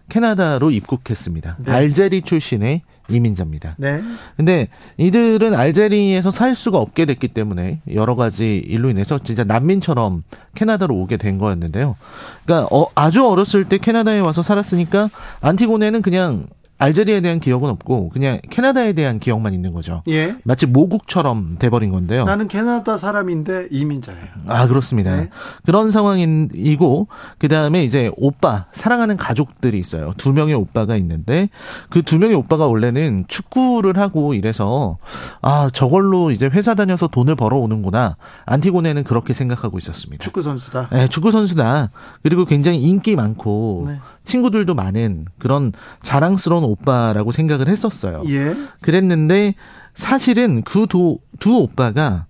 캐나다로 0.08 0.72
입국했습니다. 0.72 1.56
네. 1.64 1.72
알제리 1.72 2.22
출신의 2.22 2.82
이민자입니다. 3.10 3.74
네. 3.78 4.02
근데 4.36 4.68
이들은 4.96 5.54
알제리에서 5.54 6.30
살 6.30 6.54
수가 6.54 6.78
없게 6.78 7.04
됐기 7.04 7.28
때문에 7.28 7.80
여러 7.94 8.14
가지 8.14 8.56
일로 8.58 8.90
인해서 8.90 9.18
진짜 9.18 9.44
난민처럼 9.44 10.22
캐나다로 10.54 10.94
오게 10.94 11.16
된 11.16 11.38
거였는데요. 11.38 11.96
그러니까 12.44 12.68
어, 12.74 12.86
아주 12.94 13.26
어렸을 13.26 13.64
때 13.64 13.78
캐나다에 13.78 14.20
와서 14.20 14.42
살았으니까 14.42 15.10
안티고네는 15.40 16.02
그냥 16.02 16.46
알제리에 16.80 17.20
대한 17.20 17.40
기억은 17.40 17.68
없고 17.70 18.08
그냥 18.08 18.40
캐나다에 18.50 18.94
대한 18.94 19.18
기억만 19.18 19.52
있는 19.54 19.72
거죠. 19.72 20.02
예. 20.08 20.34
마치 20.44 20.66
모국처럼 20.66 21.56
돼버린 21.58 21.90
건데요. 21.90 22.24
나는 22.24 22.48
캐나다 22.48 22.96
사람인데 22.96 23.68
이민자예요. 23.70 24.20
아 24.46 24.66
그렇습니다. 24.66 25.14
네. 25.14 25.28
그런 25.64 25.90
상황이고 25.90 27.08
그 27.38 27.48
다음에 27.48 27.84
이제 27.84 28.10
오빠 28.16 28.64
사랑하는 28.72 29.16
가족들이 29.18 29.78
있어요. 29.78 30.14
두 30.16 30.32
명의 30.32 30.54
오빠가 30.54 30.96
있는데 30.96 31.48
그 31.88 32.00
두 32.02 32.18
명의 32.18 32.34
오빠가 32.34 32.66
원래는 32.66 33.26
축구를 33.28 33.98
하고 33.98 34.32
이래서 34.34 34.96
아 35.42 35.70
저걸로 35.72 36.30
이제 36.30 36.46
회사 36.46 36.74
다녀서 36.74 37.06
돈을 37.08 37.36
벌어오는구나. 37.36 38.16
안티고네는 38.46 39.04
그렇게 39.04 39.34
생각하고 39.34 39.76
있었습니다. 39.78 40.24
축구 40.24 40.40
선수다. 40.42 40.88
네, 40.90 41.08
축구 41.08 41.30
선수다. 41.30 41.90
그리고 42.22 42.46
굉장히 42.46 42.80
인기 42.82 43.14
많고 43.16 43.84
네. 43.86 43.98
친구들도 44.24 44.74
많은 44.74 45.26
그런 45.38 45.72
자랑스러운 46.02 46.64
오빠라고 46.64 47.32
생각을 47.32 47.68
했었어요. 47.68 48.22
예. 48.28 48.54
그랬는데 48.80 49.54
사실은 49.94 50.62
그두 50.62 51.18
두 51.38 51.56
오빠가 51.56 52.26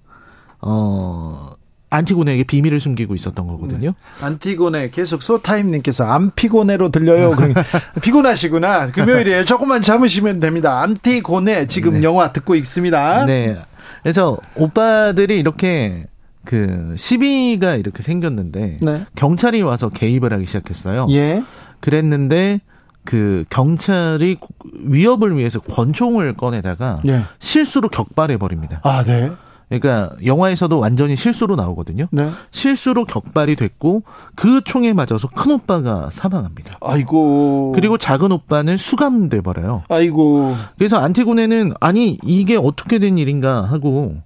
어 0.60 1.50
안티고네에게 1.90 2.44
비밀을 2.44 2.78
숨기고 2.80 3.14
있었던 3.14 3.46
거거든요. 3.46 3.90
네. 3.90 4.24
안티고네 4.24 4.90
계속 4.90 5.22
소타임님께서 5.22 6.04
안 6.04 6.30
피고네로 6.30 6.90
들려요. 6.90 7.32
피곤하시구나. 8.00 8.92
금요일이에요. 8.92 9.44
조금만 9.44 9.82
참으시면 9.82 10.38
됩니다. 10.40 10.80
안티고네 10.80 11.66
지금 11.66 11.94
네. 11.94 12.02
영화 12.04 12.32
듣고 12.32 12.54
있습니다. 12.54 13.26
네. 13.26 13.58
그래서 14.02 14.38
오빠들이 14.54 15.38
이렇게 15.38 16.06
그 16.44 16.94
시비가 16.96 17.74
이렇게 17.74 18.02
생겼는데 18.02 18.78
네. 18.80 19.06
경찰이 19.16 19.60
와서 19.62 19.88
개입을 19.88 20.32
하기 20.32 20.46
시작했어요. 20.46 21.08
예. 21.10 21.42
그랬는데 21.80 22.60
그 23.04 23.44
경찰이 23.50 24.36
위협을 24.74 25.36
위해서 25.36 25.58
권총을 25.60 26.34
꺼내다가 26.34 27.00
예. 27.08 27.24
실수로 27.38 27.88
격발해 27.88 28.36
버립니다. 28.36 28.80
아, 28.84 29.02
네. 29.04 29.32
그러니까 29.70 30.16
영화에서도 30.24 30.76
완전히 30.80 31.14
실수로 31.14 31.54
나오거든요. 31.54 32.08
네. 32.10 32.30
실수로 32.50 33.04
격발이 33.04 33.54
됐고 33.54 34.02
그 34.34 34.62
총에 34.64 34.92
맞아서 34.92 35.28
큰 35.28 35.52
오빠가 35.52 36.08
사망합니다. 36.10 36.78
아이고. 36.80 37.70
그리고 37.74 37.96
작은 37.96 38.32
오빠는 38.32 38.76
수감돼 38.76 39.42
버려요. 39.42 39.84
아이고. 39.88 40.56
그래서 40.76 40.98
안티고네는 40.98 41.74
아니 41.78 42.18
이게 42.24 42.56
어떻게 42.56 42.98
된 42.98 43.16
일인가 43.16 43.62
하고 43.62 44.16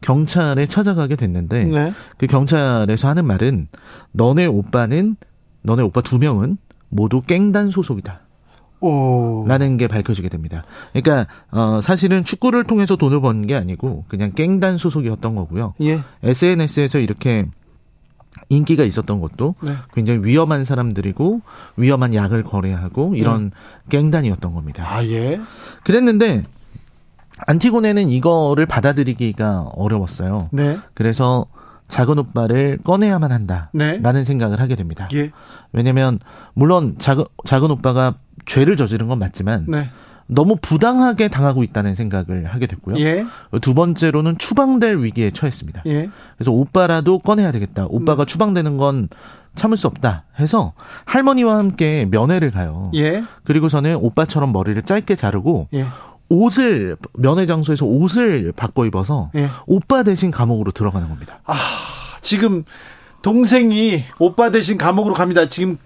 경찰에 0.00 0.64
찾아가게 0.64 1.16
됐는데 1.16 1.64
네. 1.64 1.92
그 2.16 2.26
경찰에서 2.26 3.06
하는 3.06 3.26
말은 3.26 3.68
너네 4.12 4.46
오빠는 4.46 5.16
너네 5.60 5.82
오빠 5.82 6.00
두 6.00 6.18
명은 6.18 6.56
모두 6.94 7.20
깽단 7.20 7.70
소속이다. 7.70 8.20
오. 8.80 9.44
라는 9.48 9.76
게 9.76 9.88
밝혀지게 9.88 10.28
됩니다. 10.28 10.64
그러니까 10.92 11.26
어 11.50 11.80
사실은 11.80 12.24
축구를 12.24 12.64
통해서 12.64 12.96
돈을 12.96 13.20
번게 13.20 13.54
아니고 13.56 14.04
그냥 14.08 14.32
깽단 14.32 14.78
소속이었던 14.78 15.34
거고요. 15.34 15.74
예. 15.80 16.00
SNS에서 16.22 16.98
이렇게 16.98 17.46
인기가 18.48 18.84
있었던 18.84 19.20
것도 19.20 19.54
네. 19.62 19.74
굉장히 19.94 20.20
위험한 20.24 20.64
사람들이고 20.64 21.40
위험한 21.76 22.14
약을 22.14 22.42
거래하고 22.42 23.14
이런 23.16 23.50
네. 23.50 23.50
깽단이었던 23.88 24.54
겁니다. 24.54 24.84
아 24.86 25.04
예. 25.06 25.40
그랬는데 25.82 26.44
안티고네는 27.46 28.08
이거를 28.10 28.66
받아들이기가 28.66 29.70
어려웠어요. 29.74 30.48
네. 30.52 30.78
그래서 30.94 31.46
작은 31.94 32.18
오빠를 32.18 32.76
꺼내야만 32.82 33.30
한다라는 33.30 34.02
네. 34.02 34.24
생각을 34.24 34.58
하게 34.58 34.74
됩니다. 34.74 35.08
예. 35.14 35.30
왜냐면 35.72 36.18
물론 36.52 36.96
작은 36.98 37.24
작은 37.46 37.70
오빠가 37.70 38.14
죄를 38.46 38.76
저지른 38.76 39.06
건 39.06 39.20
맞지만 39.20 39.66
네. 39.68 39.90
너무 40.26 40.56
부당하게 40.60 41.28
당하고 41.28 41.62
있다는 41.62 41.94
생각을 41.94 42.46
하게 42.46 42.66
됐고요. 42.66 42.98
예. 42.98 43.24
두 43.60 43.74
번째로는 43.74 44.38
추방될 44.38 45.04
위기에 45.04 45.30
처했습니다. 45.30 45.82
예. 45.86 46.10
그래서 46.36 46.50
오빠라도 46.50 47.20
꺼내야 47.20 47.52
되겠다. 47.52 47.86
오빠가 47.88 48.24
네. 48.24 48.32
추방되는 48.32 48.76
건 48.76 49.08
참을 49.54 49.76
수 49.76 49.86
없다 49.86 50.24
해서 50.40 50.72
할머니와 51.04 51.58
함께 51.58 52.08
면회를 52.10 52.50
가요. 52.50 52.90
예. 52.96 53.22
그리고서는 53.44 53.94
오빠처럼 53.94 54.52
머리를 54.52 54.82
짧게 54.82 55.14
자르고 55.14 55.68
예. 55.74 55.86
옷을 56.28 56.96
면회 57.14 57.46
장소에서 57.46 57.86
옷을 57.86 58.52
바꿔 58.56 58.86
입어서 58.86 59.30
예. 59.36 59.48
오빠 59.66 60.02
대신 60.02 60.30
감옥으로 60.30 60.72
들어가는 60.72 61.08
겁니다. 61.08 61.40
아, 61.46 61.54
지금 62.22 62.64
동생이 63.22 64.04
오빠 64.18 64.50
대신 64.50 64.76
감옥으로 64.78 65.14
갑니다. 65.14 65.48
지금 65.48 65.78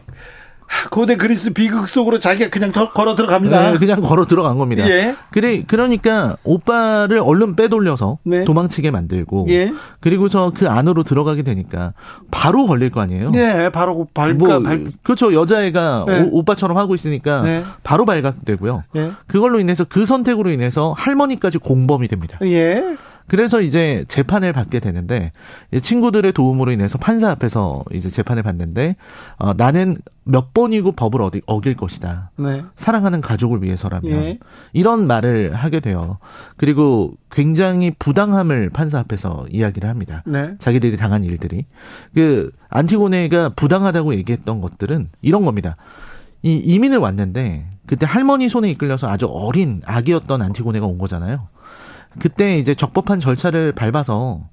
고대 0.91 1.17
그리스 1.17 1.53
비극 1.53 1.89
속으로 1.89 2.19
자기가 2.19 2.51
그냥 2.51 2.71
걸어 2.71 3.15
들어갑니다. 3.15 3.73
네, 3.73 3.79
그냥 3.79 4.01
걸어 4.01 4.27
들어간 4.27 4.59
겁니다. 4.59 4.89
예. 4.89 5.15
그래 5.31 5.65
그러니까 5.67 6.37
오빠를 6.45 7.19
얼른 7.19 7.57
빼돌려서 7.57 8.19
네. 8.25 8.45
도망치게 8.45 8.91
만들고 8.91 9.47
예. 9.51 9.73
그리고서 10.01 10.53
그 10.55 10.69
안으로 10.69 11.03
들어가게 11.03 11.43
되니까 11.43 11.93
바로 12.31 12.67
걸릴 12.67 12.91
거 12.91 13.01
아니에요. 13.01 13.33
예, 13.35 13.71
바로 13.73 14.07
발, 14.13 14.35
뭐, 14.35 14.61
발... 14.61 14.87
그렇죠. 15.03 15.33
여자애가 15.33 16.05
네. 16.07 16.29
오, 16.31 16.43
빠처럼 16.43 16.77
하고 16.77 16.95
있으니까 16.95 17.43
네. 17.43 17.65
바로 17.83 18.05
발각되고요. 18.05 18.85
예. 18.97 19.11
그걸로 19.27 19.61
인해서 19.61 19.85
그 19.89 20.05
선택으로 20.05 20.51
인해서 20.51 20.95
할머니까지 20.97 21.59
공범이 21.59 22.09
됩니다. 22.09 22.39
예. 22.43 22.97
그래서 23.29 23.61
이제 23.61 24.05
재판을 24.09 24.53
받게 24.53 24.81
되는데 24.81 25.33
친구들의 25.81 26.33
도움으로 26.33 26.73
인해서 26.73 26.99
판사 26.99 27.31
앞에서 27.31 27.85
이제 27.93 28.09
재판을 28.09 28.43
받는데 28.43 28.97
어, 29.39 29.53
나는 29.55 29.99
몇 30.25 30.53
번이고 30.53 30.93
법을 30.93 31.23
어디, 31.23 31.41
어길 31.47 31.75
것이다. 31.77 32.31
네. 32.37 32.63
사랑하는 32.77 33.21
가족을 33.21 33.63
위해서라면 33.63 34.13
예. 34.13 34.39
이런 34.73 35.07
말을 35.07 35.55
하게 35.55 35.81
돼요. 35.81 36.19
그리고 36.57 37.13
굉장히 37.31 37.93
부당함을 37.99 38.71
판사 38.71 38.99
앞에서 38.99 39.47
이야기를 39.51 39.89
합니다. 39.89 40.23
네. 40.27 40.55
자기들이 40.59 40.97
당한 40.97 41.25
일들이 41.25 41.65
그 42.15 42.51
안티고네가 42.71 43.51
부당하다고 43.51 44.15
얘기했던 44.17 44.61
것들은 44.61 45.09
이런 45.23 45.45
겁니다. 45.45 45.77
이 46.43 46.57
이민을 46.57 46.99
왔는데 46.99 47.67
그때 47.87 48.05
할머니 48.05 48.49
손에 48.49 48.71
이끌려서 48.71 49.09
아주 49.09 49.27
어린 49.27 49.81
아기였던 49.87 50.43
안티고네가 50.43 50.87
온 50.87 50.99
거잖아요. 50.99 51.49
그때 52.19 52.59
이제 52.59 52.75
적법한 52.75 53.21
절차를 53.21 53.73
밟아서 53.73 54.49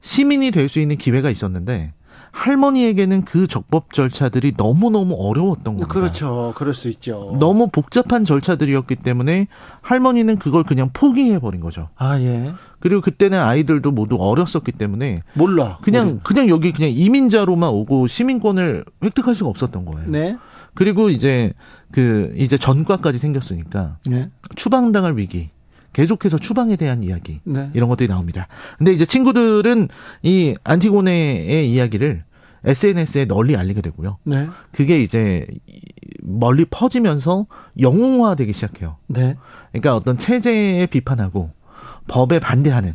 시민이 0.00 0.50
될 0.50 0.68
수 0.68 0.80
있는 0.80 0.96
기회가 0.96 1.30
있었는데 1.30 1.92
할머니에게는 2.30 3.22
그 3.24 3.46
적법 3.46 3.92
절차들이 3.92 4.52
너무너무 4.56 5.14
어려웠던 5.18 5.64
겁니다. 5.76 5.86
그렇죠. 5.88 6.52
그럴 6.56 6.74
수 6.74 6.88
있죠. 6.88 7.36
너무 7.40 7.68
복잡한 7.68 8.24
절차들이었기 8.24 8.96
때문에 8.96 9.48
할머니는 9.80 10.36
그걸 10.36 10.62
그냥 10.62 10.90
포기해 10.92 11.38
버린 11.40 11.60
거죠. 11.60 11.88
아, 11.96 12.18
예. 12.20 12.52
그리고 12.80 13.00
그때는 13.00 13.40
아이들도 13.40 13.90
모두 13.90 14.16
어렸었기 14.20 14.72
때문에 14.72 15.22
몰라. 15.34 15.78
그냥 15.82 16.06
모르. 16.06 16.18
그냥 16.22 16.48
여기 16.48 16.70
그냥 16.72 16.92
이민자로만 16.94 17.70
오고 17.70 18.06
시민권을 18.06 18.84
획득할 19.02 19.34
수가 19.34 19.50
없었던 19.50 19.84
거예요. 19.86 20.06
네. 20.08 20.36
그리고 20.74 21.08
이제 21.10 21.54
그 21.90 22.32
이제 22.36 22.56
전과까지 22.56 23.18
생겼으니까 23.18 23.96
네. 24.08 24.30
추방당할 24.54 25.16
위기. 25.16 25.50
계속해서 25.98 26.38
추방에 26.38 26.76
대한 26.76 27.02
이야기 27.02 27.40
네. 27.42 27.70
이런 27.74 27.88
것들이 27.88 28.08
나옵니다. 28.08 28.46
근데 28.78 28.92
이제 28.92 29.04
친구들은 29.04 29.88
이 30.22 30.54
안티고네의 30.62 31.68
이야기를 31.68 32.22
SNS에 32.64 33.24
널리 33.24 33.56
알리게 33.56 33.80
되고요. 33.80 34.18
네. 34.22 34.48
그게 34.70 35.00
이제 35.00 35.44
멀리 36.22 36.64
퍼지면서 36.66 37.46
영웅화되기 37.80 38.52
시작해요. 38.52 38.98
네. 39.08 39.34
그러니까 39.72 39.96
어떤 39.96 40.16
체제에 40.16 40.86
비판하고 40.86 41.50
법에 42.06 42.38
반대하는 42.38 42.94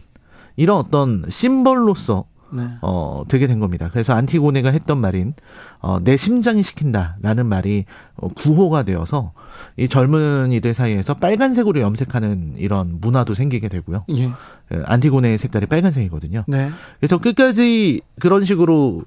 이런 0.56 0.78
어떤 0.78 1.26
심벌로서 1.28 2.24
네. 2.54 2.68
어, 2.82 3.24
되게 3.28 3.48
된 3.48 3.60
겁니다. 3.60 3.90
그래서 3.92 4.14
안티고네가 4.14 4.72
했던 4.72 5.00
말인 5.00 5.34
어, 5.80 6.00
내 6.00 6.18
심장이 6.18 6.64
시킨다라는 6.64 7.46
말이 7.46 7.86
어, 8.16 8.28
구호가 8.30 8.84
되어서 8.84 9.34
이 9.78 9.88
젊은이들 9.88 10.74
사이에서 10.74 11.16
빨간색으로 11.16 11.82
염색하는 11.82 12.56
이런 12.58 13.00
문화도 13.02 13.34
생기게 13.34 13.68
되고요. 13.68 14.06
예. 14.18 14.24
예 14.24 14.84
안티고네의 14.86 15.38
색깔이 15.38 15.66
빨간색이거든요. 15.66 16.44
네. 16.48 16.70
그래서 17.00 17.18
끝까지 17.18 18.02
그런 18.20 18.46
식으로 18.46 19.04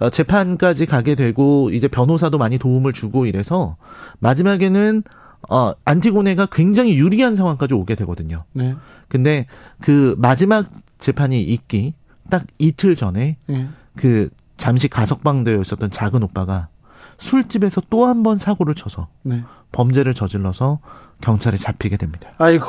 어, 0.00 0.10
재판까지 0.10 0.86
가게 0.86 1.14
되고 1.14 1.70
이제 1.70 1.88
변호사도 1.88 2.38
많이 2.38 2.58
도움을 2.58 2.92
주고 2.92 3.26
이래서 3.26 3.76
마지막에는 4.18 5.02
어, 5.48 5.72
안티고네가 5.84 6.46
굉장히 6.46 6.96
유리한 6.96 7.36
상황까지 7.36 7.74
오게 7.74 7.94
되거든요. 7.94 8.44
네. 8.52 8.74
근데 9.08 9.46
그 9.80 10.14
마지막 10.18 10.66
재판이 10.98 11.40
있기 11.42 11.94
딱 12.30 12.44
이틀 12.58 12.94
전에 12.96 13.36
네. 13.46 13.68
그 13.96 14.30
잠시 14.56 14.88
가석방되어 14.88 15.60
있었던 15.60 15.90
작은 15.90 16.22
오빠가 16.22 16.68
술집에서 17.18 17.82
또 17.90 18.06
한 18.06 18.22
번 18.22 18.36
사고를 18.36 18.74
쳐서 18.74 19.08
네. 19.22 19.42
범죄를 19.72 20.14
저질러서 20.14 20.78
경찰에 21.20 21.56
잡히게 21.56 21.96
됩니다. 21.96 22.30
아이고. 22.38 22.66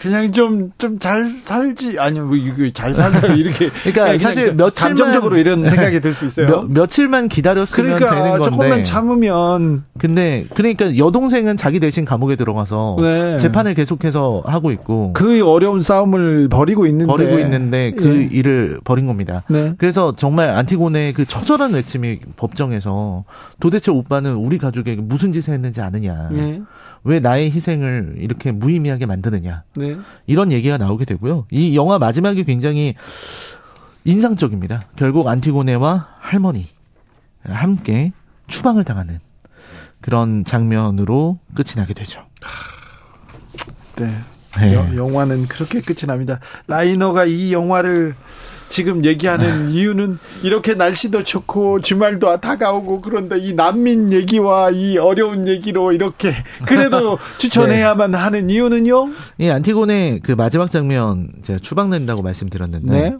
그냥 0.00 0.30
좀 0.32 0.72
좀 0.78 0.98
잘 0.98 1.24
살지 1.24 1.98
아니 1.98 2.20
뭐 2.20 2.36
이게 2.36 2.72
잘 2.72 2.94
살자 2.94 3.34
이렇게 3.34 3.68
그러니까 3.84 4.18
사실 4.18 4.54
며칠만 4.54 4.96
감정적으로 4.96 5.36
이런 5.36 5.68
생각이 5.68 6.00
들 6.00 6.12
수 6.12 6.26
있어요. 6.26 6.46
며, 6.46 6.62
며칠만 6.68 7.28
기다렸으면 7.28 7.96
그러니까 7.96 8.14
되는 8.14 8.38
건데 8.38 8.50
조금만 8.50 8.84
참으면 8.84 9.84
근데 9.98 10.44
그러니까 10.54 10.96
여동생은 10.96 11.56
자기 11.56 11.80
대신 11.80 12.04
감옥에 12.04 12.36
들어가서 12.36 12.96
네. 13.00 13.36
재판을 13.38 13.74
계속해서 13.74 14.42
하고 14.46 14.70
있고 14.70 15.12
그 15.14 15.46
어려운 15.48 15.82
싸움을 15.82 16.48
벌이고 16.48 16.86
있는데 16.86 17.06
벌이고 17.06 17.38
있는데 17.40 17.92
그 17.92 18.04
네. 18.04 18.28
일을 18.32 18.80
벌인 18.84 19.06
겁니다. 19.06 19.42
네. 19.48 19.74
그래서 19.78 20.14
정말 20.16 20.50
안티고네의 20.50 21.12
그 21.12 21.24
처절한 21.24 21.72
외침이 21.74 22.18
법정에서 22.36 23.24
도대체 23.60 23.90
오빠는 23.90 24.34
우리 24.34 24.58
가족에게 24.58 25.00
무슨 25.00 25.32
짓을 25.32 25.54
했는지 25.54 25.80
아느냐. 25.80 26.28
네. 26.30 26.60
왜 27.04 27.20
나의 27.20 27.50
희생을 27.50 28.16
이렇게 28.18 28.52
무의미하게 28.52 29.06
만드느냐. 29.06 29.64
네. 29.76 29.96
이런 30.26 30.52
얘기가 30.52 30.78
나오게 30.78 31.04
되고요. 31.04 31.46
이 31.50 31.76
영화 31.76 31.98
마지막이 31.98 32.44
굉장히 32.44 32.94
인상적입니다. 34.04 34.82
결국 34.96 35.28
안티고네와 35.28 36.08
할머니 36.18 36.66
함께 37.44 38.12
추방을 38.46 38.84
당하는 38.84 39.20
그런 40.00 40.44
장면으로 40.44 41.38
끝이 41.54 41.74
나게 41.76 41.94
되죠. 41.94 42.24
네. 43.96 44.14
네. 44.56 44.74
영화는 44.96 45.46
그렇게 45.46 45.80
끝이 45.80 46.06
납니다. 46.06 46.40
라이너가 46.66 47.26
이 47.26 47.52
영화를 47.52 48.14
지금 48.68 49.04
얘기하는 49.04 49.70
이유는 49.70 50.18
이렇게 50.42 50.74
날씨도 50.74 51.24
좋고 51.24 51.80
주말도 51.80 52.40
다가오고 52.40 53.00
그런데 53.00 53.38
이 53.38 53.54
난민 53.54 54.12
얘기와 54.12 54.70
이 54.70 54.98
어려운 54.98 55.48
얘기로 55.48 55.92
이렇게 55.92 56.34
그래도 56.66 57.18
추천해야만 57.38 58.12
네. 58.12 58.18
하는 58.18 58.50
이유는요? 58.50 59.12
이 59.38 59.48
안티고네 59.48 60.20
그 60.22 60.32
마지막 60.32 60.70
장면 60.70 61.30
제가 61.42 61.58
추방된다고 61.60 62.22
말씀드렸는데 62.22 62.92
네. 62.92 63.16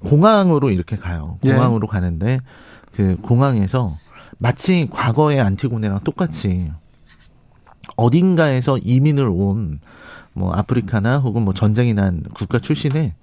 공항으로 0.00 0.70
이렇게 0.70 0.96
가요. 0.96 1.38
예. 1.44 1.52
공항으로 1.52 1.86
네. 1.86 1.92
가는데 1.92 2.40
그 2.94 3.16
공항에서 3.22 3.96
마치 4.38 4.86
과거의 4.90 5.40
안티고네랑 5.40 6.00
똑같이 6.04 6.70
어딘가에서 7.96 8.78
이민을 8.78 9.28
온 9.28 9.80
뭐 10.34 10.52
아프리카나 10.52 11.18
혹은 11.18 11.42
뭐 11.42 11.54
전쟁이 11.54 11.94
난 11.94 12.22
국가 12.34 12.58
출신의 12.58 13.14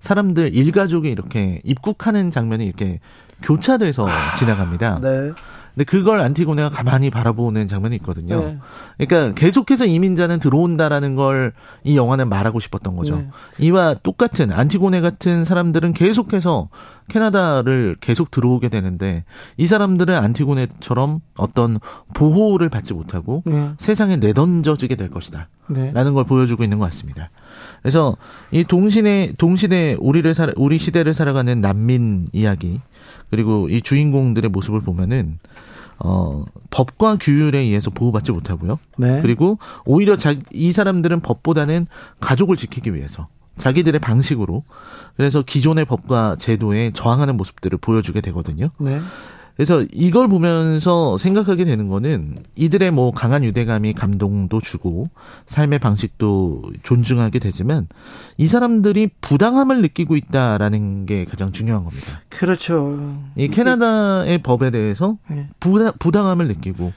사람들 0.00 0.54
일가족이 0.54 1.08
이렇게 1.10 1.60
입국하는 1.64 2.30
장면이 2.30 2.66
이렇게 2.66 3.00
교차돼서 3.42 4.06
아, 4.08 4.34
지나갑니다. 4.34 5.00
네. 5.00 5.32
근데 5.72 5.84
그걸 5.84 6.20
안티고네가 6.20 6.68
가만히 6.68 7.10
바라보는 7.10 7.68
장면이 7.68 7.94
있거든요. 7.96 8.40
네. 8.40 8.58
그러니까 8.98 9.34
계속해서 9.38 9.86
이민자는 9.86 10.40
들어온다라는 10.40 11.14
걸 11.14 11.52
이 11.84 11.96
영화는 11.96 12.28
말하고 12.28 12.60
싶었던 12.60 12.96
거죠. 12.96 13.16
네. 13.16 13.28
이와 13.58 13.94
똑같은 14.02 14.52
안티고네 14.52 15.00
같은 15.00 15.44
사람들은 15.44 15.92
계속해서 15.94 16.68
캐나다를 17.08 17.96
계속 18.00 18.30
들어오게 18.30 18.68
되는데 18.68 19.24
이 19.56 19.66
사람들은 19.66 20.14
안티고네처럼 20.14 21.20
어떤 21.36 21.78
보호를 22.14 22.68
받지 22.68 22.92
못하고 22.92 23.42
네. 23.46 23.70
세상에 23.78 24.16
내던져지게 24.16 24.96
될 24.96 25.08
것이다. 25.08 25.48
네. 25.68 25.90
라는 25.92 26.14
걸 26.14 26.24
보여주고 26.24 26.64
있는 26.64 26.78
것 26.78 26.84
같습니다. 26.86 27.30
그래서 27.82 28.16
이 28.50 28.64
동시대 28.64 29.32
동시대 29.38 29.96
우리를 29.98 30.32
살 30.34 30.52
우리 30.56 30.78
시대를 30.78 31.14
살아가는 31.14 31.60
난민 31.60 32.28
이야기 32.32 32.80
그리고 33.30 33.68
이 33.68 33.80
주인공들의 33.80 34.50
모습을 34.50 34.80
보면은 34.80 35.38
어 35.98 36.44
법과 36.70 37.18
규율에 37.20 37.58
의해서 37.58 37.90
보호받지 37.90 38.32
못하고요. 38.32 38.78
네. 38.96 39.20
그리고 39.20 39.58
오히려 39.84 40.16
자, 40.16 40.34
이 40.50 40.72
사람들은 40.72 41.20
법보다는 41.20 41.86
가족을 42.20 42.56
지키기 42.56 42.94
위해서 42.94 43.28
자기들의 43.56 44.00
방식으로 44.00 44.64
그래서 45.16 45.42
기존의 45.42 45.84
법과 45.84 46.36
제도에 46.38 46.92
저항하는 46.94 47.36
모습들을 47.36 47.78
보여주게 47.78 48.22
되거든요. 48.22 48.70
네. 48.78 49.00
그래서 49.56 49.84
이걸 49.92 50.28
보면서 50.28 51.16
생각하게 51.18 51.64
되는 51.64 51.88
거는 51.88 52.38
이들의 52.56 52.90
뭐 52.92 53.10
강한 53.10 53.44
유대감이 53.44 53.92
감동도 53.92 54.60
주고 54.60 55.10
삶의 55.46 55.78
방식도 55.80 56.72
존중하게 56.82 57.38
되지만 57.40 57.86
이 58.38 58.46
사람들이 58.46 59.10
부당함을 59.20 59.82
느끼고 59.82 60.16
있다라는 60.16 61.06
게 61.06 61.24
가장 61.24 61.52
중요한 61.52 61.84
겁니다. 61.84 62.22
그렇죠. 62.30 63.18
이 63.36 63.48
캐나다의 63.48 64.38
법에 64.38 64.70
대해서 64.70 65.18
네. 65.28 65.48
부당, 65.60 65.92
부당함을 65.98 66.48
느끼고 66.48 66.92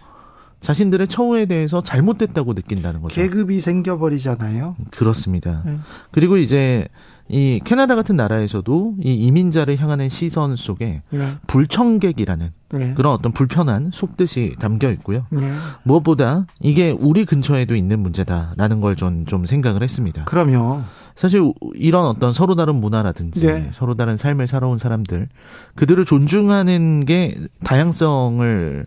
자신들의 0.62 1.10
처우에 1.10 1.46
대해서 1.46 1.82
잘못됐다고 1.82 2.54
느낀다는 2.54 3.02
거죠. 3.02 3.14
계급이 3.14 3.60
생겨버리잖아요. 3.60 4.78
그렇습니다. 4.92 5.62
네. 5.66 5.78
그리고 6.12 6.38
이제 6.38 6.88
이 7.34 7.60
캐나다 7.64 7.96
같은 7.96 8.16
나라에서도 8.16 8.98
이 9.04 9.16
이민자를 9.16 9.80
향하는 9.80 10.08
시선 10.08 10.56
속에 10.56 11.02
네. 11.10 11.32
불청객이라는 11.48 12.52
네. 12.74 12.94
그런 12.94 13.12
어떤 13.12 13.32
불편한 13.32 13.90
속뜻이 13.92 14.56
담겨 14.60 14.92
있고요. 14.92 15.26
네. 15.32 15.52
무엇보다 15.82 16.46
이게 16.62 16.92
우리 16.92 17.26
근처에도 17.26 17.76
있는 17.76 18.02
문제다라는 18.02 18.82
걸좀좀 18.82 19.46
생각을 19.46 19.82
했습니다. 19.82 20.26
그럼요. 20.26 20.84
사실 21.16 21.52
이런 21.74 22.06
어떤 22.06 22.34
서로 22.34 22.54
다른 22.54 22.76
문화라든지 22.76 23.44
네. 23.48 23.70
서로 23.74 23.96
다른 23.96 24.16
삶을 24.16 24.46
살아온 24.46 24.78
사람들 24.78 25.28
그들을 25.74 26.06
존중하는 26.06 27.04
게 27.06 27.36
다양성을 27.64 28.86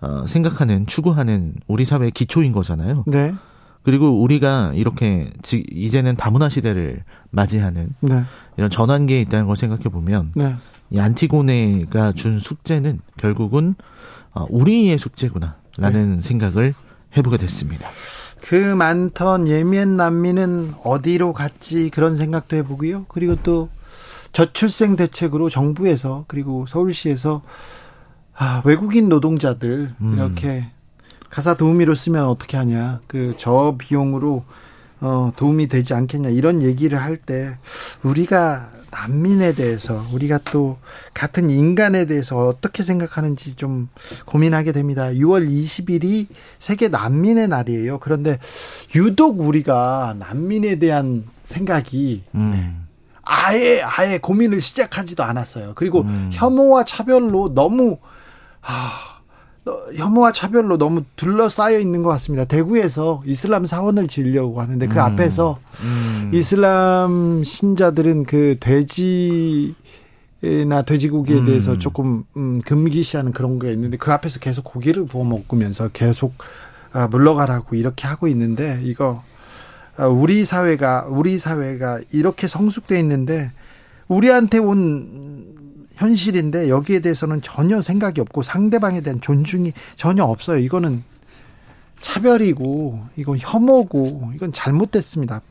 어, 0.00 0.24
생각하는 0.28 0.86
추구하는 0.86 1.54
우리 1.66 1.84
사회의 1.84 2.12
기초인 2.12 2.52
거잖아요. 2.52 3.02
네. 3.08 3.34
그리고 3.82 4.22
우리가 4.22 4.72
이렇게 4.74 5.30
지, 5.42 5.64
이제는 5.70 6.16
다문화 6.16 6.48
시대를 6.48 7.02
맞이하는 7.30 7.94
네. 8.00 8.24
이런 8.56 8.70
전환기에 8.70 9.20
있다는 9.22 9.46
걸 9.46 9.56
생각해 9.56 9.84
보면 9.84 10.32
네. 10.34 10.54
이 10.90 10.98
안티고네가 10.98 12.12
준 12.12 12.38
숙제는 12.38 13.00
결국은 13.16 13.74
어, 14.32 14.44
우리의 14.48 14.98
숙제구나라는 14.98 16.16
네. 16.16 16.20
생각을 16.20 16.74
해보게 17.16 17.38
됐습니다. 17.38 17.88
그 18.42 18.54
많던 18.54 19.48
예멘 19.48 19.96
난민은 19.96 20.74
어디로 20.84 21.32
갔지 21.32 21.90
그런 21.90 22.16
생각도 22.16 22.56
해보고요. 22.56 23.06
그리고 23.08 23.36
또 23.42 23.68
저출생 24.32 24.96
대책으로 24.96 25.48
정부에서 25.50 26.24
그리고 26.28 26.66
서울시에서 26.66 27.42
아, 28.36 28.62
외국인 28.64 29.08
노동자들 29.08 29.94
음. 30.00 30.14
이렇게 30.14 30.70
가사 31.30 31.54
도우미로 31.54 31.94
쓰면 31.94 32.24
어떻게 32.26 32.56
하냐. 32.56 33.00
그 33.06 33.34
저 33.38 33.76
비용으로 33.78 34.44
어, 35.02 35.32
도움이 35.36 35.68
되지 35.68 35.94
않겠냐 35.94 36.28
이런 36.28 36.60
얘기를 36.62 37.00
할 37.00 37.16
때 37.16 37.56
우리가 38.02 38.70
난민에 38.90 39.54
대해서 39.54 40.04
우리가 40.12 40.38
또 40.44 40.76
같은 41.14 41.48
인간에 41.48 42.04
대해서 42.06 42.36
어떻게 42.48 42.82
생각하는지 42.82 43.54
좀 43.54 43.88
고민하게 44.26 44.72
됩니다. 44.72 45.04
6월 45.06 45.48
20일이 45.48 46.26
세계 46.58 46.88
난민의 46.88 47.48
날이에요. 47.48 47.98
그런데 48.00 48.38
유독 48.96 49.40
우리가 49.40 50.16
난민에 50.18 50.78
대한 50.80 51.24
생각이 51.44 52.24
음. 52.34 52.86
아예 53.22 53.80
아예 53.82 54.18
고민을 54.18 54.60
시작하지도 54.60 55.22
않았어요. 55.22 55.72
그리고 55.76 56.00
음. 56.02 56.30
혐오와 56.32 56.84
차별로 56.84 57.54
너무 57.54 57.98
아 58.60 59.19
혐오와 59.94 60.32
차별로 60.32 60.78
너무 60.78 61.02
둘러싸여 61.16 61.78
있는 61.78 62.02
것 62.02 62.08
같습니다. 62.10 62.44
대구에서 62.44 63.22
이슬람 63.26 63.66
사원을 63.66 64.08
지으려고 64.08 64.60
하는데 64.60 64.86
그 64.86 64.94
음. 64.94 64.98
앞에서 64.98 65.58
음. 65.82 66.30
이슬람 66.32 67.42
신자들은 67.44 68.24
그 68.24 68.56
돼지 68.58 69.74
나 70.68 70.82
돼지고기에 70.82 71.40
음. 71.40 71.44
대해서 71.44 71.78
조금 71.78 72.24
음, 72.36 72.62
금기시하는 72.62 73.32
그런 73.32 73.58
게 73.58 73.72
있는데 73.72 73.98
그 73.98 74.10
앞에서 74.12 74.40
계속 74.40 74.64
고기를 74.64 75.06
구워 75.06 75.24
먹으면서 75.24 75.88
계속 75.88 76.32
아, 76.92 77.06
물러가라고 77.08 77.76
이렇게 77.76 78.06
하고 78.06 78.26
있는데 78.28 78.80
이거 78.82 79.22
아, 79.98 80.06
우리 80.06 80.46
사회가 80.46 81.06
우리 81.10 81.38
사회가 81.38 82.00
이렇게 82.12 82.48
성숙돼 82.48 82.98
있는데 83.00 83.52
우리한테 84.08 84.58
온 84.58 85.59
현실인데 86.00 86.70
여기에 86.70 87.00
대해서는 87.00 87.42
전혀 87.42 87.82
생각이 87.82 88.22
없고 88.22 88.42
상대방에 88.42 89.02
대한 89.02 89.20
존중이 89.20 89.72
전혀 89.96 90.24
없어요. 90.24 90.56
이거는 90.58 91.04
차별이고 92.00 93.00
이건 93.16 93.38
혐오고 93.38 94.32
이건 94.34 94.52
잘못됐습니다. 94.54 95.42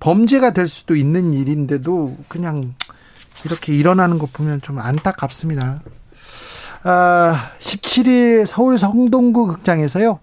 범죄가 0.00 0.52
될 0.52 0.66
수도 0.66 0.96
있는 0.96 1.32
일인데도 1.32 2.16
그냥 2.28 2.74
이렇게 3.44 3.74
일어나는 3.74 4.18
거 4.18 4.26
보면 4.26 4.60
좀 4.60 4.80
안타깝습니다. 4.80 5.82
아, 6.82 7.52
17일 7.60 8.44
서울 8.44 8.76
성동구 8.76 9.46
극장에서요. 9.46 10.18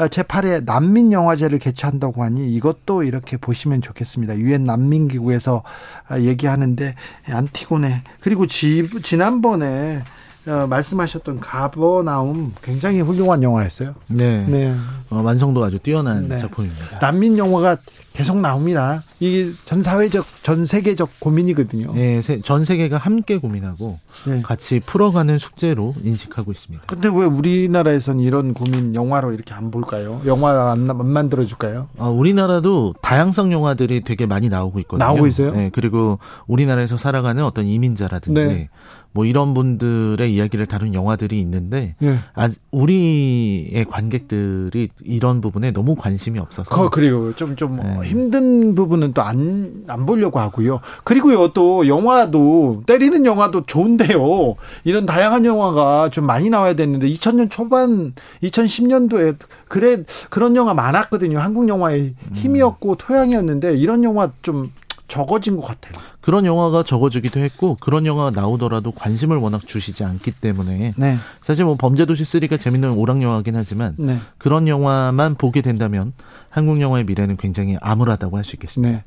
아, 0.00 0.08
제8회 0.08 0.64
난민 0.64 1.12
영화제를 1.12 1.58
개최한다고 1.58 2.22
하니 2.22 2.50
이것도 2.54 3.02
이렇게 3.02 3.36
보시면 3.36 3.82
좋겠습니다. 3.82 4.38
유엔 4.38 4.64
난민 4.64 5.08
기구에서 5.08 5.62
아, 6.08 6.18
얘기하는데 6.18 6.94
안티고네 7.30 8.02
그리고 8.20 8.46
지, 8.46 8.88
지난번에 9.02 10.02
어, 10.46 10.66
말씀하셨던 10.68 11.40
가버나움 11.40 12.52
굉장히 12.62 13.00
훌륭한 13.00 13.42
영화였어요. 13.42 13.94
네. 14.08 14.46
네. 14.46 14.74
어, 15.10 15.20
완성도 15.22 15.62
아주 15.62 15.78
뛰어난 15.78 16.28
네. 16.28 16.38
작품입니다. 16.38 16.98
난민 17.00 17.36
영화가 17.36 17.78
계속 18.12 18.38
나옵니다. 18.38 19.02
이게 19.20 19.50
전 19.64 19.82
사회적, 19.82 20.26
전 20.42 20.64
세계적 20.64 21.20
고민이거든요. 21.20 21.92
네, 21.94 22.20
전 22.42 22.64
세계가 22.64 22.96
함께 22.96 23.36
고민하고 23.38 23.98
네. 24.26 24.42
같이 24.42 24.80
풀어가는 24.80 25.38
숙제로 25.38 25.94
인식하고 26.02 26.50
있습니다. 26.52 26.84
근데 26.86 27.08
왜 27.08 27.24
우리나라에선 27.24 28.18
이런 28.20 28.52
고민 28.54 28.94
영화로 28.94 29.32
이렇게 29.32 29.54
안 29.54 29.70
볼까요? 29.70 30.20
영화를 30.26 30.60
안, 30.60 30.90
안 30.90 31.06
만들어줄까요? 31.06 31.88
어, 31.98 32.10
우리나라도 32.10 32.94
다양성 33.00 33.52
영화들이 33.52 34.02
되게 34.02 34.26
많이 34.26 34.48
나오고 34.48 34.80
있거든요. 34.80 35.04
나오고 35.06 35.26
있어요? 35.26 35.52
네, 35.52 35.70
그리고 35.72 36.18
우리나라에서 36.46 36.96
살아가는 36.96 37.44
어떤 37.44 37.66
이민자라든지 37.66 38.46
네. 38.46 38.68
뭐 39.12 39.24
이런 39.24 39.54
분들의 39.54 40.32
이야기를 40.32 40.66
다룬 40.66 40.94
영화들이 40.94 41.40
있는데 41.40 41.96
예. 42.02 42.16
아, 42.34 42.48
우리의 42.70 43.84
관객들이 43.86 44.88
이런 45.02 45.40
부분에 45.40 45.72
너무 45.72 45.96
관심이 45.96 46.38
없어서 46.38 46.74
그, 46.74 46.90
그리고 46.90 47.34
좀좀 47.34 47.56
좀 47.56 47.76
네. 47.76 48.08
힘든 48.08 48.74
부분은 48.74 49.12
또 49.12 49.22
안 49.22 49.80
안 49.88 50.06
보려고 50.06 50.38
하고요. 50.38 50.80
그리고요 51.04 51.52
또 51.52 51.86
영화도 51.86 52.82
때리는 52.86 53.26
영화도 53.26 53.66
좋은데요. 53.66 54.54
이런 54.84 55.06
다양한 55.06 55.44
영화가 55.44 56.10
좀 56.10 56.26
많이 56.26 56.50
나와야 56.50 56.74
되는데 56.74 57.08
2000년 57.08 57.50
초반 57.50 58.14
2010년도에 58.42 59.36
그래 59.68 60.04
그런 60.28 60.56
영화 60.56 60.74
많았거든요. 60.74 61.38
한국 61.38 61.68
영화의 61.68 62.14
힘이었고 62.34 62.96
토양이었는데 62.96 63.76
이런 63.76 64.04
영화 64.04 64.30
좀 64.42 64.70
적어진 65.10 65.56
것 65.56 65.62
같아요. 65.62 65.92
그런 66.20 66.46
영화가 66.46 66.84
적어지기도 66.84 67.40
했고 67.40 67.76
그런 67.80 68.06
영화가 68.06 68.30
나오더라도 68.30 68.92
관심을 68.92 69.36
워낙 69.36 69.66
주시지 69.66 70.04
않기 70.04 70.30
때문에 70.30 70.94
네. 70.96 71.18
사실 71.42 71.64
뭐 71.64 71.76
범죄도시 71.76 72.22
3가 72.22 72.58
재밌는 72.58 72.92
오락 72.92 73.20
영화긴 73.20 73.56
하지만 73.56 73.94
네. 73.98 74.18
그런 74.38 74.68
영화만 74.68 75.34
보게 75.34 75.60
된다면 75.60 76.12
한국 76.48 76.80
영화의 76.80 77.04
미래는 77.04 77.36
굉장히 77.36 77.76
암울하다고 77.80 78.36
할 78.36 78.44
수 78.44 78.56
있겠습니다. 78.56 78.90
네. 78.90 79.04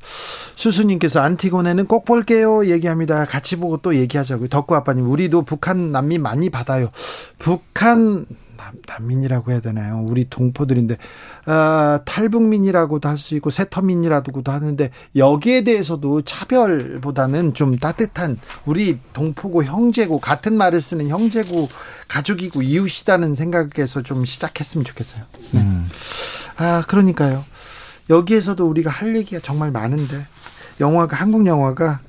수수님께서 0.54 1.20
안티고네는 1.20 1.86
꼭 1.86 2.04
볼게요 2.04 2.66
얘기합니다. 2.66 3.24
같이 3.24 3.56
보고 3.56 3.78
또 3.78 3.96
얘기하자고요. 3.96 4.48
덕구 4.48 4.76
아빠님 4.76 5.10
우리도 5.10 5.42
북한 5.42 5.90
난민 5.90 6.22
많이 6.22 6.50
받아요. 6.50 6.88
북한 7.38 8.26
난민이라고 8.86 9.50
해야 9.50 9.60
되나요? 9.60 10.04
우리 10.06 10.28
동포들인데 10.28 10.96
어, 11.46 12.00
탈북민이라고도 12.04 13.08
할 13.08 13.18
수 13.18 13.34
있고 13.36 13.50
세터민이라고도 13.50 14.50
하는데 14.52 14.90
여기에 15.16 15.64
대해서도 15.64 16.22
차별보다는 16.22 17.54
좀 17.54 17.76
따뜻한 17.76 18.38
우리 18.66 18.98
동포고 19.12 19.64
형제고 19.64 20.18
같은 20.20 20.56
말을 20.56 20.80
쓰는 20.80 21.08
형제고 21.08 21.68
가족이고 22.08 22.62
이웃이다는 22.62 23.34
생각에서 23.34 24.02
좀 24.02 24.24
시작했으면 24.24 24.84
좋겠어요. 24.84 25.22
네. 25.52 25.60
음. 25.60 25.88
아 26.56 26.82
그러니까요. 26.86 27.44
여기에서도 28.10 28.66
우리가 28.66 28.90
할 28.90 29.16
얘기가 29.16 29.40
정말 29.42 29.70
많은데 29.70 30.26
영화가 30.80 31.16
한국 31.16 31.46
영화가 31.46 32.00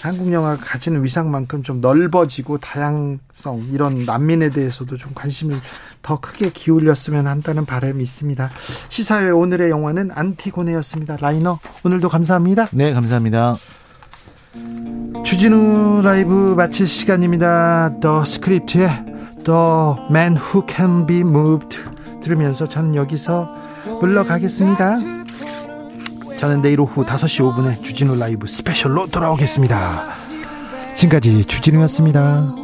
한국 0.00 0.32
영화가 0.32 0.62
가지는 0.62 1.02
위상만큼 1.02 1.62
좀 1.62 1.80
넓어지고 1.80 2.58
다양성 2.58 3.66
이런 3.72 4.04
난민에 4.04 4.50
대해서도 4.50 4.96
좀 4.96 5.12
관심을 5.14 5.60
더 6.02 6.18
크게 6.20 6.50
기울였으면 6.50 7.26
한다는 7.26 7.64
바람이 7.64 8.02
있습니다. 8.02 8.50
시사회 8.88 9.30
오늘의 9.30 9.70
영화는 9.70 10.10
안티고네였습니다. 10.12 11.16
라이너 11.20 11.58
오늘도 11.84 12.08
감사합니다. 12.08 12.68
네, 12.72 12.92
감사합니다. 12.92 13.56
주진우 15.24 16.02
라이브 16.02 16.54
마칠 16.56 16.86
시간입니다. 16.86 18.00
더 18.00 18.24
스크립트의 18.24 18.88
The 19.44 20.08
Man 20.10 20.36
Who 20.36 20.66
Can 20.68 21.06
Be 21.06 21.20
Moved 21.20 21.78
들으면서 22.22 22.68
저는 22.68 22.94
여기서 22.94 23.48
물러가겠습니다. 24.00 24.96
저는 26.38 26.62
내일 26.62 26.80
오후 26.80 27.04
5시 27.04 27.52
5분에 27.52 27.82
주진우 27.82 28.16
라이브 28.16 28.46
스페셜로 28.46 29.08
돌아오겠습니다. 29.08 30.04
지금까지 30.94 31.44
주진우였습니다. 31.44 32.54